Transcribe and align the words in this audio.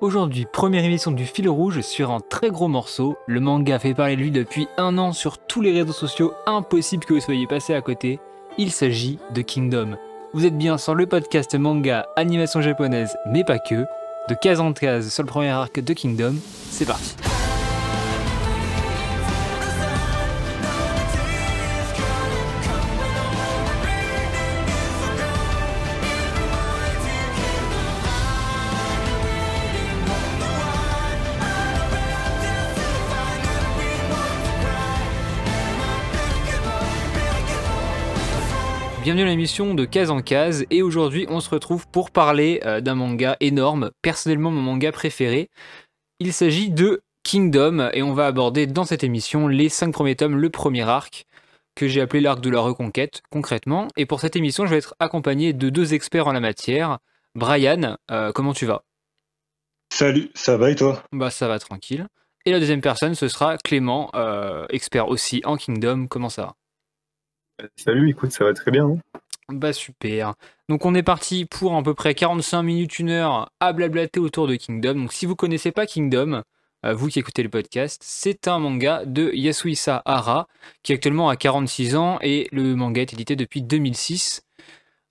Aujourd'hui, 0.00 0.46
première 0.50 0.82
émission 0.82 1.10
du 1.10 1.26
fil 1.26 1.46
rouge 1.46 1.82
sur 1.82 2.10
un 2.10 2.20
très 2.20 2.48
gros 2.48 2.68
morceau. 2.68 3.18
Le 3.26 3.38
manga 3.38 3.78
fait 3.78 3.92
parler 3.92 4.16
de 4.16 4.22
lui 4.22 4.30
depuis 4.30 4.66
un 4.78 4.96
an 4.96 5.12
sur 5.12 5.36
tous 5.36 5.60
les 5.60 5.72
réseaux 5.72 5.92
sociaux, 5.92 6.32
impossible 6.46 7.04
que 7.04 7.12
vous 7.12 7.20
soyez 7.20 7.46
passé 7.46 7.74
à 7.74 7.82
côté. 7.82 8.18
Il 8.56 8.70
s'agit 8.70 9.18
de 9.34 9.42
Kingdom. 9.42 9.98
Vous 10.32 10.46
êtes 10.46 10.56
bien 10.56 10.78
sur 10.78 10.94
le 10.94 11.06
podcast 11.06 11.54
manga 11.54 12.06
animation 12.16 12.62
japonaise, 12.62 13.14
mais 13.26 13.44
pas 13.44 13.58
que. 13.58 13.84
De 14.30 14.34
case 14.40 14.60
en 14.60 14.72
case 14.72 15.10
sur 15.10 15.22
le 15.22 15.28
premier 15.28 15.50
arc 15.50 15.78
de 15.78 15.92
Kingdom, 15.92 16.36
c'est 16.70 16.86
parti. 16.86 17.14
Bienvenue 39.10 39.26
à 39.26 39.32
l'émission 39.32 39.74
de 39.74 39.84
Case 39.86 40.12
en 40.12 40.22
Case 40.22 40.64
et 40.70 40.82
aujourd'hui 40.82 41.26
on 41.28 41.40
se 41.40 41.50
retrouve 41.50 41.88
pour 41.88 42.12
parler 42.12 42.60
euh, 42.64 42.80
d'un 42.80 42.94
manga 42.94 43.36
énorme, 43.40 43.90
personnellement 44.02 44.52
mon 44.52 44.60
manga 44.60 44.92
préféré. 44.92 45.50
Il 46.20 46.32
s'agit 46.32 46.70
de 46.70 47.02
Kingdom 47.24 47.90
et 47.92 48.04
on 48.04 48.14
va 48.14 48.26
aborder 48.26 48.68
dans 48.68 48.84
cette 48.84 49.02
émission 49.02 49.48
les 49.48 49.68
5 49.68 49.90
premiers 49.90 50.14
tomes, 50.14 50.36
le 50.36 50.48
premier 50.48 50.82
arc 50.82 51.26
que 51.74 51.88
j'ai 51.88 52.00
appelé 52.00 52.20
l'arc 52.20 52.40
de 52.40 52.50
la 52.50 52.60
reconquête 52.60 53.22
concrètement. 53.32 53.88
Et 53.96 54.06
pour 54.06 54.20
cette 54.20 54.36
émission 54.36 54.64
je 54.64 54.70
vais 54.70 54.78
être 54.78 54.94
accompagné 55.00 55.52
de 55.52 55.70
deux 55.70 55.92
experts 55.92 56.28
en 56.28 56.32
la 56.32 56.38
matière. 56.38 57.00
Brian, 57.34 57.96
euh, 58.12 58.30
comment 58.30 58.52
tu 58.52 58.64
vas? 58.64 58.84
Salut, 59.92 60.30
ça 60.36 60.56
va 60.56 60.70
et 60.70 60.76
toi? 60.76 61.02
Bah 61.10 61.30
ça 61.30 61.48
va 61.48 61.58
tranquille. 61.58 62.06
Et 62.46 62.52
la 62.52 62.60
deuxième 62.60 62.80
personne 62.80 63.16
ce 63.16 63.26
sera 63.26 63.58
Clément, 63.58 64.12
euh, 64.14 64.66
expert 64.70 65.08
aussi 65.08 65.42
en 65.44 65.56
Kingdom, 65.56 66.06
comment 66.06 66.28
ça 66.28 66.42
va? 66.42 66.54
Salut, 67.76 68.10
écoute, 68.10 68.32
ça 68.32 68.44
va 68.44 68.52
très 68.52 68.70
bien. 68.70 68.86
Hein. 68.86 68.98
bah 69.48 69.72
super. 69.72 70.34
Donc 70.68 70.86
on 70.86 70.94
est 70.94 71.02
parti 71.02 71.44
pour 71.44 71.76
à 71.76 71.82
peu 71.82 71.94
près 71.94 72.14
45 72.14 72.62
minutes, 72.62 72.98
une 72.98 73.10
heure 73.10 73.50
à 73.60 73.72
blablater 73.72 74.20
autour 74.20 74.46
de 74.46 74.56
Kingdom. 74.56 74.94
Donc 74.94 75.12
si 75.12 75.26
vous 75.26 75.36
connaissez 75.36 75.72
pas 75.72 75.86
Kingdom, 75.86 76.42
euh, 76.86 76.94
vous 76.94 77.08
qui 77.08 77.18
écoutez 77.18 77.42
le 77.42 77.48
podcast, 77.48 78.00
c'est 78.04 78.48
un 78.48 78.58
manga 78.58 79.04
de 79.04 79.30
Yasuhisa 79.34 80.02
Hara 80.04 80.48
qui 80.82 80.92
actuellement 80.92 81.28
a 81.28 81.36
46 81.36 81.96
ans 81.96 82.18
et 82.22 82.48
le 82.52 82.74
manga 82.74 83.02
est 83.02 83.12
édité 83.12 83.36
depuis 83.36 83.62
2006 83.62 84.42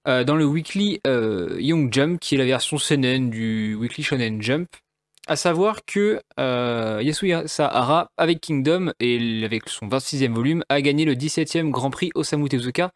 euh, 0.08 0.24
dans 0.24 0.36
le 0.36 0.46
Weekly 0.46 1.00
euh, 1.06 1.58
Young 1.60 1.94
Jump 1.94 2.20
qui 2.20 2.36
est 2.36 2.38
la 2.40 2.46
version 2.46 2.78
seinen 2.78 3.30
du 3.30 3.76
Weekly 3.76 4.04
Shonen 4.04 4.42
Jump. 4.42 4.70
À 5.30 5.36
savoir 5.36 5.86
que 5.86 6.24
euh, 6.40 7.02
Yasuhisa 7.04 7.68
Hara, 7.68 8.10
avec 8.18 8.42
Kingdom 8.42 8.94
et 9.00 9.44
avec 9.46 9.70
son 9.70 9.88
26e 9.88 10.34
volume, 10.34 10.64
a 10.70 10.82
gagné 10.82 11.06
le 11.06 11.14
17e 11.14 11.70
Grand 11.70 11.92
Prix 11.92 12.10
Osamu 12.16 12.50
Tezuka 12.50 12.92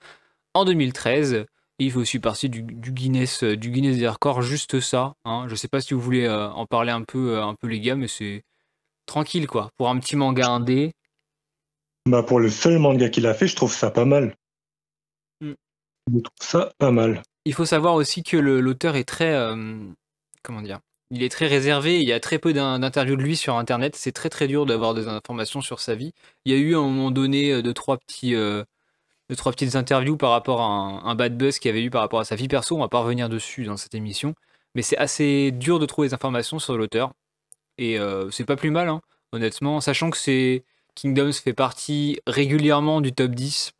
en 0.55 0.65
2013. 0.65 1.33
Et 1.33 1.45
il 1.77 1.91
fait 1.91 1.99
aussi 1.99 2.17
partie 2.17 2.49
du, 2.49 2.63
Guinness, 2.63 3.43
du 3.43 3.69
Guinness 3.69 3.99
des 3.99 4.07
records, 4.07 4.41
juste 4.41 4.79
ça. 4.79 5.13
Hein. 5.25 5.45
Je 5.47 5.53
sais 5.53 5.67
pas 5.67 5.79
si 5.79 5.93
vous 5.93 5.99
voulez 5.99 6.25
euh, 6.25 6.49
en 6.49 6.65
parler 6.65 6.89
un 6.89 7.03
peu, 7.03 7.37
euh, 7.37 7.43
un 7.43 7.53
peu 7.53 7.67
les 7.67 7.79
gars, 7.79 7.95
mais 7.95 8.07
c'est 8.07 8.41
tranquille 9.05 9.45
quoi. 9.45 9.69
Pour 9.77 9.89
un 9.89 9.99
petit 9.99 10.15
manga 10.15 10.47
indé. 10.47 10.93
Bah 12.09 12.23
pour 12.23 12.39
le 12.39 12.49
seul 12.49 12.79
manga 12.79 13.09
qu'il 13.09 13.27
a 13.27 13.35
fait, 13.35 13.45
je 13.45 13.55
trouve 13.55 13.71
ça 13.71 13.91
pas 13.91 14.05
mal. 14.05 14.35
Mm. 15.39 15.53
Je 16.11 16.19
trouve 16.19 16.33
ça 16.41 16.73
pas 16.79 16.89
mal. 16.89 17.21
Il 17.45 17.53
faut 17.53 17.65
savoir 17.65 17.93
aussi 17.93 18.23
que 18.23 18.37
l'auteur 18.37 18.95
est 18.95 19.03
très. 19.03 19.37
comment 20.41 20.63
dire 20.63 20.79
il 21.13 21.21
est 21.21 21.29
très 21.29 21.45
réservé, 21.45 21.99
il 21.99 22.09
y 22.09 22.11
a 22.11 22.19
très 22.19 22.39
peu 22.39 22.53
d'interviews 22.53 23.15
de 23.15 23.21
lui 23.21 23.37
sur 23.37 23.55
internet, 23.55 23.95
c'est 23.95 24.11
très 24.11 24.29
très 24.29 24.47
dur 24.47 24.65
d'avoir 24.65 24.95
des 24.95 25.07
informations 25.07 25.61
sur 25.61 25.79
sa 25.79 25.93
vie. 25.93 26.11
Il 26.45 26.51
y 26.51 26.55
a 26.55 26.57
eu 26.59 26.73
à 26.75 26.79
un 26.79 26.81
moment 26.81 27.11
donné 27.11 27.51
euh, 27.51 27.61
deux 27.61 27.73
trois 27.73 27.99
euh, 28.23 28.63
trois 29.37 29.51
petites 29.51 29.75
interviews 29.75 30.17
par 30.17 30.31
rapport 30.31 30.61
à 30.61 30.65
un, 30.65 31.13
bad 31.13 31.37
buzz 31.37 31.59
qu'il 31.59 31.69
avait 31.69 31.83
eu 31.83 31.91
par 31.91 32.01
rapport 32.01 32.19
à 32.19 32.25
sa 32.25 32.35
vie 32.35 32.47
perso, 32.47 32.75
on 32.75 32.79
va 32.79 32.87
pas 32.87 33.01
revenir 33.01 33.29
dessus 33.29 33.63
dans 33.65 33.77
cette 33.77 33.93
émission, 33.93 34.33
mais 34.73 34.81
c'est 34.81 34.97
assez 34.97 35.51
dur 35.51 35.77
de 35.77 35.85
trouver 35.85 36.07
des 36.07 36.15
informations 36.15 36.57
sur 36.57 36.77
l'auteur. 36.77 37.13
Et 37.77 37.99
euh, 37.99 38.31
c'est 38.31 38.45
pas 38.45 38.55
plus 38.55 38.71
mal 38.71 38.89
hein, 38.89 39.01
honnêtement, 39.33 39.81
sachant 39.81 40.09
que 40.09 40.17
c'est 40.17 40.63
Kingdoms 40.95 41.33
fait 41.33 41.53
partie 41.53 42.21
régulièrement 42.25 43.01
du 43.01 43.13
top 43.13 43.31
10 43.31 43.73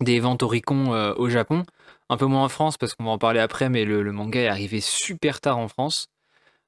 des 0.00 0.20
ventes 0.20 0.44
Oricon 0.44 0.90
au 1.16 1.28
Japon, 1.28 1.64
un 2.08 2.16
peu 2.16 2.26
moins 2.26 2.44
en 2.44 2.48
France 2.48 2.76
parce 2.76 2.94
qu'on 2.94 3.04
va 3.04 3.10
en 3.10 3.18
parler 3.18 3.40
après, 3.40 3.68
mais 3.68 3.84
le 3.84 4.12
manga 4.12 4.40
est 4.40 4.48
arrivé 4.48 4.80
super 4.80 5.40
tard 5.40 5.58
en 5.58 5.68
France. 5.68 6.08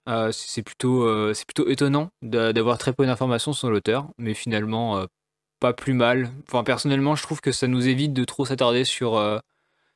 Euh, 0.09 0.33
c'est 0.33 0.63
plutôt, 0.63 1.05
euh, 1.05 1.33
plutôt 1.47 1.69
étonnant 1.69 2.11
d'avoir 2.23 2.77
très 2.79 2.93
peu 2.93 3.07
d'informations 3.07 3.53
sur 3.53 3.71
l'auteur, 3.71 4.09
mais 4.19 4.35
finalement 4.35 4.99
euh, 4.99 5.07
pas 5.61 5.73
plus 5.73 5.95
mal. 5.95 6.31
Enfin, 6.47 6.63
personnellement, 6.63 7.15
je 7.15 7.23
trouve 7.23 7.41
que 7.41 7.53
ça 7.53 7.67
nous 7.69 7.89
évite 7.89 8.13
de 8.13 8.25
trop 8.25 8.45
s'attarder 8.45 8.85
sur, 8.85 9.41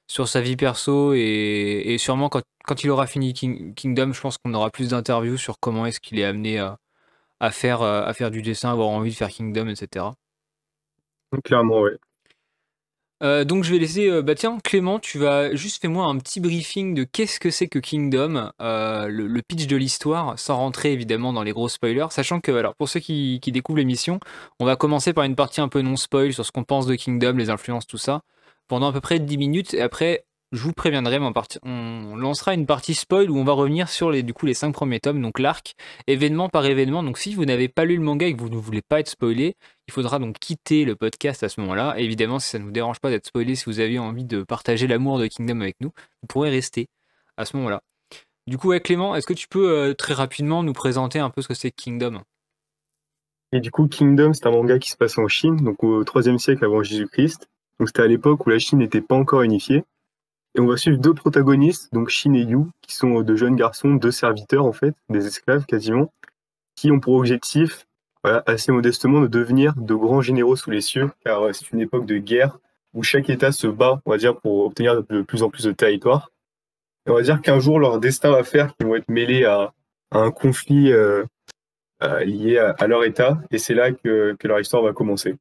sur 0.06 0.28
sa 0.28 0.40
vie 0.40 0.56
perso 0.56 1.12
et, 1.14 1.96
sûrement 1.98 2.28
quand, 2.30 2.42
quand 2.64 2.84
il 2.84 2.90
aura 2.90 3.06
fini 3.06 3.34
Kingdom, 3.34 4.12
je 4.12 4.20
pense 4.20 4.38
qu'on 4.38 4.54
aura 4.54 4.70
plus 4.70 4.90
d'interviews 4.90 5.36
sur 5.36 5.60
comment 5.60 5.84
est-ce 5.86 6.00
qu'il 6.00 6.18
est 6.18 6.24
amené 6.24 6.58
à, 6.58 7.50
faire, 7.50 7.82
à 7.82 8.12
faire 8.14 8.30
du 8.30 8.40
dessin, 8.40 8.72
avoir 8.72 8.88
envie 8.88 9.10
de 9.10 9.16
faire 9.16 9.28
Kingdom, 9.28 9.68
etc. 9.68 10.06
Clairement, 11.44 11.82
oui. 11.82 11.90
Euh, 13.22 13.44
donc 13.44 13.64
je 13.64 13.72
vais 13.72 13.78
laisser, 13.78 14.08
euh, 14.08 14.22
bah 14.22 14.36
tiens 14.36 14.58
Clément, 14.62 15.00
tu 15.00 15.18
vas 15.18 15.52
juste 15.52 15.82
fais-moi 15.82 16.04
un 16.04 16.18
petit 16.18 16.38
briefing 16.38 16.94
de 16.94 17.02
qu'est-ce 17.02 17.40
que 17.40 17.50
c'est 17.50 17.66
que 17.66 17.80
Kingdom, 17.80 18.52
euh, 18.60 19.08
le, 19.08 19.42
pitch 19.42 19.66
de 19.66 19.76
l'histoire, 19.76 20.38
sans 20.38 20.56
rentrer 20.56 20.92
évidemment 20.92 21.32
dans 21.32 21.42
les 21.42 21.50
gros 21.50 21.68
spoilers, 21.68 22.06
sachant 22.10 22.40
que 22.40 22.52
alors 22.52 22.76
pour 22.76 22.88
ceux 22.88 23.00
qui, 23.00 23.40
qui 23.42 23.50
découvrent 23.50 23.78
l'émission, 23.78 24.20
on 24.60 24.64
va 24.64 24.76
commencer 24.76 25.12
par 25.12 25.24
une 25.24 25.34
partie 25.34 25.60
un 25.60 25.68
peu 25.68 25.82
non 25.82 25.96
spoil 25.96 26.32
sur 26.32 26.46
ce 26.46 26.52
qu'on 26.52 26.62
pense 26.62 26.86
de 26.86 26.94
Kingdom, 26.94 27.32
les 27.32 27.50
influences, 27.50 27.88
tout 27.88 27.98
ça, 27.98 28.22
pendant 28.68 28.88
à 28.88 28.92
peu 28.92 29.00
près 29.00 29.18
10 29.18 29.36
minutes, 29.36 29.74
et 29.74 29.82
après 29.82 30.24
je 30.52 30.62
vous 30.62 30.72
préviendrai, 30.72 31.18
mais 31.18 31.30
on 31.62 32.16
lancera 32.16 32.54
une 32.54 32.64
partie 32.64 32.94
spoil 32.94 33.30
où 33.30 33.36
on 33.36 33.44
va 33.44 33.52
revenir 33.52 33.88
sur 33.88 34.10
les, 34.10 34.22
du 34.22 34.32
coup, 34.32 34.46
les 34.46 34.54
5 34.54 34.72
premiers 34.72 35.00
tomes, 35.00 35.20
donc 35.20 35.38
l'arc, 35.38 35.74
événement 36.06 36.48
par 36.48 36.64
événement. 36.64 37.02
Donc 37.02 37.18
si 37.18 37.34
vous 37.34 37.44
n'avez 37.44 37.68
pas 37.68 37.84
lu 37.84 37.96
le 37.96 38.02
manga 38.02 38.26
et 38.26 38.34
que 38.34 38.40
vous 38.40 38.48
ne 38.48 38.56
voulez 38.56 38.80
pas 38.80 39.00
être 39.00 39.08
spoilé, 39.08 39.56
il 39.88 39.92
faudra 39.92 40.18
donc 40.18 40.38
quitter 40.38 40.84
le 40.84 40.96
podcast 40.96 41.42
à 41.42 41.48
ce 41.48 41.60
moment-là. 41.60 41.98
évidemment, 41.98 42.38
si 42.38 42.48
ça 42.48 42.58
ne 42.58 42.64
vous 42.64 42.70
dérange 42.70 42.98
pas 43.00 43.10
d'être 43.10 43.26
spoilé, 43.26 43.56
si 43.56 43.66
vous 43.66 43.80
avez 43.80 43.98
envie 43.98 44.24
de 44.24 44.42
partager 44.42 44.86
l'amour 44.86 45.18
de 45.18 45.26
Kingdom 45.26 45.60
avec 45.60 45.76
nous, 45.80 45.90
vous 46.22 46.26
pourrez 46.28 46.50
rester 46.50 46.88
à 47.36 47.44
ce 47.44 47.56
moment-là. 47.58 47.82
Du 48.46 48.56
coup, 48.56 48.72
Clément, 48.78 49.14
est-ce 49.14 49.26
que 49.26 49.34
tu 49.34 49.48
peux 49.48 49.70
euh, 49.70 49.92
très 49.92 50.14
rapidement 50.14 50.62
nous 50.62 50.72
présenter 50.72 51.18
un 51.18 51.28
peu 51.28 51.42
ce 51.42 51.48
que 51.48 51.54
c'est 51.54 51.70
Kingdom? 51.70 52.22
Et 53.52 53.60
du 53.60 53.70
coup, 53.70 53.86
Kingdom, 53.86 54.32
c'est 54.32 54.46
un 54.46 54.50
manga 54.50 54.78
qui 54.78 54.88
se 54.88 54.96
passe 54.96 55.18
en 55.18 55.28
Chine, 55.28 55.56
donc 55.56 55.84
au 55.84 56.02
3 56.04 56.38
siècle 56.38 56.64
avant 56.64 56.82
Jésus-Christ. 56.82 57.48
Donc 57.78 57.88
c'était 57.88 58.02
à 58.02 58.06
l'époque 58.06 58.46
où 58.46 58.50
la 58.50 58.58
Chine 58.58 58.78
n'était 58.78 59.02
pas 59.02 59.14
encore 59.14 59.42
unifiée. 59.42 59.84
Et 60.58 60.60
on 60.60 60.66
va 60.66 60.76
suivre 60.76 60.98
deux 60.98 61.14
protagonistes, 61.14 61.94
donc 61.94 62.08
Shin 62.08 62.34
et 62.34 62.42
Yu, 62.42 62.64
qui 62.82 62.92
sont 62.92 63.22
de 63.22 63.36
jeunes 63.36 63.54
garçons, 63.54 63.94
deux 63.94 64.10
serviteurs 64.10 64.64
en 64.64 64.72
fait, 64.72 64.92
des 65.08 65.24
esclaves 65.24 65.64
quasiment, 65.66 66.12
qui 66.74 66.90
ont 66.90 66.98
pour 66.98 67.14
objectif, 67.14 67.86
assez 68.24 68.72
modestement, 68.72 69.20
de 69.20 69.28
devenir 69.28 69.74
de 69.76 69.94
grands 69.94 70.20
généraux 70.20 70.56
sous 70.56 70.72
les 70.72 70.80
cieux, 70.80 71.12
car 71.24 71.42
euh, 71.42 71.52
c'est 71.52 71.70
une 71.70 71.80
époque 71.80 72.06
de 72.06 72.18
guerre 72.18 72.58
où 72.92 73.04
chaque 73.04 73.30
État 73.30 73.52
se 73.52 73.68
bat, 73.68 74.02
on 74.04 74.10
va 74.10 74.16
dire, 74.16 74.36
pour 74.40 74.66
obtenir 74.66 75.04
de 75.04 75.22
plus 75.22 75.44
en 75.44 75.48
plus 75.48 75.62
de 75.62 75.70
territoire. 75.70 76.32
Et 77.06 77.10
on 77.10 77.14
va 77.14 77.22
dire 77.22 77.40
qu'un 77.40 77.60
jour, 77.60 77.78
leur 77.78 78.00
destin 78.00 78.32
va 78.32 78.42
faire 78.42 78.74
qu'ils 78.74 78.88
vont 78.88 78.96
être 78.96 79.08
mêlés 79.08 79.44
à, 79.44 79.72
un 80.10 80.32
conflit 80.32 80.90
euh, 80.90 81.22
euh, 82.02 82.24
lié 82.24 82.58
à, 82.58 82.86
leur 82.88 83.04
État, 83.04 83.38
et 83.52 83.58
c'est 83.58 83.74
là 83.74 83.92
que, 83.92 84.36
leur 84.42 84.58
histoire 84.58 84.82
va 84.82 84.92
commencer. 84.92 85.36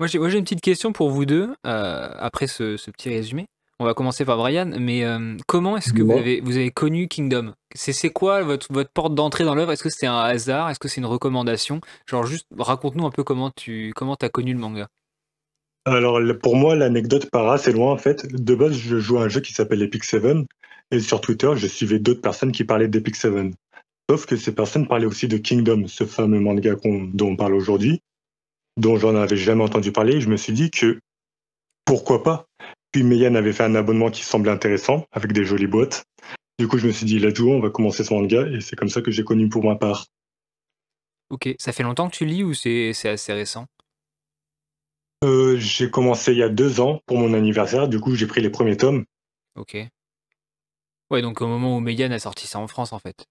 Moi, 0.00 0.08
j'ai 0.08 0.18
une 0.18 0.42
petite 0.42 0.62
question 0.62 0.92
pour 0.92 1.10
vous 1.10 1.26
deux, 1.26 1.54
après 1.62 2.48
ce, 2.48 2.90
petit 2.90 3.08
résumé. 3.08 3.46
On 3.82 3.84
va 3.84 3.94
commencer 3.94 4.24
par 4.24 4.36
Brian, 4.36 4.70
mais 4.78 5.04
euh, 5.04 5.36
comment 5.48 5.76
est-ce 5.76 5.92
que 5.92 6.02
vous 6.02 6.12
avez, 6.12 6.40
vous 6.40 6.56
avez 6.56 6.70
connu 6.70 7.08
Kingdom? 7.08 7.52
C'est 7.74 8.10
quoi 8.10 8.44
votre, 8.44 8.72
votre 8.72 8.90
porte 8.92 9.16
d'entrée 9.16 9.42
dans 9.42 9.56
l'œuvre? 9.56 9.72
Est-ce 9.72 9.82
que 9.82 9.90
c'était 9.90 10.06
un 10.06 10.20
hasard? 10.20 10.70
Est-ce 10.70 10.78
que 10.78 10.86
c'est 10.86 11.00
une 11.00 11.06
recommandation? 11.06 11.80
Genre 12.06 12.24
juste 12.24 12.46
raconte-nous 12.56 13.04
un 13.04 13.10
peu 13.10 13.24
comment 13.24 13.50
tu 13.50 13.92
comment 13.96 14.14
as 14.22 14.28
connu 14.28 14.52
le 14.52 14.60
manga. 14.60 14.86
Alors 15.84 16.20
pour 16.40 16.54
moi 16.54 16.76
l'anecdote 16.76 17.28
part 17.28 17.50
assez 17.50 17.72
loin 17.72 17.90
en 17.92 17.96
fait. 17.96 18.24
De 18.32 18.54
base 18.54 18.74
je 18.74 19.00
jouais 19.00 19.18
à 19.18 19.24
un 19.24 19.28
jeu 19.28 19.40
qui 19.40 19.52
s'appelle 19.52 19.82
Epic 19.82 20.04
Seven 20.04 20.46
et 20.92 21.00
sur 21.00 21.20
Twitter 21.20 21.50
je 21.56 21.66
suivais 21.66 21.98
d'autres 21.98 22.20
personnes 22.20 22.52
qui 22.52 22.62
parlaient 22.62 22.86
d'Epic 22.86 23.16
Seven. 23.16 23.52
Sauf 24.08 24.26
que 24.26 24.36
ces 24.36 24.54
personnes 24.54 24.86
parlaient 24.86 25.06
aussi 25.06 25.26
de 25.26 25.38
Kingdom, 25.38 25.88
ce 25.88 26.06
fameux 26.06 26.38
manga 26.38 26.76
dont 26.84 27.26
on 27.26 27.34
parle 27.34 27.54
aujourd'hui, 27.54 28.00
dont 28.76 28.96
j'en 28.96 29.16
avais 29.16 29.36
jamais 29.36 29.64
entendu 29.64 29.90
parler. 29.90 30.18
Et 30.18 30.20
je 30.20 30.28
me 30.28 30.36
suis 30.36 30.52
dit 30.52 30.70
que 30.70 31.00
pourquoi 31.84 32.22
pas? 32.22 32.46
Puis 32.92 33.02
Meian 33.02 33.34
avait 33.34 33.52
fait 33.52 33.64
un 33.64 33.74
abonnement 33.74 34.10
qui 34.10 34.22
semblait 34.22 34.52
intéressant, 34.52 35.06
avec 35.12 35.32
des 35.32 35.44
jolies 35.44 35.66
boîtes. 35.66 36.04
Du 36.58 36.68
coup, 36.68 36.78
je 36.78 36.86
me 36.86 36.92
suis 36.92 37.06
dit, 37.06 37.18
let's 37.18 37.40
go, 37.40 37.50
on 37.50 37.60
va 37.60 37.70
commencer 37.70 38.04
ce 38.04 38.12
manga, 38.14 38.46
et 38.48 38.60
c'est 38.60 38.76
comme 38.76 38.88
ça 38.90 39.00
que 39.02 39.10
j'ai 39.10 39.24
connu 39.24 39.48
pour 39.48 39.64
ma 39.64 39.76
part. 39.76 40.06
Ok, 41.30 41.54
ça 41.58 41.72
fait 41.72 41.82
longtemps 41.82 42.08
que 42.10 42.14
tu 42.16 42.26
lis 42.26 42.44
ou 42.44 42.52
c'est 42.54 42.90
assez 43.06 43.32
récent? 43.32 43.66
Euh, 45.24 45.56
J'ai 45.56 45.90
commencé 45.90 46.32
il 46.32 46.38
y 46.38 46.42
a 46.42 46.48
deux 46.48 46.80
ans 46.80 47.00
pour 47.06 47.16
mon 47.16 47.32
anniversaire, 47.32 47.88
du 47.88 48.00
coup 48.00 48.14
j'ai 48.14 48.26
pris 48.26 48.40
les 48.40 48.50
premiers 48.50 48.76
tomes. 48.76 49.04
Ok. 49.56 49.76
Ouais, 51.10 51.22
donc 51.22 51.40
au 51.40 51.46
moment 51.46 51.76
où 51.76 51.80
Meian 51.80 52.10
a 52.10 52.18
sorti 52.18 52.46
ça 52.46 52.58
en 52.58 52.66
France 52.66 52.92
en 52.92 52.98
fait. 52.98 53.26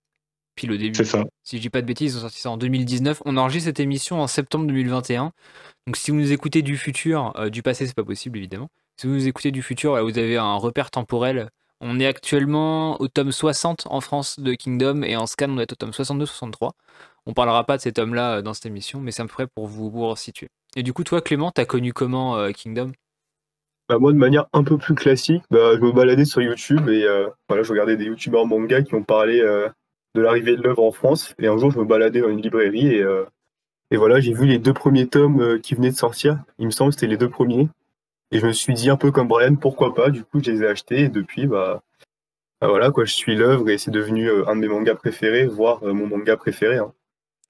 pile 0.56 0.72
au 0.72 0.78
début. 0.78 0.96
C'est 0.96 1.04
ça. 1.06 1.24
Si 1.44 1.58
je 1.58 1.62
dis 1.62 1.70
pas 1.70 1.82
de 1.82 1.88
bêtises, 1.88 2.14
ils 2.14 2.18
ont 2.18 2.22
sorti 2.22 2.40
ça 2.40 2.50
en 2.50 2.58
2019. 2.58 3.22
On 3.26 3.38
enregistre 3.38 3.68
cette 3.70 3.80
émission 3.80 4.22
en 4.22 4.28
septembre 4.28 4.66
2021. 4.68 5.32
Donc 5.86 5.98
si 5.98 6.12
vous 6.12 6.18
nous 6.18 6.32
écoutez 6.32 6.62
du 6.62 6.78
futur, 6.78 7.34
euh, 7.38 7.50
du 7.50 7.62
passé, 7.62 7.86
c'est 7.88 7.96
pas 7.96 8.04
possible 8.06 8.38
évidemment. 8.38 8.70
Si 9.02 9.08
vous 9.08 9.28
écoutez 9.28 9.50
du 9.50 9.64
futur 9.64 10.00
vous 10.04 10.20
avez 10.20 10.38
un 10.38 10.58
repère 10.58 10.92
temporel, 10.92 11.50
on 11.80 12.00
est 12.00 12.06
actuellement 12.06 13.02
au 13.02 13.08
tome 13.08 13.32
60 13.32 13.88
en 13.90 14.00
France 14.00 14.40
de 14.40 14.54
Kingdom 14.54 15.02
et 15.02 15.18
en 15.18 15.26
scan 15.26 15.50
on 15.50 15.58
est 15.58 15.72
au 15.72 15.76
tome 15.76 15.90
62-63. 15.90 16.70
On 17.26 17.34
parlera 17.34 17.64
pas 17.64 17.78
de 17.78 17.82
ces 17.82 17.94
tomes-là 17.94 18.36
euh, 18.36 18.42
dans 18.44 18.54
cette 18.54 18.68
émission, 18.68 19.00
mais 19.00 19.20
à 19.20 19.24
peu 19.24 19.28
près 19.28 19.48
pour 19.48 19.66
vous, 19.66 19.90
vous 19.90 20.08
resituer. 20.08 20.50
Et 20.76 20.84
du 20.84 20.94
coup, 20.94 21.04
toi, 21.04 21.20
Clément, 21.20 21.50
t'as 21.50 21.66
connu 21.66 21.94
comment 21.94 22.38
euh, 22.38 22.52
Kingdom? 22.52 22.92
Bah, 23.90 23.98
moi, 23.98 24.12
de 24.12 24.20
manière 24.20 24.46
un 24.54 24.64
peu 24.64 24.78
plus 24.78 24.94
classique, 24.94 25.42
bah, 25.50 25.78
je 25.78 25.80
me 25.80 25.92
baladais 25.92 26.26
sur 26.26 26.44
YouTube 26.44 26.88
et 26.88 27.04
euh, 27.04 27.28
voilà, 27.50 27.64
je 27.64 27.72
regardais 27.72 27.98
des 27.98 28.06
youtubeurs 28.06 28.46
manga 28.46 28.84
qui 28.84 28.94
ont 28.94 29.04
parlé 29.04 29.40
de 29.40 30.22
l'arrivée 30.22 30.56
de 30.56 30.62
l'œuvre 30.62 30.84
en 30.84 30.92
France. 30.92 31.34
Et 31.40 31.48
un 31.48 31.58
jour, 31.58 31.72
je 31.72 31.80
me 31.80 31.86
baladais 31.86 32.22
dans 32.22 32.30
une 32.30 32.44
librairie 32.44 32.98
et, 32.98 33.06
et 33.90 33.98
voilà, 33.98 34.20
j'ai 34.20 34.34
vu 34.34 34.46
les 34.46 34.60
deux 34.60 34.74
premiers 34.74 35.08
tomes 35.08 35.60
qui 35.60 35.74
venaient 35.74 35.90
de 35.90 35.98
sortir. 35.98 36.38
Il 36.60 36.68
me 36.68 36.72
semble 36.72 36.92
que 36.92 37.00
c'était 37.00 37.08
les 37.08 37.18
deux 37.18 37.30
premiers. 37.30 37.68
Et 38.32 38.40
je 38.40 38.46
me 38.48 38.54
suis 38.54 38.74
dit 38.74 38.90
un 38.90 38.98
peu 38.98 39.12
comme 39.12 39.28
Brian, 39.28 39.56
pourquoi 39.56 39.94
pas. 39.94 40.10
Du 40.10 40.24
coup, 40.24 40.42
je 40.44 40.52
les 40.52 40.64
ai 40.64 40.68
achetés 40.68 41.02
et 41.02 41.10
depuis, 41.10 41.48
bah, 41.48 41.84
bah 42.62 42.68
voilà, 42.68 42.92
quoi, 42.92 43.06
je 43.06 43.14
suis 43.14 43.36
l'œuvre 43.36 43.70
et 43.70 43.78
c'est 43.78 43.92
devenu 43.92 44.30
euh, 44.30 44.48
un 44.48 44.56
de 44.56 44.62
mes 44.62 44.68
mangas 44.68 44.96
préférés, 44.96 45.46
voire 45.48 45.84
euh, 45.84 45.94
mon 45.94 46.08
manga 46.08 46.38
préféré. 46.38 46.78
hein. 46.78 46.94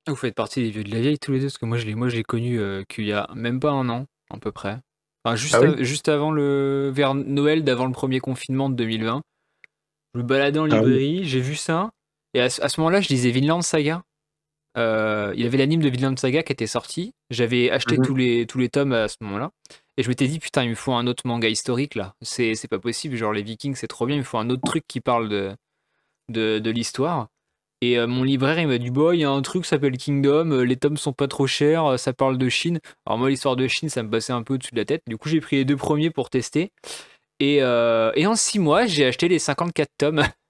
Vous 0.07 0.15
faites 0.15 0.35
partie 0.35 0.63
des 0.63 0.71
vieux 0.71 0.83
de 0.83 0.91
la 0.91 0.99
vieille 0.99 1.19
tous 1.19 1.31
les 1.31 1.39
deux, 1.39 1.45
parce 1.45 1.57
que 1.59 1.65
moi 1.65 1.77
je 1.77 1.85
l'ai, 1.85 1.93
moi 1.95 2.09
je 2.09 2.15
l'ai 2.15 2.23
connu 2.23 2.59
euh, 2.59 2.83
qu'il 2.89 3.05
y 3.05 3.13
a 3.13 3.29
même 3.35 3.59
pas 3.59 3.71
un 3.71 3.87
an, 3.89 4.05
à 4.31 4.37
peu 4.37 4.51
près. 4.51 4.79
Enfin, 5.23 5.35
juste, 5.35 5.53
Ah 5.55 5.61
oui 5.61 5.85
juste 5.85 6.09
avant 6.09 6.31
le, 6.31 6.89
vers 6.93 7.13
Noël, 7.13 7.63
d'avant 7.63 7.85
le 7.85 7.91
premier 7.91 8.19
confinement 8.19 8.69
de 8.69 8.75
2020. 8.75 9.21
Je 10.15 10.19
me 10.19 10.23
baladais 10.25 10.59
en 10.59 10.63
Ah 10.65 10.67
oui. 10.81 10.81
librairie, 10.81 11.25
j'ai 11.25 11.39
vu 11.39 11.55
ça, 11.55 11.91
et 12.33 12.41
à, 12.41 12.49
ce- 12.49 12.61
à 12.63 12.69
ce 12.69 12.81
moment-là, 12.81 12.99
je 13.01 13.09
lisais 13.09 13.29
Vinland 13.31 13.61
Saga. 13.61 14.01
Euh, 14.77 15.33
il 15.35 15.43
y 15.43 15.45
avait 15.45 15.57
l'anime 15.57 15.81
de 15.81 15.89
Vinland 15.89 16.17
Saga 16.17 16.43
qui 16.43 16.53
était 16.53 16.67
sorti. 16.67 17.13
J'avais 17.29 17.69
acheté 17.69 17.97
Mhm. 17.97 18.05
tous 18.05 18.15
les, 18.15 18.45
tous 18.47 18.57
les 18.57 18.69
tomes 18.69 18.93
à 18.93 19.07
ce 19.07 19.17
moment-là. 19.21 19.51
Et 19.97 20.03
je 20.03 20.09
m'étais 20.09 20.27
dit, 20.27 20.39
putain, 20.39 20.63
il 20.63 20.69
me 20.69 20.75
faut 20.75 20.93
un 20.93 21.07
autre 21.07 21.23
manga 21.27 21.49
historique 21.49 21.95
là. 21.95 22.15
C'est, 22.21 22.55
pas 22.69 22.79
possible. 22.79 23.15
Genre, 23.15 23.33
les 23.33 23.43
Vikings, 23.43 23.75
c'est 23.75 23.87
trop 23.87 24.05
bien. 24.05 24.15
Il 24.15 24.19
me 24.19 24.23
faut 24.23 24.37
un 24.37 24.49
autre 24.49 24.63
truc 24.65 24.85
qui 24.87 25.01
parle 25.01 25.27
de, 25.29 25.51
de, 26.29 26.59
de 26.59 26.69
l'histoire. 26.71 27.27
Et 27.83 27.97
euh, 27.97 28.07
mon 28.07 28.23
libraire, 28.23 28.59
il 28.59 28.67
m'a 28.67 28.77
dit, 28.77 28.91
bon, 28.91 29.11
il 29.11 29.19
y 29.21 29.23
a 29.23 29.29
un 29.31 29.41
truc 29.41 29.63
qui 29.63 29.69
s'appelle 29.69 29.97
Kingdom. 29.97 30.51
euh, 30.51 30.61
les 30.63 30.77
tomes 30.77 30.97
sont 30.97 31.13
pas 31.13 31.27
trop 31.27 31.47
chers. 31.47 31.99
ça 31.99 32.13
parle 32.13 32.37
de 32.37 32.47
Chine. 32.47 32.79
Alors, 33.05 33.17
moi, 33.19 33.29
l'histoire 33.29 33.55
de 33.55 33.67
Chine, 33.67 33.89
ça 33.89 34.03
me 34.03 34.09
passait 34.09 34.33
un 34.33 34.43
peu 34.43 34.53
au-dessus 34.53 34.71
de 34.73 34.79
la 34.79 34.85
tête. 34.85 35.01
Du 35.07 35.17
coup, 35.17 35.29
j'ai 35.29 35.41
pris 35.41 35.57
les 35.57 35.65
deux 35.65 35.77
premiers 35.77 36.11
pour 36.11 36.29
tester. 36.29 36.71
Et, 37.39 37.55
et 37.57 38.25
en 38.27 38.35
six 38.35 38.59
mois, 38.59 38.85
j'ai 38.85 39.05
acheté 39.05 39.27
les 39.27 39.39
54 39.39 39.89
tomes. 39.97 40.23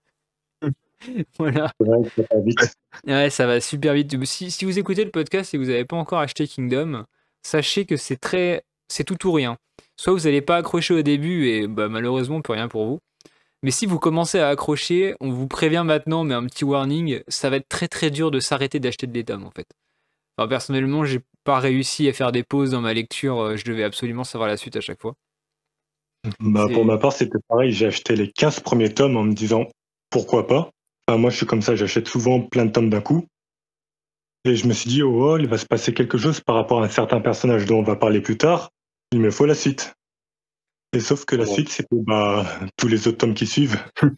voilà. 1.37 1.71
Ça 1.79 2.23
va 2.31 2.39
vite. 2.41 2.75
Ouais, 3.07 3.29
ça 3.29 3.47
va 3.47 3.59
super 3.61 3.93
vite. 3.93 4.23
Si, 4.25 4.51
si 4.51 4.65
vous 4.65 4.77
écoutez 4.79 5.03
le 5.03 5.11
podcast 5.11 5.53
et 5.53 5.57
que 5.57 5.63
vous 5.63 5.69
n'avez 5.69 5.85
pas 5.85 5.95
encore 5.97 6.19
acheté 6.19 6.47
Kingdom, 6.47 7.05
sachez 7.43 7.85
que 7.85 7.97
c'est 7.97 8.17
très, 8.17 8.63
c'est 8.87 9.03
tout 9.03 9.27
ou 9.27 9.31
rien. 9.31 9.57
Soit 9.97 10.13
vous 10.13 10.21
n'allez 10.21 10.41
pas 10.41 10.57
accrocher 10.57 10.93
au 10.93 11.01
début 11.01 11.47
et 11.47 11.67
bah, 11.67 11.87
malheureusement, 11.89 12.37
on 12.37 12.41
peut 12.41 12.53
rien 12.53 12.67
pour 12.67 12.85
vous. 12.85 12.99
Mais 13.63 13.71
si 13.71 13.85
vous 13.85 13.99
commencez 13.99 14.39
à 14.39 14.49
accrocher, 14.49 15.15
on 15.19 15.31
vous 15.31 15.47
prévient 15.47 15.83
maintenant, 15.85 16.23
mais 16.23 16.33
un 16.33 16.45
petit 16.45 16.65
warning, 16.65 17.21
ça 17.27 17.49
va 17.49 17.57
être 17.57 17.69
très 17.69 17.87
très 17.87 18.09
dur 18.09 18.31
de 18.31 18.39
s'arrêter 18.39 18.79
d'acheter 18.79 19.05
des 19.05 19.23
tomes 19.23 19.43
en 19.45 19.51
fait. 19.51 19.67
Enfin, 20.37 20.47
personnellement, 20.47 21.05
j'ai 21.05 21.19
pas 21.43 21.59
réussi 21.59 22.07
à 22.07 22.13
faire 22.13 22.31
des 22.31 22.43
pauses 22.43 22.71
dans 22.71 22.81
ma 22.81 22.93
lecture. 22.93 23.39
euh, 23.39 23.55
Je 23.57 23.65
devais 23.65 23.83
absolument 23.83 24.23
savoir 24.23 24.47
la 24.49 24.57
suite 24.57 24.75
à 24.77 24.81
chaque 24.81 24.99
fois. 24.99 25.13
Bah, 26.39 26.67
pour 26.71 26.85
ma 26.85 26.97
part, 26.97 27.13
c'était 27.13 27.39
pareil. 27.47 27.71
J'ai 27.71 27.87
acheté 27.87 28.15
les 28.15 28.31
15 28.31 28.59
premiers 28.61 28.93
tomes 28.93 29.17
en 29.17 29.23
me 29.23 29.33
disant 29.33 29.67
pourquoi 30.09 30.47
pas. 30.47 30.71
Enfin, 31.11 31.19
moi, 31.19 31.29
je 31.29 31.35
suis 31.35 31.45
comme 31.45 31.61
ça, 31.61 31.75
j'achète 31.75 32.07
souvent 32.07 32.39
plein 32.39 32.65
de 32.65 32.71
tomes 32.71 32.89
d'un 32.89 33.01
coup. 33.01 33.27
Et 34.45 34.55
je 34.55 34.65
me 34.65 34.71
suis 34.71 34.89
dit, 34.89 35.03
oh, 35.03 35.37
il 35.37 35.45
va 35.45 35.57
se 35.57 35.65
passer 35.65 35.93
quelque 35.93 36.17
chose 36.17 36.39
par 36.39 36.55
rapport 36.55 36.81
à 36.81 36.85
un 36.85 36.89
certain 36.89 37.19
personnage 37.19 37.65
dont 37.65 37.79
on 37.79 37.83
va 37.83 37.97
parler 37.97 38.21
plus 38.21 38.37
tard. 38.37 38.69
Il 39.11 39.19
me 39.19 39.29
faut 39.29 39.45
la 39.45 39.53
suite. 39.53 39.93
Et 40.93 41.01
sauf 41.01 41.25
que 41.25 41.35
la 41.35 41.43
Ouais. 41.43 41.53
suite, 41.53 41.67
c'est 41.67 41.85
pour 41.89 42.01
bah, 42.03 42.45
tous 42.77 42.87
les 42.87 43.09
autres 43.09 43.17
tomes 43.17 43.33
qui 43.33 43.45
suivent. 43.45 43.77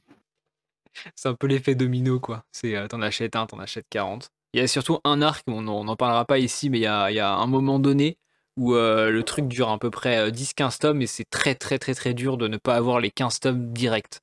C'est 1.15 1.29
un 1.29 1.33
peu 1.33 1.47
l'effet 1.47 1.73
domino, 1.73 2.19
quoi. 2.19 2.43
C'est 2.51 2.75
euh, 2.75 2.87
t'en 2.87 3.01
achètes 3.01 3.35
un, 3.35 3.47
t'en 3.47 3.57
achètes 3.57 3.87
40. 3.89 4.29
Il 4.53 4.59
y 4.59 4.63
a 4.63 4.67
surtout 4.67 4.99
un 5.03 5.23
arc, 5.23 5.43
on 5.47 5.63
n'en 5.63 5.95
parlera 5.95 6.25
pas 6.25 6.37
ici, 6.37 6.69
mais 6.69 6.77
il 6.77 6.83
y 6.83 6.85
a, 6.85 7.09
il 7.09 7.15
y 7.15 7.19
a 7.19 7.33
un 7.33 7.47
moment 7.47 7.79
donné 7.79 8.19
où 8.55 8.75
euh, 8.75 9.09
le 9.09 9.23
truc 9.23 9.47
dure 9.47 9.69
à 9.71 9.79
peu 9.79 9.89
près 9.89 10.19
euh, 10.19 10.29
10-15 10.29 10.77
tomes 10.77 11.01
et 11.01 11.07
c'est 11.07 11.27
très 11.27 11.55
très 11.55 11.79
très 11.79 11.95
très 11.95 12.13
dur 12.13 12.37
de 12.37 12.47
ne 12.47 12.57
pas 12.57 12.75
avoir 12.75 12.99
les 12.99 13.09
15 13.09 13.39
tomes 13.39 13.73
directs. 13.73 14.19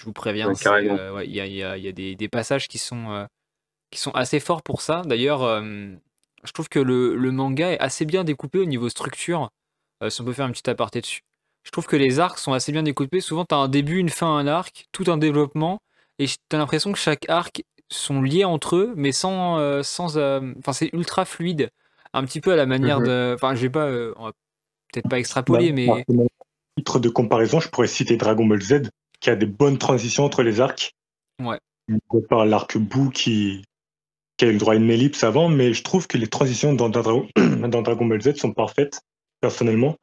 Je 0.00 0.06
vous 0.06 0.14
préviens, 0.14 0.48
Ouais, 0.48 0.54
euh, 0.66 1.12
ouais, 1.12 1.26
il 1.26 1.34
y 1.34 1.40
a, 1.40 1.46
il 1.46 1.52
y 1.52 1.62
a- 1.62 1.76
il 1.76 1.84
y 1.84 1.88
a 1.88 1.92
des, 1.92 2.16
des 2.16 2.28
passages 2.28 2.68
qui 2.68 2.78
sont, 2.78 3.10
euh, 3.10 3.26
qui 3.90 3.98
sont 4.00 4.12
assez 4.12 4.40
forts 4.40 4.62
pour 4.62 4.80
ça. 4.80 5.02
D'ailleurs, 5.04 5.42
euh, 5.42 5.60
je 6.42 6.52
trouve 6.52 6.70
que 6.70 6.78
le, 6.78 7.14
le 7.14 7.30
manga 7.30 7.70
est 7.72 7.78
assez 7.80 8.06
bien 8.06 8.24
découpé 8.24 8.60
au 8.60 8.64
niveau 8.64 8.88
structure, 8.88 9.50
si 10.08 10.22
on 10.22 10.24
peut 10.24 10.32
faire 10.32 10.46
une 10.46 10.52
petite 10.52 10.68
aparté 10.68 11.02
dessus. 11.02 11.20
Je 11.64 11.70
trouve 11.70 11.86
que 11.86 11.96
les 11.96 12.18
arcs 12.18 12.38
sont 12.38 12.54
assez 12.54 12.72
bien 12.72 12.82
découpés. 12.82 13.20
Souvent, 13.20 13.44
tu 13.44 13.54
as 13.54 13.58
un 13.58 13.68
début, 13.68 13.98
une 13.98 14.08
fin, 14.08 14.34
un 14.38 14.46
arc, 14.46 14.86
tout 14.92 15.04
un 15.08 15.18
développement, 15.18 15.80
et 16.18 16.26
tu 16.26 16.36
as 16.52 16.56
l'impression 16.56 16.92
que 16.92 16.98
chaque 16.98 17.28
arc 17.28 17.62
sont 17.90 18.22
liés 18.22 18.46
entre 18.46 18.76
eux, 18.76 18.94
mais 18.96 19.12
sans. 19.12 19.82
sans 19.82 20.16
Enfin, 20.16 20.72
c'est 20.72 20.88
ultra 20.94 21.26
fluide. 21.26 21.68
Un 22.14 22.24
petit 22.24 22.40
peu 22.40 22.52
à 22.52 22.56
la 22.56 22.64
manière 22.64 23.00
Mhm. 23.00 23.06
de. 23.06 23.32
Enfin, 23.34 23.54
je 23.54 23.60
vais 23.60 23.68
pas. 23.70 23.86
peut-être 24.92 25.10
pas 25.10 25.18
extrapoler, 25.18 25.72
Bah, 25.72 25.74
mais. 25.74 26.04
exemple, 26.08 26.28
titre 26.78 26.98
de 27.00 27.10
comparaison, 27.10 27.60
je 27.60 27.68
pourrais 27.68 27.86
citer 27.86 28.16
Dragon 28.16 28.46
Ball 28.46 28.62
Z, 28.62 28.88
qui 29.20 29.30
a 29.30 29.36
des 29.36 29.46
bonnes 29.46 29.78
transitions 29.78 30.24
entre 30.24 30.42
les 30.42 30.60
arcs. 30.60 30.92
Ouais. 31.40 31.58
De 31.88 32.20
par 32.28 32.46
l'arc 32.46 32.76
Boo 32.78 33.10
qui, 33.10 33.64
qui 34.36 34.44
a 34.44 34.48
eu 34.48 34.52
le 34.52 34.58
droit 34.58 34.74
à 34.74 34.76
une 34.76 34.90
ellipse 34.90 35.24
avant, 35.24 35.48
mais 35.48 35.72
je 35.72 35.82
trouve 35.82 36.06
que 36.06 36.18
les 36.18 36.28
transitions 36.28 36.72
dans, 36.72 36.88
dans 36.88 37.82
Dragon 37.82 38.06
Ball 38.06 38.22
Z 38.22 38.36
sont 38.36 38.52
parfaites, 38.52 39.00
personnellement. 39.40 39.96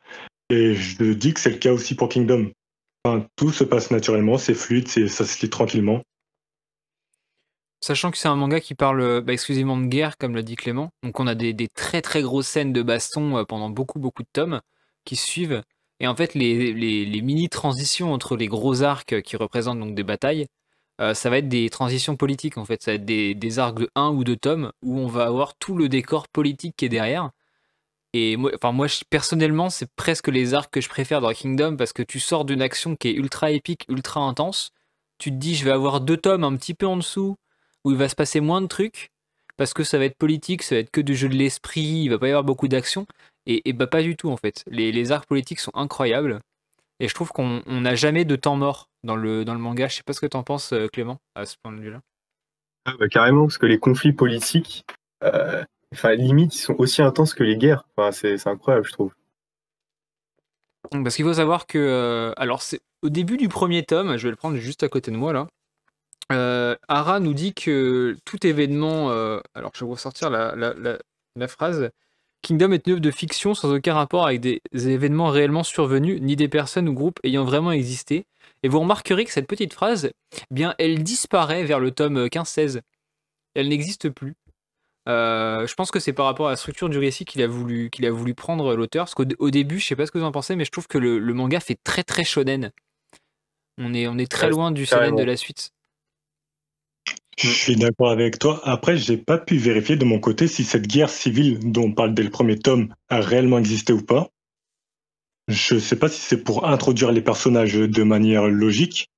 Et 0.49 0.75
je 0.75 1.13
dis 1.13 1.33
que 1.33 1.39
c'est 1.39 1.49
le 1.49 1.57
cas 1.57 1.73
aussi 1.73 1.95
pour 1.95 2.09
Kingdom. 2.09 2.51
Enfin, 3.03 3.25
tout 3.35 3.51
se 3.51 3.63
passe 3.63 3.91
naturellement, 3.91 4.37
c'est 4.37 4.53
fluide, 4.53 4.87
ça 4.87 5.25
se 5.25 5.41
lit 5.41 5.49
tranquillement. 5.49 6.01
Sachant 7.79 8.11
que 8.11 8.17
c'est 8.17 8.27
un 8.27 8.35
manga 8.35 8.59
qui 8.59 8.73
parle 8.73 9.21
bah, 9.21 9.33
exclusivement 9.33 9.77
de 9.77 9.85
guerre, 9.85 10.17
comme 10.17 10.35
l'a 10.35 10.41
dit 10.41 10.55
Clément. 10.55 10.89
Donc 11.03 11.19
on 11.19 11.27
a 11.27 11.35
des, 11.35 11.53
des 11.53 11.67
très 11.67 12.01
très 12.01 12.21
grosses 12.21 12.47
scènes 12.47 12.73
de 12.73 12.81
baston 12.81 13.37
euh, 13.37 13.43
pendant 13.43 13.69
beaucoup 13.69 13.99
beaucoup 13.99 14.23
de 14.23 14.29
tomes 14.33 14.61
qui 15.05 15.15
suivent. 15.15 15.61
Et 15.99 16.07
en 16.07 16.15
fait, 16.15 16.33
les, 16.35 17.21
mini-transitions 17.21 18.13
entre 18.13 18.37
les 18.37 18.47
gros 18.47 18.83
arcs 18.83 19.21
qui 19.21 19.35
représentent 19.35 19.79
donc 19.79 19.95
des 19.95 20.03
batailles, 20.03 20.47
euh, 20.99 21.13
ça 21.13 21.29
va 21.29 21.39
être 21.39 21.49
des 21.49 21.69
transitions 21.69 22.15
politiques 22.15 22.57
en 22.57 22.65
fait. 22.65 22.81
Ça 22.83 22.91
va 22.91 22.95
être 22.95 23.05
des, 23.05 23.59
arcs 23.59 23.79
de 23.79 23.89
1 23.95 24.09
ou 24.09 24.23
2 24.23 24.35
tomes 24.35 24.71
où 24.81 24.99
on 24.99 25.07
va 25.07 25.25
avoir 25.25 25.55
tout 25.55 25.75
le 25.77 25.89
décor 25.89 26.27
politique 26.27 26.75
qui 26.77 26.85
est 26.85 26.89
derrière. 26.89 27.31
Et 28.13 28.37
moi, 28.37 28.51
enfin, 28.55 28.71
moi 28.71 28.87
personnellement, 29.09 29.69
c'est 29.69 29.89
presque 29.95 30.27
les 30.29 30.53
arcs 30.53 30.71
que 30.71 30.81
je 30.81 30.89
préfère 30.89 31.21
dans 31.21 31.33
Kingdom 31.33 31.77
parce 31.77 31.93
que 31.93 32.03
tu 32.03 32.19
sors 32.19 32.45
d'une 32.45 32.61
action 32.61 32.95
qui 32.95 33.09
est 33.09 33.13
ultra 33.13 33.51
épique, 33.51 33.85
ultra 33.89 34.21
intense. 34.21 34.71
Tu 35.19 35.31
te 35.31 35.35
dis, 35.35 35.55
je 35.55 35.65
vais 35.65 35.71
avoir 35.71 36.01
deux 36.01 36.17
tomes 36.17 36.43
un 36.43 36.55
petit 36.57 36.73
peu 36.73 36.87
en 36.87 36.97
dessous 36.97 37.37
où 37.83 37.91
il 37.91 37.97
va 37.97 38.09
se 38.09 38.15
passer 38.15 38.39
moins 38.39 38.61
de 38.61 38.67
trucs 38.67 39.11
parce 39.57 39.73
que 39.73 39.83
ça 39.83 39.97
va 39.97 40.05
être 40.05 40.17
politique, 40.17 40.63
ça 40.63 40.75
va 40.75 40.81
être 40.81 40.91
que 40.91 41.01
du 41.01 41.15
jeu 41.15 41.29
de 41.29 41.35
l'esprit, 41.35 41.81
il 41.81 42.09
va 42.09 42.19
pas 42.19 42.27
y 42.27 42.29
avoir 42.31 42.43
beaucoup 42.43 42.67
d'action. 42.67 43.07
Et, 43.47 43.67
et 43.69 43.73
bah 43.73 43.87
pas 43.87 44.03
du 44.03 44.15
tout 44.15 44.29
en 44.29 44.37
fait. 44.37 44.63
Les, 44.67 44.91
les 44.91 45.11
arcs 45.11 45.25
politiques 45.27 45.59
sont 45.59 45.71
incroyables. 45.73 46.41
Et 46.99 47.07
je 47.07 47.13
trouve 47.13 47.29
qu'on 47.29 47.61
on 47.65 47.81
n'a 47.81 47.95
jamais 47.95 48.25
de 48.25 48.35
temps 48.35 48.55
mort 48.55 48.89
dans 49.03 49.15
le, 49.15 49.45
dans 49.45 49.53
le 49.53 49.59
manga. 49.59 49.87
Je 49.87 49.95
sais 49.95 50.03
pas 50.03 50.13
ce 50.13 50.21
que 50.21 50.25
t'en 50.27 50.43
penses, 50.43 50.73
euh, 50.73 50.87
Clément, 50.87 51.17
à 51.35 51.45
ce 51.45 51.55
point 51.61 51.71
de 51.71 51.79
vue-là. 51.79 52.01
Ah 52.85 52.93
bah, 52.99 53.07
carrément, 53.07 53.45
parce 53.45 53.57
que 53.57 53.65
les 53.65 53.79
conflits 53.79 54.13
politiques, 54.13 54.85
euh, 55.23 55.63
enfin, 55.93 56.15
limite, 56.15 56.55
ils 56.55 56.59
sont 56.59 56.75
aussi 56.79 57.01
intenses 57.01 57.33
que 57.33 57.43
les 57.43 57.57
guerres. 57.57 57.83
Enfin, 57.95 58.11
c'est 58.11 58.47
incroyable, 58.47 58.85
je 58.85 58.93
trouve. 58.93 59.13
Parce 60.91 61.15
qu'il 61.15 61.25
faut 61.25 61.33
savoir 61.33 61.67
que, 61.67 61.77
euh, 61.77 62.33
alors 62.37 62.61
c'est 62.61 62.79
au 63.01 63.09
début 63.09 63.37
du 63.37 63.49
premier 63.49 63.83
tome, 63.83 64.17
je 64.17 64.23
vais 64.23 64.29
le 64.31 64.35
prendre 64.37 64.57
juste 64.57 64.83
à 64.83 64.89
côté 64.89 65.11
de 65.11 65.17
moi 65.17 65.33
là. 65.33 65.47
euh, 66.31 66.75
Ara 66.87 67.19
nous 67.19 67.33
dit 67.33 67.53
que 67.53 68.17
tout 68.25 68.45
événement, 68.47 69.11
euh, 69.11 69.39
alors 69.53 69.71
je 69.75 69.83
vais 69.85 69.91
ressortir 69.91 70.29
la, 70.29 70.55
la- 70.55 70.73
la- 70.73 70.97
la 71.35 71.47
phrase. 71.47 71.89
Kingdom 72.41 72.71
est 72.71 72.87
une 72.87 72.93
œuvre 72.93 73.01
de 73.01 73.11
fiction 73.11 73.53
sans 73.53 73.73
aucun 73.73 73.93
rapport 73.93 74.25
avec 74.25 74.39
des 74.41 74.61
événements 74.73 75.29
réellement 75.29 75.63
survenus, 75.63 76.21
ni 76.21 76.35
des 76.35 76.47
personnes 76.47 76.87
ou 76.87 76.93
groupes 76.93 77.19
ayant 77.23 77.43
vraiment 77.43 77.71
existé. 77.71 78.25
Et 78.63 78.69
vous 78.69 78.79
remarquerez 78.79 79.25
que 79.25 79.31
cette 79.31 79.47
petite 79.47 79.73
phrase, 79.73 80.11
eh 80.35 80.53
bien, 80.53 80.73
elle 80.77 81.03
disparaît 81.03 81.63
vers 81.63 81.79
le 81.79 81.91
tome 81.91 82.27
15-16. 82.27 82.81
Elle 83.55 83.69
n'existe 83.69 84.09
plus. 84.09 84.35
Euh, 85.09 85.65
je 85.67 85.73
pense 85.75 85.91
que 85.91 85.99
c'est 85.99 86.13
par 86.13 86.25
rapport 86.25 86.47
à 86.47 86.51
la 86.51 86.57
structure 86.57 86.89
du 86.89 86.97
récit 86.97 87.25
qu'il 87.25 87.41
a 87.41 87.47
voulu, 87.47 87.89
qu'il 87.89 88.05
a 88.05 88.11
voulu 88.11 88.33
prendre 88.33 88.75
l'auteur. 88.75 89.05
Parce 89.05 89.15
qu'au 89.15 89.25
au 89.39 89.51
début, 89.51 89.79
je 89.79 89.87
sais 89.87 89.95
pas 89.95 90.05
ce 90.05 90.11
que 90.11 90.17
vous 90.17 90.25
en 90.25 90.31
pensez, 90.31 90.55
mais 90.55 90.65
je 90.65 90.71
trouve 90.71 90.87
que 90.87 90.97
le, 90.97 91.19
le 91.19 91.33
manga 91.33 91.59
fait 91.59 91.79
très 91.83 92.03
très 92.03 92.23
shonen. 92.23 92.71
On 93.77 93.93
est, 93.93 94.07
on 94.07 94.17
est 94.17 94.31
très 94.31 94.47
Ouais, 94.47 94.51
loin 94.51 94.71
du 94.71 94.85
shonen 94.85 95.15
de 95.15 95.23
la 95.23 95.37
suite. 95.37 95.71
Je 97.37 97.49
suis 97.49 97.75
d'accord 97.75 98.09
avec 98.11 98.39
toi. 98.39 98.59
Après, 98.63 98.97
j'ai 98.97 99.17
pas 99.17 99.37
pu 99.37 99.57
vérifier 99.57 99.95
de 99.95 100.05
mon 100.05 100.19
côté 100.19 100.47
si 100.47 100.63
cette 100.63 100.87
guerre 100.87 101.09
civile 101.09 101.71
dont 101.71 101.83
on 101.83 101.93
parle 101.93 102.13
dès 102.13 102.23
le 102.23 102.31
premier 102.31 102.57
tome 102.57 102.93
a 103.09 103.21
réellement 103.21 103.59
existé 103.59 103.93
ou 103.93 104.01
pas. 104.03 104.29
Je 105.47 105.79
sais 105.79 105.97
pas 105.97 106.09
si 106.09 106.21
c'est 106.21 106.43
pour 106.43 106.67
introduire 106.67 107.11
les 107.11 107.21
personnages 107.21 107.75
de 107.75 108.03
manière 108.03 108.47
logique, 108.47 109.09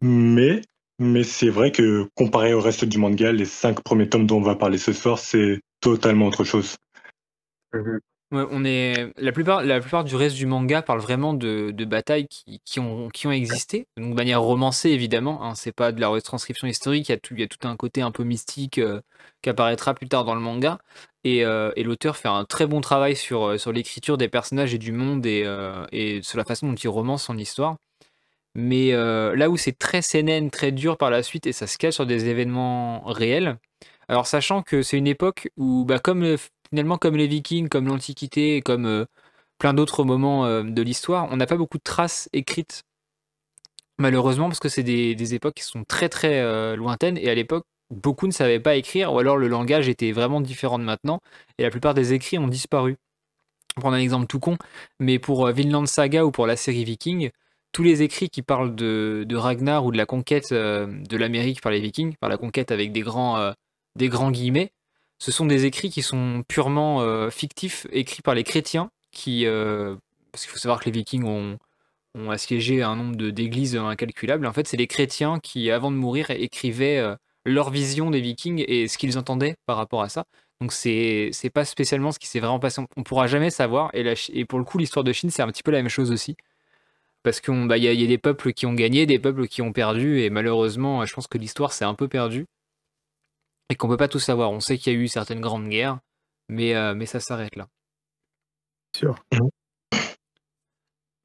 mais 0.00 0.62
Mais 1.00 1.22
c'est 1.22 1.48
vrai 1.48 1.70
que 1.70 2.08
comparé 2.16 2.52
au 2.54 2.60
reste 2.60 2.84
du 2.84 2.98
manga, 2.98 3.30
les 3.30 3.44
cinq 3.44 3.82
premiers 3.82 4.08
tomes 4.08 4.26
dont 4.26 4.38
on 4.38 4.42
va 4.42 4.56
parler 4.56 4.78
ce 4.78 4.92
soir, 4.92 5.18
c'est 5.18 5.60
totalement 5.80 6.26
autre 6.26 6.44
chose. 6.44 6.76
Mhm. 7.72 8.00
On 8.30 8.62
est 8.66 9.10
la 9.16 9.32
plupart, 9.32 9.62
la 9.62 9.80
plupart 9.80 10.04
du 10.04 10.14
reste 10.14 10.36
du 10.36 10.44
manga 10.44 10.82
parle 10.82 11.00
vraiment 11.00 11.32
de, 11.32 11.70
de 11.70 11.84
batailles 11.86 12.28
qui, 12.28 12.60
qui 12.62 12.78
ont, 12.78 13.08
qui 13.08 13.26
ont 13.26 13.32
existé, 13.32 13.86
de 13.96 14.02
manière 14.02 14.42
romancée 14.42 14.90
évidemment. 14.90 15.42
Hein, 15.42 15.54
c'est 15.54 15.72
pas 15.72 15.92
de 15.92 16.00
la 16.00 16.08
retranscription 16.08 16.66
historique. 16.66 17.08
Il 17.08 17.12
y 17.12 17.14
a 17.14 17.18
tout, 17.18 17.32
il 17.32 17.40
y 17.40 17.42
a 17.42 17.48
tout 17.48 17.66
un 17.66 17.74
côté 17.76 18.02
un 18.02 18.10
peu 18.10 18.24
mystique 18.24 18.76
euh, 18.78 19.00
qui 19.40 19.48
apparaîtra 19.48 19.94
plus 19.94 20.08
tard 20.08 20.26
dans 20.26 20.34
le 20.34 20.42
manga. 20.42 20.78
Et, 21.24 21.42
euh, 21.42 21.72
et 21.76 21.82
l'auteur 21.84 22.18
fait 22.18 22.28
un 22.28 22.44
très 22.44 22.66
bon 22.66 22.82
travail 22.82 23.16
sur, 23.16 23.44
euh, 23.44 23.56
sur 23.56 23.72
l'écriture 23.72 24.18
des 24.18 24.28
personnages 24.28 24.74
et 24.74 24.78
du 24.78 24.92
monde 24.92 25.24
et, 25.24 25.46
et 25.92 26.22
sur 26.22 26.36
la 26.36 26.44
façon 26.44 26.68
dont 26.68 26.74
il 26.74 26.88
romance 26.88 27.24
son 27.24 27.38
histoire. 27.38 27.76
Mais 28.54 28.90
là 28.92 29.48
où 29.50 29.56
c'est 29.56 29.78
très 29.78 30.02
CNN, 30.02 30.50
très 30.50 30.72
dur 30.72 30.98
par 30.98 31.10
la 31.10 31.22
suite 31.22 31.46
et 31.46 31.52
ça 31.52 31.66
se 31.66 31.78
cache 31.78 31.94
sur 31.94 32.06
des 32.06 32.28
événements 32.28 33.02
réels. 33.06 33.58
Alors 34.08 34.26
sachant 34.26 34.62
que 34.62 34.82
c'est 34.82 34.96
une 34.98 35.06
époque 35.06 35.48
où, 35.56 35.84
bah, 35.84 35.98
comme 35.98 36.36
finalement 36.70 36.98
comme 36.98 37.16
les 37.16 37.26
Vikings, 37.26 37.68
comme 37.68 37.86
l'Antiquité, 37.86 38.60
comme 38.62 38.86
euh, 38.86 39.04
plein 39.58 39.74
d'autres 39.74 40.04
moments 40.04 40.46
euh, 40.46 40.62
de 40.62 40.82
l'histoire, 40.82 41.28
on 41.30 41.36
n'a 41.36 41.46
pas 41.46 41.56
beaucoup 41.56 41.78
de 41.78 41.82
traces 41.82 42.28
écrites, 42.32 42.84
malheureusement, 43.98 44.48
parce 44.48 44.60
que 44.60 44.68
c'est 44.68 44.82
des, 44.82 45.34
époques 45.34 45.54
qui 45.54 45.64
sont 45.64 45.84
très 45.84 46.08
très 46.08 46.40
euh, 46.40 46.76
lointaines, 46.76 47.18
et 47.18 47.30
à 47.30 47.34
l'époque, 47.34 47.64
beaucoup 47.90 48.26
ne 48.26 48.32
savaient 48.32 48.60
pas 48.60 48.76
écrire, 48.76 49.12
ou 49.12 49.18
alors 49.18 49.36
le 49.36 49.48
langage 49.48 49.88
était 49.88 50.12
vraiment 50.12 50.40
différent 50.40 50.78
de 50.78 50.84
maintenant, 50.84 51.20
et 51.58 51.62
la 51.62 51.70
plupart 51.70 51.94
des 51.94 52.12
écrits 52.12 52.38
ont 52.38 52.48
disparu. 52.48 52.96
Pour 53.74 53.82
prendre 53.82 53.96
un 53.96 54.00
exemple 54.00 54.26
tout 54.26 54.40
con, 54.40 54.56
mais 54.98 55.18
pour 55.18 55.46
Vinland 55.52 55.86
Saga 55.86 56.24
ou 56.24 56.32
pour 56.32 56.46
la 56.46 56.56
série 56.56 56.84
Viking, 56.84 57.30
tous 57.72 57.82
les 57.84 58.02
écrits 58.02 58.28
qui 58.28 58.42
parlent 58.42 58.74
de, 58.74 59.24
de 59.26 59.36
Ragnar 59.36 59.84
ou 59.84 59.92
de 59.92 59.96
la 59.96 60.06
conquête 60.06 60.52
de 60.52 61.16
l'Amérique 61.16 61.60
par 61.60 61.70
les 61.70 61.80
Vikings, 61.80 62.16
par 62.16 62.28
la 62.28 62.36
conquête 62.36 62.72
avec 62.72 62.90
des 62.90 63.02
grands, 63.02 63.52
des 63.94 64.08
grands 64.08 64.32
guillemets, 64.32 64.72
ce 65.18 65.32
sont 65.32 65.46
des 65.46 65.64
écrits 65.64 65.90
qui 65.90 66.02
sont 66.02 66.44
purement 66.46 67.02
euh, 67.02 67.30
fictifs, 67.30 67.86
écrits 67.92 68.22
par 68.22 68.34
les 68.34 68.44
chrétiens, 68.44 68.90
qui, 69.10 69.46
euh, 69.46 69.96
parce 70.32 70.44
qu'il 70.44 70.52
faut 70.52 70.58
savoir 70.58 70.80
que 70.80 70.86
les 70.86 70.92
Vikings 70.92 71.24
ont, 71.24 71.58
assiégé 72.30 72.82
un 72.82 72.96
nombre 72.96 73.14
d'églises 73.30 73.76
incalculable. 73.76 74.44
En 74.46 74.52
fait, 74.52 74.66
c'est 74.66 74.76
les 74.76 74.88
chrétiens 74.88 75.38
qui, 75.38 75.70
avant 75.70 75.92
de 75.92 75.96
mourir, 75.96 76.30
écrivaient 76.30 76.98
euh, 76.98 77.14
leur 77.44 77.70
vision 77.70 78.10
des 78.10 78.20
Vikings 78.20 78.64
et 78.66 78.88
ce 78.88 78.98
qu'ils 78.98 79.18
entendaient 79.18 79.54
par 79.66 79.76
rapport 79.76 80.02
à 80.02 80.08
ça. 80.08 80.24
Donc 80.60 80.72
c'est 80.72 81.30
pas 81.54 81.64
spécialement 81.64 82.10
ce 82.10 82.18
qui 82.18 82.26
s'est 82.26 82.40
vraiment 82.40 82.58
passé. 82.58 82.82
On, 82.96 83.02
pourra 83.04 83.28
jamais 83.28 83.50
savoir. 83.50 83.90
Et, 83.94 84.44
pour 84.46 84.58
le 84.58 84.64
coup, 84.64 84.78
l'histoire 84.78 85.04
de 85.04 85.12
Chine, 85.12 85.30
c'est 85.30 85.42
un 85.42 85.48
petit 85.48 85.62
peu 85.62 85.70
la 85.70 85.78
même 85.78 85.88
chose 85.88 86.10
aussi. 86.10 86.36
Parce 87.22 87.40
qu'il 87.40 87.68
bah, 87.68 87.78
y 87.78 87.86
a 87.88 88.06
des 88.06 88.18
peuples 88.18 88.52
qui 88.52 88.66
ont 88.66 88.74
gagné, 88.74 89.06
des 89.06 89.20
peuples 89.20 89.46
qui 89.46 89.62
ont 89.62 89.72
perdu. 89.72 90.20
Et 90.20 90.30
malheureusement, 90.30 91.04
je 91.06 91.14
pense 91.14 91.28
que 91.28 91.38
l'histoire 91.38 91.72
s'est 91.72 91.84
un 91.84 91.94
peu 91.94 92.08
perdue. 92.08 92.46
Et 93.70 93.74
qu'on 93.74 93.88
peut 93.88 93.96
pas 93.96 94.08
tout 94.08 94.18
savoir. 94.18 94.50
On 94.50 94.60
sait 94.60 94.78
qu'il 94.78 94.92
y 94.92 94.96
a 94.96 94.98
eu 94.98 95.08
certaines 95.08 95.40
grandes 95.40 95.68
guerres. 95.68 95.98
Mais, 96.48 96.74
euh, 96.74 96.94
mais 96.94 97.06
ça 97.06 97.20
s'arrête 97.20 97.56
là. 97.56 97.68
Sûr. 98.96 99.16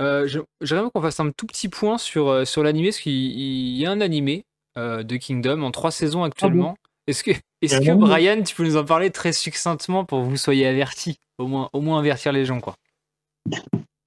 Euh, 0.02 0.28
J'aimerais 0.62 0.90
qu'on 0.94 1.02
fasse 1.02 1.20
un 1.20 1.32
tout 1.32 1.46
petit 1.46 1.70
point 1.70 1.98
sur, 1.98 2.28
euh, 2.28 2.46
sur 2.46 2.64
l'animé, 2.64 2.90
parce 2.90 3.00
qu'il 3.00 3.14
il 3.14 3.78
y 3.78 3.86
a 3.86 3.92
un 3.92 4.02
animé 4.02 4.46
euh, 4.78 5.04
de 5.04 5.16
Kingdom 5.16 5.62
en 5.62 5.72
trois 5.72 5.92
saisons 5.92 6.24
actuellement. 6.24 6.76
Est-ce 7.08 7.24
que, 7.24 7.32
est-ce 7.62 7.76
un 7.76 7.80
que 7.80 7.92
Brian, 7.94 8.42
tu 8.44 8.56
peux 8.56 8.64
nous 8.64 8.78
en 8.78 8.86
parler 8.86 9.12
très 9.12 9.34
succinctement 9.34 10.04
pour 10.04 10.22
que 10.22 10.26
vous 10.28 10.38
soyez 10.38 10.68
avertis 10.68 11.20
au 11.38 11.48
moins, 11.48 11.70
au 11.74 11.82
moins 11.82 12.00
avertir 12.00 12.32
les 12.32 12.46
gens, 12.46 12.60
quoi? 12.60 12.76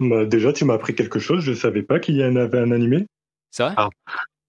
Bah, 0.00 0.26
déjà, 0.26 0.52
tu 0.52 0.64
m'as 0.64 0.74
appris 0.74 0.94
quelque 0.94 1.18
chose. 1.18 1.42
Je 1.42 1.54
savais 1.54 1.82
pas 1.82 1.98
qu'il 2.00 2.16
y 2.16 2.24
en 2.24 2.36
avait 2.36 2.58
un 2.58 2.72
animé. 2.72 3.06
C'est 3.50 3.62
vrai 3.62 3.74
Ah. 3.76 3.88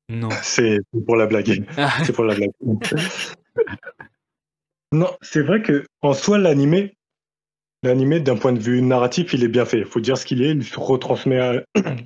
Non. 0.10 0.30
C'est 0.42 0.80
pour 1.06 1.18
la 1.18 1.28
blague. 1.28 1.66
Ah, 1.78 1.92
C'est 2.06 2.14
pour 2.14 2.24
la 2.26 2.36
blague. 2.36 2.52
Non, 4.92 5.10
c'est 5.22 5.42
vrai 5.42 5.62
que 5.62 5.86
en 6.02 6.14
soi, 6.14 6.38
l'animé, 6.38 6.96
l'animé 7.84 8.20
d'un 8.20 8.38
point 8.38 8.54
de 8.54 8.60
vue 8.60 8.82
narratif, 8.82 9.34
il 9.34 9.44
est 9.44 9.50
bien 9.50 9.66
fait. 9.66 9.80
Il 9.80 9.86
faut 9.86 10.00
dire 10.00 10.18
ce 10.18 10.26
qu'il 10.26 10.42
est. 10.42 10.52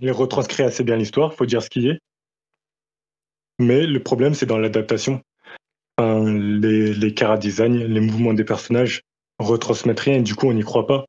Il 0.01 0.11
retranscrit 0.11 0.63
assez 0.63 0.83
bien 0.83 0.95
l'histoire. 0.95 1.31
Il 1.33 1.37
faut 1.37 1.45
dire 1.45 1.61
ce 1.61 1.69
qu'il 1.69 1.87
est. 1.87 1.99
Mais 3.59 3.85
le 3.85 4.01
problème, 4.01 4.33
c'est 4.33 4.45
dans 4.45 4.57
l'adaptation. 4.57 5.21
Les, 5.99 6.93
les 6.93 7.15
design, 7.39 7.77
les 7.77 7.99
mouvements 7.99 8.33
des 8.33 8.43
personnages 8.43 9.03
retransmettent 9.37 9.99
rien 9.99 10.15
et 10.15 10.21
du 10.21 10.33
coup, 10.33 10.47
on 10.47 10.53
n'y 10.53 10.63
croit 10.63 10.87
pas. 10.87 11.05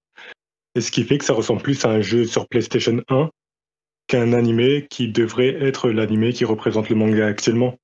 Et 0.75 0.81
ce 0.81 0.91
qui 0.91 1.05
fait 1.05 1.19
que 1.19 1.25
ça 1.25 1.33
ressemble 1.33 1.63
plus 1.63 1.85
à 1.85 1.89
un 1.89 2.03
jeu 2.03 2.27
sur 2.27 2.47
PlayStation 2.49 3.01
1 3.09 3.31
qu'un 4.07 4.33
animé 4.35 4.87
qui 4.91 5.09
devrait 5.11 5.63
être 5.63 5.91
l'animé 5.91 6.33
qui 6.33 6.45
représente 6.45 6.89
le 6.91 6.97
manga 6.97 7.27
actuellement. 7.27 7.79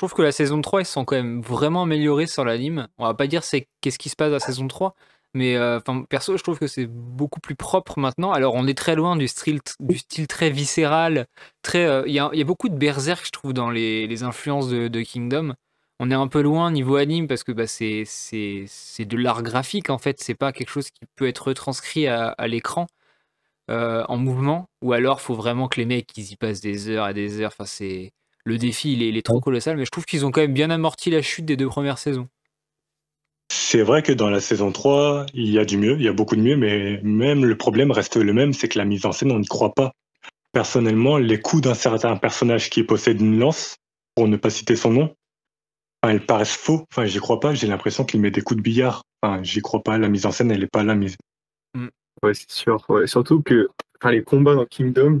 Trouve 0.00 0.14
que 0.14 0.22
la 0.22 0.32
saison 0.32 0.62
3, 0.62 0.80
ils 0.80 0.86
sont 0.86 1.04
quand 1.04 1.16
même 1.16 1.42
vraiment 1.42 1.82
améliorés 1.82 2.26
sur 2.26 2.42
l'anime. 2.42 2.88
On 2.96 3.04
va 3.04 3.12
pas 3.12 3.26
dire 3.26 3.44
c'est 3.44 3.68
qu'est-ce 3.82 3.98
qui 3.98 4.08
se 4.08 4.16
passe 4.16 4.28
dans 4.28 4.36
la 4.36 4.40
saison 4.40 4.66
3, 4.66 4.94
mais 5.34 5.56
euh, 5.56 5.76
enfin 5.76 6.04
perso, 6.08 6.38
je 6.38 6.42
trouve 6.42 6.58
que 6.58 6.68
c'est 6.68 6.86
beaucoup 6.86 7.38
plus 7.38 7.54
propre 7.54 7.98
maintenant. 7.98 8.32
Alors, 8.32 8.54
on 8.54 8.66
est 8.66 8.72
très 8.72 8.94
loin 8.94 9.14
du 9.14 9.28
style, 9.28 9.60
du 9.78 9.98
style 9.98 10.26
très 10.26 10.48
viscéral. 10.48 11.26
très. 11.60 11.84
euh, 11.84 12.04
Il 12.06 12.14
y, 12.14 12.18
a, 12.18 12.30
beaucoup 12.44 12.70
de 12.70 12.76
berserk, 12.76 13.26
je 13.26 13.30
trouve, 13.30 13.52
dans 13.52 13.68
les, 13.68 14.22
influences 14.22 14.70
de, 14.70 15.02
Kingdom. 15.02 15.52
On 15.98 16.10
est 16.10 16.14
un 16.14 16.28
peu 16.28 16.40
loin 16.40 16.70
niveau 16.70 16.96
anime 16.96 17.28
parce 17.28 17.44
que 17.44 17.52
bah, 17.52 17.66
c'est 17.66 18.06
de 19.04 19.16
l'art 19.18 19.42
graphique 19.42 19.90
en 19.90 19.98
fait. 19.98 20.18
C'est 20.18 20.34
pas 20.34 20.50
quelque 20.52 20.70
chose 20.70 20.90
qui 20.90 21.04
peut 21.14 21.28
être 21.28 21.48
retranscrit 21.48 22.06
à, 22.06 22.28
à 22.28 22.48
l'écran 22.48 22.86
euh, 23.70 24.02
en 24.08 24.16
mouvement. 24.16 24.66
Ou 24.80 24.94
alors, 24.94 25.20
faut 25.20 25.34
vraiment 25.34 25.68
que 25.68 25.78
les 25.78 25.86
mecs 25.86 26.16
ils 26.16 26.32
y 26.32 26.36
passent 26.36 26.62
des 26.62 26.88
heures 26.88 27.06
et 27.08 27.12
des 27.14 27.42
heures. 27.42 27.52
Enfin, 27.52 27.66
c'est 27.66 28.12
le 28.44 28.58
défi, 28.58 28.92
il 28.92 29.02
est, 29.02 29.08
il 29.08 29.16
est 29.16 29.22
trop 29.26 29.40
colossal. 29.40 29.76
Mais 29.76 29.84
je 29.84 29.90
trouve 29.90 30.04
qu'ils 30.04 30.26
ont 30.26 30.30
quand 30.30 30.40
même 30.40 30.54
bien 30.54 30.70
amorti 30.70 31.10
la 31.10 31.22
chute 31.22 31.44
des 31.44 31.56
deux 31.56 31.68
premières 31.68 31.98
saisons. 31.98 32.28
C'est 33.52 33.82
vrai 33.82 34.02
que 34.02 34.12
dans 34.12 34.30
la 34.30 34.40
saison 34.40 34.72
3, 34.72 35.26
il 35.34 35.50
y 35.50 35.58
a 35.58 35.64
du 35.64 35.76
mieux, 35.76 35.96
il 35.96 36.02
y 36.02 36.08
a 36.08 36.12
beaucoup 36.12 36.36
de 36.36 36.40
mieux, 36.40 36.56
mais 36.56 37.00
même 37.02 37.44
le 37.44 37.56
problème 37.56 37.90
reste 37.90 38.16
le 38.16 38.32
même, 38.32 38.52
c'est 38.52 38.68
que 38.68 38.78
la 38.78 38.84
mise 38.84 39.06
en 39.06 39.12
scène, 39.12 39.32
on 39.32 39.40
n'y 39.40 39.46
croit 39.46 39.74
pas. 39.74 39.92
Personnellement, 40.52 41.18
les 41.18 41.40
coups 41.40 41.62
d'un 41.62 41.74
certain 41.74 42.16
personnage 42.16 42.70
qui 42.70 42.82
possède 42.82 43.20
une 43.20 43.38
lance, 43.38 43.76
pour 44.14 44.28
ne 44.28 44.36
pas 44.36 44.50
citer 44.50 44.76
son 44.76 44.90
nom, 44.90 45.14
enfin, 46.02 46.12
elles 46.12 46.26
paraissent 46.26 46.56
faux. 46.56 46.84
Enfin, 46.90 47.06
j'y 47.06 47.18
crois 47.18 47.40
pas, 47.40 47.54
j'ai 47.54 47.66
l'impression 47.66 48.04
qu'il 48.04 48.20
met 48.20 48.30
des 48.30 48.40
coups 48.40 48.58
de 48.58 48.62
billard. 48.62 49.02
Enfin, 49.22 49.42
j'y 49.42 49.60
crois 49.60 49.82
pas, 49.82 49.98
la 49.98 50.08
mise 50.08 50.26
en 50.26 50.32
scène, 50.32 50.50
elle 50.50 50.62
est 50.62 50.70
pas 50.70 50.82
là 50.82 50.94
mise. 50.94 51.16
Ouais, 52.22 52.34
c'est 52.34 52.50
sûr. 52.50 52.84
Ouais. 52.88 53.06
Surtout 53.06 53.42
que 53.42 53.68
enfin, 54.00 54.12
les 54.12 54.22
combats 54.22 54.54
dans 54.54 54.66
Kingdom, 54.66 55.20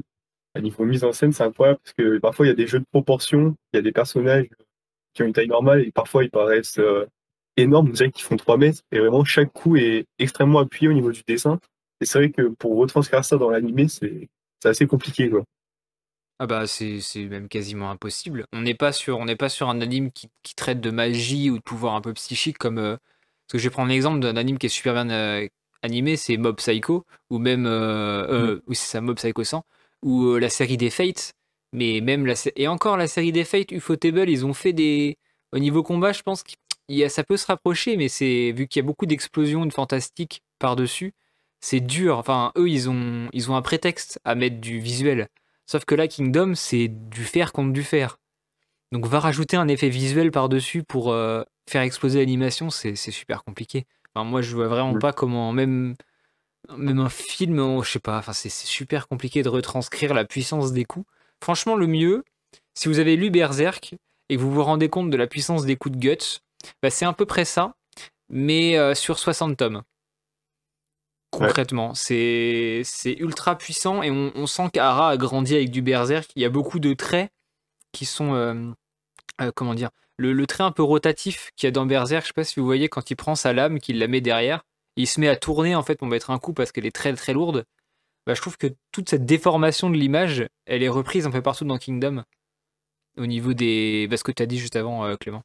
niveau 0.58 0.84
mise 0.84 1.04
en 1.04 1.12
scène, 1.12 1.32
c'est 1.32 1.44
incroyable 1.44 1.78
parce 1.84 1.94
que 1.94 2.18
parfois 2.18 2.46
il 2.46 2.48
y 2.48 2.52
a 2.52 2.56
des 2.56 2.66
jeux 2.66 2.80
de 2.80 2.86
proportions, 2.90 3.56
il 3.72 3.76
y 3.76 3.78
a 3.78 3.82
des 3.82 3.92
personnages 3.92 4.48
qui 5.14 5.22
ont 5.22 5.26
une 5.26 5.32
taille 5.32 5.48
normale 5.48 5.82
et 5.82 5.92
parfois 5.92 6.24
ils 6.24 6.30
paraissent 6.30 6.78
euh, 6.78 7.06
énormes, 7.56 7.90
dirait 7.92 8.10
qu'ils 8.10 8.24
font 8.24 8.36
3 8.36 8.56
mètres 8.56 8.82
et 8.90 8.98
vraiment 8.98 9.24
chaque 9.24 9.52
coup 9.52 9.76
est 9.76 10.06
extrêmement 10.18 10.58
appuyé 10.58 10.88
au 10.88 10.92
niveau 10.92 11.12
du 11.12 11.22
dessin. 11.26 11.60
Et 12.00 12.06
c'est 12.06 12.18
vrai 12.18 12.30
que 12.30 12.48
pour 12.58 12.76
retranscrire 12.76 13.24
ça 13.24 13.36
dans 13.36 13.50
l'animé, 13.50 13.86
c'est 13.88 14.28
assez 14.64 14.86
compliqué. 14.86 15.30
Quoi. 15.30 15.44
Ah 16.38 16.46
bah 16.46 16.66
c'est 16.66 17.00
c'est 17.00 17.26
même 17.26 17.48
quasiment 17.48 17.90
impossible. 17.90 18.46
On 18.52 18.62
n'est 18.62 18.74
pas 18.74 18.92
sur 18.92 19.18
on 19.18 19.26
n'est 19.26 19.36
pas 19.36 19.50
sur 19.50 19.68
un 19.68 19.80
anime 19.80 20.10
qui, 20.10 20.28
qui 20.42 20.54
traite 20.54 20.80
de 20.80 20.90
magie 20.90 21.50
ou 21.50 21.58
de 21.58 21.62
pouvoir 21.62 21.94
un 21.94 22.00
peu 22.00 22.14
psychique 22.14 22.56
comme 22.56 22.78
euh, 22.78 22.96
parce 23.50 23.52
que 23.52 23.58
je 23.58 23.64
vais 23.64 23.72
prendre 23.72 23.90
l'exemple 23.90 24.20
d'un 24.20 24.36
anime 24.36 24.58
qui 24.58 24.66
est 24.66 24.70
super 24.70 24.94
bien 24.94 25.10
euh, 25.10 25.48
animé, 25.82 26.16
c'est 26.16 26.36
Mob 26.36 26.56
Psycho 26.56 27.04
ou 27.30 27.38
même 27.38 27.66
euh, 27.66 28.26
euh, 28.28 28.62
oui 28.68 28.76
c'est 28.76 28.86
ça 28.92 29.00
Mob 29.00 29.16
Psycho 29.16 29.42
100 29.44 29.64
ou 30.02 30.24
euh, 30.26 30.38
la 30.38 30.48
série 30.50 30.76
des 30.76 30.90
Fates. 30.90 31.32
Mais 31.72 32.00
même 32.00 32.26
la 32.26 32.34
et 32.56 32.66
encore 32.68 32.96
la 32.96 33.06
série 33.06 33.32
des 33.32 33.44
Fates, 33.44 33.70
Ufotable, 33.72 34.28
ils 34.28 34.44
ont 34.46 34.54
fait 34.54 34.72
des 34.72 35.18
au 35.52 35.58
niveau 35.58 35.82
combat, 35.82 36.12
je 36.12 36.22
pense 36.22 36.42
qu'il 36.42 36.56
y 36.88 37.04
a- 37.04 37.08
ça 37.08 37.24
peut 37.24 37.36
se 37.36 37.46
rapprocher, 37.46 37.96
mais 37.96 38.08
c'est 38.08 38.52
vu 38.52 38.66
qu'il 38.68 38.80
y 38.80 38.84
a 38.84 38.86
beaucoup 38.86 39.06
d'explosions 39.06 39.66
de 39.66 39.72
fantastique 39.72 40.42
par 40.58 40.74
dessus, 40.76 41.12
c'est 41.60 41.80
dur. 41.80 42.18
Enfin 42.18 42.52
eux 42.56 42.68
ils 42.68 42.88
ont 42.90 43.28
ils 43.32 43.50
ont 43.50 43.56
un 43.56 43.62
prétexte 43.62 44.20
à 44.24 44.34
mettre 44.34 44.60
du 44.60 44.78
visuel. 44.80 45.28
Sauf 45.66 45.84
que 45.84 45.94
là, 45.94 46.08
Kingdom, 46.08 46.54
c'est 46.56 46.88
du 46.88 47.22
fer 47.24 47.52
contre 47.52 47.72
du 47.72 47.84
fer. 47.84 48.18
Donc 48.92 49.06
va 49.06 49.20
rajouter 49.20 49.56
un 49.56 49.68
effet 49.68 49.88
visuel 49.88 50.32
par-dessus 50.32 50.82
pour 50.82 51.12
euh, 51.12 51.44
faire 51.68 51.82
exploser 51.82 52.18
l'animation, 52.18 52.70
c'est 52.70 52.96
c'est 52.96 53.12
super 53.12 53.44
compliqué. 53.44 53.86
Enfin, 54.14 54.24
moi, 54.28 54.42
je 54.42 54.54
vois 54.56 54.66
vraiment 54.66 54.98
pas 54.98 55.12
comment 55.12 55.52
même, 55.52 55.94
même 56.76 57.00
un 57.00 57.08
film, 57.08 57.58
on- 57.58 57.82
je 57.82 57.90
sais 57.92 57.98
pas, 57.98 58.18
enfin, 58.18 58.32
c'est 58.32 58.48
c'est 58.48 58.66
super 58.66 59.08
compliqué 59.08 59.42
de 59.42 59.48
retranscrire 59.48 60.14
la 60.14 60.24
puissance 60.24 60.72
des 60.72 60.84
coups. 60.84 61.06
Franchement, 61.42 61.76
le 61.76 61.86
mieux, 61.86 62.24
si 62.74 62.88
vous 62.88 62.98
avez 62.98 63.16
lu 63.16 63.30
Berserk 63.30 63.94
et 64.28 64.36
que 64.36 64.40
vous 64.40 64.50
vous 64.52 64.62
rendez 64.64 64.88
compte 64.88 65.10
de 65.10 65.16
la 65.16 65.26
puissance 65.26 65.64
des 65.64 65.76
coups 65.76 65.96
de 65.96 66.00
guts, 66.00 66.40
bah, 66.82 66.90
c'est 66.90 67.04
à 67.06 67.12
peu 67.12 67.26
près 67.26 67.44
ça, 67.44 67.74
mais 68.28 68.76
euh, 68.78 68.94
sur 68.94 69.18
60 69.18 69.56
tomes. 69.56 69.82
Concrètement, 71.30 71.94
c'est 71.94 72.82
c'est 72.84 73.12
ultra 73.12 73.56
puissant 73.56 74.02
et 74.02 74.10
on, 74.10 74.32
on 74.34 74.46
sent 74.46 74.68
qu'Ara 74.72 75.10
a 75.10 75.16
grandi 75.16 75.54
avec 75.54 75.70
du 75.70 75.80
Berserk. 75.80 76.28
Il 76.34 76.42
y 76.42 76.44
a 76.44 76.48
beaucoup 76.50 76.80
de 76.80 76.92
traits 76.92 77.30
qui 77.92 78.06
sont, 78.06 78.34
euh, 78.34 78.70
euh, 79.42 79.52
comment 79.54 79.74
dire, 79.74 79.90
le, 80.18 80.32
le 80.32 80.46
trait 80.46 80.64
un 80.64 80.72
peu 80.72 80.82
rotatif 80.82 81.50
qu'il 81.56 81.66
y 81.66 81.68
a 81.68 81.72
dans 81.72 81.86
Berserk. 81.86 82.22
Je 82.24 82.28
sais 82.28 82.34
pas 82.34 82.44
si 82.44 82.60
vous 82.60 82.66
voyez 82.66 82.88
quand 82.88 83.10
il 83.10 83.16
prend 83.16 83.34
sa 83.36 83.52
lame, 83.52 83.80
qu'il 83.80 83.98
la 83.98 84.08
met 84.08 84.20
derrière, 84.20 84.64
il 84.96 85.06
se 85.06 85.20
met 85.20 85.28
à 85.28 85.36
tourner 85.36 85.74
en 85.74 85.82
fait 85.82 85.96
pour 85.96 86.06
mettre 86.08 86.30
un 86.30 86.38
coup 86.38 86.52
parce 86.52 86.72
qu'elle 86.72 86.86
est 86.86 86.94
très 86.94 87.12
très 87.14 87.32
lourde. 87.32 87.64
Bah, 88.26 88.34
je 88.34 88.40
trouve 88.40 88.58
que 88.58 88.68
toute 88.92 89.08
cette 89.08 89.24
déformation 89.24 89.90
de 89.90 89.96
l'image, 89.96 90.46
elle 90.66 90.82
est 90.82 90.88
reprise 90.88 91.26
un 91.26 91.30
peu 91.30 91.42
partout 91.42 91.64
dans 91.64 91.78
Kingdom. 91.78 92.24
au 93.16 93.26
niveau 93.26 93.54
des. 93.54 94.06
Bah, 94.08 94.16
ce 94.16 94.24
que 94.24 94.32
tu 94.32 94.42
as 94.42 94.46
dit 94.46 94.58
juste 94.58 94.76
avant, 94.76 95.16
Clément. 95.16 95.42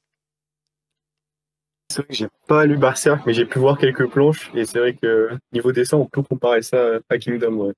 C'est 1.90 2.02
vrai 2.02 2.08
que 2.08 2.14
j'ai 2.16 2.28
pas 2.48 2.66
lu 2.66 2.78
Berserk, 2.78 3.25
mais 3.25 3.34
j'ai 3.34 3.46
pu 3.46 3.60
voir 3.60 3.78
quelques 3.78 4.10
planches, 4.10 4.52
et 4.56 4.66
c'est 4.66 4.80
vrai 4.80 4.96
que 4.96 5.30
niveau 5.54 5.72
dessin, 5.72 5.98
on 5.98 6.08
peut 6.08 6.24
comparer 6.24 6.64
ça 6.64 7.00
à 7.10 7.18
Kingdom, 7.18 7.54
ouais. 7.54 7.74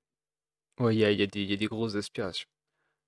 Ouais, 0.80 0.94
il 0.94 0.98
y 0.98 1.04
a, 1.04 1.10
y 1.10 1.22
a 1.22 1.26
des 1.56 1.66
grosses 1.66 1.96
aspirations. 1.96 2.48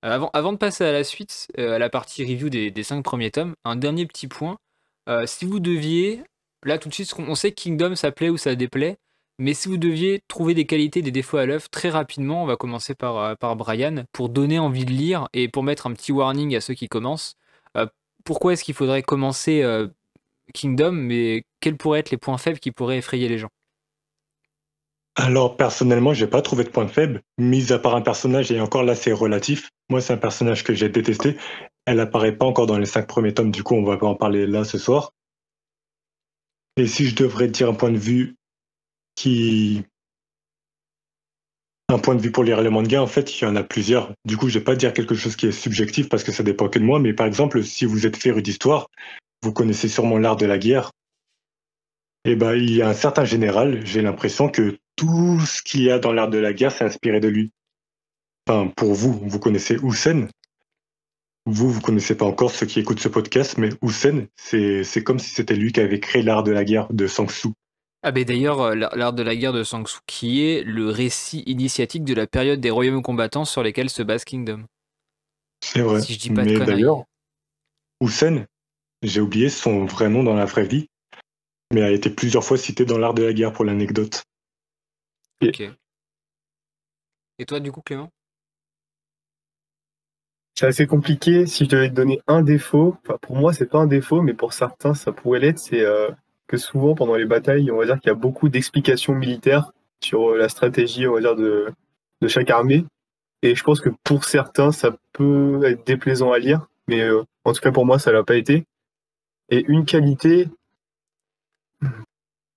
Euh, 0.05 0.11
avant, 0.11 0.31
avant 0.33 0.53
de 0.53 0.59
passer 0.59 0.85
à 0.85 0.93
la 0.93 1.05
suite, 1.05 1.49
euh, 1.59 1.75
à 1.75 1.79
la 1.79 1.91
partie 1.91 2.25
review 2.25 2.49
des, 2.49 2.71
des 2.71 2.83
cinq 2.83 3.03
premiers 3.03 3.31
tomes, 3.31 3.55
un 3.65 3.77
dernier 3.77 4.07
petit 4.07 4.29
point. 4.29 4.59
Euh, 5.09 5.27
si 5.27 5.45
vous 5.45 5.61
deviez, 5.61 6.23
là 6.65 6.79
tout 6.79 6.89
de 6.89 6.95
suite, 6.95 7.13
on 7.19 7.35
sait 7.35 7.53
que 7.53 7.61
Kingdom 7.63 7.95
ça 7.95 8.13
plaît 8.13 8.31
ou 8.31 8.37
ça 8.37 8.55
déplaît, 8.55 8.99
mais 9.39 9.55
si 9.55 9.69
vous 9.69 9.79
deviez 9.79 10.21
trouver 10.29 10.55
des 10.55 10.67
qualités, 10.67 11.03
des 11.03 11.11
défauts 11.11 11.39
à 11.39 11.47
l'œuvre, 11.47 11.69
très 11.71 11.89
rapidement, 11.89 12.43
on 12.43 12.47
va 12.47 12.57
commencer 12.57 12.95
par, 12.95 13.37
par 13.39 13.57
Brian, 13.57 14.05
pour 14.13 14.29
donner 14.29 14.59
envie 14.59 14.85
de 14.85 14.91
lire 14.91 15.29
et 15.33 15.49
pour 15.49 15.63
mettre 15.63 15.87
un 15.87 15.93
petit 15.93 16.13
warning 16.13 16.55
à 16.55 16.61
ceux 16.61 16.75
qui 16.75 16.89
commencent. 16.89 17.37
pourquoi 18.25 18.53
est-ce 18.53 18.65
qu'il 18.65 18.75
faudrait 18.75 19.03
commencer 19.03 19.65
Kingdom, 20.53 20.93
mais 20.93 21.45
quels 21.61 21.77
pourraient 21.77 22.01
être 22.01 22.11
les 22.11 22.19
points 22.19 22.39
faibles 22.39 22.59
qui 22.59 22.71
pourraient 22.71 22.99
effrayer 22.99 23.29
les 23.29 23.39
gens? 23.39 23.51
Alors 25.17 25.57
personnellement, 25.57 26.15
j'ai 26.15 26.27
pas 26.27 26.41
trouvé 26.41 26.65
de 26.65 26.71
point 26.71 26.87
faible, 26.87 27.21
mis 27.37 27.73
à 27.73 27.79
part 27.79 27.95
un 27.95 28.01
personnage 28.01 28.51
et 28.53 28.61
encore 28.61 28.85
là 28.85 28.95
c'est 28.95 29.13
relatif. 29.13 29.69
Moi, 29.91 30.01
c'est 30.01 30.13
un 30.13 30.19
personnage 30.19 30.65
que 30.65 30.73
j'ai 30.73 30.89
détesté. 30.89 31.37
Elle 31.85 32.01
apparaît 32.01 32.37
pas 32.37 32.47
encore 32.47 32.67
dans 32.67 32.79
les 32.79 32.87
cinq 32.87 33.07
premiers 33.07 33.35
tomes, 33.35 33.51
du 33.51 33.63
coup, 33.63 33.75
on 33.75 33.85
va 33.85 33.97
pas 33.97 34.07
en 34.07 34.15
parler 34.15 34.47
là 34.47 34.65
ce 34.65 34.79
soir. 34.79 35.13
Et 36.81 36.87
si 36.87 37.05
je 37.05 37.15
devrais 37.15 37.49
dire 37.49 37.69
un 37.69 37.75
point 37.75 37.91
de 37.91 37.99
vue 37.99 38.37
qui 39.15 39.83
un 41.91 41.99
point 41.99 42.15
de 42.15 42.23
vue 42.23 42.33
pour 42.33 42.43
lire 42.43 42.63
les 42.63 42.71
mangas, 42.71 43.03
en 43.03 43.07
fait, 43.07 43.39
il 43.39 43.45
y 43.45 43.47
en 43.47 43.55
a 43.55 43.63
plusieurs. 43.63 44.15
Du 44.25 44.39
coup, 44.39 44.49
je 44.49 44.59
vais 44.59 44.65
pas 44.65 44.77
dire 44.77 44.95
quelque 44.95 45.15
chose 45.15 45.37
qui 45.37 45.47
est 45.47 45.53
subjectif 45.53 46.09
parce 46.09 46.25
que 46.25 46.33
ça 46.33 46.43
dépend 46.43 46.71
que 46.71 46.79
de 46.79 46.85
moi, 46.85 46.99
mais 46.99 47.13
par 47.13 47.27
exemple, 47.27 47.63
si 47.65 47.85
vous 47.85 48.07
êtes 48.07 48.17
féru 48.17 48.41
d'histoire, 48.41 48.89
vous 49.43 49.53
connaissez 49.53 49.89
sûrement 49.89 50.17
l'art 50.17 50.37
de 50.37 50.47
la 50.47 50.57
guerre. 50.57 50.91
Et 52.25 52.31
eh 52.31 52.37
ben, 52.37 52.55
il 52.55 52.75
y 52.75 52.81
a 52.81 52.89
un 52.89 52.95
certain 52.95 53.27
général, 53.27 53.85
j'ai 53.85 54.01
l'impression 54.01 54.49
que 54.49 54.79
tout 54.97 55.39
ce 55.41 55.61
qu'il 55.61 55.83
y 55.83 55.91
a 55.91 55.99
dans 55.99 56.15
l'art 56.15 56.31
de 56.31 56.39
la 56.39 56.55
guerre 56.55 56.73
s'est 56.73 56.85
inspiré 56.85 57.21
de 57.21 57.29
lui. 57.29 57.53
Enfin, 58.49 58.69
pour 58.69 58.95
vous, 58.95 59.13
vous 59.13 59.39
connaissez 59.39 59.77
Hussein. 59.83 60.29
Vous, 61.53 61.69
vous 61.69 61.81
connaissez 61.81 62.17
pas 62.17 62.27
encore 62.27 62.53
ceux 62.53 62.65
qui 62.65 62.79
écoutent 62.79 63.01
ce 63.01 63.09
podcast, 63.09 63.59
mais 63.59 63.71
Hussein, 63.83 64.27
c'est 64.37 65.03
comme 65.03 65.19
si 65.19 65.31
c'était 65.31 65.57
lui 65.57 65.73
qui 65.73 65.81
avait 65.81 65.99
créé 65.99 66.23
l'art 66.23 66.45
de 66.45 66.53
la 66.53 66.65
guerre 66.65 66.87
de 66.93 67.09
Sang-Soo. 67.09 67.53
Ah 68.05 68.13
ben 68.13 68.25
d'ailleurs, 68.25 68.61
euh, 68.61 68.75
l'art 68.77 69.13
de 69.13 69.23
la 69.25 69.35
guerre 69.35 69.53
de 69.53 69.65
Sang-Soo, 69.65 69.99
qui 70.07 70.47
est 70.47 70.63
le 70.63 70.91
récit 70.91 71.43
initiatique 71.47 72.05
de 72.05 72.15
la 72.15 72.29
période 72.29 72.61
des 72.61 72.71
royaumes 72.71 73.03
combattants 73.03 73.45
sur 73.45 73.65
lesquels 73.65 73.91
se 73.91 74.03
base 74.03 74.25
Kingdom. 74.25 74.65
C'est 75.61 75.81
vrai. 75.81 76.01
Si 76.01 76.15
je 76.15 76.21
dis 76.21 76.31
pas 76.31 76.45
mais 76.45 76.57
d'ailleurs, 76.57 77.03
Hussein, 78.01 78.47
j'ai 79.03 79.21
oublié 79.21 79.49
son 79.49 79.87
vrai 79.87 80.09
nom 80.09 80.23
dans 80.23 80.35
la 80.35 80.45
vraie 80.45 80.69
vie, 80.69 80.87
mais 81.73 81.83
a 81.83 81.91
été 81.91 82.11
plusieurs 82.11 82.45
fois 82.45 82.59
cité 82.59 82.85
dans 82.85 82.97
l'art 82.97 83.15
de 83.15 83.25
la 83.25 83.33
guerre 83.33 83.53
pour 83.53 83.65
l'anecdote. 83.65 84.23
Ok. 85.43 85.63
Et 87.41 87.45
toi, 87.45 87.59
du 87.59 87.73
coup, 87.73 87.83
Clément? 87.83 88.11
C'est 90.55 90.67
assez 90.67 90.87
compliqué. 90.87 91.47
Si 91.47 91.65
je 91.65 91.71
devais 91.71 91.89
te 91.89 91.95
donner 91.95 92.21
un 92.27 92.43
défaut, 92.43 92.97
pour 93.23 93.37
moi, 93.37 93.53
c'est 93.53 93.67
pas 93.67 93.79
un 93.79 93.87
défaut, 93.87 94.21
mais 94.21 94.35
pour 94.35 94.53
certains, 94.53 94.95
ça 94.95 95.13
pourrait 95.13 95.41
l'être. 95.41 95.59
C'est 95.59 95.85
euh, 95.85 96.11
que 96.47 96.57
souvent, 96.57 96.95
pendant 96.95 97.15
les 97.15 97.25
batailles, 97.25 97.71
on 97.71 97.79
va 97.79 97.87
dire 97.87 97.99
qu'il 98.01 98.09
y 98.09 98.13
a 98.13 98.15
beaucoup 98.15 98.49
d'explications 98.49 99.15
militaires 99.15 99.73
sur 100.03 100.31
euh, 100.31 100.39
la 100.39 100.49
stratégie, 100.49 101.07
on 101.07 101.15
va 101.15 101.21
dire, 101.21 101.37
de, 101.37 101.73
de 102.21 102.29
chaque 102.29 102.51
armée. 102.51 102.85
Et 103.43 103.55
je 103.55 103.65
pense 103.65 103.81
que 103.81 103.89
pour 104.05 104.25
certains, 104.25 104.73
ça 104.73 104.97
peut 105.13 105.63
être 105.65 105.87
déplaisant 105.87 106.33
à 106.33 106.39
lire, 106.39 106.67
mais 106.89 107.01
euh, 107.01 107.23
en 107.45 107.53
tout 107.53 107.61
cas 107.61 107.73
pour 107.73 107.87
moi, 107.87 107.99
ça 107.99 108.13
l'a 108.13 108.23
pas 108.23 108.37
été. 108.37 108.65
Et 109.49 109.65
une 109.67 109.85
qualité, 109.85 110.49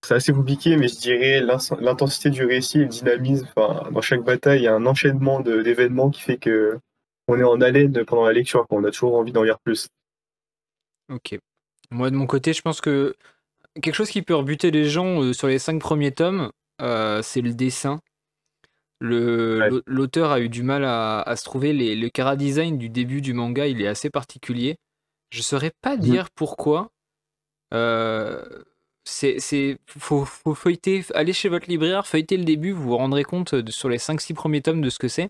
c'est 0.04 0.16
assez 0.16 0.34
compliqué, 0.34 0.76
mais 0.76 0.90
je 0.90 0.98
dirais 0.98 1.42
l'intensité 1.80 2.30
du 2.30 2.46
récit 2.46 2.80
et 2.80 2.84
le 2.84 2.88
dynamisme. 2.90 3.48
Enfin, 3.56 3.90
dans 3.92 4.02
chaque 4.02 4.24
bataille, 4.24 4.60
il 4.60 4.64
y 4.64 4.68
a 4.68 4.76
un 4.76 4.86
enchaînement 4.86 5.40
d'événements 5.40 6.10
qui 6.10 6.22
fait 6.22 6.38
que 6.38 6.78
on 7.28 7.40
est 7.40 7.44
en 7.44 7.62
haleine 7.62 8.06
pendant 8.06 8.26
la 8.26 8.34
lecture, 8.34 8.66
on 8.70 8.84
a 8.84 8.92
toujours 8.92 9.16
envie 9.16 9.32
d'en 9.32 9.44
lire 9.44 9.60
plus. 9.60 9.88
Ok. 11.12 11.38
Moi, 11.92 12.10
de 12.10 12.16
mon 12.16 12.26
côté, 12.26 12.54
je 12.54 12.62
pense 12.62 12.82
que 12.82 13.16
quelque 13.82 13.96
chose 13.96 14.10
qui 14.10 14.22
peut 14.22 14.36
rebuter 14.36 14.72
les 14.72 14.90
gens 14.90 15.22
euh, 15.22 15.34
sur 15.34 15.48
les 15.48 15.60
cinq 15.60 15.80
premiers 15.80 16.12
tomes, 16.12 16.52
euh, 16.82 17.22
c'est 17.22 17.42
le 17.42 17.54
dessin. 17.54 18.00
L'auteur 19.02 20.32
a 20.32 20.40
eu 20.40 20.48
du 20.48 20.64
mal 20.64 20.86
à, 20.86 21.36
se 21.36 21.44
trouver. 21.44 21.74
le 21.74 22.10
cara 22.10 22.38
design 22.38 22.78
du 22.78 22.88
début 22.88 23.20
du 23.20 23.34
manga, 23.34 23.68
il 23.68 23.82
est 23.82 23.88
assez 23.88 24.10
particulier. 24.10 24.78
Je 25.30 25.42
saurais 25.42 25.74
pas 25.82 25.98
mmh. 25.98 26.00
dire 26.00 26.30
pourquoi. 26.32 26.90
Euh, 27.74 28.42
c'est, 29.04 29.78
faut, 29.88 30.24
faut 30.24 30.56
feuilleter, 30.56 31.04
aller 31.14 31.34
chez 31.34 31.50
votre 31.50 31.68
libraire, 31.68 32.08
feuilleter 32.08 32.38
le 32.38 32.46
début, 32.46 32.72
vous 32.72 32.84
vous 32.84 32.98
rendrez 32.98 33.26
compte 33.26 33.70
sur 33.70 33.90
les 33.90 33.98
5-6 33.98 34.34
premiers 34.34 34.62
tomes 34.62 34.82
de 34.82 34.90
ce 34.90 35.00
que 35.00 35.10
c'est. 35.10 35.30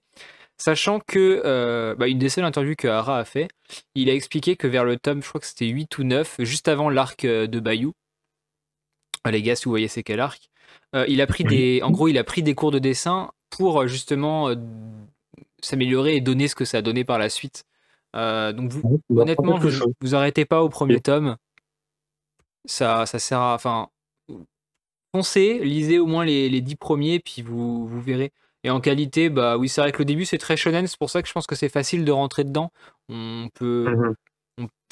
Sachant 0.57 0.99
que, 0.99 1.41
euh, 1.45 1.95
bah, 1.95 2.07
une 2.07 2.19
des 2.19 2.29
seules 2.29 2.45
interviews 2.45 2.75
que 2.77 2.87
Hara 2.87 3.19
a 3.19 3.25
fait, 3.25 3.49
il 3.95 4.09
a 4.09 4.13
expliqué 4.13 4.55
que 4.55 4.67
vers 4.67 4.85
le 4.85 4.97
tome, 4.97 5.21
je 5.23 5.27
crois 5.27 5.41
que 5.41 5.47
c'était 5.47 5.67
8 5.67 5.97
ou 5.97 6.03
9, 6.03 6.35
juste 6.39 6.67
avant 6.67 6.89
l'arc 6.89 7.25
euh, 7.25 7.47
de 7.47 7.59
Bayou, 7.59 7.93
ah, 9.23 9.31
les 9.31 9.41
gars, 9.41 9.55
si 9.55 9.65
vous 9.65 9.71
voyez 9.71 9.87
c'est 9.87 10.03
quel 10.03 10.19
arc, 10.19 10.49
euh, 10.95 11.05
il 11.07 11.21
a 11.21 11.27
pris 11.27 11.43
des, 11.43 11.81
en 11.81 11.91
gros, 11.91 12.07
il 12.07 12.17
a 12.17 12.23
pris 12.23 12.43
des 12.43 12.55
cours 12.55 12.71
de 12.71 12.79
dessin 12.79 13.31
pour 13.49 13.87
justement 13.87 14.53
s'améliorer 15.61 16.15
et 16.15 16.21
donner 16.21 16.47
ce 16.47 16.55
que 16.55 16.65
ça 16.65 16.79
a 16.79 16.81
donné 16.81 17.03
par 17.03 17.19
la 17.19 17.29
suite. 17.29 17.65
donc 18.13 18.71
vous, 18.71 19.01
honnêtement, 19.15 19.57
vous, 19.57 19.69
vous 20.01 20.15
arrêtez 20.15 20.45
pas 20.45 20.61
au 20.61 20.69
premier 20.69 20.99
tome. 20.99 21.37
Ça, 22.65 23.05
ça 23.05 23.19
sert 23.19 23.39
à. 23.39 23.55
Enfin, 23.55 23.89
foncez, 25.13 25.59
lisez 25.59 25.99
au 25.99 26.05
moins 26.05 26.25
les, 26.25 26.49
les 26.49 26.61
10 26.61 26.75
premiers, 26.75 27.19
puis 27.19 27.41
vous, 27.41 27.87
vous 27.87 28.01
verrez. 28.01 28.31
Et 28.63 28.69
en 28.69 28.79
qualité, 28.79 29.29
bah 29.29 29.57
oui, 29.57 29.69
c'est 29.69 29.81
vrai 29.81 29.91
que 29.91 29.99
le 29.99 30.05
début 30.05 30.25
c'est 30.25 30.37
très 30.37 30.57
shonen, 30.57 30.87
c'est 30.87 30.97
pour 30.97 31.09
ça 31.09 31.21
que 31.21 31.27
je 31.27 31.33
pense 31.33 31.47
que 31.47 31.55
c'est 31.55 31.69
facile 31.69 32.05
de 32.05 32.11
rentrer 32.11 32.43
dedans. 32.43 32.71
On 33.09 33.49
peut. 33.53 33.89
Mmh 33.89 34.15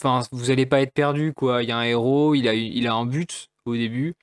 enfin, 0.03 0.27
vous 0.31 0.51
allez 0.51 0.65
pas 0.65 0.81
être 0.81 0.93
perdu, 0.93 1.33
quoi. 1.33 1.63
Il 1.63 1.69
y 1.69 1.71
a 1.71 1.77
un 1.77 1.83
héros, 1.83 2.35
il 2.35 2.47
a, 2.47 2.53
il 2.53 2.87
a 2.87 2.93
un 2.93 3.05
but 3.05 3.49
au 3.65 3.75
début. 3.75 4.15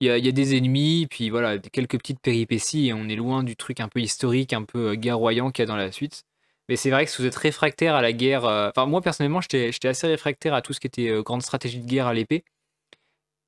Il 0.00 0.06
y, 0.06 0.10
a, 0.10 0.18
il 0.18 0.24
y 0.24 0.28
a 0.28 0.32
des 0.32 0.56
ennemis, 0.56 1.08
puis 1.10 1.28
voilà, 1.30 1.58
quelques 1.58 1.98
petites 1.98 2.20
péripéties, 2.20 2.88
et 2.88 2.92
on 2.92 3.08
est 3.08 3.16
loin 3.16 3.42
du 3.42 3.56
truc 3.56 3.80
un 3.80 3.88
peu 3.88 4.00
historique, 4.00 4.52
un 4.52 4.62
peu 4.62 4.90
euh, 4.90 4.94
guerroyant 4.94 5.50
qu'il 5.50 5.62
y 5.62 5.64
a 5.64 5.66
dans 5.66 5.76
la 5.76 5.90
suite. 5.90 6.24
Mais 6.68 6.76
c'est 6.76 6.90
vrai 6.90 7.04
que 7.04 7.10
si 7.10 7.20
vous 7.22 7.26
êtes 7.26 7.34
réfractaire 7.36 7.94
à 7.96 8.02
la 8.02 8.12
guerre, 8.12 8.44
euh, 8.44 8.70
enfin 8.70 8.86
moi 8.86 9.00
personnellement 9.02 9.40
j'étais 9.40 9.88
assez 9.88 10.06
réfractaire 10.06 10.54
à 10.54 10.62
tout 10.62 10.72
ce 10.72 10.80
qui 10.80 10.86
était 10.86 11.08
euh, 11.08 11.22
grande 11.22 11.42
stratégie 11.42 11.80
de 11.80 11.86
guerre 11.86 12.06
à 12.06 12.14
l'épée. 12.14 12.44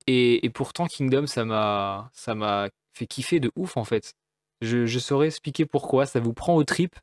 Et, 0.06 0.50
pourtant, 0.52 0.86
Kingdom, 0.86 1.26
ça 1.26 1.44
m'a, 1.44 2.10
ça 2.14 2.34
m'a 2.34 2.68
fait 2.94 3.06
kiffer 3.06 3.38
de 3.38 3.52
ouf 3.54 3.76
en 3.76 3.84
fait. 3.84 4.14
Je, 4.60 4.86
je 4.86 4.98
saurais 4.98 5.26
expliquer 5.26 5.66
pourquoi, 5.66 6.06
ça 6.06 6.20
vous 6.20 6.32
prend 6.32 6.54
au 6.54 6.64
trip. 6.64 6.94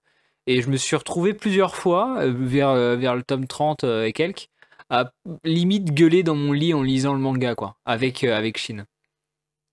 Et 0.48 0.62
je 0.62 0.70
me 0.70 0.78
suis 0.78 0.96
retrouvé 0.96 1.34
plusieurs 1.34 1.76
fois, 1.76 2.20
euh, 2.22 2.34
vers, 2.34 2.70
euh, 2.70 2.96
vers 2.96 3.16
le 3.16 3.24
tome 3.24 3.48
30 3.48 3.84
euh, 3.84 4.06
et 4.06 4.14
quelques, 4.14 4.48
à 4.90 5.12
limite 5.44 5.94
gueuler 5.94 6.24
dans 6.24 6.36
mon 6.36 6.54
lit 6.54 6.74
en 6.74 6.82
lisant 6.82 7.14
le 7.14 7.20
manga, 7.20 7.54
quoi, 7.54 7.76
avec, 7.86 8.24
avec 8.24 8.58
Shin. 8.58 8.86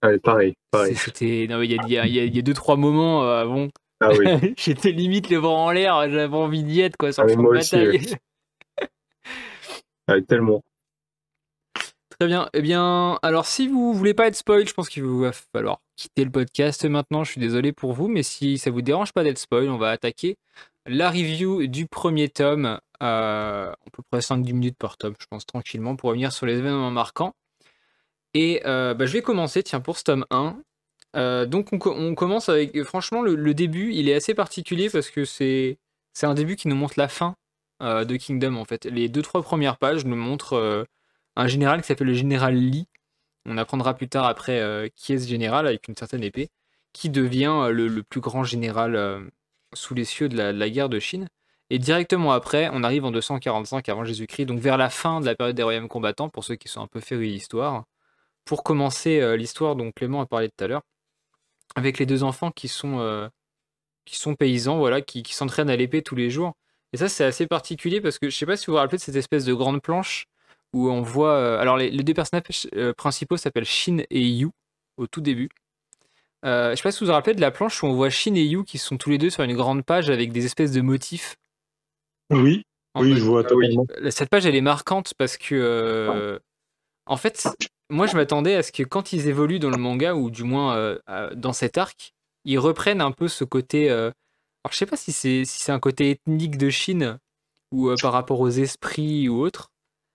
Ouais, 0.03 0.19
pareil, 0.19 0.55
pareil. 0.73 0.97
C'était, 0.97 1.45
il 1.45 1.51
y 1.51 1.99
a, 1.99 2.07
y, 2.07 2.13
y 2.13 2.39
a 2.39 2.43
deux, 2.43 2.55
trois 2.55 2.77
moments, 2.77 3.21
bon. 3.47 3.71
Ah 4.01 4.11
oui. 4.19 4.55
J'étais 4.59 4.91
limite 4.91 5.31
le 5.31 5.41
bras 5.41 5.53
en 5.53 5.71
l'air, 5.71 6.11
j'avais 6.11 6.37
envie 6.37 6.65
d'y 6.65 6.81
être, 6.81 6.97
quoi, 6.97 7.13
sur 7.13 7.23
ah, 7.23 7.27
le 7.27 7.35
champ 7.35 7.43
de 7.43 7.49
bataille. 7.49 8.17
ouais, 10.09 10.23
tellement. 10.29 10.63
Très 12.19 12.29
bien. 12.29 12.49
Eh 12.53 12.63
bien, 12.63 13.19
alors 13.23 13.45
si 13.45 13.67
vous 13.67 13.93
voulez 13.93 14.15
pas 14.15 14.29
être 14.29 14.37
spoil, 14.37 14.69
je 14.69 14.73
pense 14.73 14.89
qu'il 14.89 15.03
va 15.05 15.33
falloir 15.33 15.81
quitter 15.97 16.25
le 16.25 16.31
podcast 16.31 16.85
maintenant. 16.85 17.25
Je 17.25 17.33
suis 17.33 17.41
désolé 17.41 17.73
pour 17.73 17.93
vous, 17.93 18.07
mais 18.07 18.23
si 18.23 18.59
ça 18.59 18.71
vous 18.71 18.83
dérange 18.83 19.13
pas 19.13 19.25
d'être 19.25 19.39
spoil, 19.39 19.69
on 19.69 19.79
va 19.79 19.91
attaquer 19.91 20.37
la 20.87 21.11
review 21.11 21.67
du 21.67 21.87
premier 21.87 22.29
tome. 22.29 22.79
Euh, 23.03 23.71
à 23.71 23.91
peu 23.93 24.03
près 24.11 24.21
5-10 24.21 24.53
minutes 24.53 24.79
par 24.79 24.97
tome, 24.97 25.15
je 25.19 25.27
pense, 25.27 25.45
tranquillement, 25.45 25.97
pour 25.97 26.11
revenir 26.11 26.33
sur 26.33 26.47
les 26.47 26.59
événements 26.59 26.93
marquants. 26.93 27.35
Et 28.33 28.63
euh, 28.65 28.95
bah, 28.95 29.07
je 29.07 29.13
vais 29.13 29.23
commencer, 29.23 29.63
tiens, 29.65 29.81
pour 29.81 29.99
ce 29.99 30.05
tome 30.05 30.25
1. 30.31 30.57
Euh, 31.17 31.47
donc 31.47 31.73
on, 31.73 32.15
commence 32.15 32.49
avec, 32.49 32.81
franchement, 32.85 33.23
le, 33.23 33.55
début, 33.55 33.93
il 33.93 34.09
est 34.09 34.15
assez 34.15 34.35
particulier 34.35 34.89
parce 34.89 35.11
que 35.11 35.25
c'est 35.25 35.79
un 36.23 36.35
début 36.35 36.57
qui 36.57 36.69
nous 36.69 36.77
montre 36.77 36.95
la 36.97 37.09
fin 37.09 37.35
de 37.81 38.17
Kingdom, 38.17 38.55
en 38.55 38.65
fait. 38.65 38.87
Les 38.87 39.09
deux, 39.09 39.21
trois 39.21 39.43
premières 39.43 39.77
pages 39.77 40.05
nous 40.07 40.17
montrent 40.17 40.87
un 41.37 41.49
général 41.49 41.81
qui 41.83 41.89
s'appelle 41.89 42.07
le 42.09 42.15
général 42.15 42.55
Lee. 42.55 42.87
On 43.47 43.59
apprendra 43.59 43.95
plus 43.95 44.09
tard 44.09 44.27
après 44.27 44.61
euh, 44.61 44.89
qui 44.97 45.13
est 45.13 45.19
ce 45.19 45.29
général 45.29 45.67
avec 45.67 45.89
une 45.89 45.97
certaine 45.97 46.23
épée, 46.23 46.51
qui 46.93 47.11
devient 47.11 47.53
euh, 47.65 47.71
le, 47.71 48.03
plus 48.03 48.21
grand 48.21 48.45
général 48.45 48.97
euh, 48.97 49.21
sous 49.75 49.95
les 49.95 50.05
cieux 50.05 50.29
de 50.29 50.37
la, 50.37 50.71
guerre 50.71 50.89
de 50.89 50.99
Chine. 50.99 51.29
Et 51.71 51.79
directement 51.79 52.33
après, 52.33 52.71
on 52.73 52.83
arrive 52.83 53.05
en 53.05 53.11
245 53.11 53.89
avant 53.89 54.05
Jésus-Christ, 54.05 54.47
donc 54.47 54.61
vers 54.61 54.77
la 54.77 54.91
fin 54.91 55.21
de 55.21 55.27
la 55.27 55.35
période 55.35 55.57
des 55.57 55.63
royaumes 55.63 55.89
combattants, 55.89 56.29
pour 56.29 56.45
ceux 56.45 56.57
qui 56.57 56.69
sont 56.69 56.83
un 56.83 56.87
peu 56.87 57.01
férus 57.01 57.33
d'histoire, 57.33 57.85
pour 58.45 58.63
commencer 58.63 59.37
l'histoire 59.39 59.75
dont 59.75 59.91
Clément 59.91 60.21
a 60.21 60.27
parlé 60.27 60.51
tout 60.51 60.63
à 60.63 60.69
l'heure, 60.69 60.83
avec 61.75 61.99
les 61.99 62.07
deux 62.07 62.23
enfants 62.23 62.51
qui 62.51 62.69
sont, 62.69 63.31
qui 64.05 64.17
sont 64.17 64.35
paysans, 64.35 64.77
voilà, 64.77 65.01
qui, 65.01 65.25
s'entraînent 65.31 65.71
à 65.71 65.77
l'épée 65.77 66.03
tous 66.03 66.15
les 66.15 66.31
jours. 66.31 66.53
Et 66.93 66.99
ça, 66.99 67.09
c'est 67.09 67.25
assez 67.25 67.47
particulier 67.47 68.01
parce 68.03 68.19
que 68.19 68.29
je 68.29 68.37
sais 68.37 68.47
pas 68.47 68.59
si 68.59 68.67
vous 68.67 68.73
vous 68.73 68.79
rappelez 68.79 68.99
de 68.99 69.03
cette 69.03 69.17
espèce 69.17 69.47
de 69.47 69.55
grande 69.55 69.83
planche 69.83 70.27
où 70.75 70.91
on 70.91 71.01
voit. 71.03 71.33
euh, 71.37 71.59
alors, 71.59 71.77
les, 71.77 71.91
les 71.91 72.03
deux 72.03 72.15
personnages 72.15 72.69
euh, 72.75 72.93
principaux 72.93 73.37
s'appellent 73.37 73.65
Shin 73.65 73.99
et 74.11 74.21
Yu 74.29 74.51
au 74.97 75.07
tout 75.07 75.21
début. 75.21 75.49
Euh, 76.45 76.73
je 76.73 76.77
sais 76.77 76.83
pas 76.83 76.93
si 76.93 77.01
vous 77.01 77.07
vous 77.07 77.13
rappelez 77.13 77.35
de 77.35 77.41
la 77.41 77.51
planche 77.51 77.83
où 77.83 77.87
on 77.87 77.95
voit 77.95 78.11
Shin 78.11 78.35
et 78.35 78.43
Yu 78.45 78.65
qui 78.65 78.77
sont 78.79 78.99
tous 78.99 79.09
les 79.11 79.19
deux 79.19 79.31
sur 79.31 79.43
une 79.43 79.55
grande 79.55 79.83
page 79.85 80.11
avec 80.11 80.33
des 80.33 80.45
espèces 80.45 80.73
de 80.73 80.81
motifs. 80.83 81.37
Oui, 82.31 82.65
en 82.95 83.03
oui, 83.03 83.11
mode- 83.11 83.19
je 83.19 83.25
vois 83.25 83.45
totalement. 83.45 83.87
Euh, 84.03 84.11
Cette 84.11 84.29
page, 84.29 84.45
elle 84.47 84.57
est 84.57 84.61
marquante 84.61 85.15
parce 85.17 85.37
que, 85.37 85.55
euh, 85.55 86.39
en 87.07 87.17
fait, 87.17 87.49
moi, 87.91 88.07
je 88.07 88.17
m'attendais 88.17 88.55
à 88.57 88.63
ce 88.63 88.73
que 88.73 88.83
quand 88.83 89.13
ils 89.13 89.27
évoluent 89.29 89.59
dans 89.59 89.71
le 89.71 89.79
manga, 89.79 90.15
ou 90.15 90.31
du 90.31 90.45
moins 90.45 90.99
dans 91.35 91.53
cet 91.53 91.79
arc, 91.79 92.13
ils 92.45 92.59
reprennent 92.59 93.01
un 93.01 93.13
peu 93.13 93.29
ce 93.29 93.45
côté. 93.45 93.91
alors, 93.91 94.13
je 94.71 94.77
sais 94.77 94.87
pas 94.87 94.97
si 94.97 95.13
c'est 95.13 95.45
si 95.45 95.63
c'est 95.63 95.73
un 95.73 95.81
côté 95.81 96.11
ethnique 96.11 96.59
de 96.59 96.71
Chine 96.71 97.19
ou 97.73 97.91
par 98.01 98.13
rapport 98.13 98.41
aux 98.41 98.49
esprits 98.51 99.29
ou 99.29 99.41
autre, 99.41 99.71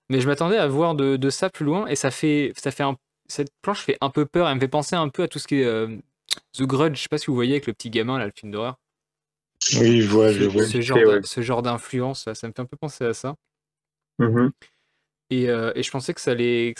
mais 0.09 0.21
je 0.21 0.27
m'attendais 0.27 0.57
à 0.57 0.67
voir 0.67 0.95
de, 0.95 1.17
de 1.17 1.29
ça 1.29 1.49
plus 1.49 1.65
loin 1.65 1.87
et 1.87 1.95
ça 1.95 2.11
fait, 2.11 2.53
ça 2.57 2.71
fait 2.71 2.83
un, 2.83 2.97
cette 3.27 3.51
planche 3.61 3.81
fait 3.81 3.97
un 4.01 4.09
peu 4.09 4.25
peur. 4.25 4.47
Elle 4.47 4.55
me 4.55 4.59
fait 4.59 4.67
penser 4.67 4.95
un 4.95 5.09
peu 5.09 5.23
à 5.23 5.27
tout 5.27 5.39
ce 5.39 5.47
qui 5.47 5.61
est 5.61 5.65
euh, 5.65 5.87
The 6.53 6.63
Grudge. 6.63 6.97
Je 6.97 7.01
sais 7.03 7.09
pas 7.09 7.17
si 7.17 7.27
vous 7.27 7.35
voyez 7.35 7.53
avec 7.53 7.67
le 7.67 7.73
petit 7.73 7.89
gamin 7.89 8.17
là, 8.17 8.25
le 8.25 8.31
film 8.35 8.51
d'horreur. 8.51 8.77
Oui, 9.79 10.01
je 10.01 10.09
vois, 10.09 10.31
je 10.31 10.45
vois. 10.45 10.63
ce 10.63 10.81
genre 10.81 10.97
fait, 10.97 11.05
d'in- 11.05 11.15
ouais. 11.15 11.21
ce 11.23 11.41
genre 11.41 11.61
d'influence, 11.61 12.23
ça, 12.33 12.47
me 12.47 12.53
fait 12.53 12.59
un 12.59 12.65
peu 12.65 12.77
penser 12.77 13.05
à 13.05 13.13
ça. 13.13 13.35
Mhm. 14.19 14.51
Et, 15.29 15.49
euh, 15.49 15.71
et 15.75 15.83
je 15.83 15.91
pensais 15.91 16.13
que 16.13 16.21
ça 16.21 16.31
allait, 16.31 16.73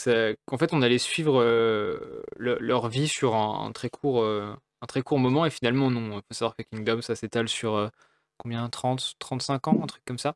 qu'en 0.47 0.57
fait, 0.57 0.73
on 0.73 0.81
allait 0.81 0.97
suivre 0.97 1.39
euh, 1.41 2.23
le- 2.37 2.57
leur 2.59 2.89
vie 2.89 3.07
sur 3.07 3.35
un, 3.35 3.65
un 3.67 3.71
très 3.71 3.89
court, 3.89 4.23
un 4.25 4.85
très 4.87 5.01
court 5.03 5.19
moment. 5.19 5.45
Et 5.45 5.49
finalement, 5.51 5.91
non. 5.91 6.17
Il 6.17 6.21
faut 6.27 6.33
savoir 6.33 6.55
que 6.55 6.63
Kingdom, 6.63 7.01
ça 7.01 7.15
s'étale 7.15 7.47
sur 7.47 7.89
combien? 8.37 8.67
30, 8.69 9.13
35 9.19 9.67
ans, 9.67 9.79
un 9.83 9.87
truc 9.87 10.03
comme 10.05 10.17
ça. 10.17 10.35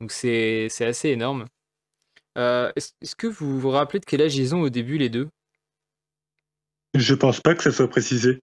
Donc 0.00 0.12
c'est 0.12 0.68
c'est 0.70 0.86
assez 0.86 1.10
énorme. 1.10 1.46
Euh, 2.38 2.70
Est-ce 2.76 3.16
que 3.16 3.26
vous 3.26 3.58
vous 3.58 3.70
rappelez 3.70 4.00
de 4.00 4.04
quel 4.04 4.22
âge 4.22 4.36
ils 4.36 4.54
ont 4.54 4.60
au 4.60 4.68
début, 4.68 4.96
les 4.96 5.08
deux? 5.08 5.28
Je 6.94 7.14
pense 7.14 7.40
pas 7.40 7.54
que 7.54 7.62
ça 7.62 7.72
soit 7.72 7.88
précisé. 7.88 8.40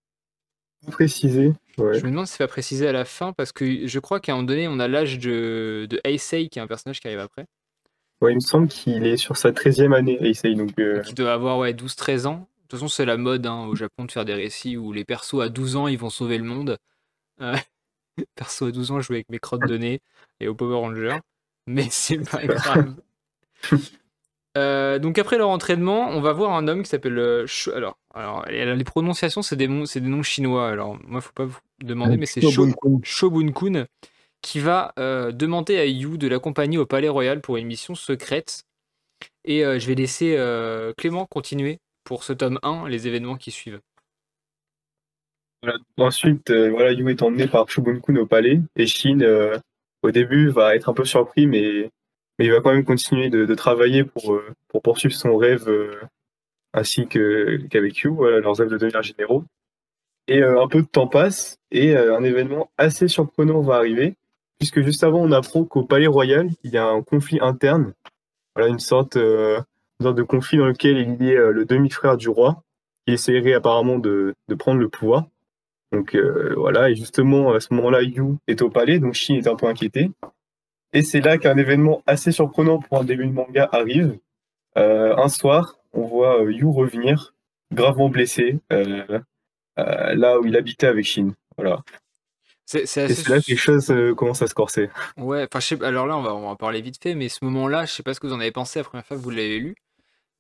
Précisé. 0.92 1.54
Ouais. 1.78 1.98
Je 2.00 2.06
me 2.06 2.12
demande 2.12 2.28
si 2.28 2.34
c'est 2.34 2.44
pas 2.44 2.48
précisé 2.48 2.88
à 2.88 2.92
la 2.92 3.06
fin, 3.06 3.34
parce 3.34 3.52
que 3.52 3.88
je 3.88 4.00
crois 4.00 4.20
qu'à 4.20 4.34
un 4.34 4.36
moment 4.36 4.48
donné, 4.48 4.68
on 4.68 4.80
a 4.80 4.88
l'âge 4.88 5.18
de, 5.18 5.88
de 5.90 6.00
Heisei, 6.04 6.50
qui 6.50 6.60
est 6.60 6.62
un 6.62 6.68
personnage 6.68 7.00
qui 7.00 7.08
arrive 7.08 7.20
après, 7.20 7.46
Ouais, 8.22 8.32
il 8.32 8.36
me 8.36 8.40
semble 8.40 8.70
qu'il 8.70 9.06
est 9.06 9.18
sur 9.18 9.36
sa 9.36 9.52
13e 9.52 9.94
année, 9.94 10.18
Heisei, 10.22 10.56
donc 10.56 10.80
euh, 10.80 11.02
qui 11.02 11.14
doit 11.14 11.34
avoir 11.34 11.58
ouais, 11.58 11.74
12-13 11.74 12.28
ans. 12.28 12.38
De 12.38 12.62
toute 12.68 12.80
façon, 12.80 12.88
c'est 12.88 13.06
la 13.06 13.18
mode 13.18 13.46
hein, 13.46 13.66
au 13.66 13.76
Japon 13.76 14.06
de 14.06 14.12
faire 14.12 14.26
des 14.26 14.34
récits 14.34 14.78
où 14.78 14.94
les 14.94 15.04
persos 15.04 15.42
à 15.42 15.50
12 15.50 15.76
ans, 15.76 15.88
ils 15.88 15.98
vont 15.98 16.10
sauver 16.10 16.38
le 16.38 16.46
monde. 16.46 16.78
Euh, 17.42 17.56
perso 18.36 18.68
à 18.68 18.72
12 18.72 18.92
ans, 18.92 19.02
je 19.02 19.08
jouais 19.08 19.18
avec 19.18 19.30
mes 19.30 19.40
crottes 19.40 19.68
de 19.68 19.78
nez 19.78 20.00
et 20.40 20.48
au 20.48 20.56
Power 20.56 20.76
Ranger. 20.76 21.18
Mais 21.68 21.88
c'est 21.92 22.20
pas 22.20 22.46
grave. 22.46 22.96
Euh, 24.58 25.00
donc 25.00 25.18
après 25.18 25.38
leur 25.38 25.50
entraînement, 25.50 26.08
on 26.12 26.22
va 26.22 26.32
voir 26.32 26.54
un 26.54 26.70
homme 26.70 26.82
qui 26.84 26.90
s'appelle 26.90 27.20
euh, 27.20 27.46
alors, 27.74 27.98
alors 28.14 28.46
les 28.48 28.84
prononciations 28.86 29.42
c'est 29.42 29.58
des, 29.58 29.68
c'est 29.86 30.00
des 30.00 30.08
noms 30.08 30.24
chinois. 30.24 30.70
Alors 30.70 30.98
moi 31.06 31.20
faut 31.20 31.34
pas 31.34 31.44
vous 31.44 31.60
demander 31.84 32.16
mais 32.16 32.26
c'est 32.26 32.40
Sho- 32.40 32.52
Shobun-kun. 32.52 33.02
Shobun-kun 33.04 33.86
qui 34.42 34.60
va 34.60 34.94
euh, 34.98 35.32
demander 35.32 35.78
à 35.78 35.86
Yu 35.86 36.18
de 36.18 36.28
l'accompagner 36.28 36.78
au 36.78 36.86
Palais 36.86 37.10
Royal 37.10 37.42
pour 37.42 37.58
une 37.58 37.68
mission 37.68 37.96
secrète. 37.96 38.64
Et 39.44 39.66
euh, 39.66 39.80
je 39.80 39.88
vais 39.88 39.96
laisser 39.96 40.36
euh, 40.38 40.94
Clément 40.96 41.26
continuer 41.26 41.80
pour 42.04 42.24
ce 42.24 42.32
tome 42.32 42.60
1, 42.64 42.88
les 42.88 43.08
événements 43.08 43.38
qui 43.38 43.52
suivent. 43.52 43.82
Voilà. 45.62 45.80
Ensuite, 45.98 46.50
euh, 46.52 46.70
voilà, 46.70 46.92
Yu 46.92 47.10
est 47.10 47.22
emmené 47.24 47.48
par 47.48 47.68
Shubun-kun 47.68 48.16
au 48.18 48.26
palais 48.26 48.62
et 48.76 48.86
Shin, 48.86 49.20
euh, 49.22 49.58
au 50.04 50.12
début, 50.12 50.50
va 50.50 50.76
être 50.76 50.90
un 50.90 50.94
peu 50.94 51.06
surpris, 51.06 51.48
mais, 51.48 51.90
mais 52.38 52.46
il 52.46 52.52
va 52.52 52.62
quand 52.62 52.74
même 52.74 52.84
continuer 52.84 53.30
de, 53.30 53.56
travailler 53.56 54.04
pour, 54.04 54.34
euh, 54.34 54.54
pour 54.68 54.82
poursuivre 54.82 55.16
son 55.16 55.38
rêve 55.38 55.70
euh, 55.70 56.00
ainsi 56.74 57.08
qu'avec 57.08 57.98
Yu, 58.00 58.10
voilà, 58.10 58.40
leurs 58.40 58.58
rêves 58.58 58.70
de 58.70 58.78
devenir 58.78 59.02
généraux. 59.02 59.44
Et 60.28 60.42
euh, 60.42 60.62
un 60.62 60.68
peu 60.68 60.82
de 60.82 60.88
temps 60.88 61.08
passe 61.08 61.58
et 61.72 61.96
un 61.96 62.24
événement 62.24 62.70
assez 62.78 63.08
surprenant 63.08 63.62
va 63.62 63.76
arriver, 63.76 64.16
puisque 64.60 64.82
juste 64.82 65.04
avant, 65.04 65.20
on 65.20 65.32
apprend 65.32 65.64
qu'au 65.64 65.84
palais 65.84 66.08
royal, 66.08 66.50
il 66.64 66.72
y 66.72 66.78
a 66.78 66.86
un 66.86 67.02
conflit 67.02 67.40
interne, 67.42 67.94
voilà, 68.56 68.70
une 68.70 68.80
sorte, 68.80 69.18
de 69.18 70.24
conflit 70.24 70.58
dans 70.58 70.68
lequel 70.68 70.98
il 70.98 71.26
y 71.26 71.36
a 71.36 71.52
le 71.52 71.66
demi-frère 71.66 72.18
du 72.18 72.28
roi, 72.28 72.64
qui 73.06 73.14
essaierait 73.14 73.54
apparemment 73.54 74.00
de, 74.00 74.34
prendre 74.58 74.80
le 74.80 74.90
pouvoir. 74.90 75.26
Donc 75.92 76.18
voilà, 76.58 76.90
et 76.90 76.96
justement 76.96 77.54
à 77.54 77.60
ce 77.60 77.74
moment-là, 77.74 78.02
Yu 78.02 78.36
est 78.48 78.62
au 78.62 78.70
palais, 78.70 79.00
donc 79.00 79.14
Shin 79.14 79.36
est 79.36 79.48
un 79.48 79.56
peu 79.56 79.68
inquiété. 79.68 80.10
Et 80.94 81.02
c'est 81.02 81.22
là 81.22 81.38
qu'un 81.38 81.58
événement 81.58 82.02
assez 82.08 82.32
surprenant 82.32 82.80
pour 82.80 83.00
un 83.00 83.04
début 83.04 83.26
de 83.28 83.34
manga 83.34 83.68
arrive. 83.72 84.18
Euh, 84.78 85.16
un 85.18 85.30
soir, 85.30 85.78
on 85.94 86.06
voit 86.06 86.42
euh, 86.42 86.52
Yu 86.52 86.66
revenir, 86.66 87.34
gravement 87.74 88.10
blessé, 88.10 88.60
euh, 88.72 89.20
euh, 89.80 90.16
là 90.16 90.40
où 90.40 90.46
il 90.46 90.56
habitait 90.56 90.88
avec 90.88 91.06
Shin. 91.06 91.34
Voilà. 91.58 91.82
C'est 92.66 92.86
c'est 92.86 93.02
Et 93.02 93.04
assez 93.06 93.16
c'est 93.16 93.30
là 93.30 93.40
que 93.40 93.50
les 93.50 93.58
choses 93.58 93.94
commencent 94.18 94.42
à 94.42 94.48
se 94.48 94.54
corser. 94.54 94.90
Ouais, 95.18 95.48
enfin, 95.50 95.60
sais, 95.60 95.82
alors 95.84 96.08
là, 96.08 96.18
on 96.18 96.22
va, 96.22 96.34
on 96.34 96.42
va 96.42 96.48
en 96.48 96.56
parler 96.56 96.82
vite 96.82 97.02
fait, 97.02 97.16
mais 97.16 97.30
ce 97.30 97.46
moment-là, 97.46 97.86
je 97.86 97.92
sais 97.92 98.04
pas 98.04 98.14
ce 98.14 98.20
que 98.20 98.28
vous 98.28 98.34
en 98.34 98.40
avez 98.40 98.52
pensé 98.52 98.80
la 98.80 98.86
première 98.86 99.06
fois 99.06 99.18
que 99.18 99.22
vous 99.22 99.30
l'avez 99.30 99.60
lu, 99.60 99.76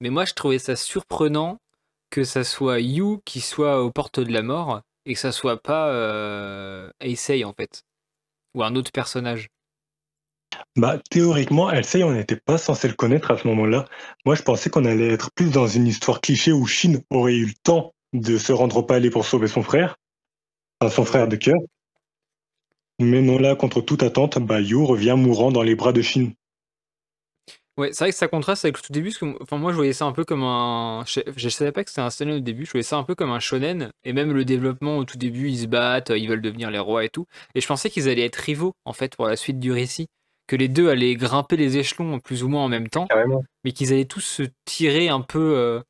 mais 0.01 0.09
moi, 0.09 0.25
je 0.25 0.33
trouvais 0.33 0.59
ça 0.59 0.75
surprenant 0.75 1.59
que 2.09 2.23
ça 2.23 2.43
soit 2.43 2.79
Yu 2.79 3.19
qui 3.25 3.41
soit 3.41 3.81
aux 3.81 3.91
portes 3.91 4.19
de 4.19 4.31
la 4.31 4.41
mort 4.41 4.81
et 5.05 5.13
que 5.13 5.19
ça 5.19 5.31
soit 5.31 5.61
pas 5.61 6.89
Heisei, 6.99 7.45
en 7.45 7.53
fait, 7.53 7.83
ou 8.55 8.63
un 8.63 8.75
autre 8.75 8.91
personnage. 8.91 9.49
Bah, 10.75 10.99
théoriquement, 11.09 11.71
Elsei, 11.71 12.03
on 12.03 12.11
n'était 12.11 12.35
pas 12.35 12.57
censé 12.57 12.87
le 12.87 12.93
connaître 12.93 13.31
à 13.31 13.37
ce 13.37 13.47
moment-là. 13.47 13.85
Moi, 14.25 14.35
je 14.35 14.41
pensais 14.41 14.69
qu'on 14.69 14.85
allait 14.85 15.13
être 15.13 15.31
plus 15.31 15.51
dans 15.51 15.67
une 15.67 15.87
histoire 15.87 16.21
cliché 16.21 16.51
où 16.51 16.65
Shin 16.65 17.01
aurait 17.09 17.35
eu 17.35 17.45
le 17.45 17.53
temps 17.63 17.93
de 18.13 18.37
se 18.37 18.51
rendre 18.51 18.77
au 18.77 18.83
palais 18.83 19.09
pour 19.09 19.25
sauver 19.25 19.47
son 19.47 19.63
frère, 19.63 19.95
enfin, 20.81 20.93
son 20.93 21.05
frère 21.05 21.27
de 21.27 21.35
cœur. 21.35 21.57
Mais 22.99 23.21
non, 23.21 23.37
là, 23.39 23.55
contre 23.55 23.81
toute 23.81 24.03
attente, 24.03 24.39
bah, 24.39 24.61
Yu 24.61 24.77
revient 24.77 25.15
mourant 25.17 25.51
dans 25.51 25.63
les 25.63 25.75
bras 25.75 25.91
de 25.93 26.01
Shin. 26.01 26.31
Ouais, 27.77 27.89
c'est 27.91 28.05
vrai 28.05 28.11
que 28.11 28.17
ça 28.17 28.29
contraste 28.29 28.63
avec 28.63 28.77
le 28.77 28.81
tout 28.81 28.93
début, 28.93 29.09
parce 29.09 29.17
que 29.17 29.43
enfin, 29.43 29.57
moi, 29.57 29.71
je 29.71 29.75
voyais 29.75 29.91
ça 29.91 30.05
un 30.05 30.13
peu 30.13 30.23
comme 30.23 30.43
un. 30.43 31.03
Je, 31.05 31.19
je 31.35 31.49
savais 31.49 31.73
pas 31.73 31.83
que 31.83 31.89
c'était 31.89 32.01
un 32.01 32.09
shonen 32.09 32.37
au 32.37 32.39
début, 32.39 32.65
je 32.65 32.71
voyais 32.71 32.83
ça 32.83 32.95
un 32.95 33.03
peu 33.03 33.15
comme 33.15 33.31
un 33.31 33.41
shonen, 33.41 33.91
et 34.05 34.13
même 34.13 34.31
le 34.31 34.45
développement 34.45 34.97
au 34.97 35.03
tout 35.03 35.17
début, 35.17 35.49
ils 35.49 35.59
se 35.59 35.65
battent, 35.65 36.13
ils 36.15 36.29
veulent 36.29 36.41
devenir 36.41 36.71
les 36.71 36.79
rois 36.79 37.03
et 37.03 37.09
tout, 37.09 37.25
et 37.53 37.59
je 37.59 37.67
pensais 37.67 37.89
qu'ils 37.89 38.07
allaient 38.07 38.23
être 38.23 38.37
rivaux, 38.37 38.71
en 38.85 38.93
fait, 38.93 39.17
pour 39.17 39.27
la 39.27 39.35
suite 39.35 39.59
du 39.59 39.73
récit, 39.73 40.07
que 40.47 40.55
les 40.55 40.67
deux 40.67 40.89
allaient 40.89 41.15
grimper 41.15 41.57
les 41.57 41.77
échelons 41.77 42.19
plus 42.19 42.43
ou 42.43 42.47
moins 42.49 42.63
en 42.63 42.69
même 42.69 42.87
temps. 42.89 43.07
Carrément. 43.07 43.43
mais 43.63 43.71
qu'ils 43.71 43.91
allaient 43.93 44.05
tous 44.05 44.21
se 44.21 44.43
tirer 44.65 45.09
un 45.09 45.21
peu 45.21 45.57
euh, 45.57 45.81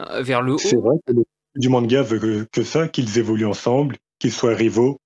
euh, 0.00 0.22
vers 0.22 0.42
le 0.42 0.56
C'est 0.58 0.76
haut. 0.76 0.82
vrai 0.82 0.96
que 1.06 1.12
le 1.12 1.24
du 1.54 1.68
manga 1.68 2.02
veut 2.02 2.18
que, 2.18 2.44
que 2.50 2.62
ça, 2.64 2.88
qu'ils 2.88 3.18
évoluent 3.18 3.44
ensemble, 3.46 3.96
qu'ils 4.18 4.32
soient 4.32 4.54
rivaux, 4.54 4.98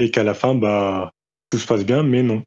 et 0.00 0.10
qu'à 0.10 0.24
la 0.24 0.34
fin, 0.34 0.54
bah, 0.56 1.12
tout 1.50 1.58
se 1.58 1.66
passe 1.66 1.84
bien, 1.84 2.02
mais 2.02 2.24
non. 2.24 2.42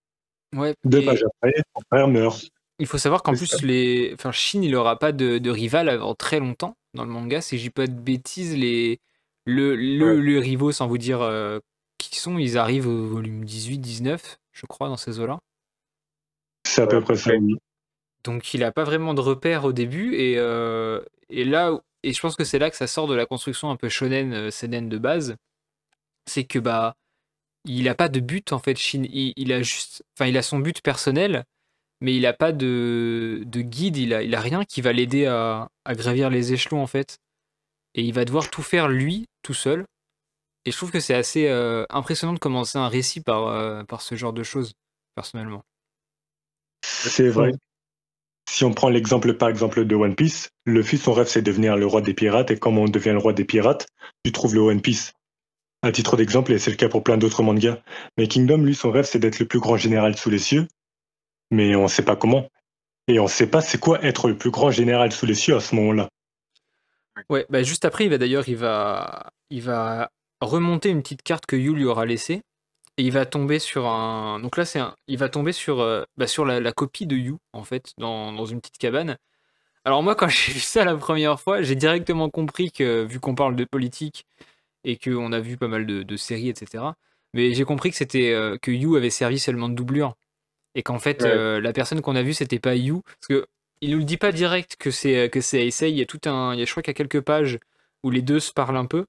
Ouais, 0.54 0.75
Deux 0.84 1.04
pages 1.06 1.23
après, 1.23 1.54
son 1.73 1.82
frère 1.89 2.08
meurt. 2.10 2.45
il 2.80 2.86
faut 2.86 2.97
savoir 2.97 3.23
qu'en 3.23 3.32
C'est 3.34 3.38
plus, 3.39 3.47
ça. 3.47 3.58
les... 3.65 4.12
enfin, 4.13 4.34
Shin, 4.34 4.62
il 4.62 4.75
aura 4.75 4.99
pas 4.99 5.13
de, 5.13 5.38
de 5.38 5.49
rival 5.49 5.88
avant 5.88 6.15
très 6.15 6.39
longtemps 6.41 6.75
dans 6.93 7.06
le 7.06 7.12
manga. 7.12 7.39
Si 7.39 7.58
je 7.58 7.63
dis 7.63 7.69
pas 7.69 7.88
de 7.88 7.93
bêtises, 7.93 8.58
les... 8.58 8.99
le, 9.45 9.75
le, 9.78 10.15
Ouais. 10.15 10.21
le 10.21 10.39
rivaux, 10.39 10.73
sans 10.73 10.88
vous 10.88 10.97
dire 10.97 11.21
euh, 11.21 11.60
qui 11.97 12.19
sont, 12.19 12.38
ils 12.38 12.58
arrivent 12.58 12.88
au 12.89 13.06
volume 13.08 13.45
18-19, 13.45 14.19
je 14.51 14.65
crois, 14.65 14.89
dans 14.89 14.97
ces 14.97 15.21
eaux-là. 15.21 15.39
C'est 16.76 16.82
à 16.82 16.88
peu 16.88 17.00
près 17.00 17.16
ça. 17.16 17.32
Donc 18.26 18.54
il 18.54 18.62
a 18.62 18.72
pas 18.74 18.84
vraiment 18.84 19.14
de 19.14 19.22
repère 19.22 19.64
au 19.64 19.72
début 19.72 20.14
et, 20.16 20.36
euh, 20.38 21.00
et 21.30 21.46
là 21.46 21.80
et 22.04 22.12
je 22.12 22.20
pense 22.20 22.36
que 22.36 22.44
c'est 22.44 22.60
là 22.60 22.70
que 22.70 22.76
ça 22.76 22.86
sort 22.86 23.08
de 23.08 23.16
la 23.16 23.26
construction 23.26 23.70
un 23.70 23.78
peu 23.78 23.88
shonen 23.88 24.34
euh, 24.34 24.52
seinen 24.52 24.90
de 24.90 24.98
base, 24.98 25.38
c'est 26.26 26.44
que 26.44 26.60
bah 26.60 26.98
il 27.64 27.88
a 27.88 27.96
pas 27.96 28.10
de 28.10 28.20
but 28.20 28.52
en 28.52 28.60
fait 28.60 28.76
Shin, 28.78 29.04
il, 29.10 29.32
il 29.38 29.54
a 29.54 29.62
juste 29.62 30.04
enfin 30.18 30.28
il 30.28 30.38
a 30.38 30.42
son 30.42 30.60
but 30.60 30.82
personnel 30.82 31.46
mais 32.02 32.14
il 32.14 32.26
a 32.26 32.34
pas 32.34 32.52
de, 32.52 33.44
de 33.46 33.62
guide, 33.62 33.96
il 33.96 34.14
a, 34.14 34.22
il 34.22 34.36
a 34.36 34.42
rien 34.42 34.66
qui 34.66 34.82
va 34.82 34.92
l'aider 34.92 35.28
à, 35.28 35.70
à 35.86 35.96
gravir 35.96 36.30
les 36.30 36.52
échelons 36.52 36.82
en 36.84 36.88
fait 36.88 37.20
et 37.94 38.02
il 38.04 38.14
va 38.14 38.26
devoir 38.26 38.50
tout 38.50 38.64
faire 38.64 38.90
lui 38.90 39.28
tout 39.44 39.54
seul 39.54 39.86
et 40.66 40.72
je 40.72 40.76
trouve 40.76 40.92
que 40.92 41.00
c'est 41.00 41.16
assez 41.16 41.48
euh, 41.48 41.86
impressionnant 41.90 42.34
de 42.34 42.40
commencer 42.40 42.78
un 42.78 42.90
récit 42.90 43.22
par, 43.22 43.86
par 43.86 44.02
ce 44.02 44.16
genre 44.16 44.34
de 44.34 44.44
choses 44.44 44.74
personnellement. 45.16 45.64
C'est 46.86 47.30
vrai. 47.30 47.52
Si 48.48 48.63
on 48.63 48.74
prend 48.74 48.89
l'exemple 48.89 49.34
par 49.34 49.50
exemple 49.50 49.86
de 49.86 49.95
One 49.95 50.15
Piece, 50.15 50.50
Luffy, 50.65 50.98
son 50.98 51.13
rêve 51.13 51.28
c'est 51.28 51.41
de 51.41 51.48
devenir 51.48 51.78
le 51.78 51.86
roi 51.86 52.02
des 52.02 52.13
pirates, 52.13 52.52
et 52.52 52.58
comme 52.58 52.78
on 52.78 52.86
devient 52.86 53.12
le 53.12 53.17
roi 53.17 53.34
des 53.34 53.43
pirates, 53.43 53.88
tu 54.24 54.32
trouves 54.32 54.54
le 54.54 54.62
One 54.62 54.82
Piece. 54.82 55.13
À 55.82 55.91
titre 55.91 56.15
d'exemple, 56.15 56.54
et 56.54 56.60
c'est 56.60 56.71
le 56.71 56.78
cas 56.78 56.89
pour 56.89 57.04
plein 57.04 57.17
d'autres 57.17 57.43
mangas. 57.43 57.78
Mais 58.17 58.28
Kingdom, 58.28 58.58
lui, 58.58 58.76
son 58.76 58.91
rêve 58.91 59.06
c'est 59.06 59.19
d'être 59.19 59.39
le 59.39 59.45
plus 59.45 59.60
grand 59.60 59.78
général 59.78 60.15
sous 60.15 60.30
les 60.30 60.39
cieux, 60.39 60.67
mais 61.52 61.76
on 61.76 61.88
sait 61.88 62.06
pas 62.06 62.15
comment. 62.15 62.48
Et 63.08 63.19
on 63.19 63.28
sait 63.28 63.48
pas 63.48 63.62
c'est 63.62 63.80
quoi 63.80 64.04
être 64.04 64.28
le 64.28 64.38
plus 64.38 64.52
grand 64.52 64.71
général 64.71 65.12
sous 65.12 65.26
les 65.26 65.36
cieux 65.36 65.56
à 65.56 65.60
ce 65.60 65.76
moment-là. 65.76 66.10
Ouais, 67.30 67.45
bah 67.50 67.63
juste 67.63 67.86
après, 67.86 68.06
il 68.06 68.10
va 68.10 68.17
d'ailleurs, 68.17 68.48
il 68.48 68.58
va, 68.58 69.32
il 69.50 69.62
va 69.62 70.12
remonter 70.41 70.89
une 70.89 71.02
petite 71.02 71.24
carte 71.24 71.45
que 71.45 71.56
Yu 71.56 71.74
lui 71.74 71.86
aura 71.86 72.06
laissée. 72.06 72.41
Et 72.97 73.03
il 73.03 73.12
va 73.12 73.25
tomber 73.25 73.60
sur 73.60 73.88
un. 73.88 74.39
Donc 74.39 74.58
là, 74.58 74.65
c'est 74.65 74.79
un... 74.79 74.95
il 75.08 75.17
va 75.17 75.29
tomber 75.29 75.51
sur, 75.51 75.81
euh, 75.81 76.03
bah, 76.17 76.27
sur 76.27 76.45
la, 76.45 76.71
copie 76.71 77.05
de 77.08 77.15
You, 77.15 77.39
en 77.53 77.63
fait, 77.63 77.93
dans, 77.97 78.31
dans 78.31 78.45
une 78.45 78.62
petite 78.62 78.77
cabane. 78.77 79.17
Alors 79.86 80.03
moi, 80.03 80.15
quand 80.15 80.27
j'ai 80.29 80.53
vu 80.53 80.60
ça 80.60 80.86
la 80.86 80.95
première 80.95 81.39
fois, 81.39 81.62
j'ai 81.62 81.75
directement 81.75 82.29
compris 82.29 82.71
que, 82.71 83.03
vu 83.03 83.19
qu'on 83.19 83.36
parle 83.36 83.55
de 83.55 83.65
politique 83.65 84.25
et 84.84 84.97
qu'on 84.97 85.31
a 85.31 85.39
vu 85.39 85.58
pas 85.58 85.67
mal 85.67 85.86
de, 85.86 86.17
séries, 86.17 86.49
etc., 86.49 86.84
mais 87.34 87.53
j'ai 87.53 87.65
compris 87.65 87.91
que 87.91 87.97
c'était 87.97 88.31
euh, 88.31 88.58
que 88.58 88.71
You 88.71 88.95
avait 88.95 89.10
servi 89.10 89.39
seulement 89.39 89.67
de 89.67 89.75
doublure. 89.75 90.15
Et 90.73 90.84
qu'en 90.84 90.99
fait, 90.99 91.23
euh, 91.23 91.60
la 91.62 91.73
personne 91.73 92.01
qu'on 92.01 92.15
a 92.15 92.23
vue, 92.23 92.34
c'était 92.34 92.60
pas 92.60 92.75
You. 92.75 93.01
Parce 93.05 93.27
que 93.27 93.45
il 93.81 93.91
nous 93.91 93.97
le 93.97 94.03
dit 94.05 94.17
pas 94.17 94.31
direct 94.31 94.77
que 94.77 94.89
c'est 94.89 95.29
que 95.29 95.41
c'est 95.41 95.67
Il 95.67 95.97
y 95.97 96.01
a 96.01 96.05
tout 96.05 96.21
un. 96.25 96.53
Il 96.53 96.60
y 96.60 96.62
a, 96.63 96.65
je 96.65 96.71
crois 96.71 96.81
qu'il 96.81 96.91
y 96.91 96.95
a 96.95 96.97
quelques 96.97 97.21
pages 97.21 97.60
où 98.03 98.10
les 98.10 98.21
deux 98.21 98.39
se 98.39 98.53
parlent 98.53 98.77
un 98.77 98.86
peu 98.86 99.05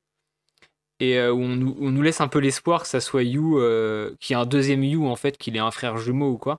et 1.00 1.18
euh, 1.18 1.32
où 1.32 1.40
on 1.42 1.56
nous, 1.56 2.02
laisse 2.02 2.20
un 2.20 2.28
peu 2.28 2.38
l'espoir 2.38 2.82
que 2.82 2.88
ça 2.88 3.00
soit 3.00 3.22
You, 3.22 3.58
euh, 3.58 4.14
qui 4.20 4.32
est 4.32 4.36
un 4.36 4.46
deuxième 4.46 4.82
You 4.82 5.06
en 5.06 5.16
fait, 5.16 5.36
qu'il 5.36 5.56
est 5.56 5.60
un 5.60 5.70
frère 5.70 5.98
jumeau 5.98 6.30
ou 6.30 6.38
quoi. 6.38 6.58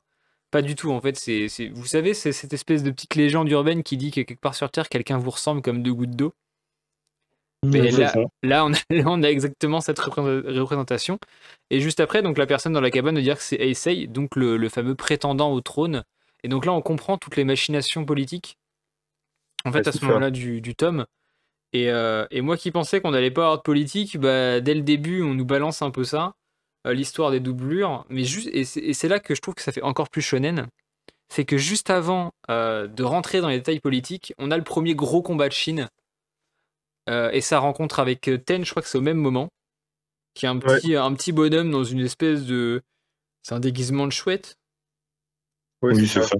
Pas 0.52 0.62
du 0.62 0.76
tout 0.76 0.92
en 0.92 1.02
fait, 1.02 1.18
c'est, 1.18 1.48
vous 1.74 1.86
savez, 1.86 2.14
c'est 2.14 2.32
cette 2.32 2.54
espèce 2.54 2.84
de 2.84 2.92
petite 2.92 3.16
légende 3.16 3.50
urbaine 3.50 3.84
qui 3.84 3.98
dit 3.98 4.12
que 4.12 4.22
quelque 4.22 4.40
part 4.40 4.56
sur 4.56 4.72
Terre, 4.72 4.90
quelqu'un 4.90 5.18
vous 5.18 5.32
ressemble 5.32 5.62
comme 5.62 5.84
deux 5.84 5.94
gouttes 5.94 6.16
d'eau. 6.16 6.34
Mais 7.66 7.90
là, 7.92 8.14
là, 8.44 8.66
on 8.66 8.74
a, 8.74 8.78
on 9.06 9.24
a, 9.24 9.28
exactement 9.28 9.82
cette 9.82 10.00
représentation. 10.00 11.20
Et 11.70 11.80
juste 11.80 12.00
après, 12.00 12.22
donc 12.22 12.38
la 12.38 12.46
personne 12.46 12.74
dans 12.74 12.82
la 12.82 12.92
cabane 12.92 13.16
va 13.16 13.22
dire 13.22 13.38
que 13.38 13.44
c'est 13.44 13.60
Aesei, 13.60 14.08
donc 14.08 14.36
le, 14.36 14.70
fameux 14.70 14.96
prétendant 14.96 15.52
au 15.52 15.60
trône. 15.62 16.04
Et 16.44 16.50
donc 16.50 16.66
là, 16.66 16.74
on 16.74 16.82
comprend 16.82 17.18
toutes 17.18 17.36
les 17.36 17.44
machinations 17.44 18.06
politiques, 18.06 18.58
en 19.66 19.72
fait, 19.72 19.88
à 19.88 19.92
ce 19.92 20.06
moment-là 20.06 20.30
du, 20.30 20.62
du 20.62 20.76
tome. 20.76 21.08
Euh, 21.76 22.28
et, 22.32 22.42
moi 22.42 22.58
qui 22.58 22.72
pensais 22.72 23.02
qu'on 23.02 23.12
n'allait 23.12 23.32
pas 23.32 23.44
avoir 23.44 23.58
de 23.58 23.64
politique, 23.64 24.18
bah, 24.18 24.62
dès 24.62 24.74
le 24.74 24.82
début, 24.82 25.22
on 25.22 25.34
nous 25.34 25.46
balance 25.46 25.82
un 25.82 25.92
peu 25.92 26.04
ça, 26.04 26.34
euh, 26.86 26.94
l'histoire 26.94 27.32
des 27.32 27.40
doublures. 27.40 28.06
Mais 28.10 28.24
juste, 28.24 28.50
et 28.52 28.64
c'est 28.66 29.08
là 29.08 29.20
que 29.20 29.36
je 29.36 29.42
trouve 29.42 29.56
que 29.56 29.62
ça 29.62 29.72
fait 29.72 29.82
encore 29.82 30.10
plus 30.10 30.22
shonen. 30.22 30.68
C'est 31.30 31.46
que 31.46 31.58
juste 31.58 31.90
avant 31.90 32.32
euh, 32.50 32.88
de 32.88 33.04
rentrer 33.04 33.42
dans 33.42 33.50
les 33.50 33.58
détails 33.58 33.82
politiques, 33.82 34.34
on 34.38 34.50
a 34.50 34.58
le 34.58 34.64
premier 34.64 34.96
gros 34.96 35.22
combat 35.22 35.50
de 35.50 35.54
Chine. 35.54 35.90
et 37.10 37.42
sa 37.42 37.60
rencontre 37.60 38.00
avec 38.00 38.30
Ten, 38.46 38.66
je 38.66 38.72
crois 38.72 38.82
que 38.82 38.90
c'est 38.90 38.98
au 38.98 39.02
même 39.02 39.18
moment. 39.18 39.50
Qui 40.34 40.46
est 40.46 40.50
un 40.50 40.60
petit, 40.60 40.96
un 40.96 41.14
petit 41.14 41.32
bonhomme 41.32 41.72
dans 41.72 41.84
une 41.84 42.02
espèce 42.02 42.46
de. 42.46 42.84
C'est 43.44 43.56
un 43.56 43.60
déguisement 43.60 44.06
de 44.06 44.12
chouette. 44.12 44.58
oui, 45.82 46.08
c'est 46.08 46.22
ça. 46.22 46.36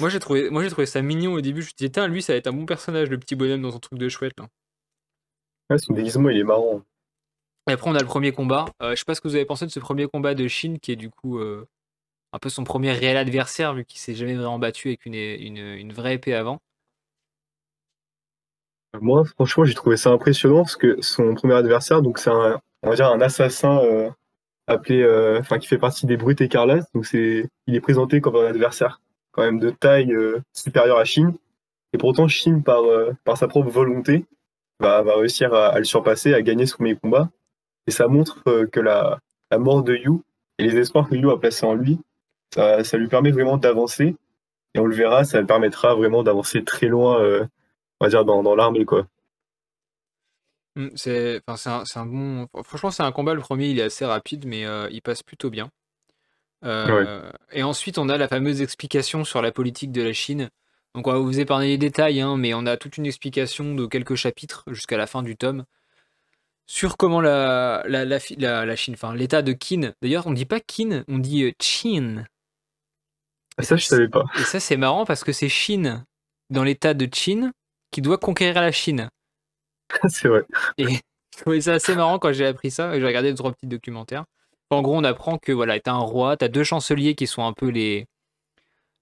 Moi 0.00 0.08
j'ai 0.08 0.18
trouvé, 0.18 0.50
moi 0.50 0.62
j'ai 0.62 0.70
trouvé 0.70 0.86
ça 0.86 1.02
mignon 1.02 1.34
au 1.34 1.40
début. 1.40 1.62
Je 1.62 1.68
me 1.68 1.76
disais, 1.76 1.90
tiens, 1.90 2.08
lui 2.08 2.22
ça 2.22 2.32
va 2.32 2.38
être 2.38 2.48
un 2.48 2.52
bon 2.52 2.66
personnage, 2.66 3.08
le 3.10 3.18
petit 3.18 3.36
bonhomme 3.36 3.62
dans 3.62 3.70
son 3.70 3.78
truc 3.78 3.98
de 3.98 4.08
chouette 4.08 4.34
là. 4.38 4.48
Ouais, 5.70 5.78
son 5.78 5.94
déguisement 5.94 6.28
il 6.30 6.38
est 6.38 6.44
marrant. 6.44 6.82
Et 7.68 7.72
après 7.72 7.90
on 7.90 7.94
a 7.94 8.00
le 8.00 8.06
premier 8.06 8.32
combat. 8.32 8.66
Euh, 8.82 8.90
je 8.90 8.96
sais 8.96 9.04
pas 9.04 9.14
ce 9.14 9.20
que 9.20 9.28
vous 9.28 9.36
avez 9.36 9.44
pensé 9.44 9.64
de 9.66 9.70
ce 9.70 9.80
premier 9.80 10.06
combat 10.06 10.34
de 10.34 10.48
Shin 10.48 10.76
qui 10.82 10.92
est 10.92 10.96
du 10.96 11.10
coup 11.10 11.38
euh, 11.38 11.66
un 12.32 12.38
peu 12.38 12.48
son 12.48 12.64
premier 12.64 12.92
réel 12.92 13.16
adversaire 13.16 13.72
vu 13.72 13.84
qu'il 13.84 14.00
s'est 14.00 14.14
jamais 14.14 14.34
vraiment 14.34 14.58
battu 14.58 14.88
avec 14.88 15.06
une, 15.06 15.14
une, 15.14 15.92
vraie 15.92 16.14
épée 16.14 16.34
avant. 16.34 16.58
Moi 19.00 19.24
franchement 19.24 19.64
j'ai 19.64 19.74
trouvé 19.74 19.96
ça 19.96 20.10
impressionnant 20.10 20.62
parce 20.62 20.76
que 20.76 21.00
son 21.00 21.34
premier 21.34 21.54
adversaire 21.54 22.02
donc 22.02 22.18
c'est 22.18 22.30
un, 22.30 22.60
on 22.82 22.90
va 22.90 22.96
dire 22.96 23.08
un 23.08 23.20
assassin 23.20 23.78
euh, 23.78 24.10
appelé, 24.66 25.06
enfin 25.38 25.58
qui 25.58 25.68
fait 25.68 25.78
partie 25.78 26.06
des 26.06 26.16
brutes 26.16 26.40
écarlates 26.40 26.86
donc 26.94 27.06
c'est, 27.06 27.48
il 27.66 27.74
est 27.74 27.80
présenté 27.80 28.20
comme 28.20 28.36
un 28.36 28.46
adversaire 28.46 29.00
quand 29.34 29.42
même 29.42 29.58
de 29.58 29.70
taille 29.70 30.12
euh, 30.12 30.40
supérieure 30.52 30.98
à 30.98 31.04
Chine. 31.04 31.34
Et 31.92 31.98
pourtant, 31.98 32.28
Chine, 32.28 32.62
par, 32.62 32.84
euh, 32.84 33.12
par 33.24 33.36
sa 33.36 33.48
propre 33.48 33.70
volonté, 33.70 34.24
va, 34.80 35.02
va 35.02 35.16
réussir 35.16 35.52
à, 35.54 35.78
le 35.78 35.84
surpasser, 35.84 36.34
à 36.34 36.42
gagner 36.42 36.66
ce 36.66 36.74
premier 36.74 36.96
combat. 36.96 37.28
Et 37.86 37.90
ça 37.90 38.08
montre 38.08 38.42
euh, 38.46 38.66
que 38.66 38.80
la, 38.80 39.18
la 39.50 39.58
mort 39.58 39.82
de 39.82 39.94
Yu 39.94 40.20
et 40.58 40.64
les 40.64 40.76
espoirs 40.76 41.08
que 41.08 41.16
Yu 41.16 41.30
a 41.30 41.36
placés 41.36 41.66
en 41.66 41.74
lui, 41.74 41.98
ça, 42.54 42.84
ça 42.84 42.96
lui 42.96 43.08
permet 43.08 43.32
vraiment 43.32 43.56
d'avancer. 43.56 44.16
Et 44.74 44.78
on 44.78 44.86
le 44.86 44.94
verra, 44.94 45.24
ça 45.24 45.40
le 45.40 45.46
permettra 45.46 45.94
vraiment 45.94 46.22
d'avancer 46.22 46.64
très 46.64 46.86
loin, 46.86 47.20
on 48.00 48.04
va 48.04 48.08
dire, 48.08 48.24
dans, 48.24 48.42
dans 48.42 48.56
l'armée, 48.56 48.84
quoi. 48.84 49.06
Mmh, 50.74 50.88
c'est 50.96 51.42
un, 51.46 51.84
un, 51.94 52.06
bon. 52.06 52.48
Franchement, 52.64 52.90
c'est 52.90 53.04
un 53.04 53.12
combat. 53.12 53.34
Le 53.34 53.40
premier, 53.40 53.68
il 53.68 53.78
est 53.78 53.84
assez 53.84 54.04
rapide, 54.04 54.46
mais 54.46 54.64
il 54.90 55.00
passe 55.00 55.22
plutôt 55.22 55.48
bien. 55.48 55.70
Euh, 56.64 57.30
et 57.52 57.62
ensuite, 57.62 57.98
on 57.98 58.08
a 58.08 58.16
la 58.16 58.28
fameuse 58.28 58.62
explication 58.62 59.24
sur 59.24 59.42
la 59.42 59.52
politique 59.52 59.92
de 59.92 60.02
la 60.02 60.12
Chine. 60.12 60.50
Donc, 60.94 61.06
on 61.06 61.12
va 61.12 61.18
vous 61.18 61.40
épargner 61.40 61.68
les 61.68 61.78
détails, 61.78 62.20
hein, 62.20 62.36
mais 62.36 62.54
on 62.54 62.66
a 62.66 62.76
toute 62.76 62.96
une 62.96 63.06
explication 63.06 63.74
de 63.74 63.86
quelques 63.86 64.14
chapitres 64.14 64.64
jusqu'à 64.68 64.96
la 64.96 65.06
fin 65.06 65.22
du 65.22 65.36
tome 65.36 65.64
sur 66.66 66.96
comment 66.96 67.20
la, 67.20 67.82
la, 67.86 68.04
la, 68.04 68.66
la 68.66 68.76
Chine, 68.76 68.94
enfin 68.94 69.14
l'état 69.14 69.42
de 69.42 69.52
Qin. 69.52 69.92
D'ailleurs, 70.00 70.26
on 70.26 70.32
dit 70.32 70.46
pas 70.46 70.60
Qin, 70.60 71.04
on 71.08 71.18
dit 71.18 71.52
Qin. 71.58 72.18
Euh, 72.18 72.22
ah, 73.58 73.62
ça, 73.62 73.76
je 73.76 73.84
savais 73.84 74.08
pas. 74.08 74.24
Et 74.38 74.44
ça, 74.44 74.60
c'est 74.60 74.76
marrant 74.76 75.04
parce 75.04 75.24
que 75.24 75.32
c'est 75.32 75.48
Chine, 75.48 76.04
dans 76.50 76.64
l'état 76.64 76.94
de 76.94 77.06
Qin, 77.06 77.52
qui 77.90 78.00
doit 78.00 78.18
conquérir 78.18 78.60
la 78.60 78.72
Chine. 78.72 79.10
c'est 80.08 80.28
vrai. 80.28 80.44
Et 80.78 80.86
je 80.86 81.40
trouvais 81.40 81.60
ça 81.60 81.74
assez 81.74 81.94
marrant 81.94 82.18
quand 82.18 82.32
j'ai 82.32 82.46
appris 82.46 82.70
ça. 82.70 82.98
J'ai 82.98 83.06
regardé 83.06 83.30
deux, 83.30 83.36
trois 83.36 83.52
petits 83.52 83.66
documentaires. 83.66 84.24
En 84.74 84.82
gros, 84.82 84.96
on 84.96 85.04
apprend 85.04 85.38
que 85.38 85.52
voilà, 85.52 85.78
tu 85.80 85.90
as 85.90 85.94
un 85.94 85.98
roi, 85.98 86.36
tu 86.36 86.44
as 86.44 86.48
deux 86.48 86.64
chanceliers 86.64 87.14
qui 87.14 87.26
sont 87.26 87.44
un 87.44 87.52
peu 87.52 87.68
les, 87.68 88.06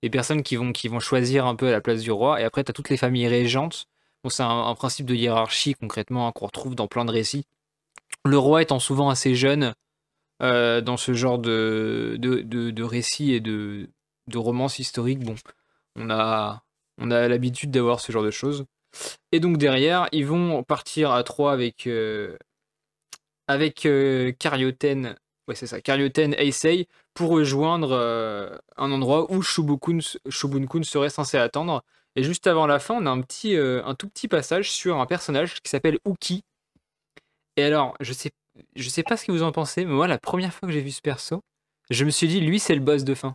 les 0.03 0.11
personnes 0.11 0.43
qui 0.43 0.57
vont, 0.57 1.01
choisir 1.01 1.47
un 1.47 1.55
peu 1.55 1.69
à 1.69 1.71
la 1.71 1.81
place 1.81 2.03
du 2.03 2.11
roi, 2.11 2.41
et 2.41 2.45
après, 2.45 2.65
tu 2.65 2.71
as 2.71 2.73
toutes 2.73 2.91
les 2.91 2.97
familles 2.97 3.29
régentes. 3.29 3.87
Bon, 4.25 4.31
c'est 4.31 4.43
un, 4.43 4.75
principe 4.75 5.07
de 5.07 5.15
hiérarchie 5.15 5.75
concrètement 5.75 6.29
hein, 6.29 6.33
qu'on 6.33 6.47
retrouve 6.47 6.75
dans 6.75 6.87
plein 6.87 7.05
de 7.05 7.11
récits. 7.11 7.47
Le 8.25 8.39
roi 8.39 8.63
étant 8.63 8.79
souvent 8.79 9.11
assez 9.11 9.35
jeune 9.35 9.75
euh, 10.43 10.81
dans 10.81 10.97
ce 10.97 11.13
genre 11.15 11.39
de, 11.39 12.17
de, 12.19 12.83
récits 12.83 13.33
et 13.33 13.41
de, 13.41 13.89
de 14.29 14.39
romances 14.39 14.79
historiques, 14.79 15.21
bon, 15.21 15.35
on 15.97 16.11
a, 16.11 16.63
on 16.99 17.11
a 17.11 17.29
l'habitude 17.29 17.71
d'avoir 17.71 18.01
ce 18.01 18.13
genre 18.13 18.23
de 18.23 18.31
choses. 18.31 18.65
Et 19.33 19.41
donc 19.41 19.59
derrière, 19.59 20.09
ils 20.13 20.27
vont 20.27 20.63
partir 20.63 21.13
à 21.13 21.23
trois 21.25 21.53
avec, 21.53 21.87
euh, 21.87 22.37
avec 23.49 23.87
euh, 23.87 24.33
ouais, 25.49 25.55
c'est 25.55 25.67
ça, 25.67 25.81
Karyoten 25.81 26.35
Eisei, 26.39 26.89
pour 27.15 27.31
rejoindre 27.31 27.93
euh, 27.93 28.57
un 28.77 28.91
endroit 28.93 29.31
où 29.33 29.43
Shubun-kun 29.43 30.83
serait 30.83 31.11
censé 31.11 31.39
attendre. 31.39 31.83
Et 32.15 32.23
juste 32.23 32.47
avant 32.47 32.67
la 32.67 32.79
fin, 32.79 32.95
on 32.95 33.07
a 33.07 33.11
un, 33.11 33.21
petit, 33.23 33.57
euh, 33.57 33.83
un 33.85 33.95
tout 33.95 34.09
petit 34.09 34.29
passage 34.29 34.71
sur 34.71 35.01
un 35.01 35.07
personnage 35.07 35.61
qui 35.63 35.71
s'appelle 35.71 35.99
Uki. 36.07 36.45
Et 37.57 37.65
alors, 37.65 37.97
je 38.01 38.13
sais, 38.13 38.31
je 38.77 38.89
sais 38.89 39.03
pas 39.03 39.17
ce 39.17 39.25
que 39.25 39.33
vous 39.33 39.43
en 39.43 39.53
pensez, 39.53 39.85
mais 39.85 39.93
moi, 39.93 40.07
la 40.07 40.19
première 40.19 40.53
fois 40.53 40.69
que 40.69 40.73
j'ai 40.75 40.81
vu 40.81 40.91
ce 40.91 41.01
perso, 41.01 41.43
je 41.91 42.05
me 42.05 42.11
suis 42.11 42.29
dit, 42.29 42.41
lui, 42.41 42.59
c'est 42.59 42.75
le 42.75 42.81
boss 42.81 43.05
de 43.05 43.15
fin. 43.15 43.35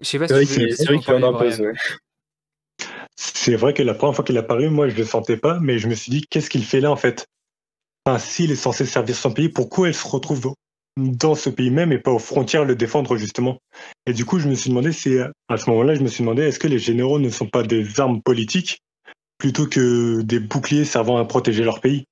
Je 0.00 0.06
sais 0.06 0.18
pas 0.18 0.28
si 0.28 0.34
c'est 0.46 0.84
vrai 0.86 0.98
qu'il 0.98 1.12
en 1.12 1.40
C'est 3.16 3.56
vrai 3.56 3.74
que 3.74 3.82
la 3.82 3.94
première 3.94 4.14
fois 4.14 4.24
qu'il 4.24 4.38
apparu, 4.38 4.70
moi, 4.70 4.88
je 4.88 4.96
le 4.96 5.04
sentais 5.04 5.36
pas, 5.36 5.58
mais 5.60 5.78
je 5.78 5.88
me 5.88 5.94
suis 5.94 6.10
dit, 6.10 6.22
qu'est-ce 6.22 6.48
qu'il 6.48 6.64
fait 6.64 6.80
là, 6.80 6.90
en 6.90 6.96
fait? 6.96 7.28
S'il 8.18 8.50
est 8.50 8.56
censé 8.56 8.86
servir 8.86 9.14
son 9.14 9.32
pays, 9.32 9.48
pourquoi 9.48 9.88
elle 9.88 9.94
se 9.94 10.06
retrouve 10.06 10.54
dans 10.96 11.34
ce 11.34 11.50
pays 11.50 11.70
même 11.70 11.92
et 11.92 11.98
pas 11.98 12.10
aux 12.10 12.18
frontières 12.18 12.64
le 12.64 12.76
défendre 12.76 13.16
justement? 13.16 13.58
Et 14.06 14.12
du 14.12 14.24
coup, 14.24 14.38
je 14.38 14.48
me 14.48 14.54
suis 14.54 14.70
demandé, 14.70 14.92
c'est 14.92 15.20
à 15.48 15.56
ce 15.56 15.70
moment-là, 15.70 15.94
je 15.94 16.02
me 16.02 16.08
suis 16.08 16.22
demandé, 16.22 16.42
est-ce 16.42 16.58
que 16.58 16.68
les 16.68 16.78
généraux 16.78 17.18
ne 17.18 17.30
sont 17.30 17.46
pas 17.46 17.62
des 17.62 18.00
armes 18.00 18.22
politiques 18.22 18.80
plutôt 19.38 19.66
que 19.66 20.22
des 20.22 20.40
boucliers 20.40 20.84
servant 20.84 21.16
à 21.16 21.24
protéger 21.24 21.64
leur 21.64 21.80
pays? 21.80 22.04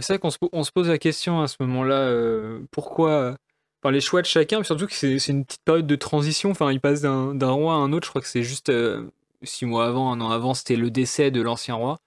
C'est 0.00 0.12
vrai 0.12 0.18
qu'on 0.20 0.30
se, 0.30 0.70
pose 0.70 0.88
la 0.88 0.98
question 0.98 1.40
à 1.40 1.48
ce 1.48 1.56
moment-là, 1.60 1.96
euh, 1.96 2.60
pourquoi 2.70 3.36
Enfin, 3.82 3.92
les 3.92 4.00
choix 4.00 4.22
de 4.22 4.26
chacun, 4.26 4.64
surtout 4.64 4.86
que 4.86 4.92
c'est 4.92 5.28
une 5.28 5.44
petite 5.44 5.62
période 5.64 5.86
de 5.86 5.96
transition. 5.96 6.50
Enfin, 6.50 6.72
il 6.72 6.80
passe 6.80 7.00
d'un 7.00 7.50
roi 7.50 7.74
à 7.74 7.76
un 7.76 7.92
autre. 7.92 8.06
Je 8.06 8.10
crois 8.10 8.20
que 8.20 8.26
c'est 8.26 8.42
juste 8.42 8.70
euh, 8.70 9.08
six 9.44 9.66
mois 9.66 9.86
avant, 9.86 10.10
un 10.10 10.20
an 10.20 10.30
avant, 10.30 10.52
c'était 10.54 10.74
le 10.74 10.90
décès 10.90 11.30
de 11.30 11.40
l'ancien 11.40 11.76
roi. 11.76 11.98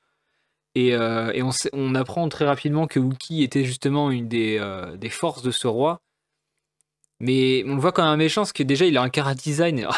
Et, 0.75 0.95
euh, 0.95 1.31
on, 1.73 1.95
apprend 1.95 2.27
très 2.29 2.45
rapidement 2.45 2.87
que 2.87 2.99
Wookie 2.99 3.43
était 3.43 3.65
justement 3.65 4.09
une 4.09 4.29
euh, 4.33 4.95
des, 4.95 5.09
forces 5.09 5.43
de 5.43 5.51
ce 5.51 5.67
roi. 5.67 6.01
Mais 7.19 7.63
on 7.67 7.75
le 7.75 7.81
voit 7.81 7.91
comme 7.91 8.05
un 8.05 8.17
méchant, 8.17 8.41
parce 8.41 8.53
que 8.53 8.63
déjà, 8.63 8.85
il 8.85 8.97
a 8.97 9.01
un 9.01 9.09
cara 9.09 9.35
design. 9.35 9.87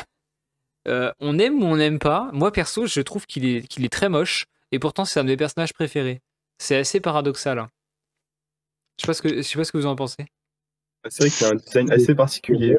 Euh, 0.86 1.14
on 1.22 1.40
aime 1.40 1.64
ou 1.64 1.66
on 1.66 1.78
n'aime 1.78 1.98
pas. 1.98 2.30
Moi, 2.34 2.52
perso, 2.52 2.88
je 2.88 3.00
trouve 3.00 3.26
qu'il 3.26 3.46
est, 3.46 3.66
qu'il 3.66 3.86
est 3.86 3.90
très 3.90 4.10
moche. 4.10 4.48
Et 4.74 4.80
pourtant, 4.80 5.06
c'est 5.06 5.18
un 5.18 5.24
de 5.24 5.30
mes 5.30 5.38
personnages 5.38 5.72
préférés. 5.72 6.20
C'est 6.58 6.76
assez 6.76 7.00
paradoxal. 7.00 7.58
Hein. 7.58 7.70
Je 9.00 9.06
sais 9.06 9.08
pas 9.08 9.14
sais 9.44 9.58
pas 9.58 9.64
ce 9.64 9.72
que 9.72 9.78
vous 9.78 9.86
en 9.86 9.96
pensez. 9.96 10.26
C'est 11.08 11.24
vrai 11.24 11.30
qu'il 11.30 11.46
a 11.46 11.50
un 11.52 11.56
design 11.56 11.90
assez 11.90 12.14
particulier. 12.14 12.76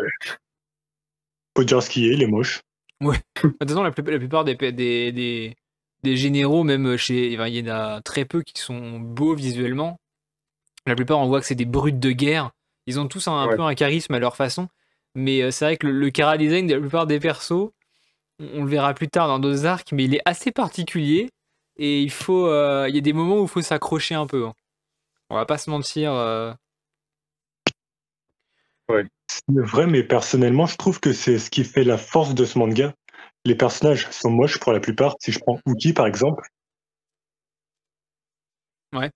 Faut 1.57 1.65
dire 1.65 1.83
ce 1.83 1.89
qu'il 1.89 2.05
est, 2.05 2.13
il 2.13 2.23
est 2.23 2.27
moche. 2.27 2.61
Ouais. 3.01 3.17
De 3.43 3.49
toute 3.49 3.69
façon, 3.71 3.83
la, 3.83 3.91
plupart 3.91 4.45
des, 4.45 4.55
des, 4.55 5.11
des 5.11 5.57
généraux, 6.13 6.65
même 6.65 6.97
chez. 6.97 7.33
il 7.33 7.49
y 7.49 7.71
en 7.71 7.75
a 7.75 8.01
très 8.03 8.25
peu 8.25 8.43
qui 8.43 8.61
sont 8.61 8.99
beaux 8.99 9.35
visuellement. 9.35 9.99
La 10.87 10.95
plupart, 10.95 11.19
on 11.19 11.27
voit 11.27 11.41
que 11.41 11.47
c'est 11.47 11.55
des 11.55 11.65
brutes 11.65 11.99
de 11.99 12.13
guerre. 12.13 12.51
Ils 12.87 13.01
ont 13.01 13.09
tous 13.09 13.29
un, 13.29 13.49
peu 13.49 13.63
un 13.63 13.75
charisme 13.75 14.15
à 14.15 14.19
leur 14.19 14.37
façon. 14.37 14.69
Mais 15.15 15.43
euh, 15.43 15.51
c'est 15.51 15.65
vrai 15.65 15.77
que 15.77 15.87
le, 15.87 15.93
le 15.93 16.39
design 16.39 16.67
de 16.67 16.75
la 16.75 16.81
plupart 16.81 17.07
des 17.07 17.21
persos, 17.21 17.71
on, 18.41 18.65
le 18.65 18.69
verra 18.69 18.95
plus 18.95 19.09
tard 19.09 19.29
dans 19.29 19.39
d'autres 19.39 19.65
arcs, 19.65 19.93
mais 19.93 20.05
il 20.05 20.15
est 20.15 20.23
assez 20.25 20.51
particulier. 20.51 21.31
Et 21.77 22.03
il 22.03 22.11
faut. 22.11 22.47
Euh, 22.47 22.87
il 22.89 22.95
y 22.95 22.99
a 22.99 23.01
des 23.01 23.13
moments 23.13 23.41
où 23.41 23.45
il 23.45 23.49
faut 23.49 23.63
s'accrocher 23.63 24.15
un 24.15 24.27
peu. 24.27 24.47
Hein. 24.47 24.55
On 25.31 25.37
va 25.37 25.47
pas 25.47 25.59
se 25.59 25.71
mentir. 25.71 26.13
Euh, 26.13 26.53
C'est 29.27 29.61
vrai, 29.61 29.87
mais 29.87 30.05
personnellement, 30.05 30.67
je 30.67 30.77
trouve 30.77 31.01
que 31.01 31.13
c'est 31.13 31.39
ce 31.39 31.51
qui 31.51 31.65
fait 31.65 31.85
la 31.85 31.97
force 31.97 32.35
de 32.35 32.45
ce 32.45 32.59
manga. 32.59 32.93
Les 33.45 33.55
personnages 33.55 34.11
sont 34.11 34.31
moches 34.31 34.59
pour 34.59 34.73
la 34.73 34.81
plupart. 34.81 35.17
Si 35.21 35.31
je 35.33 35.39
prends 35.39 35.59
Uki, 35.67 35.93
par 35.93 36.07
exemple. 36.07 36.49
Ouais. 38.95 39.11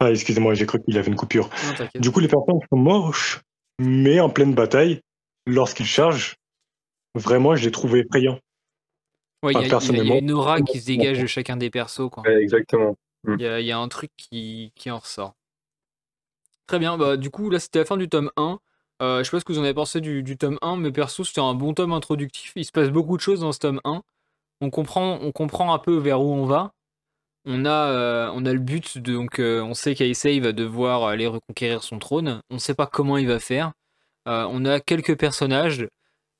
Ah, 0.00 0.10
excusez-moi, 0.10 0.54
j'ai 0.54 0.66
cru 0.66 0.82
qu'il 0.82 0.96
avait 0.98 1.08
une 1.08 1.16
coupure. 1.16 1.48
Non. 1.78 2.00
Du 2.00 2.10
coup, 2.10 2.20
les 2.20 2.28
personnages 2.28 2.62
sont 2.70 2.76
moches, 2.78 3.40
mais 3.78 4.20
en 4.20 4.30
pleine 4.30 4.54
bataille, 4.54 5.00
lorsqu'ils 5.46 5.86
chargent, 5.86 6.36
vraiment, 7.14 7.56
je 7.56 7.64
les 7.64 7.70
trouve 7.72 7.96
effrayants. 7.96 8.38
Ouais, 9.42 9.52
il 9.52 9.60
y, 9.60 9.72
a- 9.72 9.78
y 9.78 10.06
y 10.08 10.18
une 10.18 10.32
aura 10.32 10.60
qui 10.60 10.80
se 10.80 10.86
dégage 10.86 11.20
de 11.20 11.26
chacun 11.26 11.56
des 11.56 11.70
persos. 11.70 12.10
Quoi. 12.10 12.24
Ouais, 12.24 12.42
exactement. 12.42 12.96
Il 13.26 13.40
y 13.40 13.46
a, 13.46 13.60
il 13.60 13.66
y 13.66 13.72
a 13.72 13.78
un 13.78 13.88
truc 13.88 14.10
qui, 14.16 14.72
qui 14.74 14.90
en 14.90 14.98
ressort. 14.98 15.34
Très 16.66 16.78
bien, 16.78 16.98
bah 16.98 17.16
du 17.16 17.30
coup 17.30 17.48
là 17.48 17.58
c'était 17.58 17.78
la 17.78 17.84
fin 17.86 17.96
du 17.96 18.08
tome 18.08 18.30
1. 18.36 18.60
Euh, 19.00 19.18
je 19.18 19.24
sais 19.24 19.30
pas 19.30 19.40
ce 19.40 19.44
que 19.44 19.52
vous 19.52 19.58
en 19.58 19.64
avez 19.64 19.74
pensé 19.74 20.00
du, 20.00 20.36
tome 20.36 20.58
1, 20.62 20.76
mais 20.76 20.90
perso 20.92 21.24
c'était 21.24 21.40
un 21.40 21.54
bon 21.54 21.74
tome 21.74 21.92
introductif. 21.92 22.52
Il 22.56 22.64
se 22.64 22.72
passe 22.72 22.90
beaucoup 22.90 23.16
de 23.16 23.22
choses 23.22 23.40
dans 23.40 23.52
ce 23.52 23.60
tome 23.60 23.80
1. 23.84 24.02
On 24.60 24.70
comprend, 24.70 25.18
on 25.22 25.32
comprend 25.32 25.72
un 25.72 25.78
peu 25.78 25.96
vers 25.96 26.20
où 26.20 26.32
on 26.32 26.46
va. 26.46 26.72
On 27.50 27.64
a, 27.64 27.70
euh, 27.70 28.30
on 28.34 28.44
a 28.44 28.52
le 28.52 28.58
but, 28.58 28.98
de, 28.98 29.14
donc 29.14 29.38
euh, 29.38 29.62
on 29.62 29.72
sait 29.74 29.94
qu'Aisei 29.94 30.38
va 30.40 30.52
devoir 30.52 31.04
aller 31.04 31.26
reconquérir 31.26 31.82
son 31.82 31.98
trône. 31.98 32.42
On 32.50 32.58
sait 32.58 32.74
pas 32.74 32.86
comment 32.86 33.16
il 33.16 33.26
va 33.26 33.38
faire. 33.40 33.72
Euh, 34.28 34.46
on 34.50 34.64
a 34.66 34.80
quelques 34.80 35.16
personnages. 35.16 35.88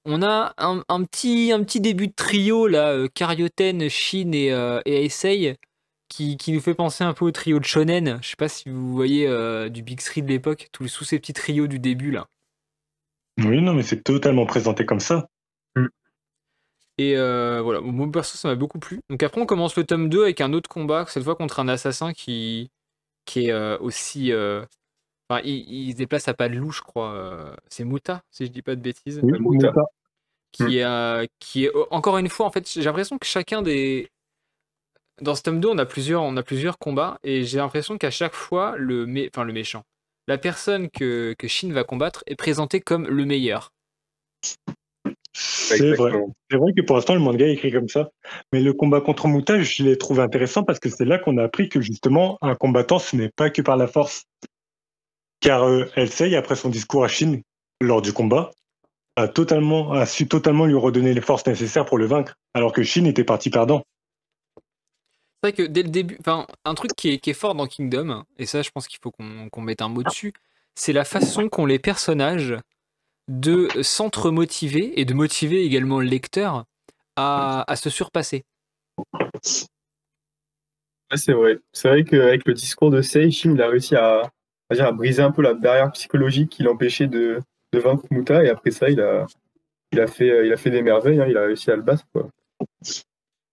On 0.04 0.22
a 0.22 0.54
un, 0.58 1.04
petit, 1.04 1.52
un 1.52 1.62
petit 1.64 1.80
début 1.80 2.08
de 2.08 2.14
trio 2.14 2.66
là, 2.66 3.08
Karyoten, 3.14 3.88
Shin 3.88 4.32
et, 4.32 4.48
et 4.86 5.04
Aisei 5.04 5.56
qui, 6.08 6.36
nous 6.48 6.60
fait 6.60 6.74
penser 6.74 7.04
un 7.04 7.14
peu 7.14 7.26
au 7.26 7.30
trio 7.30 7.58
de 7.58 7.64
Shonen. 7.64 8.18
Je 8.22 8.28
sais 8.28 8.36
pas 8.36 8.48
si 8.48 8.68
vous 8.70 8.92
voyez 8.92 9.26
du 9.70 9.82
Big 9.82 10.00
Three 10.00 10.22
de 10.22 10.28
l'époque, 10.28 10.68
tous 10.72 10.88
sous 10.88 11.04
ces 11.04 11.18
petits 11.18 11.34
trios 11.34 11.66
du 11.66 11.78
début 11.78 12.10
là. 12.10 12.26
Oui, 13.38 13.60
non, 13.62 13.74
mais 13.74 13.82
c'est 13.82 14.02
totalement 14.02 14.46
présenté 14.46 14.84
comme 14.84 15.00
ça. 15.00 15.28
Et 17.00 17.16
euh, 17.16 17.60
voilà, 17.62 17.80
mon 17.80 18.10
perso 18.10 18.36
ça 18.36 18.48
m'a 18.48 18.56
beaucoup 18.56 18.80
plu. 18.80 19.00
Donc 19.08 19.22
après 19.22 19.40
on 19.40 19.46
commence 19.46 19.76
le 19.76 19.84
tome 19.84 20.08
2 20.08 20.24
avec 20.24 20.40
un 20.40 20.52
autre 20.52 20.68
combat, 20.68 21.04
cette 21.06 21.22
fois 21.22 21.36
contre 21.36 21.60
un 21.60 21.68
assassin 21.68 22.12
qui, 22.12 22.70
qui 23.24 23.46
est 23.46 23.52
euh, 23.52 23.78
aussi... 23.78 24.32
euh, 24.32 24.64
Enfin, 25.30 25.42
il, 25.44 25.70
il 25.70 25.92
se 25.92 25.96
déplace 25.98 26.26
à 26.26 26.32
pas 26.34 26.48
de 26.48 26.54
loup, 26.54 26.70
je 26.72 26.80
crois. 26.80 27.54
c'est 27.68 27.84
Muta, 27.84 28.22
si 28.30 28.46
je 28.46 28.50
dis 28.50 28.62
pas 28.62 28.74
de 28.74 28.80
bêtises. 28.80 29.20
Oui, 29.22 29.38
Muta. 29.38 29.68
Muta. 29.68 29.82
Qui, 30.52 30.82
euh, 30.82 31.26
qui 31.38 31.66
est, 31.66 31.70
encore 31.90 32.16
une 32.16 32.30
fois, 32.30 32.46
en 32.46 32.50
fait, 32.50 32.66
j'ai 32.66 32.82
l'impression 32.82 33.18
que 33.18 33.26
chacun 33.26 33.60
des... 33.60 34.08
Dans 35.20 35.34
ce 35.34 35.42
tome 35.42 35.60
2, 35.60 35.68
on 35.68 35.76
a 35.76 35.84
plusieurs, 35.84 36.22
on 36.22 36.34
a 36.38 36.42
plusieurs 36.42 36.78
combats, 36.78 37.18
et 37.22 37.44
j'ai 37.44 37.58
l'impression 37.58 37.98
qu'à 37.98 38.10
chaque 38.10 38.32
fois, 38.32 38.76
le, 38.78 39.04
mé... 39.04 39.28
enfin, 39.30 39.44
le 39.44 39.52
méchant, 39.52 39.84
la 40.28 40.38
personne 40.38 40.90
que, 40.90 41.34
que 41.38 41.48
Shin 41.48 41.72
va 41.72 41.84
combattre 41.84 42.22
est 42.26 42.36
présentée 42.36 42.80
comme 42.80 43.08
le 43.08 43.24
meilleur. 43.24 43.72
C'est 45.32 45.78
vrai. 45.78 45.88
Exactement. 45.88 46.36
C'est 46.50 46.56
vrai 46.58 46.72
que 46.76 46.82
pour 46.82 46.96
l'instant, 46.96 47.14
le 47.14 47.20
manga 47.20 47.46
est 47.46 47.54
écrit 47.54 47.72
comme 47.72 47.88
ça. 47.88 48.10
Mais 48.52 48.60
le 48.60 48.74
combat 48.74 49.00
contre 49.00 49.26
Muta, 49.26 49.60
je 49.62 49.82
l'ai 49.82 49.96
trouvé 49.96 50.22
intéressant 50.22 50.64
parce 50.64 50.78
que 50.78 50.90
c'est 50.90 51.06
là 51.06 51.18
qu'on 51.18 51.38
a 51.38 51.44
appris 51.44 51.70
que 51.70 51.80
justement, 51.80 52.38
un 52.42 52.54
combattant, 52.54 52.98
ce 52.98 53.16
n'est 53.16 53.30
pas 53.30 53.48
que 53.48 53.62
par 53.62 53.78
la 53.78 53.86
force. 53.86 54.24
Car 55.40 55.62
euh, 55.62 55.86
Elsei, 55.96 56.36
après 56.36 56.56
son 56.56 56.68
discours 56.68 57.04
à 57.04 57.08
Shin 57.08 57.40
lors 57.80 58.02
du 58.02 58.12
combat, 58.12 58.50
a, 59.16 59.28
totalement, 59.28 59.92
a 59.92 60.04
su 60.04 60.28
totalement 60.28 60.66
lui 60.66 60.74
redonner 60.74 61.14
les 61.14 61.20
forces 61.22 61.46
nécessaires 61.46 61.86
pour 61.86 61.96
le 61.96 62.04
vaincre, 62.04 62.34
alors 62.52 62.72
que 62.72 62.82
Shin 62.82 63.06
était 63.06 63.24
parti 63.24 63.48
perdant. 63.48 63.82
C'est 65.42 65.50
vrai 65.50 65.52
que 65.52 65.62
dès 65.70 65.82
le 65.84 65.88
début, 65.90 66.16
enfin, 66.20 66.46
un 66.64 66.74
truc 66.74 66.92
qui 66.96 67.10
est, 67.10 67.18
qui 67.18 67.30
est 67.30 67.34
fort 67.34 67.54
dans 67.54 67.66
Kingdom, 67.66 68.24
et 68.38 68.46
ça, 68.46 68.62
je 68.62 68.70
pense 68.70 68.88
qu'il 68.88 68.98
faut 69.00 69.12
qu'on 69.12 69.60
mette 69.62 69.82
un 69.82 69.88
mot 69.88 70.02
dessus, 70.02 70.32
c'est 70.74 70.92
la 70.92 71.04
façon 71.04 71.48
qu'ont 71.48 71.66
les 71.66 71.78
personnages 71.78 72.56
de 73.28 73.68
s'entre-motiver 73.82 75.00
et 75.00 75.04
de 75.04 75.14
motiver 75.14 75.64
également 75.64 76.00
le 76.00 76.06
lecteur 76.06 76.64
à, 77.16 77.70
à 77.70 77.76
se 77.76 77.90
surpasser. 77.90 78.44
Ouais, 81.10 81.16
c'est 81.16 81.32
vrai. 81.32 81.58
C'est 81.72 81.88
vrai 81.88 82.04
qu'avec 82.04 82.46
le 82.46 82.54
discours 82.54 82.90
de 82.90 83.00
Sei, 83.00 83.30
Shin 83.30 83.52
il 83.54 83.62
a 83.62 83.68
réussi 83.68 83.96
à, 83.96 84.30
à, 84.70 84.74
dire, 84.74 84.86
à 84.86 84.92
briser 84.92 85.22
un 85.22 85.30
peu 85.30 85.42
la 85.42 85.54
barrière 85.54 85.90
psychologique 85.92 86.50
qui 86.50 86.62
l'empêchait 86.62 87.06
de, 87.06 87.40
de 87.72 87.78
vaincre 87.78 88.04
Muta. 88.10 88.44
Et 88.44 88.48
après 88.50 88.70
ça, 88.70 88.90
il 88.90 89.00
a, 89.00 89.26
il 89.92 90.00
a, 90.00 90.06
fait, 90.06 90.46
il 90.46 90.52
a 90.52 90.56
fait 90.56 90.70
des 90.70 90.82
merveilles. 90.82 91.20
hein. 91.20 91.26
Il 91.28 91.36
a 91.38 91.42
réussi 91.44 91.70
à 91.70 91.76
le 91.76 91.82
battre. 91.82 92.04
Quoi. 92.12 92.28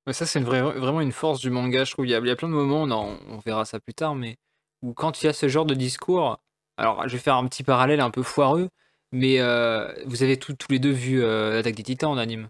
Ouais, 0.07 0.13
ça, 0.13 0.25
c'est 0.25 0.39
une 0.39 0.45
vraie- 0.45 0.61
vraiment 0.61 1.01
une 1.01 1.11
force 1.11 1.39
du 1.39 1.49
manga, 1.49 1.83
je 1.83 1.91
trouve. 1.91 2.05
Il 2.05 2.11
y 2.11 2.15
a, 2.15 2.19
il 2.19 2.27
y 2.27 2.31
a 2.31 2.35
plein 2.35 2.47
de 2.47 2.53
moments, 2.53 2.83
on, 2.83 2.91
en- 2.91 3.17
on 3.27 3.37
verra 3.39 3.65
ça 3.65 3.79
plus 3.79 3.93
tard, 3.93 4.15
mais 4.15 4.37
où 4.81 4.93
quand 4.93 5.21
il 5.21 5.25
y 5.25 5.29
a 5.29 5.33
ce 5.33 5.47
genre 5.47 5.65
de 5.65 5.73
discours, 5.73 6.39
alors 6.77 7.07
je 7.07 7.13
vais 7.13 7.19
faire 7.21 7.35
un 7.35 7.47
petit 7.47 7.63
parallèle 7.63 7.99
un 8.01 8.11
peu 8.11 8.21
foireux, 8.21 8.69
mais 9.11 9.39
euh, 9.39 9.91
vous 10.05 10.21
avez 10.23 10.37
tous 10.37 10.53
tous 10.53 10.71
les 10.71 10.79
deux 10.79 10.91
vu 10.91 11.23
euh, 11.23 11.53
l'attaque 11.55 11.75
des 11.75 11.83
titans 11.83 12.11
en 12.11 12.17
anime. 12.17 12.49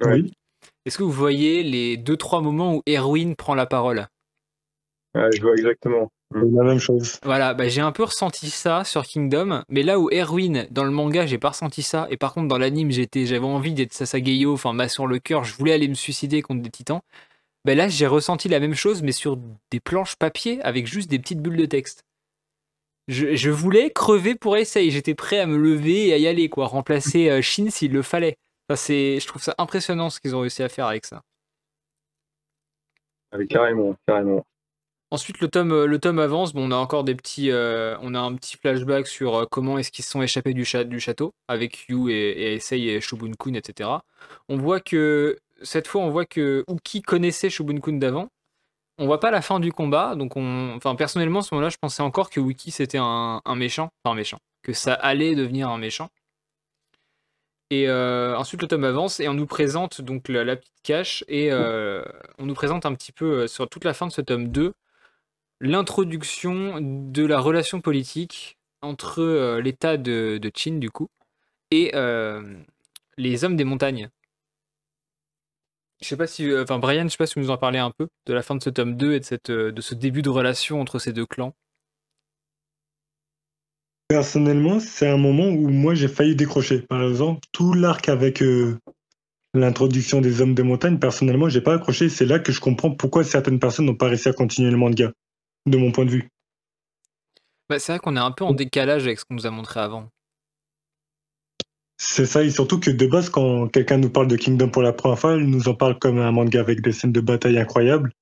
Ouais. 0.00 0.22
Oui. 0.22 0.32
Est-ce 0.84 0.98
que 0.98 1.02
vous 1.04 1.12
voyez 1.12 1.62
les 1.62 1.96
deux 1.96 2.16
trois 2.16 2.40
moments 2.40 2.74
où 2.76 2.82
Erwin 2.88 3.34
prend 3.36 3.54
la 3.54 3.66
parole? 3.66 4.08
Ouais, 5.14 5.30
je 5.32 5.42
vois 5.42 5.54
exactement. 5.56 6.10
La 6.34 6.64
même 6.64 6.78
chose. 6.78 7.20
Voilà, 7.22 7.54
bah, 7.54 7.68
j'ai 7.68 7.80
un 7.80 7.92
peu 7.92 8.02
ressenti 8.02 8.50
ça 8.50 8.82
sur 8.84 9.04
Kingdom, 9.04 9.62
mais 9.68 9.82
là 9.82 9.98
où 10.00 10.10
Erwin, 10.10 10.66
dans 10.70 10.84
le 10.84 10.90
manga, 10.90 11.24
j'ai 11.24 11.38
pas 11.38 11.50
ressenti 11.50 11.82
ça, 11.82 12.08
et 12.10 12.16
par 12.16 12.34
contre 12.34 12.48
dans 12.48 12.58
l'anime, 12.58 12.90
j'étais, 12.90 13.26
j'avais 13.26 13.46
envie 13.46 13.72
d'être 13.72 13.92
Sasageyo, 13.92 14.52
enfin 14.52 14.72
main 14.72 14.88
sur 14.88 15.06
le 15.06 15.20
cœur, 15.20 15.44
je 15.44 15.54
voulais 15.54 15.72
aller 15.72 15.86
me 15.88 15.94
suicider 15.94 16.42
contre 16.42 16.62
des 16.62 16.70
titans. 16.70 17.00
Bah 17.64 17.74
là, 17.74 17.88
j'ai 17.88 18.06
ressenti 18.06 18.48
la 18.48 18.60
même 18.60 18.74
chose, 18.74 19.02
mais 19.02 19.12
sur 19.12 19.38
des 19.70 19.80
planches 19.80 20.16
papier 20.16 20.60
avec 20.62 20.86
juste 20.86 21.08
des 21.10 21.18
petites 21.18 21.40
bulles 21.40 21.56
de 21.56 21.66
texte. 21.66 22.04
Je, 23.08 23.36
je 23.36 23.50
voulais 23.50 23.90
crever 23.90 24.34
pour 24.34 24.56
essayer, 24.56 24.90
j'étais 24.90 25.14
prêt 25.14 25.38
à 25.38 25.46
me 25.46 25.56
lever 25.56 26.08
et 26.08 26.12
à 26.12 26.18
y 26.18 26.26
aller, 26.26 26.48
quoi, 26.48 26.66
remplacer 26.66 27.30
euh, 27.30 27.40
Shin 27.40 27.70
s'il 27.70 27.92
le 27.92 28.02
fallait. 28.02 28.36
Enfin, 28.68 28.76
c'est, 28.76 29.20
je 29.20 29.26
trouve 29.28 29.42
ça 29.42 29.54
impressionnant 29.58 30.10
ce 30.10 30.18
qu'ils 30.18 30.34
ont 30.34 30.40
réussi 30.40 30.64
à 30.64 30.68
faire 30.68 30.86
avec 30.86 31.06
ça. 31.06 31.22
Ouais, 33.32 33.46
carrément, 33.46 33.96
carrément. 34.06 34.44
Ensuite, 35.12 35.40
le 35.40 35.48
tome, 35.48 35.84
le 35.84 35.98
tome 36.00 36.18
avance. 36.18 36.52
Bon, 36.52 36.66
on 36.68 36.72
a 36.72 36.76
encore 36.76 37.04
des 37.04 37.14
petits, 37.14 37.50
euh, 37.50 37.96
on 38.02 38.14
a 38.14 38.18
un 38.20 38.34
petit 38.34 38.56
flashback 38.56 39.06
sur 39.06 39.36
euh, 39.36 39.44
comment 39.48 39.78
est-ce 39.78 39.92
qu'ils 39.92 40.04
se 40.04 40.10
sont 40.10 40.20
échappés 40.22 40.52
du, 40.52 40.64
cha- 40.64 40.84
du 40.84 40.98
château 40.98 41.32
avec 41.48 41.86
Yu 41.88 42.10
et, 42.10 42.14
et 42.52 42.54
Aisei 42.56 42.88
et 42.88 43.00
Shubun-kun, 43.00 43.54
etc. 43.54 43.90
On 44.48 44.56
voit 44.58 44.80
que 44.80 45.38
cette 45.62 45.86
fois, 45.86 46.02
on 46.02 46.10
voit 46.10 46.26
que 46.26 46.64
Uki 46.68 47.02
connaissait 47.02 47.48
Shubun-kun 47.50 47.98
d'avant. 47.98 48.28
On 48.98 49.06
voit 49.06 49.20
pas 49.20 49.30
la 49.30 49.42
fin 49.42 49.60
du 49.60 49.72
combat, 49.72 50.14
donc 50.16 50.36
on, 50.36 50.74
enfin 50.76 50.94
personnellement, 50.96 51.40
à 51.40 51.42
ce 51.42 51.54
moment-là, 51.54 51.68
je 51.70 51.76
pensais 51.80 52.02
encore 52.02 52.30
que 52.30 52.40
Uki 52.40 52.70
c'était 52.70 52.98
un, 52.98 53.40
un 53.44 53.54
méchant, 53.54 53.90
enfin 54.04 54.12
un 54.14 54.16
méchant, 54.16 54.38
que 54.62 54.72
ça 54.72 54.94
allait 54.94 55.34
devenir 55.34 55.68
un 55.68 55.78
méchant. 55.78 56.08
Et 57.70 57.88
euh, 57.88 58.36
ensuite, 58.36 58.62
le 58.62 58.68
tome 58.68 58.84
avance 58.84 59.20
et 59.20 59.28
on 59.28 59.34
nous 59.34 59.46
présente 59.46 60.00
donc 60.00 60.28
la, 60.28 60.44
la 60.44 60.56
petite 60.56 60.72
cache 60.82 61.24
et 61.28 61.52
on 61.52 62.46
nous 62.46 62.54
présente 62.54 62.86
un 62.86 62.94
petit 62.94 63.12
peu 63.12 63.46
sur 63.48 63.68
toute 63.68 63.84
la 63.84 63.92
fin 63.94 64.06
de 64.06 64.12
ce 64.12 64.20
tome 64.20 64.48
2 64.48 64.72
l'introduction 65.60 66.78
de 66.80 67.24
la 67.24 67.40
relation 67.40 67.80
politique 67.80 68.58
entre 68.82 69.20
euh, 69.20 69.60
l'État 69.60 69.96
de, 69.96 70.38
de 70.38 70.78
du 70.78 70.90
coup, 70.90 71.08
et 71.70 71.92
euh, 71.94 72.42
les 73.16 73.44
hommes 73.44 73.56
des 73.56 73.64
montagnes. 73.64 74.08
Je 76.02 76.08
sais 76.08 76.16
pas 76.16 76.26
si. 76.26 76.48
euh, 76.48 76.62
Enfin, 76.62 76.78
Brian, 76.78 77.04
je 77.04 77.08
sais 77.08 77.16
pas 77.16 77.26
si 77.26 77.34
vous 77.34 77.40
nous 77.40 77.50
en 77.50 77.58
parlez 77.58 77.78
un 77.78 77.90
peu 77.90 78.08
de 78.26 78.34
la 78.34 78.42
fin 78.42 78.54
de 78.54 78.62
ce 78.62 78.70
tome 78.70 78.96
2 78.96 79.14
et 79.14 79.20
de, 79.20 79.24
cette, 79.24 79.50
de 79.50 79.80
ce 79.80 79.94
début 79.94 80.22
de 80.22 80.28
relation 80.28 80.80
entre 80.80 80.98
ces 80.98 81.12
deux 81.12 81.26
clans. 81.26 81.54
Personnellement, 84.08 84.78
c'est 84.78 85.08
un 85.08 85.16
moment 85.16 85.48
où 85.48 85.68
moi 85.68 85.94
j'ai 85.94 86.06
failli 86.06 86.36
décrocher. 86.36 86.82
Par 86.82 87.02
exemple, 87.02 87.40
tout 87.50 87.72
l'arc 87.72 88.08
avec 88.08 88.40
l'introduction 89.54 90.20
des 90.20 90.40
hommes 90.40 90.54
des 90.54 90.62
montagnes, 90.62 90.98
personnellement, 90.98 91.48
j'ai 91.48 91.60
pas 91.60 91.74
accroché. 91.74 92.08
C'est 92.08 92.26
là 92.26 92.38
que 92.38 92.52
je 92.52 92.60
comprends 92.60 92.92
pourquoi 92.92 93.24
certaines 93.24 93.58
personnes 93.58 93.86
n'ont 93.86 93.96
pas 93.96 94.06
réussi 94.06 94.28
à 94.28 94.32
continuer 94.32 94.70
le 94.70 94.76
manga, 94.76 95.12
de 95.66 95.76
mon 95.76 95.92
point 95.92 96.04
de 96.04 96.10
vue. 96.10 96.28
Bah, 97.68 97.78
c'est 97.78 97.92
vrai 97.92 97.98
qu'on 97.98 98.16
est 98.16 98.20
un 98.20 98.30
peu 98.30 98.44
en 98.44 98.52
décalage 98.52 99.04
avec 99.06 99.18
ce 99.18 99.24
qu'on 99.24 99.34
nous 99.34 99.46
a 99.46 99.50
montré 99.50 99.80
avant. 99.80 100.08
C'est 101.98 102.26
ça, 102.26 102.42
et 102.42 102.50
surtout 102.50 102.78
que 102.78 102.90
de 102.90 103.06
base, 103.06 103.30
quand 103.30 103.68
quelqu'un 103.68 103.96
nous 103.96 104.10
parle 104.10 104.28
de 104.28 104.36
Kingdom 104.36 104.68
pour 104.68 104.82
la 104.82 104.92
première 104.92 105.18
fois, 105.18 105.36
il 105.36 105.46
nous 105.46 105.68
en 105.68 105.74
parle 105.74 105.98
comme 105.98 106.18
un 106.18 106.30
manga 106.30 106.60
avec 106.60 106.82
des 106.82 106.92
scènes 106.92 107.12
de 107.12 107.20
bataille 107.20 107.58
incroyables. 107.58 108.12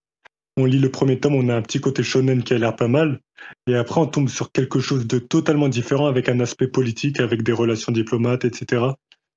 On 0.57 0.65
lit 0.65 0.79
le 0.79 0.91
premier 0.91 1.19
tome, 1.19 1.35
on 1.35 1.49
a 1.49 1.57
un 1.57 1.63
petit 1.63 1.81
côté 1.81 2.05
shonen 2.05 2.45
qui 2.45 2.55
a 2.55 2.59
l'air 2.59 2.77
pas 2.77 2.87
mal, 2.87 3.21
et 3.67 3.75
après 3.75 4.01
on 4.01 4.07
tombe 4.07 4.29
sur 4.29 4.53
quelque 4.53 4.79
chose 4.79 5.09
de 5.09 5.19
totalement 5.19 5.69
différent 5.69 6.07
avec 6.07 6.29
un 6.29 6.39
aspect 6.39 6.69
politique, 6.69 7.19
avec 7.19 7.43
des 7.43 7.53
relations 7.53 7.91
diplomates, 7.91 8.45
etc. 8.45 8.85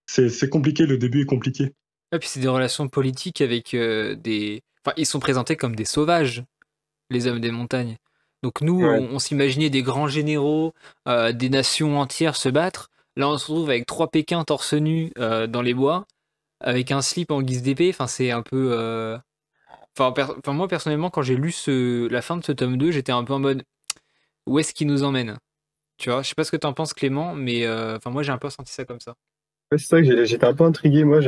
C'est 0.06 0.50
compliqué, 0.50 0.86
le 0.86 1.00
début 1.00 1.24
est 1.24 1.26
compliqué. 1.26 1.74
Et 2.12 2.20
puis 2.20 2.30
c'est 2.30 2.40
des 2.40 2.48
relations 2.48 2.88
politiques 2.88 3.42
avec 3.42 3.74
euh, 3.74 4.16
des. 4.16 4.62
Enfin, 4.86 4.94
ils 4.98 5.08
sont 5.08 5.20
présentés 5.20 5.56
comme 5.56 5.76
des 5.76 5.86
sauvages, 5.86 6.44
les 7.10 7.26
hommes 7.26 7.42
des 7.42 7.52
montagnes. 7.52 7.98
Donc 8.44 8.62
nous, 8.62 8.86
Ouais. 8.86 9.00
on, 9.10 9.16
on 9.16 9.20
s'imaginait 9.20 9.70
des 9.70 9.82
grands 9.84 10.08
généraux, 10.08 10.74
euh, 11.08 11.32
des 11.32 11.50
nations 11.50 12.00
entières 12.00 12.36
se 12.36 12.50
battre. 12.50 12.90
Là, 13.16 13.30
on 13.30 13.38
se 13.38 13.52
retrouve 13.52 13.70
avec 13.70 13.86
trois 13.86 14.10
Pékins 14.10 14.44
torse 14.44 14.74
nu 14.74 15.12
euh, 15.18 15.48
dans 15.48 15.62
les 15.62 15.74
bois, 15.74 16.06
avec 16.62 16.92
un 16.92 17.02
slip 17.02 17.32
en 17.32 17.42
guise 17.42 17.64
d'épée. 17.64 17.90
Enfin, 17.92 18.08
c'est 18.08 18.32
un 18.32 18.44
peu. 18.44 18.72
euh, 18.74 19.18
Enfin, 19.98 20.12
per- 20.12 20.28
enfin, 20.40 20.54
moi 20.54 20.68
personnellement, 20.68 21.10
quand 21.10 21.24
j'ai 21.24 21.36
lu 21.36 21.52
ce... 21.52 22.08
la 22.10 22.22
fin 22.22 22.38
de 22.38 22.44
ce 22.46 22.52
tome 22.52 22.78
2, 22.78 22.92
j'étais 22.92 23.12
un 23.12 23.24
peu 23.24 23.34
en 23.34 23.40
mode 23.40 23.64
où 24.48 24.60
est-ce 24.60 24.74
qu'il 24.74 24.88
nous 24.88 25.04
emmène? 25.04 25.38
Tu 25.98 26.10
vois, 26.12 26.22
je 26.24 26.30
sais 26.30 26.36
pas 26.36 26.44
ce 26.46 26.52
que 26.52 26.58
t'en 26.58 26.74
penses 26.74 26.94
Clément, 26.94 27.36
mais 27.36 27.68
enfin 27.70 28.10
moi 28.12 28.24
j'ai 28.24 28.32
un 28.32 28.38
peu 28.40 28.50
senti 28.50 28.74
ça 28.74 28.86
comme 28.86 29.00
ça. 29.02 29.16
Ouais, 29.72 29.78
c'est 29.78 29.88
ça 29.88 30.02
que 30.02 30.26
j'étais 30.26 30.46
un 30.46 30.54
peu 30.54 30.64
intrigué. 30.66 31.04
Moi, 31.04 31.20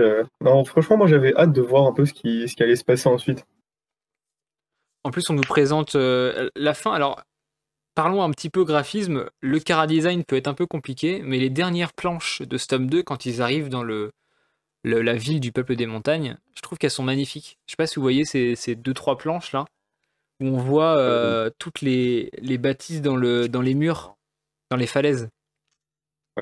non, 0.42 0.64
franchement, 0.66 0.98
moi 0.98 1.08
j'avais 1.08 1.34
hâte 1.36 1.52
de 1.54 1.62
voir 1.62 1.88
un 1.88 1.94
peu 1.94 2.06
ce 2.06 2.14
qui, 2.14 2.48
ce 2.48 2.56
qui 2.56 2.64
allait 2.64 2.76
se 2.76 2.84
passer 2.86 3.08
ensuite. 3.10 3.46
En 5.04 5.12
plus, 5.12 5.30
on 5.30 5.34
nous 5.34 5.42
présente 5.42 5.96
la 5.96 6.74
fin. 6.74 6.92
Alors, 6.92 7.22
parlons 7.96 8.24
un 8.24 8.32
petit 8.32 8.50
peu 8.50 8.64
graphisme. 8.64 9.30
Le 9.42 9.60
cara 9.60 9.88
design 9.88 10.24
peut 10.24 10.36
être 10.36 10.48
un 10.48 10.54
peu 10.54 10.66
compliqué, 10.66 11.22
mais 11.24 11.38
les 11.38 11.50
dernières 11.50 11.94
planches 11.94 12.42
de 12.42 12.58
Stom 12.58 12.90
2, 12.90 13.04
quand 13.04 13.26
ils 13.26 13.42
arrivent 13.42 13.70
dans 13.70 13.84
le, 13.84 14.12
la 14.84 15.16
ville 15.16 15.40
du 15.40 15.52
peuple 15.52 15.76
des 15.76 15.86
montagnes, 15.86 16.38
je 16.56 16.62
trouve 16.62 16.78
qu'elles 16.78 16.92
sont 16.92 17.04
magnifiques. 17.04 17.58
Je 17.66 17.72
sais 17.72 17.78
pas 17.78 17.88
si 17.88 17.96
vous 17.96 18.02
voyez 18.02 18.26
ces, 18.26 18.56
ces 18.56 18.76
deux 18.76 18.94
trois 18.94 19.18
planches 19.18 19.52
là, 19.52 19.66
où 20.40 20.48
on 20.48 20.58
voit 20.58 20.98
euh, 20.98 21.50
toutes 21.60 21.82
les, 21.82 22.30
les 22.42 22.58
bâtisses 22.58 23.02
dans, 23.02 23.16
le, 23.16 23.50
dans 23.50 23.62
les 23.62 23.74
murs, 23.74 24.16
dans 24.70 24.78
les 24.78 24.88
falaises. 24.88 25.30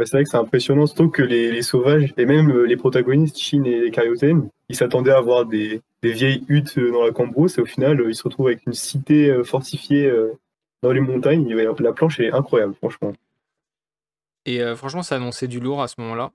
C'est 0.06 0.18
vrai 0.18 0.24
que 0.24 0.30
c'est 0.30 0.38
impressionnant, 0.38 0.86
surtout 0.86 1.10
que 1.10 1.22
les, 1.22 1.62
sauvages, 1.62 2.14
et 2.18 2.26
même 2.26 2.52
euh, 2.52 2.64
les 2.66 2.78
protagonistes, 2.78 3.40
Shin 3.40 3.64
et 3.64 3.92
Kaioten, 3.92 4.50
ils 4.70 4.76
s'attendaient 4.76 5.12
à 5.12 5.18
avoir 5.18 5.46
des, 5.46 5.82
des, 6.02 6.12
vieilles 6.12 6.44
huttes 6.48 6.80
dans 6.80 7.04
la 7.06 7.12
cambrousse, 7.12 7.58
et 7.58 7.62
au 7.62 7.66
final, 7.66 8.04
ils 8.08 8.16
se 8.16 8.24
retrouvent 8.24 8.48
avec 8.48 8.66
une 8.66 8.74
cité 8.74 9.44
fortifiée 9.44 10.12
dans 10.84 10.92
les 10.92 11.02
montagnes. 11.02 11.54
La 11.80 11.94
planche 11.94 12.20
est 12.20 12.32
incroyable, 12.32 12.74
franchement. 12.76 13.14
Et 14.46 14.62
euh, 14.62 14.76
franchement, 14.76 15.04
ça 15.04 15.16
annonçait 15.16 15.48
du 15.48 15.60
lourd 15.60 15.82
à 15.82 15.88
ce 15.88 15.96
moment-là. 16.00 16.32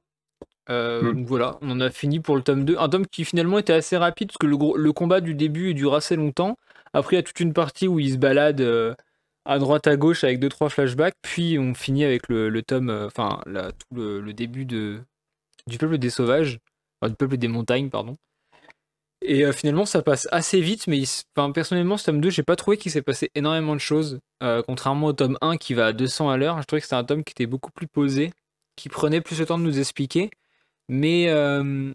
Euh, 0.71 1.03
mm. 1.03 1.15
Donc 1.15 1.27
voilà, 1.27 1.59
on 1.63 1.71
en 1.71 1.81
a 1.81 1.91
fini 1.91 2.21
pour 2.21 2.37
le 2.37 2.43
tome 2.43 2.65
2. 2.65 2.77
Un 2.79 2.89
tome 2.89 3.07
qui 3.07 3.25
finalement 3.25 3.59
était 3.59 3.73
assez 3.73 3.97
rapide 3.97 4.29
parce 4.29 4.39
que 4.39 4.47
le, 4.47 4.57
le 4.79 4.93
combat 4.93 5.21
du 5.21 5.35
début 5.35 5.75
dure 5.75 5.95
assez 5.95 6.15
longtemps. 6.15 6.57
Après, 6.93 7.17
il 7.17 7.19
y 7.19 7.21
a 7.21 7.23
toute 7.23 7.41
une 7.41 7.55
partie 7.55 7.89
où 7.89 7.99
il 7.99 8.13
se 8.13 8.19
balade 8.19 8.61
euh, 8.61 8.95
à 9.45 9.59
droite 9.59 9.87
à 9.87 9.97
gauche 9.97 10.25
avec 10.25 10.41
2-3 10.41 10.69
flashbacks. 10.71 11.15
Puis 11.23 11.59
on 11.59 11.75
finit 11.75 12.05
avec 12.05 12.29
le, 12.29 12.63
tome, 12.63 12.91
enfin, 13.07 13.41
tout 13.47 13.97
le, 13.97 14.33
début 14.33 14.65
de, 14.65 15.01
du 15.67 15.79
peuple 15.79 15.99
des 15.99 16.11
sauvages, 16.11 16.59
enfin, 17.01 17.11
du 17.11 17.17
peuple 17.17 17.37
des 17.37 17.49
montagnes, 17.49 17.91
pardon. 17.91 18.17
Et 19.25 19.45
euh, 19.45 19.53
finalement, 19.53 19.87
ça 19.87 20.03
passe 20.03 20.27
assez 20.33 20.61
vite, 20.61 20.87
mais 20.89 21.03
personnellement, 21.55 21.97
ce 21.97 22.07
tome 22.07 22.21
2, 22.21 22.31
j'ai 22.31 22.43
pas 22.43 22.57
trouvé 22.57 22.77
qu'il 22.77 22.91
s'est 22.91 23.03
passé 23.03 23.31
énormément 23.35 23.75
de 23.75 23.81
choses. 23.81 24.19
Euh, 24.43 24.63
contrairement 24.67 25.09
au 25.09 25.13
tome 25.13 25.39
1 25.41 25.57
qui 25.57 25.75
va 25.75 25.87
à 25.87 25.93
200 25.93 26.29
à 26.29 26.37
l'heure, 26.37 26.61
je 26.61 26.67
trouvais 26.67 26.81
que 26.81 26.87
c'était 26.87 26.97
un 26.97 27.05
tome 27.05 27.23
qui 27.23 27.31
était 27.31 27.47
beaucoup 27.47 27.71
plus 27.71 27.87
posé, 27.87 28.33
qui 28.77 28.89
prenait 28.89 29.21
plus 29.21 29.39
le 29.39 29.47
temps 29.47 29.59
de 29.59 29.63
nous 29.63 29.79
expliquer. 29.79 30.31
Mais 30.89 31.29
euh, 31.29 31.93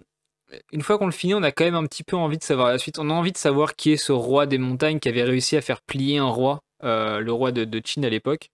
une 0.71 0.81
fois 0.81 0.97
qu'on 0.97 1.05
le 1.05 1.11
finit, 1.11 1.33
on 1.33 1.43
a 1.43 1.51
quand 1.51 1.65
même 1.65 1.75
un 1.75 1.85
petit 1.85 2.03
peu 2.03 2.15
envie 2.15 2.37
de 2.37 2.43
savoir 2.43 2.69
la 2.69 2.77
suite. 2.77 2.97
On 2.97 3.09
a 3.09 3.13
envie 3.13 3.33
de 3.33 3.37
savoir 3.37 3.75
qui 3.75 3.91
est 3.91 3.97
ce 3.97 4.13
roi 4.13 4.45
des 4.45 4.57
montagnes 4.57 4.99
qui 4.99 5.09
avait 5.09 5.23
réussi 5.23 5.57
à 5.57 5.61
faire 5.61 5.81
plier 5.81 6.19
un 6.19 6.29
roi, 6.29 6.61
le 6.81 7.29
roi 7.29 7.51
de, 7.51 7.65
de 7.65 7.81
Chine 7.83 8.05
à 8.05 8.09
l'époque. 8.09 8.49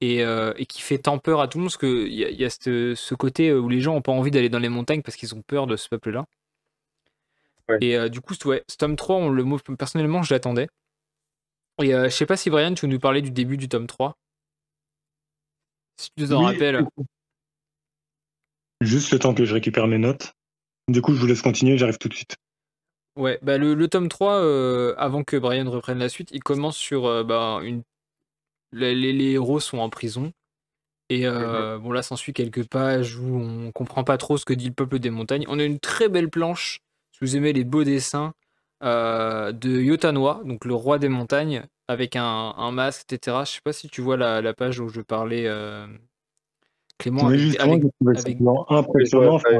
Et, 0.00 0.22
qui 0.68 0.82
fait 0.82 0.98
tant 0.98 1.18
peur 1.18 1.40
à 1.40 1.48
tout 1.48 1.58
le 1.58 1.64
monde, 1.64 1.70
parce 1.70 1.78
qu'il 1.78 2.12
y 2.12 2.24
a, 2.24 2.30
y 2.30 2.44
a 2.44 2.50
ce, 2.50 3.14
côté 3.14 3.52
où 3.52 3.68
les 3.68 3.80
gens 3.80 3.94
n'ont 3.94 4.02
pas 4.02 4.12
envie 4.12 4.30
d'aller 4.30 4.50
dans 4.50 4.58
les 4.58 4.68
montagnes 4.68 5.02
parce 5.02 5.16
qu'ils 5.16 5.34
ont 5.34 5.42
peur 5.42 5.66
de 5.66 5.76
ce 5.76 5.88
peuple-là. 5.88 6.26
Et 7.80 7.96
euh, 7.96 8.08
du 8.08 8.20
coup, 8.20 8.34
ouais, 8.44 8.62
ce 8.68 8.76
tome 8.76 8.96
3, 8.96 9.16
on 9.16 9.28
le, 9.30 9.76
personnellement, 9.76 10.22
je 10.22 10.32
l'attendais. 10.32 10.68
Et 11.82 11.94
euh, 11.94 12.04
je 12.04 12.14
sais 12.14 12.26
pas 12.26 12.36
si 12.36 12.48
Brian, 12.48 12.74
tu 12.74 12.86
veux 12.86 12.92
nous 12.92 13.00
parler 13.00 13.22
du 13.22 13.30
début 13.30 13.56
du 13.56 13.68
tome 13.68 13.86
3 13.86 14.16
Si 15.96 16.10
tu 16.16 16.22
nous 16.22 16.32
en 16.32 16.42
rappelles. 16.42 16.84
Juste 18.80 19.10
le 19.12 19.18
temps 19.18 19.34
que 19.34 19.44
je 19.44 19.54
récupère 19.54 19.86
mes 19.86 19.98
notes. 19.98 20.32
Du 20.88 21.02
coup, 21.02 21.14
je 21.14 21.20
vous 21.20 21.26
laisse 21.26 21.42
continuer, 21.42 21.76
j'arrive 21.76 21.98
tout 21.98 22.08
de 22.08 22.14
suite. 22.14 22.36
Ouais, 23.16 23.38
bah 23.42 23.58
le, 23.58 23.88
tome 23.88 24.08
3, 24.08 24.34
euh, 24.34 24.94
avant 24.98 25.24
que 25.24 25.36
Brian 25.36 25.70
reprenne 25.70 25.98
la 25.98 26.08
suite, 26.08 26.28
il 26.32 26.42
commence 26.42 26.76
sur 26.76 27.24
bah, 27.24 27.60
une. 27.62 27.82
Les, 28.72 28.94
les, 28.94 29.32
héros 29.32 29.60
sont 29.60 29.78
en 29.78 29.88
prison. 29.88 30.32
Et 31.08 31.26
mhm. 31.26 31.78
bon, 31.78 31.92
là, 31.92 32.02
s'ensuit 32.02 32.32
quelques 32.32 32.68
pages 32.68 33.16
où 33.16 33.38
on 33.38 33.72
comprend 33.72 34.04
pas 34.04 34.18
trop 34.18 34.36
ce 34.36 34.44
que 34.44 34.52
dit 34.52 34.68
le 34.68 34.74
peuple 34.74 34.98
des 34.98 35.10
montagnes. 35.10 35.46
On 35.48 35.58
a 35.58 35.64
une 35.64 35.78
très 35.78 36.08
belle 36.08 36.28
planche 36.28 36.80
si 37.16 37.24
vous 37.24 37.36
aimez 37.36 37.52
les 37.52 37.64
beaux 37.64 37.84
dessins 37.84 38.34
euh, 38.82 39.52
de 39.52 39.70
Yotanwa, 39.70 40.42
donc 40.44 40.66
le 40.66 40.74
roi 40.74 40.98
des 40.98 41.08
montagnes, 41.08 41.64
avec 41.88 42.14
un, 42.14 42.70
masque, 42.72 43.10
etc. 43.10 43.38
Je 43.46 43.52
sais 43.52 43.60
pas 43.64 43.72
si 43.72 43.88
tu 43.88 44.02
vois 44.02 44.18
la, 44.18 44.52
page 44.52 44.80
où 44.80 44.88
je 44.88 45.00
parlais, 45.00 45.46
euh, 45.46 45.86
Clément. 46.98 47.26
avec, 47.26 47.86
impressionnant. 48.68 49.38
Ouais, 49.38 49.58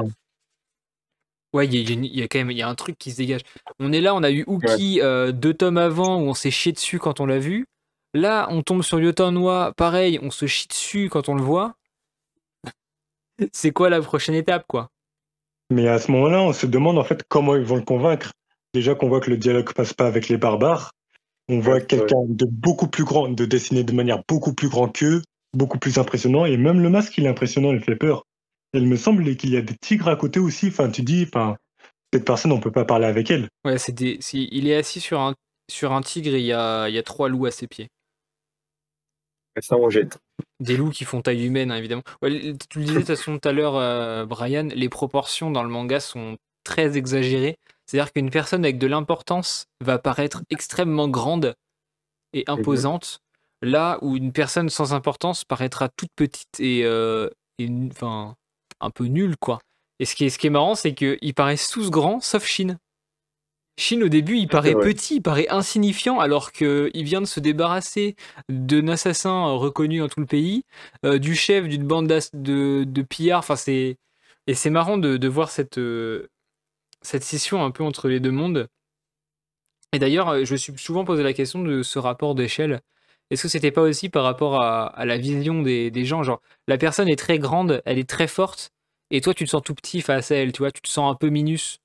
il 1.65 2.17
y, 2.17 2.23
a 2.23 2.29
quand 2.29 2.39
même 2.39 2.51
y 2.51 2.63
a 2.63 2.69
un 2.69 2.75
truc 2.75 2.99
qui 2.99 3.11
se 3.11 3.17
dégage. 3.17 3.43
On 3.79 3.93
est 3.93 4.01
là, 4.01 4.15
on 4.15 4.23
a 4.23 4.31
eu 4.31 4.45
Uki 4.47 5.01
euh, 5.01 5.33
deux 5.33 5.55
tomes 5.55 5.79
avant 5.79 6.21
où 6.21 6.29
on 6.29 6.35
s'est 6.35 6.51
chié 6.51 6.73
dessus 6.73 6.99
quand 6.99 7.21
on 7.21 7.27
l'a 7.27 7.39
vu. 7.39 7.67
Là, 8.15 8.47
on 8.51 8.63
tombe 8.63 8.83
sur 8.83 9.01
Yotanwa, 9.01 9.73
pareil, 9.77 10.19
on 10.23 10.31
se 10.31 10.47
chie 10.47 10.69
dessus 10.69 11.09
quand 11.11 11.29
on 11.29 11.35
le 11.35 11.43
voit. 11.43 11.75
C'est 13.53 13.73
quoi 13.73 13.91
la 13.91 14.01
prochaine 14.01 14.35
étape, 14.35 14.65
quoi? 14.67 14.89
Mais 15.71 15.89
à 15.89 15.99
ce 15.99 16.11
moment-là, 16.13 16.43
on 16.43 16.53
se 16.53 16.67
demande 16.67 16.99
en 16.99 17.05
fait 17.05 17.23
comment 17.29 17.57
ils 17.57 17.65
vont 17.65 17.77
le 17.77 17.83
convaincre. 17.83 18.33
Déjà 18.73 18.95
qu'on 18.95 19.09
voit 19.09 19.21
que 19.21 19.31
le 19.31 19.37
dialogue 19.37 19.73
passe 19.73 19.93
pas 19.93 20.07
avec 20.07 20.29
les 20.29 20.37
barbares. 20.37 20.93
On 21.49 21.61
voit 21.61 21.81
quelqu'un 21.81 22.25
de 22.29 22.47
beaucoup 22.47 22.89
plus 22.89 23.05
grand, 23.05 23.29
de 23.29 23.45
dessiner 23.45 23.85
de 23.85 23.93
manière 23.93 24.23
beaucoup 24.29 24.53
plus 24.53 24.69
grand 24.69 24.89
qu'eux, 24.89 25.23
beaucoup 25.55 25.79
plus 25.79 25.99
impressionnant. 25.99 26.45
Et 26.45 26.57
même 26.57 26.81
le 26.81 26.91
masque, 26.91 27.17
il 27.19 27.27
est 27.27 27.29
impressionnant, 27.29 27.73
il 27.73 27.81
fait 27.81 27.97
peur. 27.97 28.26
Il 28.79 28.89
me 28.89 28.97
semble 28.97 29.37
qu'il 29.37 29.51
y 29.51 29.57
a 29.57 29.63
des 29.63 29.77
tigres 29.77 30.09
à 30.09 30.17
côté 30.17 30.41
aussi. 30.41 30.69
Enfin, 30.69 30.91
tu 30.91 31.03
dis, 31.03 31.25
enfin, 31.27 31.57
cette 32.13 32.25
personne, 32.25 32.53
on 32.53 32.61
peut 32.61 32.73
pas 32.73 32.85
parler 32.85 33.07
avec 33.07 33.31
elle. 33.31 33.49
Ouais, 33.65 33.79
c'est 33.79 33.93
des... 33.93 34.19
il 34.33 34.69
est 34.69 34.77
assis 34.77 35.01
sur 35.01 35.21
un, 35.21 35.35
sur 35.71 35.93
un 35.93 36.03
tigre 36.03 36.35
et 36.35 36.41
il 36.41 36.47
y 36.47 36.53
a, 36.53 36.89
il 36.89 36.95
y 36.95 36.99
a 36.99 37.03
trois 37.03 37.29
loups 37.29 37.47
à 37.47 37.51
ses 37.51 37.67
pieds. 37.67 37.89
Ça, 39.61 39.77
on 39.77 39.89
jette. 39.89 40.19
Des 40.61 40.77
loups 40.77 40.91
qui 40.91 41.05
font 41.05 41.23
taille 41.23 41.47
humaine, 41.47 41.71
hein, 41.71 41.77
évidemment. 41.77 42.03
tu 42.23 42.29
le 42.29 42.85
disais 42.85 42.95
de 42.95 42.99
toute 42.99 43.07
façon 43.07 43.39
tout 43.39 43.49
à 43.49 43.53
l'heure, 43.53 43.77
euh, 43.77 44.27
Brian, 44.27 44.69
les 44.75 44.89
proportions 44.89 45.51
dans 45.51 45.63
le 45.63 45.71
manga 45.71 45.99
sont 46.01 46.37
très 46.65 46.97
exagérées. 46.97 47.57
C'est-à-dire 47.87 48.13
qu'une 48.13 48.31
personne 48.31 48.65
avec 48.65 48.79
de 48.79 48.87
l'importance 48.87 49.67
va 49.81 49.99
paraître 49.99 50.43
extrêmement 50.51 51.09
grande 51.09 51.55
et 52.33 52.45
imposante, 52.49 53.21
là 53.63 53.99
où 54.03 54.17
une 54.17 54.33
personne 54.33 54.69
sans 54.69 54.93
importance 54.93 55.45
paraîtra 55.45 55.89
toute 55.89 56.11
petite 56.17 56.61
et, 56.61 56.85
euh, 56.85 57.31
enfin, 57.91 58.35
un 58.81 58.91
peu 58.91 59.05
nulle, 59.05 59.37
quoi. 59.37 59.61
Et 59.99 60.05
ce 60.05 60.15
qui 60.15 60.27
est, 60.27 60.31
ce 60.31 60.39
qui 60.39 60.47
est 60.47 60.51
marrant, 60.51 60.75
c'est 60.75 60.95
qu'ils 60.95 61.35
paraissent 61.35 61.71
tous 61.71 61.91
grands, 61.91 62.21
sauf 62.21 62.45
Shin. 62.45 62.79
Shin, 63.79 64.01
au 64.01 64.09
début, 64.09 64.39
il 64.39 64.49
paraît 64.49 64.75
petit, 64.75 65.17
il 65.17 65.23
paraît 65.23 65.49
insignifiant, 65.49 66.19
alors 66.19 66.53
qu'il 66.53 67.05
vient 67.05 67.21
de 67.21 67.27
se 67.27 67.41
débarrasser 67.41 68.17
d'un 68.49 68.89
assassin 68.89 69.53
reconnu 69.53 69.99
dans 69.99 70.09
tout 70.09 70.21
le 70.21 70.27
pays, 70.27 70.65
euh, 71.05 71.19
du 71.19 71.35
chef 71.35 71.69
d'une 71.69 71.87
bande 71.87 72.07
de, 72.07 72.85
de 72.85 73.03
pillards. 73.03 73.41
Enfin, 73.41 73.57
c'est... 73.57 73.99
Et 74.47 74.55
c'est 74.55 74.71
marrant 74.71 74.97
de, 74.97 75.29
voir 75.29 75.51
cette, 75.51 75.79
euh, 75.79 76.29
cette 77.03 77.25
scission 77.25 77.65
un 77.65 77.71
peu 77.71 77.83
entre 77.83 78.09
les 78.09 78.21
deux 78.21 78.31
mondes. 78.31 78.69
Et 79.93 79.99
d'ailleurs, 79.99 80.29
euh, 80.29 80.45
je 80.45 80.53
me 80.53 80.57
suis 80.57 80.77
souvent 80.79 81.05
posé 81.05 81.23
la 81.23 81.33
question 81.33 81.63
de 81.63 81.83
ce 81.83 81.99
rapport 81.99 82.35
d'échelle. 82.35 82.81
Est-ce 83.31 83.43
que 83.43 83.49
c'était 83.49 83.73
pas 83.73 83.83
aussi 83.83 84.09
par 84.09 84.25
rapport 84.25 84.61
à, 84.61 85.05
la 85.05 85.19
vision 85.19 85.63
des, 85.63 85.91
des, 85.91 86.05
gens 86.05 86.23
Genre, 86.23 86.41
la 86.69 86.79
personne 86.79 87.09
est 87.09 87.17
très 87.17 87.39
grande, 87.39 87.83
elle 87.85 87.99
est 87.99 88.09
très 88.09 88.29
forte, 88.29 88.71
et 89.11 89.21
toi, 89.21 89.35
tu 89.35 89.45
te 89.45 89.51
sens 89.51 89.63
tout 89.63 89.75
petit 89.75 90.01
face 90.01 90.31
à 90.31 90.37
elle, 90.37 90.53
tu 90.53 90.59
vois, 90.59 90.73
tu 90.73 90.81
te 90.81 90.89
sens 90.89 91.13
un 91.13 91.17
peu 91.17 91.29
minus? 91.29 91.79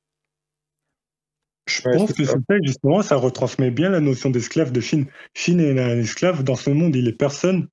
Je 1.68 1.82
pense 1.82 2.12
que 2.14 2.26
c'est 2.26 2.32
ça, 2.32 2.38
justement, 2.64 3.02
ça 3.02 3.16
retransmet 3.16 3.72
bien 3.72 3.90
la 3.90 4.00
notion 4.00 4.30
d'esclave 4.30 4.72
de 4.72 4.82
Chine. 4.82 5.06
Chine 5.34 5.60
est 5.60 5.80
un 5.80 6.00
esclave, 6.00 6.44
dans 6.44 6.56
ce 6.56 6.72
monde, 6.72 6.96
il 6.96 7.08
est 7.08 7.14
personne. 7.14 7.68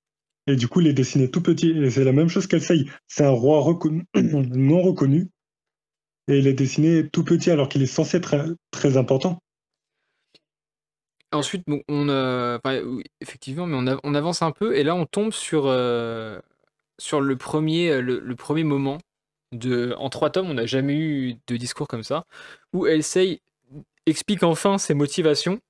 Et 0.47 0.57
du 0.57 0.69
coup, 0.69 0.81
il 0.81 0.87
est 0.87 0.93
dessiné 0.93 1.31
tout 1.31 1.43
petit. 1.43 1.71
Et 1.71 1.91
c'est 1.91 2.05
la 2.05 2.13
même 2.13 2.29
chose 2.29 2.47
qu'Elsaï. 2.47 2.87
C'est 3.07 3.25
un 3.25 3.31
roi 3.31 3.79
non 4.15 4.83
reconnu. 4.83 5.29
Et 6.29 6.39
il 6.39 6.47
est 6.47 6.55
dessiné 6.55 7.09
tout 7.09 7.25
petit 7.25 7.51
alors 7.51 7.69
qu'il 7.69 7.83
est 7.83 7.87
censé 7.87 8.19
être 8.19 8.55
très 8.71 8.97
important. 8.97 9.43
Ensuite, 11.33 11.65
on 11.89 12.59
effectivement, 13.21 13.67
mais 13.67 13.97
on, 14.03 14.15
avance 14.15 14.43
un 14.43 14.51
peu 14.51 14.77
et 14.77 14.83
là 14.83 14.95
on 14.95 15.05
tombe 15.05 15.33
sur, 15.33 15.65
euh, 15.67 16.41
sur 16.99 17.21
le, 17.21 17.37
premier, 17.37 18.01
le, 18.01 18.35
premier 18.35 18.65
moment. 18.65 18.99
De, 19.53 19.95
en 19.99 20.11
trois 20.11 20.29
tomes, 20.29 20.51
on 20.51 20.55
n'a 20.55 20.67
jamais 20.67 20.95
eu 20.95 21.37
de 21.47 21.57
discours 21.57 21.89
comme 21.89 22.03
ça, 22.03 22.27
où 22.75 22.87
Elsei 22.87 23.41
explique 24.07 24.43
enfin 24.43 24.79
ses 24.79 24.95
motivations. 24.95 25.61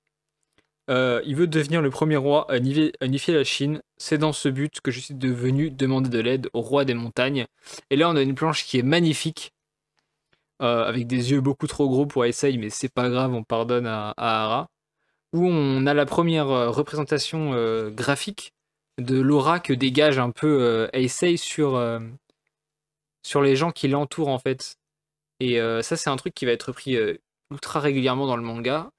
Euh, 0.91 1.21
il 1.27 1.37
veut 1.37 1.47
devenir 1.47 1.83
le 1.83 1.91
premier 1.91 2.17
roi 2.17 2.51
à 2.51 2.57
unifier, 2.57 3.35
la 3.35 3.45
Chine. 3.45 3.83
C'est 3.99 4.19
dans 4.19 4.33
ce 4.33 4.49
but 4.49 4.81
que 4.81 4.91
je 4.91 5.01
suis 5.01 5.15
devenu 5.15 5.71
demander 5.71 6.09
de 6.09 6.19
l'aide 6.19 6.49
au 6.55 6.61
roi 6.61 6.85
des 6.85 6.95
montagnes. 6.95 7.47
Et 7.91 7.97
là, 7.97 8.09
on 8.09 8.17
a 8.17 8.23
une 8.23 8.35
planche 8.35 8.65
qui 8.65 8.79
est 8.79 8.83
magnifique, 8.83 9.53
euh, 10.63 10.85
avec 10.85 11.07
des 11.07 11.31
yeux 11.33 11.41
beaucoup 11.41 11.67
trop 11.67 11.89
gros 11.89 12.07
pour 12.07 12.25
Essay, 12.25 12.57
mais 12.57 12.71
c'est 12.71 12.93
pas 12.93 13.11
grave, 13.11 13.35
on 13.35 13.45
pardonne 13.45 13.87
à, 13.87 14.15
Hara. 14.17 14.69
Où 15.33 15.47
on 15.47 15.87
a 15.87 15.95
la 15.95 16.07
première 16.07 16.49
euh, 16.49 16.71
représentation 16.71 17.53
graphique 17.91 18.53
de 18.99 19.21
l'aura 19.21 19.61
que 19.61 19.73
dégage 19.73 20.19
un 20.19 20.31
peu 20.31 20.89
Essay 20.93 21.37
sur, 21.37 21.81
sur 23.23 23.43
les 23.43 23.55
gens 23.55 23.71
qui 23.71 23.87
l'entourent 23.89 24.29
en 24.29 24.39
fait. 24.39 24.77
Et 25.39 25.61
ça, 25.83 25.97
c'est 25.97 26.11
un 26.11 26.17
truc 26.17 26.35
qui 26.35 26.47
va 26.47 26.53
être 26.53 26.73
pris 26.73 26.97
ultra 27.53 27.79
régulièrement 27.79 28.27
dans 28.27 28.37
le 28.37 28.43
manga. 28.43 28.91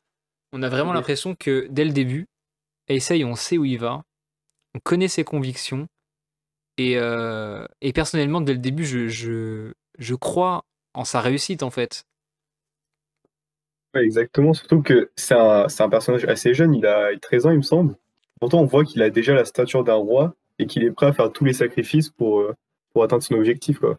On 0.54 0.64
a 0.64 0.70
vraiment 0.70 0.94
l'impression 0.94 1.36
que 1.36 1.68
dès 1.70 1.84
le 1.84 1.92
début, 1.92 2.28
Eisei, 2.88 3.26
on 3.26 3.36
sait 3.36 3.58
où 3.58 3.66
il 3.66 3.78
va, 3.78 4.04
on 4.74 4.80
connaît 4.80 5.10
ses 5.10 5.24
convictions, 5.24 5.88
Et, 6.78 6.98
euh, 6.98 7.66
et 7.82 7.92
personnellement, 7.92 8.40
dès 8.40 8.54
le 8.54 8.60
début, 8.60 8.86
je, 8.86 9.10
je, 9.10 9.74
je 9.98 10.16
crois 10.16 10.64
en 10.94 11.04
sa 11.04 11.20
réussite, 11.20 11.62
en 11.62 11.70
fait. 11.70 12.06
Ouais, 13.96 14.04
exactement, 14.04 14.54
surtout 14.54 14.82
que 14.84 15.12
c'est 15.16 15.34
un, 15.36 15.68
c'est 15.68 15.82
un 15.84 15.90
personnage 15.90 16.26
assez 16.26 16.54
jeune, 16.54 16.76
il 16.76 16.86
a 16.86 17.10
13 17.20 17.46
ans, 17.48 17.52
il 17.52 17.58
me 17.58 17.62
semble. 17.64 17.96
Pourtant, 18.40 18.60
on 18.62 18.66
voit 18.66 18.86
qu'il 18.86 19.02
a 19.02 19.10
déjà 19.10 19.34
la 19.34 19.46
stature 19.46 19.84
d'un 19.84 19.96
roi 19.96 20.36
et 20.60 20.68
qu'il 20.68 20.84
est 20.84 20.92
prêt 20.92 21.08
à 21.08 21.14
faire 21.14 21.32
tous 21.32 21.44
les 21.46 21.54
sacrifices 21.54 22.10
pour, 22.10 22.40
euh, 22.42 22.56
pour 22.94 23.04
atteindre 23.04 23.24
son 23.24 23.36
objectif, 23.36 23.80
quoi. 23.80 23.98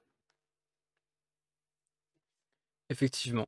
Effectivement. 2.89 3.47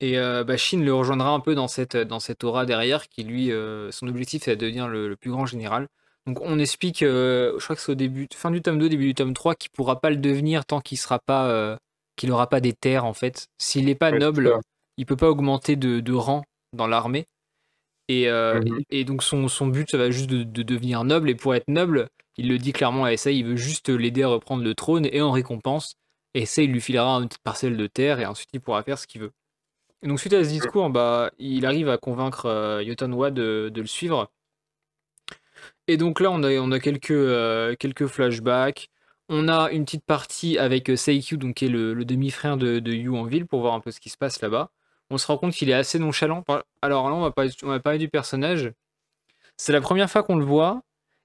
Et 0.00 0.18
euh, 0.18 0.44
bah, 0.44 0.56
Shin 0.56 0.80
le 0.82 0.94
rejoindra 0.94 1.30
un 1.30 1.40
peu 1.40 1.54
dans 1.54 1.68
cette, 1.68 1.96
dans 1.96 2.20
cette 2.20 2.44
aura 2.44 2.66
derrière, 2.66 3.08
qui 3.08 3.24
lui, 3.24 3.52
euh, 3.52 3.90
son 3.92 4.08
objectif 4.08 4.44
c'est 4.44 4.56
de 4.56 4.60
devenir 4.60 4.88
le, 4.88 5.08
le 5.08 5.16
plus 5.16 5.30
grand 5.30 5.46
général. 5.46 5.88
Donc 6.26 6.40
on 6.42 6.58
explique, 6.58 7.00
je 7.00 7.62
crois 7.64 7.76
que 7.76 7.82
c'est 7.82 7.92
au 7.92 7.96
début, 7.96 8.28
fin 8.34 8.50
du 8.50 8.62
tome 8.62 8.78
2, 8.78 8.88
début 8.88 9.06
du 9.06 9.14
tome 9.14 9.34
3, 9.34 9.54
qu'il 9.54 9.70
pourra 9.70 10.00
pas 10.00 10.10
le 10.10 10.16
devenir 10.16 10.66
tant 10.66 10.80
qu'il 10.80 10.98
sera 10.98 11.18
pas, 11.18 11.78
qu'il 12.16 12.30
aura 12.32 12.48
pas 12.48 12.60
des 12.60 12.74
terres 12.74 13.06
en 13.06 13.14
fait. 13.14 13.48
S'il 13.58 13.86
n'est 13.86 13.94
pas 13.94 14.10
Ouais, 14.10 14.18
noble. 14.18 14.58
Il 14.98 15.06
peut 15.06 15.16
pas 15.16 15.30
augmenter 15.30 15.76
de, 15.76 16.00
de 16.00 16.14
rang 16.14 16.44
dans 16.74 16.88
l'armée. 16.88 17.26
Et, 18.08 18.28
euh, 18.28 18.60
Mhm. 18.60 18.82
et, 18.90 19.04
donc 19.04 19.22
son, 19.22 19.48
son 19.48 19.66
but, 19.68 19.90
ça 19.90 19.98
va 19.98 20.10
juste 20.10 20.30
de, 20.30 20.42
de 20.42 20.62
devenir 20.62 21.04
noble. 21.04 21.30
Et 21.30 21.34
pour 21.34 21.54
être 21.54 21.68
noble, 21.68 22.08
il 22.38 22.48
le 22.48 22.58
dit 22.58 22.72
clairement 22.72 23.04
à 23.04 23.12
Essay, 23.12 23.36
il 23.36 23.44
veut 23.44 23.56
juste 23.56 23.88
l'aider 23.90 24.22
à 24.22 24.28
reprendre 24.28 24.64
le 24.64 24.74
trône. 24.74 25.06
Et 25.12 25.20
en 25.20 25.30
récompense, 25.32 25.96
Essay 26.34 26.66
lui 26.66 26.80
filera 26.80 27.16
une 27.20 27.28
petite 27.28 27.42
parcelle 27.42 27.76
de 27.76 27.86
terre 27.86 28.20
et 28.20 28.26
ensuite 28.26 28.50
il 28.54 28.60
pourra 28.60 28.82
faire 28.82 28.98
ce 28.98 29.06
qu'il 29.06 29.20
veut. 29.22 29.32
Et 30.02 30.08
donc 30.08 30.20
suite 30.20 30.34
à 30.34 30.44
ce 30.44 30.48
discours, 30.50 30.90
bah, 30.90 31.30
il 31.38 31.66
arrive 31.66 31.88
à 31.88 31.98
convaincre 31.98 32.46
euh, 32.46 32.82
Yotanwa 32.82 33.30
de, 33.30 33.70
de 33.72 33.80
le 33.80 33.86
suivre. 33.86 34.30
Et 35.86 35.96
donc 35.96 36.20
là, 36.20 36.30
on 36.30 36.42
a, 36.42 36.50
on 36.58 36.70
a 36.72 36.80
quelques, 36.80 37.10
euh, 37.10 37.74
quelques 37.76 38.06
flashbacks. 38.06 38.88
On 39.28 39.48
a 39.48 39.70
une 39.70 39.84
petite 39.84 40.04
partie 40.04 40.58
avec 40.58 40.90
Seikyu, 40.96 41.36
donc 41.36 41.56
qui 41.56 41.66
est 41.66 41.68
le, 41.68 41.94
le 41.94 42.04
demi-frère 42.04 42.56
de, 42.56 42.78
de 42.78 42.92
Yu 42.92 43.10
en 43.14 43.24
ville, 43.24 43.46
pour 43.46 43.60
voir 43.60 43.74
un 43.74 43.80
peu 43.80 43.90
ce 43.90 44.00
qui 44.00 44.08
se 44.10 44.16
passe 44.16 44.40
là-bas. 44.40 44.70
On 45.10 45.18
se 45.18 45.26
rend 45.26 45.38
compte 45.38 45.54
qu'il 45.54 45.70
est 45.70 45.74
assez 45.74 45.98
nonchalant. 45.98 46.44
Alors 46.82 47.08
là, 47.08 47.16
on 47.16 47.20
va 47.22 47.30
parler, 47.30 47.50
on 47.62 47.68
va 47.68 47.80
parler 47.80 47.98
du 47.98 48.08
personnage. 48.08 48.72
C'est 49.56 49.72
la 49.72 49.80
première 49.80 50.10
fois 50.10 50.22
qu'on 50.22 50.36
le 50.36 50.44
voit. 50.44 50.82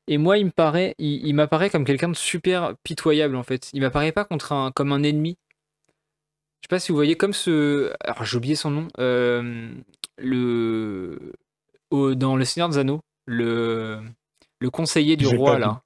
Et 0.08 0.18
moi, 0.18 0.38
il 0.38 0.46
me 0.46 0.52
paraît, 0.52 0.96
il, 0.98 1.26
il 1.26 1.34
m'apparaît 1.34 1.70
comme 1.70 1.86
quelqu'un 1.86 2.10
de 2.10 2.16
super 2.16 2.76
pitoyable 2.84 3.36
en 3.36 3.44
fait. 3.44 3.70
Il 3.74 3.82
m'apparaît 3.82 4.12
pas 4.12 4.26
contre 4.26 4.52
un, 4.52 4.72
comme 4.72 4.92
un 4.92 5.04
ennemi. 5.04 5.38
Je 6.62 6.68
sais 6.68 6.70
pas 6.70 6.80
si 6.80 6.92
vous 6.92 6.98
voyez 6.98 7.16
comme 7.16 7.34
ce. 7.34 7.94
Alors 8.02 8.26
j'ai 8.26 8.38
oublié 8.38 8.56
son 8.56 8.70
nom. 8.72 8.88
Euh, 9.00 9.74
le 10.18 11.34
au- 11.90 12.16
dans 12.16 12.36
le 12.36 12.46
Seigneur 12.46 12.70
des 12.70 12.78
Anneaux, 12.78 13.02
le 13.26 14.02
le 14.60 14.70
conseiller 14.70 15.16
du 15.18 15.26
roi 15.38 15.60
là. 15.60 15.82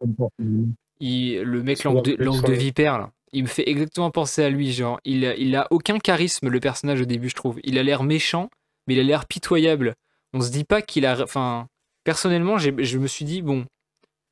Il, 1.00 1.42
le 1.42 1.64
mec 1.64 1.84
langue 1.84 2.04
de, 2.04 2.16
langue 2.24 2.44
de 2.46 2.54
vipère 2.54 2.98
là. 3.00 3.12
Il 3.38 3.44
me 3.44 3.48
fait 3.48 3.70
exactement 3.70 4.10
penser 4.10 4.44
à 4.44 4.50
lui, 4.50 4.74
genre 4.74 5.00
il 5.06 5.24
il 5.38 5.56
a 5.56 5.68
aucun 5.70 6.00
charisme 6.00 6.50
le 6.50 6.60
personnage 6.60 7.02
au 7.02 7.06
début, 7.06 7.30
je 7.30 7.36
trouve. 7.36 7.60
Il 7.64 7.78
a 7.78 7.84
l'air 7.84 8.02
méchant, 8.02 8.50
mais 8.88 8.96
il 8.96 9.00
a 9.00 9.04
l'air 9.04 9.28
pitoyable. 9.28 9.94
On 10.34 10.42
se 10.42 10.50
dit 10.50 10.64
pas 10.64 10.82
qu'il 10.82 11.06
a 11.06 11.22
enfin 11.22 11.68
personnellement, 12.04 12.58
je 12.58 12.98
me 12.98 13.06
suis 13.06 13.26
dit 13.26 13.44
bon, 13.44 13.68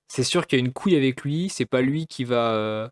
c'est 0.08 0.24
sûr 0.24 0.47
qu'il 0.47 0.58
y 0.58 0.62
a 0.64 0.66
une 0.66 0.74
couille 0.74 0.95
avec 0.95 1.22
lui, 1.22 1.49
c'est 1.49 1.68
pas 1.68 1.82
lui 1.82 2.08
qui 2.08 2.24
va 2.24 2.53
euh, 2.53 2.89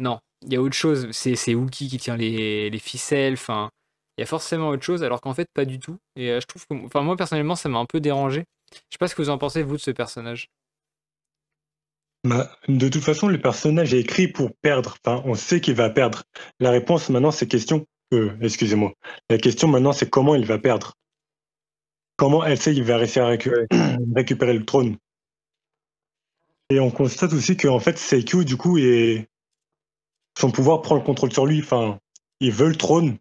non, 0.00 0.18
il 0.46 0.54
y 0.54 0.56
a 0.56 0.62
autre 0.62 0.76
chose, 0.76 1.10
c'est 1.12 1.54
Wookie 1.54 1.88
qui 1.88 1.98
tient 1.98 2.16
les, 2.16 2.70
les 2.70 2.78
ficelles, 2.78 3.34
enfin 3.34 3.70
il 4.16 4.22
y 4.22 4.24
a 4.24 4.26
forcément 4.26 4.70
autre 4.70 4.82
chose 4.82 5.04
alors 5.04 5.20
qu'en 5.20 5.34
fait 5.34 5.50
pas 5.52 5.66
du 5.66 5.78
tout. 5.78 5.98
Et 6.16 6.30
euh, 6.30 6.40
je 6.40 6.46
trouve 6.46 6.66
que 6.66 6.86
enfin 6.86 7.02
moi 7.02 7.16
personnellement, 7.18 7.54
ça 7.54 7.68
m'a 7.68 7.78
un 7.80 7.86
peu 7.86 8.00
dérangé. 8.00 8.44
Je 8.72 8.78
sais 8.92 8.98
pas 8.98 9.08
ce 9.08 9.14
que 9.14 9.20
vous 9.20 9.28
en 9.28 9.36
pensez 9.36 9.62
vous 9.62 9.76
de 9.76 9.82
ce 9.82 9.90
personnage. 9.90 10.48
Bah, 12.24 12.50
de 12.68 12.88
toute 12.88 13.04
façon, 13.04 13.28
le 13.28 13.38
personnage 13.38 13.92
est 13.92 14.00
écrit 14.00 14.28
pour 14.28 14.50
perdre. 14.62 14.96
Enfin, 15.04 15.22
on 15.26 15.34
sait 15.34 15.60
qu'il 15.60 15.74
va 15.74 15.90
perdre. 15.90 16.22
La 16.58 16.70
réponse 16.70 17.10
maintenant, 17.10 17.30
c'est 17.30 17.46
question. 17.46 17.86
Euh, 18.14 18.30
excusez-moi. 18.40 18.94
La 19.28 19.36
question 19.36 19.68
maintenant, 19.68 19.92
c'est 19.92 20.08
comment 20.08 20.34
il 20.34 20.46
va 20.46 20.58
perdre? 20.58 20.94
Comment 22.16 22.44
elle 22.44 22.58
sait 22.58 22.74
il 22.74 22.84
va 22.84 22.96
réussir 22.96 23.26
à 23.26 23.30
récu- 23.34 23.66
récupérer 24.16 24.54
le 24.54 24.64
trône? 24.64 24.96
Et 26.70 26.80
on 26.80 26.90
constate 26.90 27.34
aussi 27.34 27.58
qu'en 27.58 27.78
fait, 27.78 27.98
Seikyu, 27.98 28.46
du 28.46 28.56
coup, 28.56 28.78
est... 28.78 29.28
son 30.38 30.50
pouvoir 30.50 30.80
prend 30.80 30.94
le 30.94 31.02
contrôle 31.02 31.32
sur 31.32 31.44
lui. 31.44 31.60
Enfin, 31.60 31.98
il 32.40 32.52
veut 32.52 32.68
le 32.68 32.76
trône, 32.76 33.18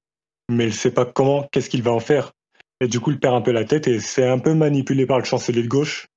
mais 0.50 0.64
il 0.66 0.68
ne 0.68 0.74
sait 0.74 0.92
pas 0.92 1.06
comment, 1.06 1.48
qu'est-ce 1.52 1.70
qu'il 1.70 1.84
va 1.84 1.92
en 1.92 2.00
faire. 2.00 2.32
Et 2.80 2.88
du 2.88 3.02
coup, 3.02 3.12
il 3.12 3.20
perd 3.20 3.36
un 3.36 3.42
peu 3.42 3.52
la 3.52 3.66
tête 3.66 3.88
et 3.88 4.00
c'est 4.00 4.28
un 4.28 4.40
peu 4.40 4.54
manipulé 4.54 5.06
par 5.06 5.20
le 5.20 5.26
chancelier 5.26 5.64
de 5.64 5.68
gauche. 5.68 6.08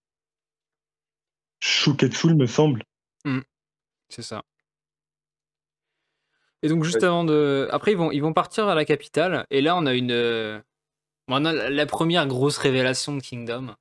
Shuketsu, 1.61 2.29
il 2.29 2.37
me 2.37 2.47
semble. 2.47 2.83
C'est 4.09 4.23
ça. 4.23 4.43
Et 6.63 6.69
donc 6.69 6.85
juste 6.85 6.99
Ouais. 6.99 7.05
avant 7.05 7.25
de... 7.25 7.69
Après, 7.73 7.93
ils 7.93 7.97
vont, 7.99 8.13
ils 8.13 8.21
vont 8.21 8.33
partir 8.33 8.69
à 8.69 8.75
la 8.75 8.85
capitale. 8.85 9.45
Et 9.51 9.61
là, 9.61 9.77
on 9.77 9.85
a 9.87 9.95
une... 9.95 10.13
euh, 10.13 10.61
On 11.29 11.45
a 11.45 11.53
la 11.53 11.87
première 11.87 12.27
grosse 12.27 12.57
révélation 12.59 13.17
de 13.17 13.21
Kingdom. 13.21 13.75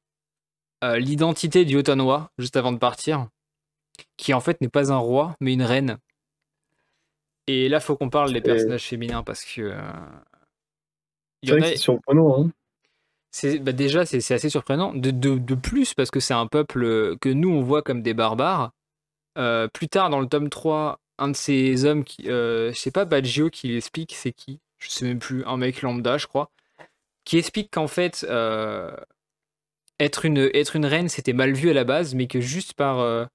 Euh, 0.84 0.98
L'identité 0.98 1.64
du 1.64 1.78
Otanwa, 1.78 2.32
juste 2.38 2.58
avant 2.58 2.72
de 2.72 2.78
partir. 2.80 3.28
Qui 4.18 4.34
en 4.34 4.42
fait 4.42 4.60
n'est 4.62 4.70
pas 4.70 4.92
un 4.92 4.98
roi, 4.98 5.36
mais 5.40 5.54
une 5.54 5.62
reine. 5.64 5.98
Et 7.48 7.70
là, 7.70 7.80
faut 7.80 7.96
qu'on 7.96 8.10
parle 8.10 8.34
des 8.34 8.40
Et- 8.40 8.42
personnages 8.42 8.86
féminins 8.88 9.24
parce 9.24 9.46
que... 9.46 9.62
euh, 9.62 9.80
Il 11.44 11.50
C'est 11.50 11.56
y 11.56 11.58
en 11.58 11.60
vrai 11.60 11.68
a... 11.68 11.72
que 11.72 11.78
c'est 11.78 11.84
surprenant, 11.84 12.46
hein. 12.46 12.52
Bah 13.44 13.72
déjà 13.74 14.06
c'est 14.06 14.34
assez 14.34 14.50
surprenant 14.50 14.94
de, 14.94 15.56
plus 15.56 15.94
parce 15.94 16.12
que 16.12 16.20
c'est 16.20 16.34
un 16.34 16.48
peuple 16.48 17.18
que 17.18 17.30
nous 17.30 17.50
on 17.50 17.62
voit 17.62 17.82
comme 17.82 18.02
des 18.02 18.14
barbares. 18.14 18.72
Euh, 19.38 19.68
plus 19.68 19.90
tard 19.90 20.10
dans 20.10 20.22
le 20.22 20.28
tome 20.28 20.50
3, 20.50 21.00
un 21.18 21.28
de 21.28 21.36
ces 21.36 21.84
hommes 21.84 22.06
qui 22.06 22.30
euh, 22.30 22.72
sais 22.74 22.92
pas 22.92 23.04
Baggio 23.06 23.50
qui 23.50 23.70
l'explique 23.70 24.14
c'est 24.16 24.32
qui? 24.32 24.62
Je 24.80 24.90
sais 24.90 25.06
même 25.06 25.20
plus, 25.20 25.44
un 25.46 25.58
mec 25.58 25.82
lambda 25.82 26.18
je 26.18 26.28
crois 26.28 26.50
qui 27.26 27.38
explique 27.38 27.72
qu'en 27.72 27.88
fait 27.88 28.26
euh, 28.30 28.96
être 30.00 30.26
une 30.26 30.86
reine 30.86 31.10
c'était 31.10 31.34
mal 31.34 31.54
vu 31.54 31.70
à 31.70 31.74
la 31.74 31.84
base 31.84 32.16
mais 32.16 32.28
que 32.28 32.40
juste 32.40 32.74
par 32.74 33.00
euh, 33.00 33.26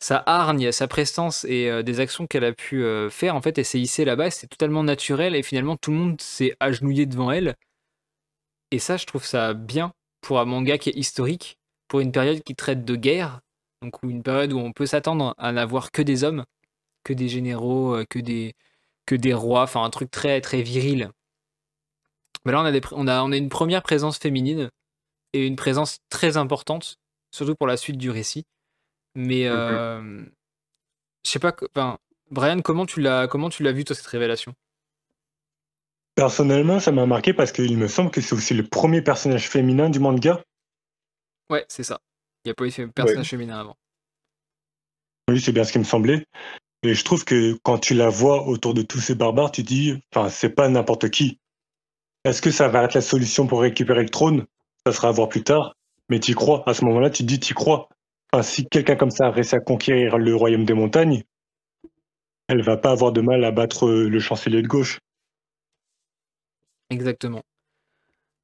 sa 0.00 0.22
hargne, 0.26 0.70
sa 0.72 0.86
prestance 0.86 1.44
et 1.44 1.68
euh, 1.68 1.82
des 1.82 2.00
actions 2.00 2.26
qu'elle 2.26 2.44
a 2.44 2.52
pu 2.52 2.84
euh, 2.84 3.10
faire 3.10 3.34
en 3.34 3.42
fait 3.42 3.58
elle 3.58 3.64
s'est 3.64 3.80
hissée 3.80 4.04
là-bas, 4.04 4.30
c'est 4.30 4.46
totalement 4.46 4.84
naturel 4.84 5.34
et 5.34 5.42
finalement 5.42 5.76
tout 5.76 5.90
le 5.90 5.96
monde 5.96 6.20
s'est 6.20 6.56
agenouillé 6.60 7.06
devant 7.06 7.30
elle. 7.32 7.56
Et 8.70 8.78
ça, 8.78 8.96
je 8.96 9.06
trouve 9.06 9.24
ça 9.24 9.54
bien 9.54 9.92
pour 10.20 10.40
un 10.40 10.44
manga 10.44 10.78
qui 10.78 10.90
est 10.90 10.96
historique, 10.96 11.58
pour 11.88 12.00
une 12.00 12.12
période 12.12 12.42
qui 12.42 12.54
traite 12.54 12.84
de 12.84 12.96
guerre, 12.96 13.40
donc 13.82 13.94
une 14.02 14.22
période 14.22 14.52
où 14.52 14.58
on 14.58 14.72
peut 14.72 14.86
s'attendre 14.86 15.34
à 15.38 15.52
n'avoir 15.52 15.90
que 15.90 16.02
des 16.02 16.24
hommes, 16.24 16.44
que 17.04 17.12
des 17.12 17.28
généraux, 17.28 17.96
euh, 17.96 18.04
que 18.08 18.18
des, 18.18 18.54
que 19.06 19.14
des 19.14 19.34
rois, 19.34 19.62
enfin 19.62 19.84
un 19.84 19.90
truc 19.90 20.10
très 20.10 20.40
très 20.40 20.62
viril. 20.62 21.10
Mais 22.44 22.52
là, 22.52 22.60
on 22.60 22.64
a, 22.64 22.72
des, 22.72 22.80
pr- 22.80 22.94
on, 22.96 23.06
a, 23.06 23.22
on 23.22 23.32
a 23.32 23.36
une 23.36 23.48
première 23.48 23.82
présence 23.82 24.18
féminine 24.18 24.70
et 25.32 25.46
une 25.46 25.56
présence 25.56 25.98
très 26.08 26.36
importante, 26.36 26.96
surtout 27.30 27.54
pour 27.54 27.66
la 27.66 27.76
suite 27.76 27.98
du 27.98 28.10
récit. 28.10 28.44
Mais 29.14 29.46
euh, 29.46 30.24
je 31.24 31.30
sais 31.30 31.38
pas, 31.38 31.54
enfin, 31.74 31.98
Brian, 32.30 32.60
comment 32.62 32.86
tu 32.86 33.00
l'as 33.00 33.28
comment 33.28 33.50
tu 33.50 33.62
l'as 33.62 33.72
vu 33.72 33.84
toi 33.84 33.94
cette 33.96 34.06
révélation? 34.06 34.54
Personnellement, 36.18 36.80
ça 36.80 36.90
m'a 36.90 37.06
marqué 37.06 37.32
parce 37.32 37.52
qu'il 37.52 37.78
me 37.78 37.86
semble 37.86 38.10
que 38.10 38.20
c'est 38.20 38.34
aussi 38.34 38.52
le 38.52 38.66
premier 38.66 39.02
personnage 39.02 39.48
féminin 39.48 39.88
du 39.88 40.00
manga. 40.00 40.42
Ouais, 41.48 41.64
c'est 41.68 41.84
ça. 41.84 42.00
Il 42.44 42.48
n'y 42.48 42.50
a 42.50 42.54
pas 42.54 42.64
eu 42.64 42.70
de 42.70 42.86
personnage 42.86 43.28
féminin 43.28 43.60
avant. 43.60 43.76
Oui, 45.28 45.40
c'est 45.40 45.52
bien 45.52 45.62
ce 45.62 45.70
qui 45.70 45.78
me 45.78 45.84
semblait. 45.84 46.26
Et 46.82 46.94
je 46.94 47.04
trouve 47.04 47.24
que 47.24 47.56
quand 47.62 47.78
tu 47.78 47.94
la 47.94 48.08
vois 48.08 48.48
autour 48.48 48.74
de 48.74 48.82
tous 48.82 48.98
ces 48.98 49.14
barbares, 49.14 49.52
tu 49.52 49.62
dis, 49.62 50.02
enfin, 50.12 50.28
c'est 50.28 50.50
pas 50.50 50.68
n'importe 50.68 51.08
qui. 51.08 51.38
Est-ce 52.24 52.42
que 52.42 52.50
ça 52.50 52.66
va 52.66 52.82
être 52.82 52.94
la 52.94 53.00
solution 53.00 53.46
pour 53.46 53.60
récupérer 53.60 54.02
le 54.02 54.08
trône? 54.08 54.44
Ça 54.84 54.92
sera 54.92 55.10
à 55.10 55.12
voir 55.12 55.28
plus 55.28 55.44
tard. 55.44 55.76
Mais 56.08 56.18
tu 56.18 56.34
crois. 56.34 56.68
À 56.68 56.74
ce 56.74 56.84
moment-là, 56.84 57.10
tu 57.10 57.22
dis, 57.22 57.38
tu 57.38 57.54
crois. 57.54 57.88
Enfin, 58.32 58.42
si 58.42 58.66
quelqu'un 58.66 58.96
comme 58.96 59.12
ça 59.12 59.26
a 59.26 59.30
réussi 59.30 59.54
à 59.54 59.60
conquérir 59.60 60.18
le 60.18 60.34
royaume 60.34 60.64
des 60.64 60.74
montagnes, 60.74 61.22
elle 62.48 62.64
va 62.64 62.76
pas 62.76 62.90
avoir 62.90 63.12
de 63.12 63.20
mal 63.20 63.44
à 63.44 63.52
battre 63.52 63.88
le 63.88 64.18
chancelier 64.18 64.62
de 64.62 64.66
gauche. 64.66 64.98
Exactement. 66.90 67.42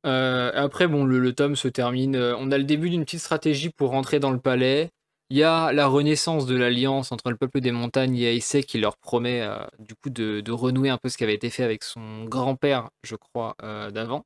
Euh, 0.06 0.50
après, 0.54 0.86
bon, 0.86 1.04
le, 1.04 1.32
tome 1.34 1.56
se 1.56 1.68
termine. 1.68 2.16
euh, 2.16 2.36
on 2.38 2.50
a 2.50 2.58
le 2.58 2.64
début 2.64 2.90
d'une 2.90 3.04
petite 3.04 3.20
stratégie 3.20 3.70
pour 3.70 3.90
rentrer 3.90 4.20
dans 4.20 4.30
le 4.30 4.38
palais. 4.38 4.90
Il 5.30 5.38
y 5.38 5.42
a 5.42 5.72
la 5.72 5.86
renaissance 5.86 6.46
de 6.46 6.54
l'alliance 6.54 7.10
entre 7.10 7.30
le 7.30 7.36
peuple 7.36 7.60
des 7.60 7.72
montagnes 7.72 8.16
et 8.16 8.28
Aïsé 8.28 8.62
qui 8.62 8.78
leur 8.78 8.98
promet 8.98 9.40
euh, 9.40 9.56
du 9.78 9.94
coup 9.94 10.10
de, 10.10 10.42
renouer 10.52 10.90
un 10.90 10.98
peu 10.98 11.08
ce 11.08 11.16
qui 11.16 11.24
avait 11.24 11.34
été 11.34 11.48
fait 11.48 11.64
avec 11.64 11.82
son 11.82 12.24
grand-père, 12.24 12.90
je 13.02 13.16
crois, 13.16 13.56
d'avant, 13.92 14.24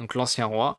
donc 0.00 0.14
l'ancien 0.14 0.46
roi. 0.46 0.78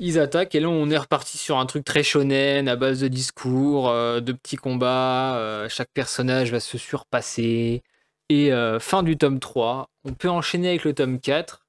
Ils 0.00 0.18
attaquent 0.18 0.54
et 0.54 0.60
là 0.60 0.68
on 0.68 0.90
est 0.90 0.98
reparti 0.98 1.38
sur 1.38 1.58
un 1.58 1.66
truc 1.66 1.84
très 1.84 2.02
shonen 2.02 2.68
à 2.68 2.76
base 2.76 3.00
de 3.00 3.08
discours, 3.08 3.90
de 3.90 4.32
petits 4.32 4.56
combats, 4.56 5.66
chaque 5.68 5.90
personnage 5.94 6.52
va 6.52 6.60
se 6.60 6.76
surpasser. 6.78 7.82
Et 8.28 8.52
euh, 8.52 8.80
fin 8.80 9.02
du 9.02 9.16
tome 9.16 9.40
3, 9.40 9.90
on 10.04 10.14
peut 10.14 10.30
enchaîner 10.30 10.68
avec 10.68 10.84
le 10.84 10.94
tome 10.94 11.20
4 11.20 11.66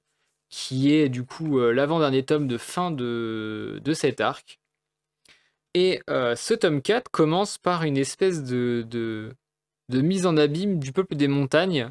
qui 0.48 0.92
est 0.94 1.08
du 1.08 1.24
coup 1.24 1.58
euh, 1.58 1.72
l'avant-dernier 1.72 2.24
tome 2.24 2.46
de 2.46 2.56
fin 2.56 2.90
de, 2.90 3.80
de 3.84 3.92
cet 3.92 4.20
arc. 4.20 4.60
Et 5.74 6.00
ce 6.08 6.54
tome 6.54 6.80
4 6.80 7.10
commence 7.10 7.58
par 7.58 7.82
une 7.82 7.98
espèce 7.98 8.42
de, 8.42 8.82
de, 8.88 9.30
de 9.90 10.00
mise 10.00 10.24
en 10.24 10.38
abîme 10.38 10.78
du 10.78 10.90
peuple 10.90 11.16
des 11.16 11.28
montagnes 11.28 11.90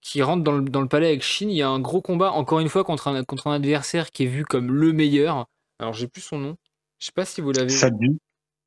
qui 0.00 0.22
rentre 0.22 0.44
dans 0.44 0.52
le, 0.52 0.62
dans 0.62 0.80
le, 0.80 0.86
palais 0.88 1.08
avec 1.08 1.22
Shin. 1.22 1.48
Il 1.48 1.56
y 1.56 1.62
a 1.62 1.68
un 1.68 1.80
gros 1.80 2.00
combat, 2.00 2.30
encore 2.30 2.60
une 2.60 2.68
fois, 2.68 2.84
contre 2.84 3.08
un, 3.08 3.24
contre 3.24 3.48
un 3.48 3.54
adversaire 3.54 4.12
qui 4.12 4.22
est 4.22 4.28
vu 4.28 4.44
comme 4.44 4.72
le 4.72 4.92
meilleur. 4.92 5.46
Alors, 5.80 5.94
j'ai 5.94 6.06
plus 6.06 6.22
son 6.22 6.38
nom. 6.38 6.56
Je 7.00 7.06
sais 7.06 7.12
pas 7.12 7.24
si 7.24 7.40
vous 7.40 7.50
l'avez. 7.50 7.68
Saji. 7.68 8.18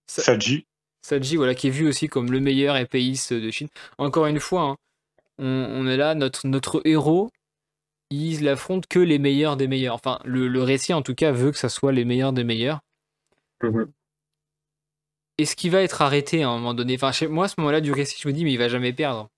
Saji. 0.08 0.68
Saji, 1.06 1.36
voilà, 1.36 1.53
qui 1.53 1.68
est 1.68 1.70
vu 1.70 1.88
aussi 1.88 2.08
comme 2.08 2.32
le 2.32 2.39
meilleur 2.39 2.78
épéiste 2.78 3.32
de 3.32 3.51
Chine. 3.51 3.68
Encore 3.99 4.26
une 4.26 4.39
fois, 4.39 4.62
hein, 4.64 4.78
on, 5.38 5.88
est 5.88 5.97
là, 5.97 6.16
notre, 6.16 6.47
notre 6.47 6.82
héros, 6.84 7.30
il 8.10 8.43
n'affronte 8.43 8.88
que 8.88 8.97
les 8.97 9.20
meilleurs 9.20 9.56
des 9.56 9.68
meilleurs. 9.68 9.93
Enfin, 9.93 10.18
le, 10.26 10.64
récit, 10.64 10.93
en 10.93 11.03
tout 11.03 11.14
cas, 11.14 11.32
veut 11.32 11.51
que 11.51 11.60
ça 11.60 11.70
soit 11.70 11.91
les 11.91 12.06
meilleurs 12.06 12.34
des 12.34 12.43
meilleurs. 12.43 12.80
Mhm. 13.62 13.91
Est-ce 15.38 15.56
qu'il 15.56 15.70
va 15.70 15.84
être 15.84 16.01
arrêté 16.01 16.41
à 16.41 16.49
un 16.49 16.58
moment 16.58 16.74
donné 16.74 16.95
Enfin, 16.95 17.12
chez 17.12 17.28
moi, 17.28 17.45
à 17.45 17.47
ce 17.49 17.56
moment-là 17.60 17.82
du 17.82 17.91
récit, 17.91 18.20
je 18.20 18.28
me 18.28 18.34
dis, 18.34 18.43
mais 18.43 18.53
il 18.53 18.58
va 18.58 18.68
jamais 18.68 18.91
perdre. 18.91 19.30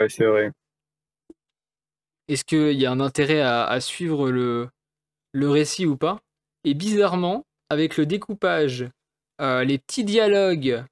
Ouais, 0.00 0.08
c'est 0.08 0.26
vrai. 0.26 0.50
Est-ce 2.26 2.44
qu'il 2.44 2.72
y 2.72 2.86
a 2.86 2.90
un 2.90 2.98
intérêt 2.98 3.40
à, 3.40 3.80
suivre 3.80 4.32
le, 4.32 4.68
le 5.30 5.48
récit 5.48 5.86
ou 5.86 5.96
pas? 5.96 6.18
Et 6.64 6.74
bizarrement, 6.74 7.44
avec 7.70 7.96
le 7.96 8.04
découpage 8.04 8.88
euh, 9.40 9.64
les 9.64 9.78
petits 9.78 10.04
dialogues, 10.04 10.84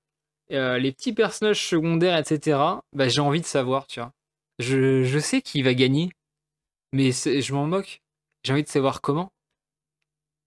euh, 0.52 0.78
les 0.78 0.92
petits 0.92 1.12
personnages 1.12 1.66
secondaires, 1.66 2.18
etc., 2.18 2.58
bah, 2.92 3.08
j'ai 3.08 3.20
envie 3.20 3.40
de 3.40 3.46
savoir, 3.46 3.86
tu 3.86 4.00
vois. 4.00 4.12
Je, 4.58 5.18
sais 5.18 5.40
qui 5.40 5.62
va 5.62 5.74
gagner, 5.74 6.10
mais 6.92 7.10
je 7.12 7.54
m'en 7.54 7.66
moque. 7.66 8.00
J'ai 8.44 8.52
envie 8.52 8.62
de 8.62 8.68
savoir 8.68 9.00
comment. 9.00 9.30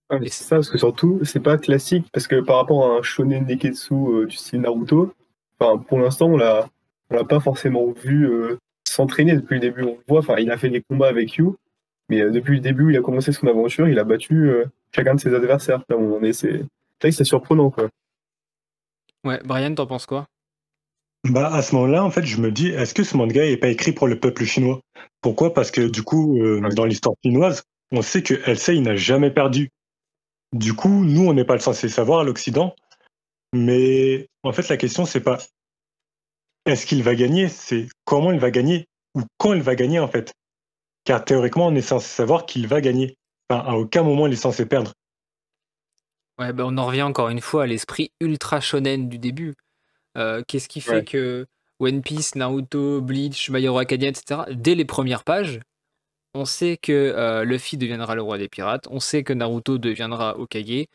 Ah, 0.09 0.19
c'est 0.23 0.43
ça, 0.43 0.55
parce 0.57 0.69
que 0.69 0.77
surtout, 0.77 1.19
c'est 1.23 1.41
pas 1.41 1.57
classique, 1.57 2.07
parce 2.13 2.27
que 2.27 2.39
par 2.39 2.57
rapport 2.57 2.89
à 2.89 2.97
un 2.97 3.01
shonen 3.01 3.45
neketsu 3.45 3.93
euh, 3.93 4.25
du 4.27 4.37
style 4.37 4.61
Naruto, 4.61 5.13
pour 5.57 5.99
l'instant, 5.99 6.27
on 6.27 6.37
l'a, 6.37 6.69
l'a 7.09 7.25
pas 7.25 7.39
forcément 7.39 7.91
vu 7.91 8.29
s'entraîner 8.87 9.35
depuis 9.35 9.55
le 9.55 9.61
début. 9.61 9.83
On 9.83 9.95
le 9.95 10.03
voit, 10.07 10.19
enfin, 10.19 10.35
il 10.37 10.51
a 10.51 10.57
fait 10.57 10.69
des 10.69 10.81
combats 10.81 11.07
avec 11.07 11.33
Yu, 11.33 11.47
mais 12.09 12.29
depuis 12.29 12.55
le 12.55 12.61
début, 12.61 12.91
il 12.91 12.97
a 12.97 13.01
commencé 13.01 13.31
son 13.31 13.47
aventure, 13.47 13.89
il 13.89 13.97
a 13.97 14.03
battu 14.03 14.51
chacun 14.95 15.15
de 15.15 15.19
ses 15.19 15.33
adversaires. 15.33 15.83
on 15.89 16.21
est, 16.23 16.33
c'est, 16.33 16.63
c'est 17.01 17.23
surprenant, 17.23 17.69
quoi. 17.69 17.89
Ouais, 19.23 19.39
Brian, 19.43 19.73
t'en 19.73 19.87
penses 19.87 20.05
quoi? 20.05 20.27
Bah, 21.25 21.53
à 21.53 21.61
ce 21.61 21.75
moment-là, 21.75 22.03
en 22.03 22.11
fait, 22.11 22.25
je 22.25 22.39
me 22.39 22.51
dis, 22.51 22.69
est-ce 22.69 22.93
que 22.93 23.03
ce 23.03 23.17
manga 23.17 23.43
n'est 23.43 23.57
pas 23.57 23.69
écrit 23.69 23.91
pour 23.91 24.07
le 24.07 24.19
peuple 24.19 24.45
chinois? 24.45 24.79
Pourquoi? 25.21 25.53
Parce 25.53 25.71
que 25.71 25.81
du 25.81 26.03
coup, 26.03 26.39
euh, 26.41 26.61
dans 26.75 26.85
l'histoire 26.85 27.15
chinoise, 27.23 27.63
on 27.91 28.01
sait 28.01 28.23
que 28.23 28.35
Elsei 28.49 28.79
n'a 28.79 28.95
jamais 28.95 29.31
perdu. 29.31 29.69
Du 30.53 30.73
coup, 30.73 31.03
nous, 31.03 31.27
on 31.27 31.33
n'est 31.33 31.45
pas 31.45 31.59
censé 31.59 31.89
savoir 31.89 32.19
à 32.19 32.23
l'Occident. 32.23 32.75
Mais 33.53 34.27
en 34.43 34.53
fait, 34.53 34.69
la 34.69 34.77
question, 34.77 35.05
c'est 35.05 35.21
pas 35.21 35.37
est-ce 36.65 36.85
qu'il 36.85 37.01
va 37.01 37.15
gagner, 37.15 37.47
c'est 37.47 37.87
comment 38.03 38.31
il 38.31 38.39
va 38.39 38.51
gagner 38.51 38.87
ou 39.15 39.21
quand 39.37 39.53
il 39.53 39.61
va 39.61 39.75
gagner, 39.75 39.99
en 39.99 40.07
fait. 40.07 40.33
Car 41.05 41.23
théoriquement, 41.23 41.67
on 41.67 41.75
est 41.75 41.81
censé 41.81 42.07
savoir 42.07 42.45
qu'il 42.45 42.67
va 42.67 42.81
gagner. 42.81 43.15
Enfin, 43.49 43.63
à 43.65 43.75
aucun 43.75 44.03
moment, 44.03 44.27
il 44.27 44.33
est 44.33 44.37
censé 44.37 44.65
perdre. 44.65 44.93
Ouais, 46.39 46.53
bah, 46.53 46.63
on 46.67 46.77
en 46.77 46.85
revient 46.85 47.03
encore 47.03 47.29
une 47.29 47.41
fois 47.41 47.63
à 47.63 47.65
l'esprit 47.65 48.11
ultra 48.21 48.61
shonen 48.61 49.09
du 49.09 49.17
début. 49.17 49.55
Euh, 50.17 50.43
qu'est-ce 50.47 50.69
qui 50.69 50.81
fait 50.81 51.03
que 51.03 51.47
One 51.79 52.01
Piece, 52.01 52.35
Naruto, 52.35 53.01
Bleach, 53.01 53.49
My 53.49 53.63
Hero 53.63 53.77
Academia, 53.77 54.09
etc., 54.09 54.41
dès 54.51 54.75
les 54.75 54.85
premières 54.85 55.23
pages, 55.23 55.59
on 56.33 56.45
sait 56.45 56.77
que 56.77 56.91
euh, 56.91 57.43
Luffy 57.43 57.77
deviendra 57.77 58.15
le 58.15 58.21
roi 58.21 58.37
des 58.37 58.49
pirates, 58.49 58.87
on 58.89 58.99
sait 58.99 59.23
que 59.23 59.33
Naruto 59.33 59.77
deviendra 59.77 60.37
Okage, 60.37 60.85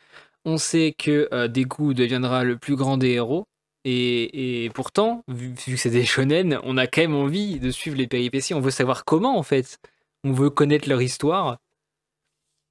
on 0.45 0.57
sait 0.57 0.93
que 0.97 1.29
euh, 1.33 1.47
Deku 1.47 1.93
deviendra 1.93 2.43
le 2.43 2.57
plus 2.57 2.75
grand 2.75 2.97
des 2.97 3.11
héros, 3.11 3.45
et, 3.85 4.71
pourtant, 4.73 5.23
vu, 5.27 5.53
vu 5.67 5.75
que 5.75 5.77
c'est 5.77 5.89
des 5.89 6.05
shonen, 6.05 6.57
on 6.63 6.77
a 6.77 6.87
quand 6.87 7.01
même 7.01 7.15
envie 7.15 7.59
de 7.59 7.69
suivre 7.69 7.97
les 7.97 8.07
péripéties, 8.07 8.53
on 8.53 8.61
veut 8.61 8.71
savoir 8.71 9.03
comment 9.03 9.37
en 9.37 9.43
fait, 9.43 9.77
on 10.23 10.31
veut 10.31 10.49
connaître 10.49 10.87
leur 10.87 11.01
histoire, 11.01 11.57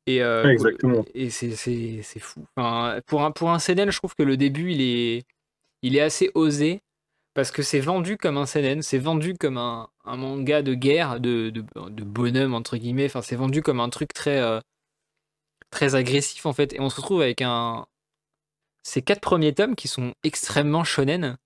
et, 0.06 0.22
euh, 0.22 0.50
Exactement. 0.50 1.04
Et 1.14 1.30
c'est 1.30 2.18
fou. 2.18 2.44
Enfin, 2.56 3.00
pour, 3.06 3.22
un, 3.22 3.30
pour 3.30 3.50
un 3.50 3.58
CNN, 3.58 3.90
je 3.90 3.98
trouve 3.98 4.14
que 4.14 4.22
le 4.22 4.36
début, 4.36 4.72
il 4.72 4.80
est, 4.80 5.24
il 5.82 5.96
est 5.96 6.00
assez 6.00 6.30
osé. 6.34 6.80
Parce 7.34 7.50
que 7.50 7.62
c'est 7.62 7.80
vendu 7.80 8.18
comme 8.18 8.36
un 8.36 8.44
CNN, 8.44 8.82
c'est 8.82 8.98
vendu 8.98 9.32
comme 9.32 9.56
un, 9.56 9.88
un, 10.04 10.16
manga 10.18 10.60
de 10.60 10.74
guerre, 10.74 11.18
de, 11.18 11.48
de, 11.48 11.64
de, 11.88 12.04
bonhomme, 12.04 12.52
entre 12.52 12.76
guillemets. 12.76 13.06
Enfin, 13.06 13.22
c'est 13.22 13.36
vendu 13.36 13.62
comme 13.62 13.80
un 13.80 13.88
truc 13.88 14.12
très, 14.12 14.38
euh, 14.38 14.60
très 15.70 15.94
agressif, 15.94 16.44
en 16.44 16.52
fait. 16.52 16.74
Et 16.74 16.80
on 16.80 16.90
se 16.90 16.96
retrouve 16.96 17.22
avec 17.22 17.40
un. 17.40 17.86
Ces 18.82 19.00
quatre 19.00 19.20
premiers 19.20 19.54
tomes 19.54 19.76
qui 19.76 19.88
sont 19.88 20.12
extrêmement 20.24 20.84
shonen. 20.84 21.38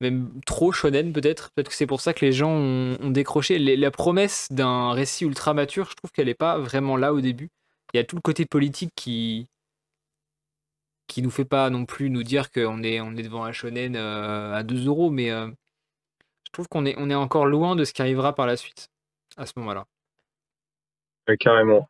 Même 0.00 0.30
trop 0.46 0.70
shonen, 0.70 1.12
peut-être. 1.12 1.50
Peut-être 1.56 1.70
que 1.70 1.74
c'est 1.74 1.86
pour 1.86 2.00
ça 2.00 2.14
que 2.14 2.24
les 2.24 2.32
gens 2.32 2.52
ont, 2.52 2.96
ont 3.00 3.10
décroché. 3.10 3.58
la 3.58 3.90
promesse 3.90 4.46
d'un 4.52 4.92
récit 4.92 5.24
ultra 5.24 5.52
mature, 5.52 5.90
je 5.90 5.96
trouve 5.96 6.12
qu'elle 6.12 6.26
n'est 6.26 6.34
pas 6.34 6.58
vraiment 6.58 6.96
là 6.96 7.12
au 7.12 7.20
début 7.20 7.50
il 7.92 7.96
y 7.96 8.00
a 8.00 8.04
tout 8.04 8.16
le 8.16 8.22
côté 8.22 8.46
politique 8.46 8.92
qui 8.94 9.48
qui 11.08 11.22
nous 11.22 11.30
fait 11.30 11.46
pas 11.46 11.70
non 11.70 11.86
plus 11.86 12.10
nous 12.10 12.22
dire 12.22 12.52
qu'on 12.52 12.82
est, 12.82 13.00
on 13.00 13.16
est 13.16 13.22
devant 13.22 13.44
un 13.44 13.52
shonen 13.52 13.96
euh, 13.96 14.54
à 14.54 14.62
2 14.62 14.86
euros, 14.86 15.10
mais 15.10 15.30
euh, 15.30 15.48
je 16.46 16.52
trouve 16.52 16.68
qu'on 16.68 16.84
est, 16.84 16.94
on 16.98 17.10
est 17.10 17.14
encore 17.14 17.46
loin 17.46 17.74
de 17.74 17.84
ce 17.84 17.92
qui 17.92 18.02
arrivera 18.02 18.34
par 18.34 18.46
la 18.46 18.56
suite, 18.56 18.90
à 19.36 19.46
ce 19.46 19.54
moment-là. 19.56 19.86
carrément. 21.40 21.88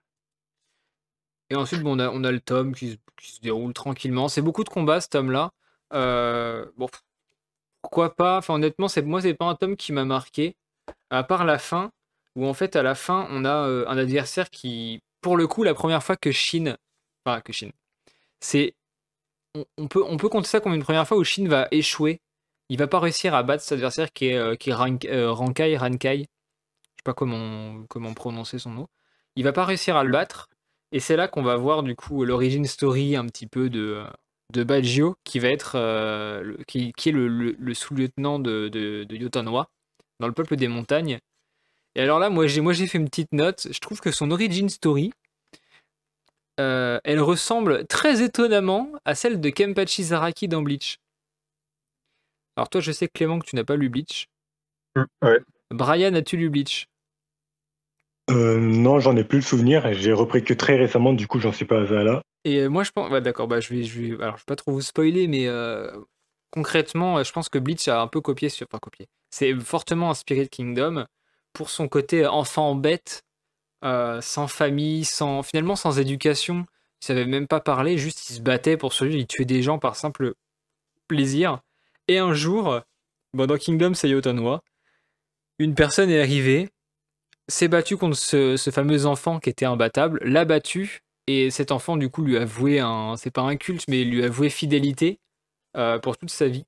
Et 1.51 1.57
ensuite, 1.57 1.83
bon, 1.83 1.97
on, 1.97 1.99
a, 1.99 2.11
on 2.11 2.25
a 2.25 2.31
le 2.31 2.41
tome 2.41 2.75
qui, 2.75 2.99
se 3.21 3.41
déroule 3.41 3.73
tranquillement. 3.73 4.29
C'est 4.29 4.43
beaucoup 4.43 4.65
de 4.65 4.69
combats, 4.69 5.01
ce 5.01 5.09
tome-là. 5.09 5.51
Euh, 5.93 6.67
bon, 6.77 6.89
pourquoi 7.83 8.15
pas? 8.15 8.39
Enfin, 8.39 8.55
honnêtement, 8.55 8.87
c'est, 8.87 9.03
moi, 9.03 9.21
c'est 9.21 9.35
pas 9.35 9.47
un 9.47 9.57
tome 9.57 9.77
qui 9.77 9.93
m'a 9.93 10.05
marqué, 10.05 10.57
à 11.11 11.25
part 11.25 11.45
la 11.45 11.59
fin, 11.59 11.91
où 12.37 12.47
en 12.47 12.55
fait, 12.55 12.77
à 12.77 12.85
la 12.85 12.95
fin, 12.95 13.27
on 13.31 13.45
a 13.45 13.53
un 13.55 13.99
adversaire 13.99 14.51
qui 14.51 15.03
pour 15.21 15.37
le 15.37 15.47
coup, 15.47 15.63
la 15.63 15.75
première 15.75 16.03
fois 16.03 16.17
que 16.17 16.33
Shin, 16.33 16.77
enfin 17.25 17.41
que 17.41 17.53
Shin, 17.53 17.71
c'est, 18.41 18.75
on, 19.77 19.89
peut, 19.89 20.05
on 20.05 20.17
peut 20.17 20.29
compter 20.29 20.49
ça 20.49 20.61
comme 20.61 20.75
une 20.75 20.83
première 20.83 21.07
fois 21.07 21.17
où 21.19 21.25
Shin 21.25 21.49
va 21.49 21.69
échouer. 21.71 22.21
Il 22.69 22.79
va 22.79 22.87
pas 22.87 23.01
réussir 23.01 23.35
à 23.35 23.43
battre 23.43 23.63
cet 23.63 23.73
adversaire 23.73 24.13
qui 24.13 24.27
est, 24.29 24.37
euh, 24.37 24.55
euh, 25.07 25.33
Rankai, 25.33 25.77
Rankai. 25.77 26.19
Je 26.19 26.23
sais 26.23 27.03
pas 27.05 27.15
comment, 27.15 27.85
comment 27.89 28.15
prononcer 28.15 28.59
son 28.59 28.71
nom. 28.71 28.89
Il 29.37 29.45
va 29.45 29.53
pas 29.53 29.65
réussir 29.65 29.97
à 29.97 30.05
le 30.05 30.11
battre. 30.11 30.49
Et 30.93 31.01
c'est 31.01 31.17
là 31.17 31.29
qu'on 31.29 31.43
va 31.43 31.57
voir 31.57 31.83
du 31.83 31.95
coup 31.97 32.25
l'origine 32.25 32.65
story 32.65 33.17
un 33.17 33.27
petit 33.27 33.47
peu 33.47 33.71
de, 33.71 34.05
de 34.53 34.65
Baggio, 34.65 35.17
qui 35.25 35.39
va 35.39 35.49
être 35.49 35.73
euh, 35.77 36.57
qui, 36.67 36.93
est 37.07 37.13
le, 37.13 37.75
sous-lieutenant 37.75 38.39
de, 38.39 38.69
de, 38.69 39.05
de 39.05 39.29
dans 40.21 40.27
le 40.27 40.33
peuple 40.33 40.57
des 40.57 40.69
montagnes 40.69 41.19
et 41.99 42.03
alors 42.03 42.21
là, 42.21 42.31
moi 42.31 42.47
j'ai, 42.47 42.61
moi 42.61 42.73
j'ai 42.73 42.87
fait 42.87 42.97
une 42.97 43.09
petite 43.09 43.33
note. 43.33 43.67
Je 43.73 43.79
trouve 43.81 44.01
que 44.01 44.13
son 44.13 44.31
origin 44.31 44.69
story, 44.69 45.13
euh, 46.61 47.01
elle 47.03 47.21
ressemble 47.21 47.89
très 47.89 48.23
étonnamment 48.23 48.93
à 49.05 49.17
celle 49.17 49.41
de 49.41 49.51
Kempachi 49.51 50.05
Zaraki 50.05 50.47
dans 50.47 50.63
Bleach. 50.63 50.99
Alors 52.57 52.69
toi, 52.69 52.81
je 52.81 52.93
sais 52.93 53.09
Clément 53.09 53.41
que 53.41 53.47
tu 53.47 53.57
n'as 53.57 53.65
pas 53.65 53.75
lu 53.75 53.89
Bleach. 53.89 54.29
Mm, 54.95 55.03
ouais. 55.23 55.41
Brian, 55.73 56.15
as-tu 56.15 56.37
lu 56.37 56.51
Bleach? 56.51 56.87
Euh, 58.31 58.61
Non, 58.61 59.01
j'en 59.01 59.17
ai 59.17 59.25
plus 59.25 59.39
le 59.39 59.43
souvenir. 59.43 59.93
J'ai 59.93 60.13
repris 60.13 60.45
que 60.45 60.55
très 60.55 60.77
récemment, 60.77 61.13
du 61.13 61.27
coup, 61.27 61.41
j'en 61.41 61.53
suis 61.53 61.65
pas 61.65 61.81
à 61.81 62.05
là. 62.05 62.23
Et 62.45 62.61
euh, 62.61 62.69
moi, 62.69 62.85
je 62.85 62.93
pense, 62.93 63.11
d'accord, 63.11 63.49
bah 63.49 63.59
je 63.59 63.75
vais, 63.75 63.83
je 63.83 64.01
vais, 64.01 64.23
alors 64.23 64.37
je 64.37 64.43
vais 64.43 64.47
pas 64.47 64.57
trop 64.57 64.71
vous 64.71 64.83
spoiler, 64.83 65.27
mais 65.27 65.49
concrètement, 66.53 67.25
je 67.25 67.33
pense 67.33 67.49
que 67.49 67.59
Bleach 67.59 67.89
a 67.89 68.01
un 68.01 68.07
peu 68.07 68.21
copié 68.21 68.51
sur, 68.51 68.69
enfin 68.71 68.79
copié. 68.79 69.09
C'est 69.33 69.53
fortement 69.59 70.11
inspiré 70.11 70.45
de 70.45 70.49
Kingdom 70.49 71.05
pour 71.59 71.71
son 71.71 71.89
côté 71.89 72.25
enfant 72.25 72.77
bête, 72.77 73.25
euh, 73.85 74.21
sans 74.21 74.47
famille, 74.47 75.05
sans 75.05 75.43
finalement 75.43 75.75
sans 75.75 75.99
éducation. 75.99 76.67
Il 77.03 77.07
savait 77.07 77.27
même 77.27 77.49
pas 77.49 77.59
parler, 77.59 77.99
juste 77.99 78.31
il 78.31 78.35
se 78.35 78.41
battait 78.41 78.77
pour 78.77 78.93
survivre, 78.93 79.19
il 79.19 79.27
tuait 79.27 79.45
des 79.45 79.61
gens 79.61 79.81
par 79.81 79.97
simple 79.97 80.35
plaisir. 81.09 81.59
Et 82.07 82.19
un 82.19 82.33
jour, 82.33 82.81
dans 83.35 83.57
Kingdom 83.57 83.95
c'est 83.95 84.09
Yotanwa, 84.09 84.63
une 85.59 85.75
personne 85.75 86.11
est 86.11 86.21
arrivée, 86.21 86.69
s'est 87.49 87.67
battue 87.67 87.97
contre 87.97 88.17
ce, 88.17 88.71
fameux 88.73 89.07
enfant 89.07 89.41
qui 89.41 89.51
était 89.51 89.67
imbattable, 89.67 90.21
l'a 90.23 90.45
battu, 90.45 91.01
et 91.27 91.51
cet 91.51 91.73
enfant 91.73 91.97
du 91.97 92.09
coup 92.09 92.23
lui 92.23 92.37
a 92.37 92.45
voué 92.45 92.79
un, 92.79 93.17
c'est 93.17 93.33
pas 93.33 93.43
un 93.43 93.57
culte, 93.57 93.83
mais 93.89 94.05
lui 94.05 94.23
a 94.23 94.29
voué 94.29 94.49
fidélité 94.49 95.19
euh, 95.77 95.99
pour 95.99 96.17
toute 96.17 96.31
sa 96.31 96.47
vie. 96.47 96.67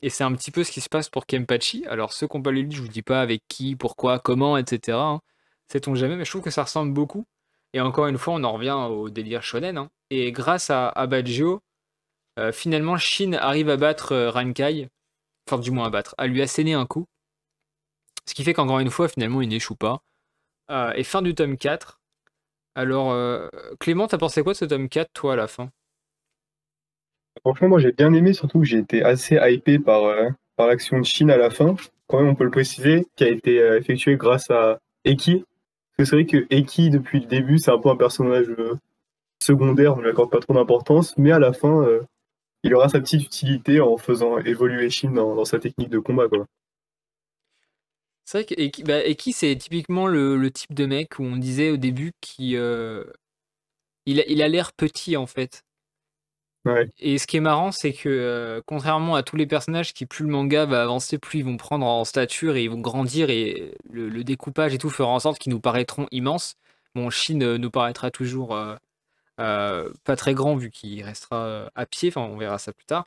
Et 0.00 0.10
c'est 0.10 0.24
un 0.24 0.32
petit 0.34 0.50
peu 0.50 0.64
ce 0.64 0.72
qui 0.72 0.80
se 0.80 0.88
passe 0.88 1.08
pour 1.08 1.26
Kempachi. 1.26 1.84
Alors, 1.86 2.12
ceux 2.12 2.26
qui 2.26 2.36
n'ont 2.36 2.42
pas 2.42 2.50
lu 2.50 2.64
le 2.64 2.70
je 2.70 2.80
vous 2.80 2.88
dis 2.88 3.02
pas 3.02 3.20
avec 3.20 3.42
qui, 3.48 3.76
pourquoi, 3.76 4.18
comment, 4.18 4.56
etc. 4.56 4.98
Hein. 4.98 5.20
Sait-on 5.68 5.94
jamais, 5.94 6.16
mais 6.16 6.24
je 6.24 6.30
trouve 6.30 6.42
que 6.42 6.50
ça 6.50 6.64
ressemble 6.64 6.92
beaucoup. 6.92 7.26
Et 7.72 7.80
encore 7.80 8.06
une 8.06 8.18
fois, 8.18 8.34
on 8.34 8.44
en 8.44 8.52
revient 8.52 8.76
au 8.90 9.08
délire 9.10 9.42
shonen. 9.42 9.78
Hein. 9.78 9.90
Et 10.10 10.32
grâce 10.32 10.70
à, 10.70 10.88
à 10.88 11.06
euh, 12.38 12.52
finalement, 12.52 12.96
Shin 12.96 13.32
arrive 13.34 13.68
à 13.68 13.76
battre 13.76 14.12
euh, 14.12 14.30
Rankai. 14.30 14.88
Enfin, 15.48 15.60
du 15.60 15.70
moins 15.70 15.86
à 15.86 15.90
battre, 15.90 16.14
à 16.18 16.26
lui 16.26 16.40
asséner 16.42 16.74
un 16.74 16.86
coup. 16.86 17.06
Ce 18.26 18.34
qui 18.34 18.44
fait 18.44 18.54
qu'encore 18.54 18.78
une 18.78 18.90
fois, 18.90 19.08
finalement, 19.08 19.42
il 19.42 19.48
n'échoue 19.48 19.74
pas. 19.74 20.02
Euh, 20.70 20.92
et 20.94 21.04
fin 21.04 21.22
du 21.22 21.34
tome 21.34 21.56
4, 21.58 22.00
Alors, 22.74 23.50
Clément, 23.80 24.06
t'as 24.08 24.18
pensé 24.18 24.42
quoi 24.42 24.52
de 24.52 24.58
ce 24.58 24.64
tome 24.64 24.88
4, 24.88 25.10
toi, 25.12 25.34
à 25.34 25.36
la 25.36 25.48
fin? 25.48 25.70
Franchement, 27.44 27.68
moi 27.68 27.78
j'ai 27.80 27.92
bien 27.92 28.12
aimé, 28.12 28.32
surtout 28.32 28.60
que 28.60 28.64
j'ai 28.64 28.78
été 28.78 29.02
assez 29.02 29.36
hypé 29.36 29.78
par, 29.78 30.04
euh, 30.04 30.30
par 30.56 30.66
l'action 30.66 30.98
de 30.98 31.04
Chine 31.04 31.30
à 31.30 31.36
la 31.36 31.50
fin, 31.50 31.76
quand 32.06 32.20
même 32.20 32.28
on 32.28 32.34
peut 32.34 32.44
le 32.44 32.50
préciser, 32.50 33.06
qui 33.16 33.24
a 33.24 33.28
été 33.28 33.58
euh, 33.58 33.78
effectuée 33.78 34.16
grâce 34.16 34.50
à 34.50 34.78
Eki. 35.04 35.44
Parce 35.96 35.96
que 35.96 36.04
c'est 36.04 36.16
vrai 36.16 36.26
que 36.26 36.46
Eki, 36.54 36.90
depuis 36.90 37.20
le 37.20 37.26
début, 37.26 37.58
c'est 37.58 37.70
un 37.70 37.78
peu 37.78 37.88
un 37.88 37.96
personnage 37.96 38.48
euh, 38.50 38.74
secondaire, 39.42 39.94
on 39.94 39.96
ne 39.96 40.02
lui 40.02 40.10
accorde 40.10 40.30
pas 40.30 40.40
trop 40.40 40.54
d'importance, 40.54 41.16
mais 41.16 41.32
à 41.32 41.38
la 41.38 41.52
fin, 41.52 41.82
euh, 41.82 42.00
il 42.64 42.74
aura 42.74 42.88
sa 42.88 43.00
petite 43.00 43.24
utilité 43.24 43.80
en 43.80 43.96
faisant 43.96 44.38
évoluer 44.38 44.90
Shin 44.90 45.12
dans, 45.12 45.44
sa 45.44 45.58
technique 45.58 45.88
de 45.88 45.98
combat. 45.98 46.26
C'est 48.24 48.38
vrai 48.38 48.44
que 48.44 48.60
Eki, 48.60 48.84
bah, 48.84 49.04
Eki, 49.04 49.32
c'est 49.32 49.56
typiquement 49.56 50.06
le, 50.06 50.50
type 50.50 50.74
de 50.74 50.86
mec 50.86 51.18
où 51.18 51.22
on 51.22 51.36
disait 51.36 51.70
au 51.70 51.76
début 51.76 52.12
qu'il 52.20 52.52
il 54.06 54.20
a, 54.20 54.26
il 54.26 54.42
a 54.42 54.48
l'air 54.48 54.72
petit, 54.72 55.16
en 55.16 55.26
fait. 55.26 55.64
Et 56.98 57.18
ce 57.18 57.26
qui 57.26 57.36
est 57.36 57.40
marrant, 57.40 57.72
c'est 57.72 57.92
que 57.92 58.08
euh, 58.08 58.60
contrairement 58.64 59.16
à 59.16 59.22
tous 59.24 59.36
les 59.36 59.46
personnages 59.46 59.92
qui, 59.92 60.06
plus 60.06 60.24
le 60.24 60.30
manga 60.30 60.64
va 60.64 60.82
avancer, 60.82 61.18
plus 61.18 61.40
ils 61.40 61.44
vont 61.44 61.56
prendre 61.56 61.84
en 61.84 62.04
stature 62.04 62.54
et 62.56 62.64
ils 62.64 62.70
vont 62.70 62.80
grandir 62.80 63.30
et 63.30 63.74
le, 63.90 64.22
découpage 64.22 64.72
et 64.72 64.78
tout 64.78 64.90
fera 64.90 65.10
en 65.10 65.18
sorte 65.18 65.38
qu'ils 65.38 65.52
nous 65.52 65.60
paraîtront 65.60 66.06
immenses. 66.12 66.54
Bon, 66.94 67.10
Shin 67.10 67.40
euh, 67.40 67.58
nous 67.58 67.70
paraîtra 67.70 68.10
toujours 68.12 68.54
euh, 69.40 69.88
pas 70.04 70.16
très 70.16 70.34
grand 70.34 70.54
vu 70.54 70.70
qu'il 70.70 71.02
restera 71.02 71.68
à 71.74 71.86
pied, 71.86 72.10
enfin 72.10 72.22
on 72.22 72.36
verra 72.36 72.58
ça 72.58 72.72
plus 72.72 72.86
tard. 72.86 73.06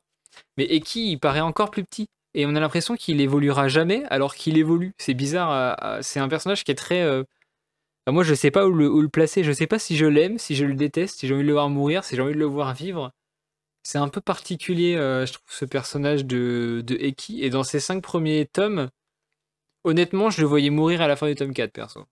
Mais 0.58 0.66
Eki, 0.66 1.12
il 1.12 1.18
paraît 1.20 1.42
encore 1.42 1.72
plus 1.72 1.84
petit. 1.86 2.10
Et 2.34 2.46
on 2.46 2.56
a 2.56 2.60
l'impression 2.60 2.96
qu'il 2.98 3.22
évoluera 3.22 3.70
jamais 3.70 4.04
alors 4.10 4.36
qu'il 4.36 4.58
évolue. 4.58 4.94
C'est 4.98 5.14
bizarre. 5.14 6.04
c'est 6.04 6.20
un 6.20 6.28
personnage 6.28 6.66
qui 6.66 6.72
est 6.72 6.76
très. 6.76 7.24
moi, 8.10 8.24
je 8.24 8.34
sais 8.34 8.52
pas 8.52 8.68
où 8.68 8.74
le, 8.74 8.90
où 8.90 9.02
le 9.02 9.08
placer. 9.10 9.44
Je 9.46 9.54
sais 9.54 9.68
pas 9.68 9.80
si 9.80 9.96
je 9.96 10.06
l'aime, 10.06 10.38
si 10.38 10.56
je 10.56 10.66
le 10.66 10.74
déteste, 10.76 11.20
si 11.20 11.28
j'ai 11.28 11.34
envie 11.34 11.44
de 11.44 11.48
le 11.48 11.54
voir 11.54 11.70
mourir, 11.70 12.04
si 12.04 12.18
j'ai 12.18 12.22
envie 12.22 12.34
de 12.34 12.40
le 12.40 12.46
voir 12.46 12.74
vivre. 12.74 13.14
C'est 13.86 14.00
un 14.00 14.10
peu 14.10 14.20
particulier, 14.20 14.96
euh, 14.96 15.28
je 15.28 15.34
trouve, 15.34 15.46
ce 15.48 15.64
personnage 15.64 16.26
de, 16.26 16.82
de 16.84 16.96
Eki. 16.96 17.44
Et 17.44 17.52
dans 17.52 17.62
ses 17.64 17.80
cinq 17.80 18.02
premiers 18.02 18.48
tomes, 18.48 18.90
honnêtement, 19.84 20.32
je 20.32 20.42
le 20.42 20.48
voyais 20.48 20.72
mourir 20.72 21.02
à 21.02 21.08
la 21.08 21.16
fin 21.16 21.28
du 21.28 21.36
tome 21.36 21.54
4, 21.54 21.72
perso. 21.72 22.04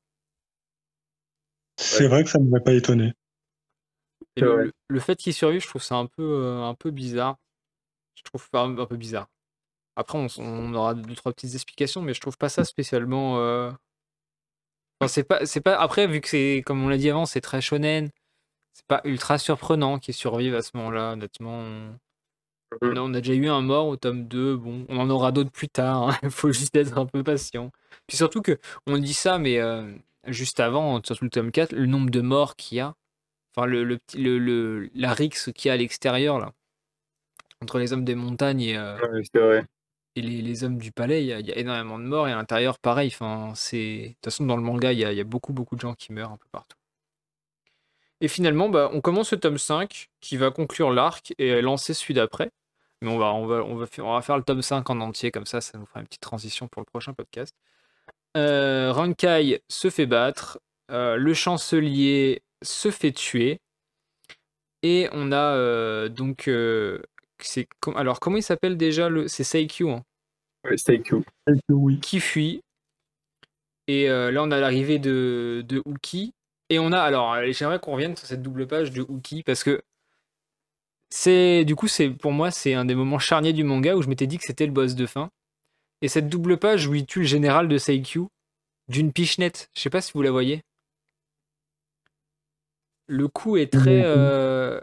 C'est 1.78 2.08
vrai 2.08 2.24
que 2.24 2.30
ça 2.30 2.38
ne 2.38 2.44
m'aurait 2.46 2.64
pas 2.64 2.74
étonné. 2.74 3.14
Et 4.36 4.42
le, 4.42 5.00
fait 5.00 5.16
qu'il 5.16 5.34
survive, 5.34 5.62
je 5.62 5.68
trouve 5.68 5.82
ça 5.82 5.96
un 5.96 6.06
peu, 6.06 6.22
euh, 6.22 6.62
un 6.62 6.76
peu 6.76 6.92
bizarre. 6.92 7.38
Je 8.14 8.22
trouve 8.22 8.48
pas 8.52 8.62
un, 8.62 8.78
un 8.78 8.86
peu 8.86 8.96
bizarre. 8.96 9.28
Après, 9.96 10.20
on, 10.38 10.74
aura 10.76 10.94
deux, 10.94 11.16
trois 11.16 11.34
petites 11.34 11.56
explications, 11.56 12.04
mais 12.04 12.14
je 12.14 12.22
trouve 12.22 12.38
pas 12.38 12.50
ça 12.50 12.66
spécialement. 12.66 13.40
euh, 13.40 13.72
Enfin, 15.02 15.08
c'est 15.08 15.24
pas, 15.24 15.48
c'est 15.48 15.62
pas. 15.62 15.76
Après, 15.80 16.06
vu 16.06 16.22
que 16.22 16.30
c'est, 16.30 16.62
comme 16.64 16.84
on 16.84 16.88
l'a 16.88 16.98
dit 16.98 17.10
avant, 17.10 17.26
c'est 17.26 17.42
très 17.42 17.62
shonen, 17.62 18.12
c'est 18.74 18.86
pas 18.88 19.02
ultra 19.06 19.38
surprenant 19.38 20.00
qu'il 20.00 20.14
survive 20.14 20.56
à 20.56 20.62
ce 20.62 20.72
moment-là, 20.78 21.14
honnêtement. 21.14 21.60
On... 21.60 22.00
on 22.82 22.96
a, 22.98 23.02
on 23.02 23.14
a 23.14 23.22
déjà 23.22 23.34
eu 23.34 23.50
un 23.50 23.62
mort 23.62 23.88
au 23.88 23.98
tome 23.98 24.28
2, 24.28 24.58
bon, 24.58 24.86
on 24.90 24.98
en 25.00 25.10
aura 25.10 25.32
d'autres 25.32 25.52
plus 25.52 25.70
tard, 25.70 26.10
hein, 26.10 26.18
il 26.24 26.32
faut 26.32 26.52
juste 26.52 26.76
être 26.76 26.98
un 26.98 27.06
peu 27.06 27.24
patient. 27.24 27.72
Puis 28.08 28.18
surtout 28.18 28.42
que, 28.42 28.60
on 28.88 28.98
dit 28.98 29.14
ça, 29.14 29.40
mais 29.40 29.60
euh, 29.60 29.94
juste 30.28 30.60
avant, 30.60 31.02
surtout 31.04 31.26
le 31.26 31.30
tome 31.32 31.52
4, 31.52 31.74
le 31.74 31.86
nombre 31.88 32.10
de 32.12 32.22
morts 32.22 32.56
qu'il 32.56 32.78
y 32.78 32.82
a, 32.82 32.96
enfin, 33.56 33.68
le, 33.68 33.84
le, 33.84 34.00
le, 34.16 34.40
le- 34.40 34.90
la 34.96 35.14
rixe 35.14 35.52
qu'il 35.56 35.70
y 35.70 35.72
a 35.72 35.76
à 35.76 35.78
l'extérieur, 35.78 36.40
là, 36.40 36.54
entre 37.62 37.80
les 37.80 37.94
hommes 37.94 38.06
des 38.06 38.14
montagnes 38.14 38.62
et, 38.62 38.78
euh, 38.78 39.00
Ouais, 39.02 39.22
c'est 39.32 39.40
vrai. 39.40 39.66
et 40.16 40.22
les, 40.24 40.42
les 40.42 40.64
hommes 40.64 40.78
du 40.80 40.92
palais, 40.92 41.24
il 41.24 41.28
y, 41.28 41.34
a 41.34 41.40
il 41.40 41.48
y 41.48 41.52
a 41.52 41.58
énormément 41.58 42.00
de 42.00 42.04
morts, 42.06 42.28
et 42.28 42.32
à 42.32 42.36
l'intérieur, 42.36 42.80
pareil, 42.80 43.10
enfin, 43.14 43.54
c'est... 43.56 44.00
De 44.02 44.08
toute 44.14 44.26
façon, 44.26 44.46
dans 44.46 44.58
le 44.58 44.64
manga, 44.64 44.92
il 44.94 45.00
y 45.00 45.06
a, 45.06 45.12
il 45.12 45.18
y 45.18 45.22
a 45.22 45.24
beaucoup, 45.24 45.54
beaucoup 45.54 45.76
de 45.76 45.82
gens 45.82 45.94
qui 45.96 46.14
meurent 46.14 46.32
un 46.32 46.38
peu 46.38 46.48
partout. 46.52 46.78
Et 48.24 48.30
finalement, 48.30 48.70
bah, 48.70 48.90
on 48.94 49.02
commence 49.02 49.34
le 49.34 49.40
tome 49.40 49.58
5, 49.58 50.10
qui 50.22 50.38
va 50.38 50.50
conclure 50.50 50.92
l'arc 50.92 51.34
et 51.38 51.62
lancer 51.62 51.94
celui 51.94 52.14
d'après. 52.14 52.52
Mais 53.02 53.12
on 53.12 53.18
va, 53.18 53.34
on, 53.34 53.46
va, 53.46 53.64
on, 53.66 53.76
va 53.76 53.86
faire, 53.86 54.06
on 54.06 54.14
va 54.14 54.22
faire 54.22 54.38
le 54.38 54.44
tome 54.44 54.62
5 54.62 54.90
en 54.90 55.02
entier, 55.02 55.30
comme 55.30 55.46
ça, 55.46 55.60
ça 55.60 55.78
nous 55.78 55.86
fera 55.86 56.00
une 56.00 56.08
petite 56.08 56.22
transition 56.22 56.70
pour 56.70 56.82
le 56.82 56.86
prochain 56.86 57.14
podcast. 57.14 57.54
Euh, 58.38 58.94
Rankai 58.94 59.62
se 59.68 59.90
fait 59.90 60.06
battre, 60.06 60.58
euh, 60.90 61.18
le 61.18 61.34
chancelier 61.34 62.42
se 62.64 62.92
fait 62.92 63.12
tuer, 63.12 63.60
et 64.84 65.10
on 65.12 65.34
a 65.34 65.56
euh, 65.56 66.08
donc... 66.08 66.48
euh, 66.48 67.02
com- 67.82 67.98
alors, 67.98 68.22
comment 68.22 68.38
il 68.38 68.44
s'appelle 68.44 68.78
déjà 68.78 69.10
le... 69.10 69.28
C'est 69.28 69.44
Seikyu, 69.44 69.90
hein 69.90 70.04
Ouais. 70.64 70.78
Oui. 71.68 72.00
qui 72.00 72.22
fuit. 72.22 72.62
Et 73.88 74.10
euh, 74.10 74.32
là, 74.32 74.44
on 74.44 74.52
a 74.52 74.62
l'arrivée 74.62 74.98
de, 74.98 75.62
de 75.68 75.84
Uki. 75.86 76.34
Et 76.74 76.80
on 76.80 76.92
a. 76.92 77.00
Alors, 77.00 77.34
euh, 77.34 77.52
j'aimerais 77.52 77.80
qu'on 77.80 77.94
revienne 77.94 78.16
sur 78.16 78.26
cette 78.28 78.42
double 78.42 78.66
page 78.68 78.92
de 78.92 79.02
Uki 79.08 79.44
parce 79.44 79.64
que 79.64 79.82
c'est. 81.10 81.66
Du 81.66 81.76
coup, 81.76 81.88
c'est 81.88 82.10
pour 82.10 82.32
moi, 82.32 82.52
c'est 82.52 82.74
un 82.74 82.86
des 82.86 82.96
moments 82.96 83.20
charniers 83.20 83.54
du 83.54 83.64
manga 83.64 83.96
où 83.96 84.02
je 84.02 84.08
m'étais 84.08 84.28
dit 84.28 84.38
que 84.38 84.44
c'était 84.46 84.66
le 84.66 84.72
boss 84.72 84.96
de 84.96 85.06
fin. 85.06 85.30
Et 86.02 86.08
cette 86.08 86.30
double 86.30 86.58
page 86.58 86.88
où 86.88 86.96
il 86.96 87.06
tue 87.06 87.20
le 87.20 87.26
général 87.26 87.68
de 87.68 87.78
Seikyu 87.78 88.22
d'une 88.88 89.14
pichenette. 89.14 89.70
Je 89.76 89.82
sais 89.82 89.90
pas 89.90 90.02
si 90.02 90.12
vous 90.14 90.22
la 90.22 90.32
voyez. 90.32 90.62
Le 93.08 93.28
coup 93.28 93.58
est 93.58 93.72
très. 93.72 94.02
Euh, 94.06 94.80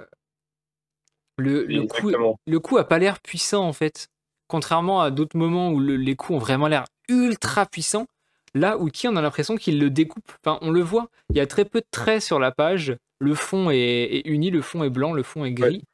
Le, 1.38 1.64
le, 1.64 1.86
coup, 1.86 2.10
le 2.46 2.60
coup 2.60 2.76
a 2.78 2.86
pas 2.86 2.98
l'air 2.98 3.20
puissant 3.20 3.64
en 3.66 3.72
fait. 3.72 4.08
Contrairement 4.46 5.00
à 5.00 5.10
d'autres 5.10 5.36
moments 5.38 5.70
où 5.70 5.80
le- 5.80 5.96
les 5.96 6.16
coups 6.16 6.36
ont 6.36 6.38
vraiment 6.40 6.68
l'air 6.68 6.84
ultra 7.08 7.66
puissants, 7.66 8.06
là 8.54 8.76
Uki 8.80 9.08
on 9.08 9.16
a 9.16 9.22
l'impression 9.22 9.56
qu'il 9.56 9.78
le 9.78 9.90
découpe. 9.90 10.32
Enfin, 10.44 10.58
on 10.62 10.70
le 10.70 10.80
voit, 10.80 11.08
il 11.30 11.36
y 11.36 11.40
a 11.40 11.46
très 11.46 11.64
peu 11.64 11.80
de 11.80 11.86
traits 11.90 12.22
sur 12.22 12.38
la 12.38 12.52
page. 12.52 12.96
Le 13.18 13.34
fond 13.34 13.70
est, 13.70 13.76
est 13.78 14.26
uni, 14.26 14.50
le 14.50 14.62
fond 14.62 14.82
est 14.82 14.90
blanc, 14.90 15.12
le 15.12 15.22
fond 15.22 15.44
est 15.44 15.52
gris. 15.52 15.84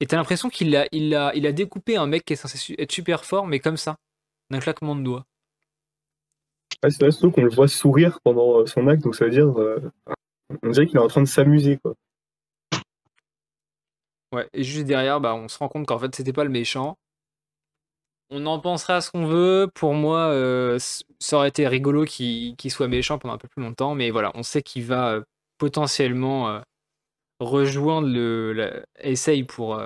Et 0.00 0.06
t'as 0.06 0.16
l'impression 0.16 0.50
qu'il 0.50 0.76
a, 0.76 0.86
il 0.92 1.14
a, 1.14 1.34
il 1.34 1.46
a 1.46 1.52
découpé 1.52 1.96
un 1.96 2.06
mec 2.06 2.24
qui 2.24 2.34
est 2.34 2.36
censé 2.36 2.74
être 2.78 2.92
super 2.92 3.24
fort, 3.24 3.46
mais 3.46 3.60
comme 3.60 3.76
ça, 3.76 3.96
d'un 4.50 4.58
claquement 4.58 4.94
de 4.96 5.02
doigts. 5.02 5.24
Ouais, 6.82 6.90
c'est 6.90 7.00
vrai, 7.00 7.10
surtout 7.10 7.30
qu'on 7.30 7.44
le 7.44 7.54
voit 7.54 7.68
sourire 7.68 8.20
pendant 8.22 8.60
euh, 8.60 8.66
son 8.66 8.86
acte, 8.88 9.02
donc 9.02 9.14
ça 9.14 9.24
veut 9.24 9.30
dire. 9.30 9.58
euh, 9.58 9.80
on 10.62 10.70
dirait 10.70 10.86
qu'il 10.86 10.96
est 10.96 11.02
en 11.02 11.08
train 11.08 11.22
de 11.22 11.26
s'amuser, 11.26 11.78
quoi. 11.78 11.94
Ouais, 14.32 14.48
et 14.52 14.62
juste 14.62 14.86
derrière, 14.86 15.20
bah, 15.20 15.34
on 15.34 15.48
se 15.48 15.56
rend 15.58 15.68
compte 15.68 15.86
qu'en 15.86 15.98
fait, 15.98 16.14
c'était 16.14 16.32
pas 16.32 16.44
le 16.44 16.50
méchant. 16.50 16.98
On 18.30 18.44
en 18.46 18.58
pensera 18.58 19.00
ce 19.00 19.10
qu'on 19.10 19.26
veut. 19.26 19.68
Pour 19.74 19.94
moi, 19.94 20.28
euh, 20.30 20.78
ça 21.20 21.36
aurait 21.36 21.48
été 21.48 21.68
rigolo 21.68 22.04
qu'il 22.04 22.70
soit 22.70 22.88
méchant 22.88 23.18
pendant 23.18 23.34
un 23.34 23.38
peu 23.38 23.48
plus 23.48 23.62
longtemps. 23.62 23.94
Mais 23.94 24.10
voilà, 24.10 24.32
on 24.34 24.42
sait 24.42 24.62
qu'il 24.62 24.84
va 24.84 25.12
euh, 25.12 25.22
potentiellement 25.58 26.48
euh, 26.50 26.60
rejoindre 27.40 28.08
le. 28.08 28.84
Pour, 29.48 29.80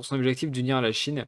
son 0.00 0.16
objectif 0.16 0.50
d'unir 0.50 0.80
la 0.80 0.92
Chine. 0.92 1.26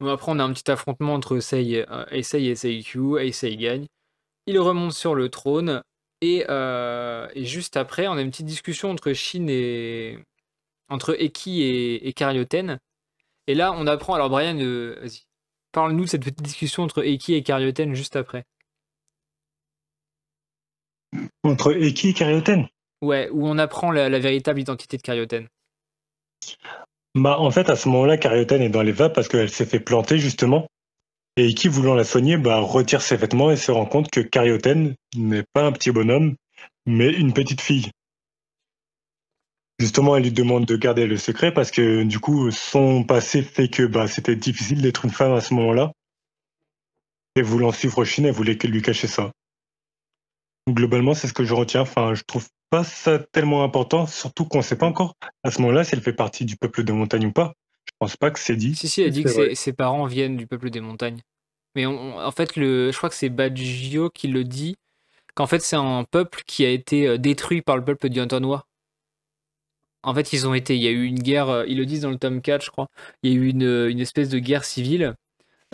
Après, 0.00 0.32
on 0.32 0.38
a 0.38 0.44
un 0.44 0.52
petit 0.52 0.70
affrontement 0.70 1.14
entre 1.14 1.40
Sei, 1.40 1.84
Eisei 2.10 2.46
et 2.46 2.54
Seikyu. 2.54 3.18
Eisei 3.18 3.56
gagne. 3.56 3.86
Il 4.46 4.58
remonte 4.58 4.92
sur 4.92 5.14
le 5.14 5.28
trône. 5.28 5.82
Et, 6.22 6.44
juste 7.36 7.76
après, 7.76 8.06
on 8.06 8.12
a 8.12 8.22
une 8.22 8.30
petite 8.30 8.46
discussion 8.46 8.90
entre 8.90 9.12
Shin 9.12 9.46
et, 9.48 10.18
entre 10.88 11.20
Eki 11.20 11.62
et, 11.62 12.08
et 12.08 12.12
Karyoten. 12.12 12.78
Et 13.50 13.54
là, 13.54 13.72
on 13.72 13.88
apprend. 13.88 14.14
Alors, 14.14 14.30
Brian, 14.30 14.56
euh, 14.60 14.96
vas-y. 15.00 15.22
Parle-nous 15.72 16.04
de 16.04 16.08
cette 16.08 16.22
petite 16.22 16.40
discussion 16.40 16.84
entre 16.84 17.02
Eki 17.04 17.34
et 17.34 17.42
Karyoten 17.42 17.94
juste 17.94 18.14
après. 18.14 18.44
Entre 21.42 21.72
Eki 21.72 22.10
et 22.10 22.12
Karyoten 22.12 22.68
Ouais, 23.02 23.28
où 23.32 23.48
on 23.48 23.58
apprend 23.58 23.90
la, 23.90 24.08
la 24.08 24.20
véritable 24.20 24.60
identité 24.60 24.96
de 24.98 25.02
Karyoten. 25.02 25.48
Bah, 27.16 27.40
en 27.40 27.50
fait, 27.50 27.68
à 27.70 27.74
ce 27.74 27.88
moment-là, 27.88 28.18
Karyoten 28.18 28.62
est 28.62 28.68
dans 28.68 28.82
les 28.82 28.92
vapes 28.92 29.16
parce 29.16 29.26
qu'elle 29.26 29.50
s'est 29.50 29.66
fait 29.66 29.80
planter, 29.80 30.20
justement. 30.20 30.68
Et 31.36 31.48
Eki, 31.48 31.66
voulant 31.66 31.96
la 31.96 32.04
soigner, 32.04 32.36
bah, 32.36 32.60
retire 32.60 33.02
ses 33.02 33.16
vêtements 33.16 33.50
et 33.50 33.56
se 33.56 33.72
rend 33.72 33.86
compte 33.86 34.12
que 34.12 34.20
Karyoten 34.20 34.94
n'est 35.16 35.44
pas 35.52 35.64
un 35.64 35.72
petit 35.72 35.90
bonhomme, 35.90 36.36
mais 36.86 37.12
une 37.12 37.32
petite 37.32 37.62
fille. 37.62 37.90
Justement, 39.80 40.14
elle 40.14 40.24
lui 40.24 40.30
demande 40.30 40.66
de 40.66 40.76
garder 40.76 41.06
le 41.06 41.16
secret 41.16 41.54
parce 41.54 41.70
que, 41.70 42.02
du 42.02 42.20
coup, 42.20 42.50
son 42.50 43.02
passé 43.02 43.40
fait 43.42 43.68
que 43.68 43.84
bah, 43.84 44.06
c'était 44.06 44.36
difficile 44.36 44.82
d'être 44.82 45.06
une 45.06 45.10
femme 45.10 45.32
à 45.32 45.40
ce 45.40 45.54
moment-là. 45.54 45.92
Et 47.34 47.40
voulant 47.40 47.72
suivre 47.72 48.04
Chine, 48.04 48.26
elle 48.26 48.34
voulait 48.34 48.58
lui 48.62 48.82
cacher 48.82 49.06
ça. 49.06 49.30
Globalement, 50.68 51.14
c'est 51.14 51.28
ce 51.28 51.32
que 51.32 51.44
je 51.44 51.54
retiens. 51.54 51.80
Enfin, 51.80 52.12
je 52.12 52.22
trouve 52.24 52.46
pas 52.68 52.84
ça 52.84 53.18
tellement 53.18 53.64
important, 53.64 54.06
surtout 54.06 54.44
qu'on 54.44 54.60
sait 54.60 54.76
pas 54.76 54.84
encore 54.84 55.14
à 55.44 55.50
ce 55.50 55.62
moment-là 55.62 55.82
si 55.82 55.94
elle 55.94 56.02
fait 56.02 56.12
partie 56.12 56.44
du 56.44 56.56
peuple 56.56 56.84
de 56.84 56.92
montagne 56.92 57.24
ou 57.24 57.32
pas. 57.32 57.54
Je 57.86 57.92
pense 57.98 58.18
pas 58.18 58.30
que 58.30 58.38
c'est 58.38 58.56
dit. 58.56 58.74
Si, 58.74 58.86
si, 58.86 59.00
elle 59.00 59.12
dit 59.12 59.24
que 59.24 59.30
ses, 59.30 59.54
ses 59.54 59.72
parents 59.72 60.04
viennent 60.04 60.36
du 60.36 60.46
peuple 60.46 60.68
des 60.68 60.80
montagnes. 60.80 61.22
Mais 61.74 61.86
on- 61.86 61.98
on- 61.98 62.20
en 62.20 62.30
fait, 62.32 62.56
le, 62.56 62.92
je 62.92 62.96
crois 62.98 63.08
que 63.08 63.14
c'est 63.14 63.30
Baggio 63.30 64.10
qui 64.10 64.28
le 64.28 64.44
dit, 64.44 64.76
qu'en 65.34 65.46
fait, 65.46 65.60
c'est 65.60 65.76
un 65.76 66.04
peuple 66.04 66.42
qui 66.46 66.66
a 66.66 66.70
été 66.70 67.06
euh, 67.06 67.18
détruit 67.18 67.62
par 67.62 67.78
le 67.78 67.84
peuple 67.84 68.10
du 68.10 68.20
Antonois. 68.20 68.66
En 70.02 70.14
fait, 70.14 70.32
ils 70.32 70.46
ont 70.46 70.54
été. 70.54 70.76
Il 70.76 70.82
y 70.82 70.88
a 70.88 70.90
eu 70.90 71.04
une 71.04 71.18
guerre, 71.18 71.48
euh, 71.50 71.64
ils 71.66 71.76
le 71.78 71.86
disent 71.86 72.02
dans 72.02 72.10
le 72.10 72.18
tome 72.18 72.40
4, 72.40 72.64
je 72.64 72.70
crois. 72.70 72.88
Il 73.22 73.32
y 73.32 73.36
a 73.36 73.38
eu 73.38 73.48
une, 73.48 73.64
euh, 73.64 73.90
une 73.90 74.00
espèce 74.00 74.28
de 74.28 74.38
guerre 74.38 74.64
civile. 74.64 75.14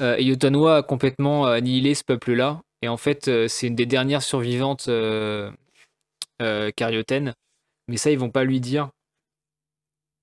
euh, 0.01 0.16
et 0.18 0.24
Yotanwa 0.24 0.79
a 0.79 0.83
complètement 0.83 1.47
annihilé 1.47 1.95
ce 1.95 2.05
peuple-là. 2.05 2.62
Et 2.83 2.89
en 2.89 2.97
fait, 2.97 3.31
c'est 3.49 3.68
une 3.68 3.77
des 3.77 3.87
dernières 3.87 4.22
survivantes 4.22 4.89
euh, 4.89 5.51
euh. 6.43 6.70
Mais 7.89 7.97
ça, 7.97 8.11
ils 8.11 8.18
vont 8.18 8.31
pas 8.31 8.45
lui 8.45 8.61
dire. 8.61 8.91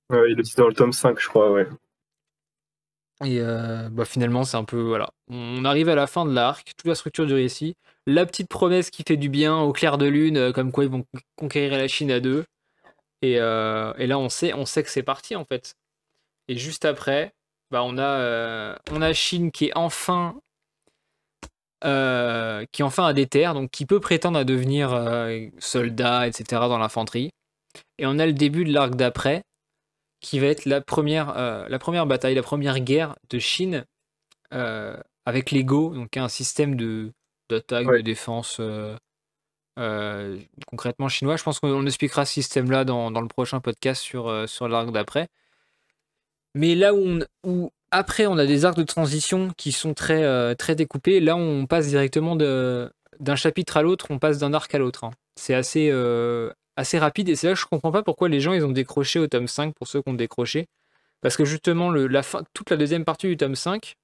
Ouais, 0.10 0.32
il 0.32 0.36
le 0.38 0.44
dit 0.44 0.54
dans 0.56 0.68
le 0.68 0.74
tome 0.74 0.94
5, 0.94 1.20
je 1.20 1.28
crois, 1.28 1.52
ouais. 1.52 1.68
Et 3.24 3.40
euh, 3.40 3.90
bah, 3.90 4.06
finalement, 4.06 4.44
c'est 4.44 4.58
un 4.58 4.66
peu. 4.66 4.82
Voilà. 4.82 5.10
On 5.30 5.66
arrive 5.66 5.90
à 5.90 5.96
la 5.96 6.08
fin 6.08 6.26
de 6.26 6.34
l'arc, 6.34 6.74
toute 6.78 6.88
la 6.88 6.96
structure 6.96 7.26
du 7.26 7.34
récit. 7.34 7.76
La 8.06 8.26
petite 8.26 8.50
promesse 8.50 8.90
qui 8.90 9.04
fait 9.08 9.18
du 9.18 9.30
bien 9.30 9.60
au 9.60 9.72
clair 9.72 9.98
de 9.98 10.06
lune, 10.06 10.52
comme 10.54 10.72
quoi 10.72 10.84
ils 10.84 10.90
vont 10.90 11.06
conquérir 11.36 11.78
la 11.78 11.88
Chine 11.88 12.12
à 12.12 12.20
deux. 12.20 12.46
Et, 13.24 13.40
euh, 13.40 13.94
et 13.98 14.06
là, 14.08 14.20
on 14.20 14.30
sait, 14.30 14.54
on 14.54 14.68
sait 14.68 14.84
que 14.84 14.92
c'est 14.92 15.04
parti, 15.04 15.36
en 15.36 15.46
fait. 15.46 15.74
Et 16.50 16.58
juste 16.58 16.86
après, 16.86 17.34
bah, 17.72 17.84
on, 17.84 17.98
a, 17.98 18.04
euh, 18.20 18.76
on 18.92 19.02
a 19.02 19.14
Chine 19.14 19.52
qui 19.52 19.68
est 19.68 19.78
enfin. 19.78 20.36
euh, 21.86 22.66
qui 22.72 22.84
enfin 22.84 23.06
a 23.08 23.14
des 23.14 23.28
terres, 23.28 23.54
donc 23.54 23.70
qui 23.72 23.86
peut 23.86 24.00
prétendre 24.00 24.40
à 24.40 24.44
devenir 24.46 24.94
euh, 24.94 25.48
soldat, 25.60 26.28
etc. 26.28 26.70
dans 26.70 26.78
l'infanterie. 26.78 27.32
Et 27.98 28.06
on 28.06 28.20
a 28.20 28.26
le 28.26 28.34
début 28.34 28.64
de 28.66 28.72
l'arc 28.74 28.96
d'après, 28.96 29.44
qui 30.22 30.40
va 30.40 30.48
être 30.48 30.66
la 30.66 30.82
première, 30.82 31.34
la 31.70 31.80
première 31.80 32.06
bataille, 32.06 32.36
la 32.36 32.44
première 32.44 32.80
guerre 32.80 33.16
de 33.30 33.40
Chine 33.40 33.86
avec 34.52 35.52
l'Ego, 35.52 35.94
donc 35.94 36.18
un 36.18 36.30
système 36.30 36.76
de 36.76 37.12
d'attaque, 37.50 37.88
Ouais. 37.88 37.98
de 37.98 38.02
défense 38.02 38.62
euh, 39.80 40.40
concrètement 40.68 41.10
chinois. 41.10 41.36
Je 41.38 41.44
pense 41.44 41.60
qu'on 41.60 41.86
expliquera 41.86 42.26
ce 42.26 42.34
système-là 42.34 42.86
dans, 42.86 43.12
dans 43.12 43.22
le 43.22 43.28
prochain 43.28 43.60
podcast 43.60 44.02
sur, 44.02 44.28
euh, 44.28 44.48
sur 44.48 44.68
l'arc 44.68 44.92
d'après. 44.92 45.28
Mais 46.56 46.76
là 46.76 46.94
où, 46.94 47.00
on- 47.00 47.20
où 47.44 47.72
après 47.92 48.26
on 48.28 48.38
a 48.38 48.46
des 48.46 48.66
arcs 48.66 48.78
de 48.78 48.84
transition 48.84 49.50
qui 49.58 49.72
sont 49.72 49.94
très, 49.94 50.24
euh, 50.24 50.54
très 50.56 50.76
découpés, 50.76 51.20
là 51.20 51.36
on 51.36 51.66
passe 51.66 51.88
directement 51.88 52.36
d'un 52.36 53.36
chapitre 53.36 53.78
à 53.78 53.82
l'autre, 53.82 54.08
on 54.10 54.20
passe 54.20 54.38
d'un 54.40 54.54
arc 54.54 54.74
à 54.76 54.78
l'autre. 54.78 55.04
hein. 55.06 55.12
C'est 55.36 55.56
assez, 55.56 55.92
assez 56.76 57.00
rapide 57.00 57.30
et 57.30 57.36
c'est 57.36 57.48
là 57.48 57.54
que 57.54 57.60
je 57.60 57.66
comprends 57.66 57.92
pas 57.92 58.04
pourquoi 58.04 58.30
les 58.30 58.40
gens 58.40 58.54
ils 58.54 58.64
ont 58.66 58.72
décroché 58.72 59.18
au 59.20 59.28
tome 59.28 59.48
5 59.48 59.74
pour 59.76 59.88
ceux 59.88 60.02
qui 60.02 60.10
ont 60.10 60.14
décroché. 60.14 60.68
Parce 61.22 61.38
que 61.38 61.46
justement, 61.46 61.90
la 61.92 62.22
fin, 62.22 62.44
toute 62.54 62.70
la 62.70 62.78
deuxième 62.78 63.06
partie 63.06 63.28
du 63.28 63.38
tome 63.38 63.56
5, 63.56 63.96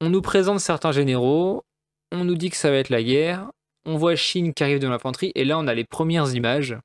on 0.00 0.08
nous 0.10 0.22
présente 0.22 0.60
certains 0.60 0.92
généraux, 0.92 1.64
on 2.12 2.24
nous 2.24 2.34
dit 2.36 2.48
que 2.50 2.56
ça 2.56 2.70
va 2.70 2.76
être 2.76 2.90
la 2.90 3.02
guerre, 3.02 3.50
on 3.86 3.96
voit 3.98 4.16
Shin 4.16 4.52
qui 4.54 4.62
arrive 4.64 4.80
de 4.80 4.88
l'infanterie, 4.88 5.32
et 5.36 5.44
là 5.46 5.58
on 5.58 5.66
a 5.68 5.74
les 5.74 5.84
premières 5.84 6.34
images 6.34 6.76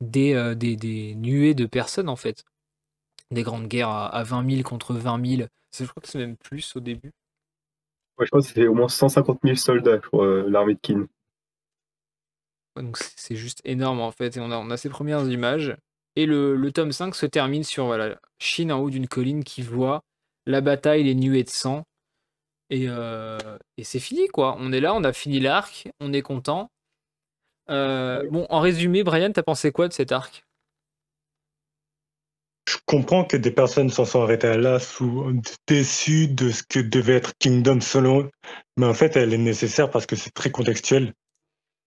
des, 0.00 0.34
euh, 0.34 0.54
des, 0.54 0.76
des 0.76 1.14
nuées 1.16 1.54
de 1.54 1.66
personnes 1.66 2.08
en 2.08 2.16
fait. 2.16 2.44
Des 3.30 3.42
grandes 3.44 3.68
guerres 3.68 3.90
à, 3.90 4.08
à 4.08 4.24
20 4.24 4.44
000 4.44 4.64
contre 4.64 4.94
20 4.94 5.18
000. 5.18 5.48
C'est- 5.70 5.84
Je 5.84 5.90
crois 5.90 6.02
que 6.02 6.08
c'est 6.08 6.18
même 6.18 6.36
plus 6.36 6.76
au 6.76 6.80
début. 6.80 7.12
Ouais, 8.18 8.26
je 8.26 8.30
crois 8.30 8.42
que 8.42 8.46
c'était 8.46 8.66
au 8.66 8.74
moins 8.74 8.88
150 8.88 9.42
000 9.42 9.56
soldats, 9.56 9.98
crois, 9.98 10.26
euh, 10.26 10.50
l'armée 10.50 10.74
de 10.74 10.80
Qin. 10.80 11.06
Ouais, 12.76 12.82
Donc 12.82 12.96
c'est 12.98 13.12
c'est 13.16 13.36
juste 13.36 13.60
énorme 13.64 14.00
en 14.00 14.10
fait. 14.12 14.36
Et 14.36 14.40
on 14.40 14.50
a, 14.50 14.56
on 14.58 14.70
a 14.70 14.76
ces 14.76 14.88
premières 14.88 15.26
images. 15.28 15.76
Et 16.16 16.26
le, 16.26 16.56
le 16.56 16.72
tome 16.72 16.92
5 16.92 17.14
se 17.14 17.26
termine 17.26 17.64
sur 17.64 17.86
voilà, 17.86 18.18
Chine 18.38 18.72
en 18.72 18.80
haut 18.80 18.90
d'une 18.90 19.08
colline 19.08 19.44
qui 19.44 19.62
voit 19.62 20.04
la 20.46 20.60
bataille, 20.60 21.04
les 21.04 21.14
nuées 21.14 21.44
de 21.44 21.50
sang. 21.50 21.84
Et, 22.70 22.86
euh, 22.88 23.38
et 23.76 23.84
c'est 23.84 24.00
fini 24.00 24.28
quoi. 24.28 24.56
On 24.58 24.72
est 24.72 24.80
là, 24.80 24.94
on 24.94 25.04
a 25.04 25.12
fini 25.12 25.40
l'arc, 25.40 25.88
on 26.00 26.12
est 26.12 26.22
content. 26.22 26.70
Euh, 27.70 28.26
bon, 28.30 28.46
en 28.48 28.60
résumé, 28.60 29.02
Brian, 29.02 29.32
t'as 29.32 29.42
pensé 29.42 29.72
quoi 29.72 29.88
de 29.88 29.92
cet 29.92 30.12
arc? 30.12 30.44
Je 32.68 32.76
comprends 32.84 33.24
que 33.24 33.36
des 33.36 33.50
personnes 33.50 33.88
s'en 33.88 34.04
sont 34.04 34.22
arrêtées 34.22 34.58
là, 34.58 34.78
sous, 34.78 35.32
déçues 35.66 36.28
de 36.28 36.50
ce 36.50 36.62
que 36.62 36.80
devait 36.80 37.16
être 37.16 37.32
Kingdom 37.38 37.80
selon 37.80 38.22
eux. 38.22 38.30
Mais 38.76 38.86
en 38.86 38.94
fait, 38.94 39.16
elle 39.16 39.32
est 39.32 39.38
nécessaire 39.38 39.90
parce 39.90 40.04
que 40.04 40.16
c'est 40.16 40.30
très 40.30 40.50
contextuel. 40.50 41.14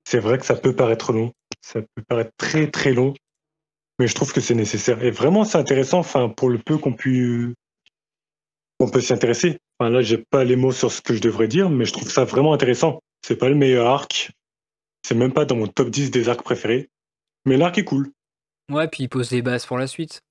C'est 0.08 0.20
vrai 0.20 0.40
que 0.40 0.46
ça 0.46 0.56
peut 0.56 0.76
paraître 0.76 1.14
long. 1.14 1.32
Ça 1.62 1.82
peut 1.82 2.04
paraître 2.08 2.32
très 2.38 2.70
très 2.70 2.94
long. 2.94 3.14
Mais 4.00 4.08
je 4.08 4.16
trouve 4.16 4.34
que 4.34 4.42
c'est 4.42 4.56
nécessaire. 4.56 5.04
Et 5.04 5.12
vraiment, 5.12 5.44
c'est 5.44 5.60
intéressant, 5.60 6.00
enfin, 6.00 6.30
pour 6.30 6.50
le 6.50 6.58
peu 6.58 6.80
qu'on 6.80 6.94
peut, 6.94 7.54
qu'on 8.80 8.90
peut 8.90 9.02
s'y 9.02 9.14
intéresser. 9.14 9.60
Enfin, 9.82 9.90
là, 9.90 10.04
j'ai 10.04 10.20
pas 10.20 10.44
les 10.44 10.56
mots 10.56 10.72
sur 10.72 10.92
ce 10.92 11.02
que 11.02 11.16
je 11.16 11.22
devrais 11.22 11.48
dire, 11.48 11.72
mais 11.72 11.86
je 11.86 11.94
trouve 11.94 12.08
ça 12.08 12.24
vraiment 12.24 12.54
intéressant. 12.54 13.02
C'est 13.24 13.36
pas 13.36 13.50
le 13.50 13.56
meilleur 13.56 13.88
arc. 13.88 14.32
C'est 15.02 15.16
même 15.16 15.34
pas 15.34 15.46
dans 15.46 15.56
mon 15.56 15.66
top 15.66 15.90
10 15.90 16.12
des 16.12 16.30
arcs 16.30 16.44
préférés. 16.44 16.92
Mais 17.48 17.58
l'arc 17.58 17.80
est 17.80 17.84
cool. 17.84 18.12
Ouais, 18.72 18.88
puis 18.88 19.06
il 19.06 19.10
pose 19.10 19.30
des 19.32 19.42
bases 19.42 19.66
pour 19.66 19.80
la 19.80 19.88
suite. 19.88 20.22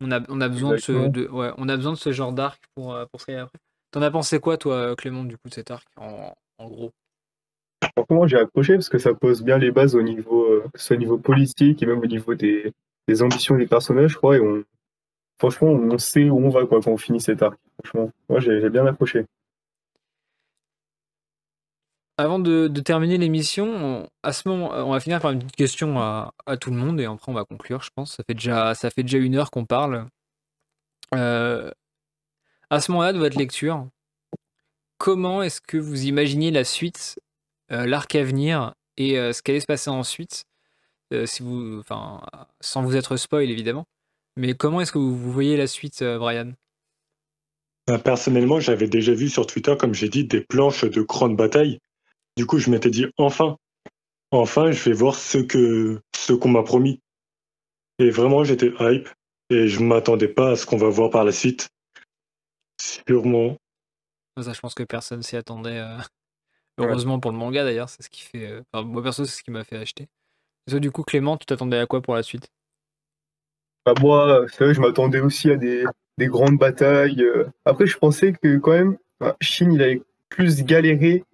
On 0.00 0.12
a, 0.12 0.20
on 0.28 0.40
a 0.40 0.48
besoin 0.48 0.74
de 0.74 0.76
ce, 0.76 1.08
de, 1.08 1.26
ouais, 1.26 1.50
on 1.56 1.68
a 1.68 1.74
besoin 1.74 1.94
de 1.94 1.98
ce 1.98 2.12
genre 2.12 2.32
d'arc 2.32 2.62
pour, 2.76 2.94
euh, 2.94 3.06
pour 3.10 3.20
ce 3.20 3.26
qu'il 3.26 3.34
y 3.34 3.36
a 3.36 3.42
après. 3.42 3.58
T'en 3.90 4.02
as 4.02 4.12
pensé 4.12 4.38
quoi, 4.38 4.56
toi, 4.56 4.94
Clément, 4.94 5.24
du 5.24 5.36
coup, 5.36 5.48
de 5.48 5.54
cet 5.54 5.72
arc, 5.72 5.88
en, 5.96 6.32
en 6.58 6.68
gros? 6.68 6.92
Franchement, 7.96 8.28
j'ai 8.28 8.36
accroché 8.36 8.74
parce 8.74 8.88
que 8.88 8.98
ça 8.98 9.14
pose 9.14 9.42
bien 9.42 9.58
les 9.58 9.72
bases 9.72 9.96
au 9.96 10.02
niveau, 10.02 10.44
euh, 10.44 10.64
que 10.72 10.78
ce 10.78 10.86
soit 10.86 10.96
au 10.96 11.00
niveau 11.00 11.18
politique 11.18 11.82
et 11.82 11.86
même 11.86 11.98
au 11.98 12.06
niveau 12.06 12.36
des, 12.36 12.72
des 13.08 13.20
ambitions 13.20 13.56
des 13.56 13.66
personnages, 13.66 14.12
je 14.12 14.16
crois. 14.16 14.36
Et 14.36 14.40
on, 14.40 14.62
franchement, 15.38 15.68
on 15.68 15.98
sait 15.98 16.28
où 16.30 16.38
on 16.38 16.48
va 16.50 16.66
quoi, 16.66 16.80
quand 16.80 16.92
on 16.92 16.96
finit 16.96 17.20
cet 17.20 17.42
arc. 17.42 17.58
Franchement, 17.82 18.10
moi, 18.28 18.40
j'ai 18.40 18.68
bien 18.70 18.86
accroché. 18.86 19.26
Avant 22.18 22.38
de, 22.38 22.68
terminer 22.80 23.18
l'émission, 23.18 23.66
on, 23.66 24.08
à 24.22 24.32
ce 24.32 24.48
moment, 24.48 24.70
on 24.70 24.92
va 24.92 25.00
finir 25.00 25.20
par 25.20 25.32
une 25.32 25.40
petite 25.40 25.56
question 25.56 25.98
à, 25.98 26.32
tout 26.60 26.70
le 26.70 26.76
monde 26.76 27.00
et 27.00 27.06
après 27.06 27.32
on 27.32 27.34
va 27.34 27.44
conclure, 27.44 27.82
je 27.82 27.90
pense. 27.94 28.16
Ça 28.16 28.22
fait 28.24 28.34
déjà, 28.34 28.74
ça 28.74 28.90
fait 28.90 29.02
déjà 29.02 29.18
une 29.18 29.34
heure 29.34 29.50
qu'on 29.50 29.64
parle. 29.64 30.06
Euh, 31.14 31.70
à 32.70 32.80
ce 32.80 32.90
moment-là 32.92 33.12
de 33.12 33.18
votre 33.18 33.38
lecture, 33.38 33.88
comment 34.98 35.42
est-ce 35.42 35.60
que 35.60 35.78
vous 35.78 36.04
imaginiez 36.04 36.50
la 36.50 36.64
suite, 36.64 37.18
euh, 37.72 37.86
l'arc 37.86 38.14
à 38.14 38.22
venir 38.22 38.74
et 38.96 39.18
euh, 39.18 39.32
ce 39.32 39.42
qui 39.42 39.50
allait 39.50 39.60
se 39.60 39.66
passer 39.66 39.90
ensuite, 39.90 40.44
euh, 41.12 41.26
sans 41.26 42.82
vous 42.82 42.96
être 42.96 43.16
spoil 43.16 43.50
évidemment? 43.50 43.84
Mais 44.36 44.54
comment 44.54 44.80
est-ce 44.80 44.92
que 44.92 44.98
vous, 44.98 45.16
vous 45.16 45.32
voyez 45.32 45.56
la 45.56 45.66
suite, 45.66 46.02
euh, 46.02 46.18
Brian? 46.18 46.52
Ben, 47.86 47.98
Personnellement, 47.98 48.60
j'avais 48.60 48.88
déjà 48.88 49.12
vu 49.12 49.28
sur 49.28 49.46
Twitter, 49.46 49.74
comme 49.78 49.94
j'ai 49.94 50.08
dit, 50.08 50.24
des 50.24 50.40
planches 50.40 50.84
de 50.84 51.02
grandes 51.02 51.36
batailles. 51.36 51.78
Du 52.36 52.46
coup, 52.46 52.58
je 52.58 52.70
m'étais 52.70 52.90
dit, 52.90 53.06
enfin, 53.18 53.56
enfin, 54.30 54.70
je 54.72 54.82
vais 54.84 54.94
voir 54.94 55.16
ce 55.16 55.38
que 55.38 56.00
ce 56.16 56.32
qu'on 56.32 56.48
m'a 56.48 56.62
promis. 56.62 57.00
Et 57.98 58.10
vraiment, 58.10 58.44
j'étais 58.44 58.72
hype 58.80 59.08
et 59.50 59.68
je 59.68 59.80
m'attendais 59.82 60.28
pas 60.28 60.52
à 60.52 60.56
ce 60.56 60.64
qu'on 60.64 60.78
va 60.78 60.88
voir 60.88 61.10
par 61.10 61.24
la 61.24 61.32
suite. 61.32 61.68
Sûrement. 62.80 63.56
Ça, 64.40 64.52
je 64.54 64.60
pense 64.60 64.74
que 64.74 64.82
personne 64.82 65.22
s'y 65.22 65.36
attendait. 65.36 65.78
euh, 65.78 65.98
Heureusement 66.78 67.20
pour 67.20 67.32
le 67.32 67.36
manga 67.36 67.64
d'ailleurs, 67.64 67.90
c'est 67.90 68.02
ce 68.02 68.08
qui 68.08 68.22
fait. 68.22 68.46
euh, 68.46 68.62
enfin, 68.72 68.84
moi 68.86 69.02
perso, 69.02 69.26
c'est 69.26 69.36
ce 69.36 69.42
qui 69.42 69.50
m'a 69.50 69.64
fait 69.64 69.76
acheter. 69.76 70.04
Et 70.66 70.70
toi, 70.70 70.80
du 70.80 70.90
coup, 70.90 71.02
Clément, 71.02 71.36
tu 71.36 71.44
t'attendais 71.44 71.78
à 71.78 71.86
quoi 71.86 72.00
pour 72.00 72.14
la 72.14 72.22
suite? 72.22 72.48
Bah, 73.84 73.94
moi, 74.00 74.46
je 74.48 74.80
m'attendais 74.80 75.20
aussi 75.20 75.50
à 75.50 75.56
des, 75.56 75.84
des 76.18 76.26
grandes 76.26 76.58
batailles. 76.58 77.22
euh. 77.22 77.46
Après, 77.64 77.86
je 77.86 77.98
pensais 77.98 78.32
que 78.32 78.58
quand 78.58 78.72
même, 78.72 78.96
bah, 79.20 79.36
Shin, 79.40 79.70
il 79.72 79.82
avait 79.82 80.02
plus 80.28 80.62
galéré 80.64 81.24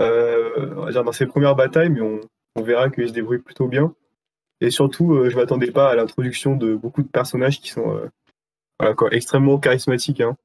euh, 0.00 0.90
dans 0.92 1.12
ses 1.12 1.26
premières 1.26 1.54
batailles, 1.54 1.90
mais 1.90 2.00
on, 2.00 2.20
verra 2.62 2.90
qu'il 2.90 3.06
se 3.06 3.12
débrouille 3.12 3.38
plutôt 3.38 3.68
bien. 3.68 3.94
Et 4.60 4.70
surtout, 4.70 5.14
euh, 5.14 5.30
je 5.30 5.36
m'attendais 5.36 5.70
pas 5.70 5.90
à 5.90 5.94
l'introduction 5.94 6.56
de 6.56 6.74
beaucoup 6.74 7.02
de 7.02 7.08
personnages 7.08 7.60
qui 7.60 7.70
sont 7.70 8.00
extrêmement 9.12 9.58
charismatiques. 9.58 10.20
Hein. 10.20 10.36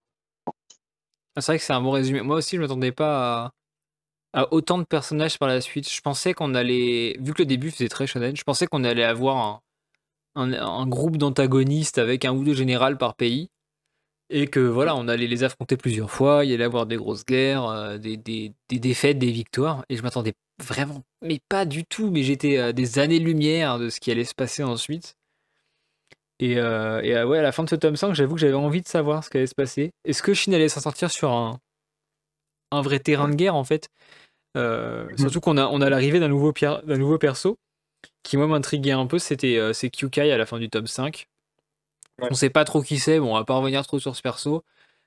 Ah, 1.35 1.41
C'est 1.41 1.53
vrai 1.53 1.57
que 1.57 1.63
c'est 1.63 1.73
un 1.73 1.81
bon 1.81 1.89
résumé. 1.89 2.21
Moi 2.21 2.35
aussi, 2.35 2.55
je 2.55 2.61
m'attendais 2.61 2.91
pas 2.91 3.51
à... 4.33 4.41
à 4.41 4.53
autant 4.53 4.77
de 4.77 4.83
personnages 4.83 5.39
par 5.39 5.47
la 5.47 5.59
suite. 5.59 5.89
Je 5.89 6.01
pensais 6.01 6.35
qu'on 6.35 6.53
allait, 6.53 7.17
vu 7.19 7.33
que 7.33 7.41
le 7.41 7.47
début 7.47 7.71
faisait 7.71 7.89
très 7.89 8.05
shonen, 8.05 8.35
je 8.35 8.43
pensais 8.43 8.67
qu'on 8.67 8.83
allait 8.83 9.03
avoir 9.03 9.37
un, 9.37 9.61
un- 10.35 10.87
groupe 10.87 11.17
d'antagonistes 11.17 11.97
avec 11.97 12.25
un 12.25 12.33
ou 12.33 12.43
deux 12.43 12.53
générales 12.53 12.97
par 12.97 13.15
pays. 13.15 13.49
Et 14.29 14.47
que 14.47 14.59
voilà, 14.59 14.95
on 14.95 15.07
allait 15.07 15.27
les 15.27 15.43
affronter 15.43 15.77
plusieurs 15.77 16.09
fois, 16.09 16.43
il 16.43 16.51
y 16.51 16.53
allait 16.53 16.63
avoir 16.63 16.85
des 16.85 16.95
grosses 16.95 17.25
guerres, 17.25 17.65
euh, 17.67 17.97
des, 17.97 18.17
défaites, 18.69 19.19
des 19.19 19.31
victoires. 19.31 19.85
Et 19.89 19.97
je 19.97 20.01
m'attendais 20.01 20.33
vraiment, 20.63 21.03
mais 21.21 21.39
pas 21.49 21.65
du 21.65 21.85
tout, 21.85 22.09
mais 22.09 22.23
j'étais 22.23 22.73
des 22.73 22.99
années-lumière 22.99 23.77
de 23.77 23.89
ce 23.89 23.99
qui 23.99 24.11
allait 24.11 24.23
se 24.23 24.33
passer 24.33 24.63
ensuite. 24.63 25.15
Et, 26.39 26.57
euh, 26.57 27.01
euh, 27.03 27.31
à 27.31 27.41
la 27.41 27.51
fin 27.51 27.63
de 27.63 27.69
ce 27.69 27.75
tome 27.75 27.95
5, 27.95 28.15
j'avoue 28.15 28.35
que 28.35 28.41
j'avais 28.41 28.53
envie 28.53 28.81
de 28.81 28.87
savoir 28.87 29.23
ce 29.23 29.29
qui 29.29 29.37
allait 29.37 29.47
se 29.47 29.55
passer. 29.55 29.91
Est-ce 30.03 30.23
que 30.23 30.33
Shin 30.33 30.53
allait 30.53 30.69
s'en 30.69 30.81
sortir 30.81 31.11
sur 31.11 31.31
un, 31.31 31.59
vrai 32.81 32.99
terrain 32.99 33.29
de 33.29 33.35
guerre 33.35 33.55
en 33.55 33.63
fait? 33.63 33.89
Surtout 34.55 35.41
qu'on 35.41 35.57
a, 35.57 35.67
on 35.67 35.81
a 35.81 35.89
l'arrivée 35.89 36.19
d'un 36.19 36.27
nouveau, 36.27 36.53
nouveau 36.87 37.17
perso 37.17 37.57
qui 38.23 38.37
moi 38.37 38.47
m'intriguait 38.47 38.91
un 38.91 39.07
peu, 39.07 39.19
c'était 39.19 39.57
euh, 39.57 39.73
c'est 39.73 39.89
Kyukai 39.89 40.31
à 40.31 40.37
la 40.37 40.45
fin 40.45 40.59
du 40.59 40.69
tome 40.69 40.87
5. 40.87 41.27
Ouais. 42.21 42.27
On 42.31 42.35
sait 42.35 42.49
pas 42.49 42.65
trop 42.65 42.81
qui 42.81 42.99
c'est, 42.99 43.19
bon, 43.19 43.31
on 43.33 43.37
va 43.37 43.45
pas 43.45 43.55
revenir 43.55 43.85
trop 43.85 43.99
sur 43.99 44.15
ce 44.15 44.21
perso. 44.21 44.63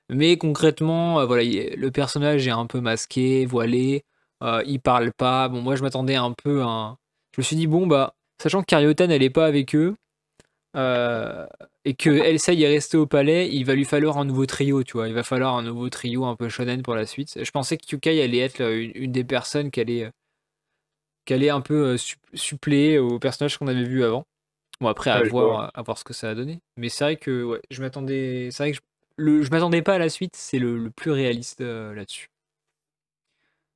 Mais 0.09 0.37
concrètement, 0.37 1.21
euh, 1.21 1.25
voilà, 1.27 1.43
il- 1.43 1.75
le 1.77 1.91
personnage 1.91 2.47
est 2.47 2.51
un 2.51 2.67
peu 2.67 2.81
masqué, 2.81 3.45
voilé, 3.45 4.05
euh, 4.43 4.63
il 4.67 4.79
parle 4.81 5.13
pas. 5.13 5.49
Bon, 5.49 5.61
moi 5.61 5.75
je 5.77 5.83
m'attendais 5.83 6.15
un 6.15 6.33
peu 6.33 6.61
à 6.63 6.67
un... 6.67 6.97
Je 7.35 7.41
me 7.41 7.43
suis 7.43 7.55
dit, 7.57 7.67
bon, 7.67 7.87
bah, 7.87 8.15
sachant 8.41 8.61
que 8.61 8.67
Karyoten 8.67 9.11
elle 9.11 9.23
est 9.23 9.29
pas 9.31 9.45
avec 9.47 9.75
eux, 9.75 9.95
euh, 10.75 11.47
et 11.85 11.95
que 11.95 12.09
Elsa 12.09 12.53
y 12.53 12.63
est 12.63 12.67
restée 12.67 12.97
au 12.97 13.07
palais, 13.07 13.49
il 13.51 13.63
va 13.65 13.75
lui 13.75 13.85
falloir 13.85 14.17
un 14.17 14.25
nouveau 14.25 14.45
trio, 14.45 14.83
tu 14.83 14.93
vois. 14.93 15.07
Il 15.07 15.13
va 15.13 15.23
falloir 15.23 15.55
un 15.55 15.63
nouveau 15.63 15.89
trio 15.89 16.25
un 16.25 16.35
peu 16.35 16.49
shonen 16.49 16.83
pour 16.83 16.95
la 16.95 17.05
suite. 17.05 17.39
Je 17.43 17.51
pensais 17.51 17.77
que 17.77 17.85
Kyukai 17.85 18.21
allait 18.21 18.39
être 18.39 18.61
une, 18.61 18.91
une 18.95 19.11
des 19.11 19.23
personnes 19.23 19.71
qui 19.71 19.79
allait, 19.81 20.11
euh, 21.31 21.35
allait 21.35 21.49
un 21.49 21.61
peu 21.61 21.93
euh, 21.93 21.97
suppléer 22.33 22.97
au 22.97 23.19
personnage 23.19 23.57
qu'on 23.57 23.67
avait 23.67 23.83
vu 23.83 24.03
avant. 24.03 24.25
Bon, 24.79 24.87
après, 24.87 25.09
à, 25.09 25.23
voir, 25.23 25.71
à 25.73 25.81
voir 25.81 25.97
ce 25.97 26.03
que 26.03 26.13
ça 26.13 26.29
a 26.29 26.35
donné. 26.35 26.59
Mais 26.77 26.89
c'est 26.89 27.03
vrai 27.03 27.15
que 27.17 27.43
ouais, 27.43 27.61
je 27.71 27.81
m'attendais. 27.81 28.49
C'est 28.51 28.63
vrai 28.63 28.71
que 28.71 28.77
je, 28.77 28.81
le, 29.17 29.41
je 29.41 29.49
m'attendais 29.49 29.81
pas 29.81 29.95
à 29.95 29.97
la 29.97 30.09
suite, 30.09 30.35
c'est 30.35 30.59
le, 30.59 30.91
plus 30.91 31.11
réaliste 31.11 31.61
euh, 31.61 31.93
là-dessus. 31.93 32.29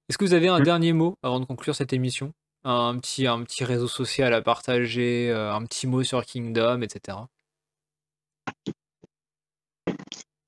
Est-ce 0.08 0.18
que 0.18 0.26
vous 0.26 0.34
avez 0.34 0.48
un 0.48 0.60
mmh. 0.60 0.64
dernier 0.64 0.94
mot 0.94 1.16
avant 1.24 1.40
de 1.40 1.46
conclure 1.46 1.76
cette 1.76 1.94
émission? 1.94 2.34
Un 2.64 3.00
petit, 3.00 3.26
un 3.26 3.42
petit 3.44 3.64
réseau 3.64 3.88
social 3.88 4.34
à 4.34 4.42
partager, 4.42 5.32
euh, 5.32 5.52
un 5.52 5.66
petit 5.66 5.88
mot 5.88 6.04
sur 6.04 6.24
Kingdom, 6.24 6.82
etc. 6.82 7.18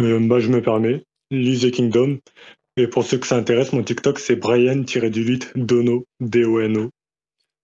Euh, 0.02 0.20
bah, 0.28 0.40
je 0.40 0.50
me 0.50 0.62
permets. 0.62 1.04
Lisez 1.32 1.72
Kingdom. 1.72 2.20
Et 2.76 2.88
pour 2.88 3.04
ceux 3.04 3.20
que 3.20 3.28
ça 3.28 3.38
intéresse, 3.38 3.72
mon 3.72 3.84
TikTok, 3.84 4.20
c'est 4.20 4.36
Brian-du-8 4.36 5.52
Dono, 5.56 6.06
D-O-N-O. 6.20 6.90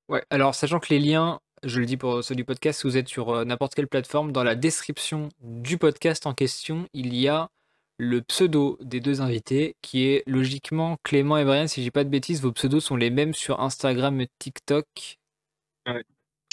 Ouais, 0.07 0.23
alors 0.29 0.53
sachant 0.53 0.79
que 0.79 0.89
les 0.89 0.99
liens, 0.99 1.39
je 1.63 1.79
le 1.79 1.85
dis 1.85 1.97
pour 1.97 2.23
ceux 2.23 2.35
du 2.35 2.45
podcast, 2.45 2.81
si 2.81 2.87
vous 2.87 2.97
êtes 2.97 3.07
sur 3.07 3.29
euh, 3.29 3.45
n'importe 3.45 3.73
quelle 3.73 3.87
plateforme, 3.87 4.31
dans 4.31 4.43
la 4.43 4.55
description 4.55 5.29
du 5.41 5.77
podcast 5.77 6.27
en 6.27 6.33
question, 6.33 6.87
il 6.93 7.15
y 7.15 7.27
a 7.27 7.49
le 7.97 8.21
pseudo 8.21 8.77
des 8.81 8.99
deux 8.99 9.21
invités, 9.21 9.75
qui 9.81 10.05
est 10.05 10.23
logiquement 10.27 10.97
Clément 11.03 11.37
et 11.37 11.43
Brian, 11.43 11.67
si 11.67 11.83
j'ai 11.83 11.91
pas 11.91 12.03
de 12.03 12.09
bêtises, 12.09 12.41
vos 12.41 12.51
pseudos 12.51 12.83
sont 12.83 12.95
les 12.95 13.09
mêmes 13.09 13.33
sur 13.33 13.61
Instagram 13.61 14.21
et 14.21 14.29
TikTok. 14.39 14.85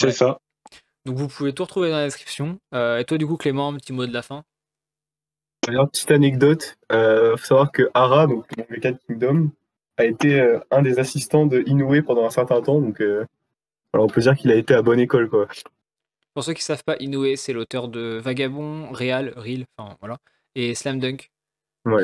C'est 0.01 0.11
ça. 0.11 0.39
Donc 1.05 1.17
vous 1.17 1.27
pouvez 1.27 1.53
tout 1.53 1.63
retrouver 1.63 1.89
dans 1.89 1.97
la 1.97 2.05
description. 2.05 2.59
Euh, 2.73 2.97
et 2.97 3.05
toi, 3.05 3.17
du 3.17 3.25
coup, 3.25 3.37
Clément, 3.37 3.69
un 3.69 3.75
petit 3.75 3.93
mot 3.93 4.05
de 4.05 4.13
la 4.13 4.23
fin 4.23 4.43
Alors, 5.67 5.89
petite 5.89 6.11
anecdote, 6.11 6.77
il 6.89 6.95
euh, 6.95 7.37
faut 7.37 7.45
savoir 7.45 7.71
que 7.71 7.89
Ara, 7.93 8.27
donc 8.27 8.45
le 8.57 8.79
de 8.79 8.97
Kingdom, 9.07 9.51
a 9.97 10.05
été 10.05 10.39
euh, 10.39 10.59
un 10.71 10.81
des 10.81 10.99
assistants 10.99 11.45
de 11.45 11.63
Inoue 11.67 12.03
pendant 12.03 12.25
un 12.25 12.29
certain 12.29 12.61
temps. 12.61 12.79
Donc, 12.79 13.01
alors 13.01 14.05
on 14.05 14.09
peut 14.09 14.21
dire 14.21 14.35
qu'il 14.35 14.51
a 14.51 14.55
été 14.55 14.73
à 14.73 14.81
bonne 14.81 14.99
école. 14.99 15.29
Quoi. 15.29 15.47
Pour 16.33 16.43
ceux 16.43 16.53
qui 16.53 16.61
ne 16.61 16.65
savent 16.65 16.83
pas, 16.83 16.97
Inoue, 16.99 17.35
c'est 17.35 17.53
l'auteur 17.53 17.87
de 17.87 18.19
Vagabond, 18.23 18.91
Real, 18.91 19.33
Real, 19.35 19.65
enfin 19.77 19.97
voilà, 19.99 20.17
et 20.55 20.75
Slam 20.75 20.99
Dunk. 20.99 21.31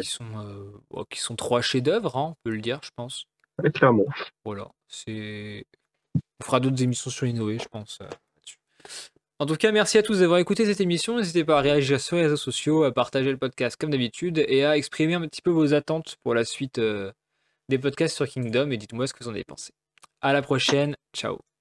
Qui, 0.01 0.09
sont, 0.09 0.24
euh, 0.38 1.03
qui 1.09 1.20
sont 1.20 1.36
trois 1.36 1.61
chefs-d'œuvre, 1.61 2.16
hein, 2.18 2.30
on 2.32 2.36
peut 2.43 2.55
le 2.55 2.61
dire, 2.61 2.80
je 2.84 2.89
pense. 2.95 3.26
clairement. 3.74 4.05
Voilà, 4.45 4.70
c'est. 4.88 5.66
On 6.16 6.45
fera 6.45 6.59
d'autres 6.59 6.82
émissions 6.82 7.11
sur 7.11 7.28
Innoé, 7.28 7.59
je 7.59 7.68
pense. 7.68 7.99
Euh, 8.01 8.07
en 9.39 9.45
tout 9.45 9.55
cas, 9.55 9.71
merci 9.71 9.97
à 9.97 10.03
tous 10.03 10.19
d'avoir 10.19 10.39
écouté 10.39 10.65
cette 10.65 10.81
émission. 10.81 11.17
N'hésitez 11.17 11.43
pas 11.43 11.57
à 11.57 11.61
réagir 11.61 11.99
sur 11.99 12.15
les 12.15 12.23
réseaux 12.23 12.38
sociaux, 12.38 12.84
à 12.84 12.93
partager 12.93 13.31
le 13.31 13.38
podcast 13.38 13.75
comme 13.79 13.89
d'habitude 13.89 14.43
et 14.47 14.63
à 14.63 14.77
exprimer 14.77 15.15
un 15.15 15.21
petit 15.21 15.41
peu 15.41 15.51
vos 15.51 15.73
attentes 15.73 16.17
pour 16.23 16.34
la 16.34 16.45
suite 16.45 16.79
euh, 16.79 17.11
des 17.69 17.79
podcasts 17.79 18.15
sur 18.15 18.27
Kingdom 18.27 18.69
et 18.71 18.77
dites-moi 18.77 19.07
ce 19.07 19.13
que 19.13 19.23
vous 19.23 19.29
en 19.29 19.34
avez 19.34 19.43
pensé. 19.43 19.73
À 20.21 20.34
la 20.34 20.41
prochaine, 20.41 20.95
ciao. 21.13 21.53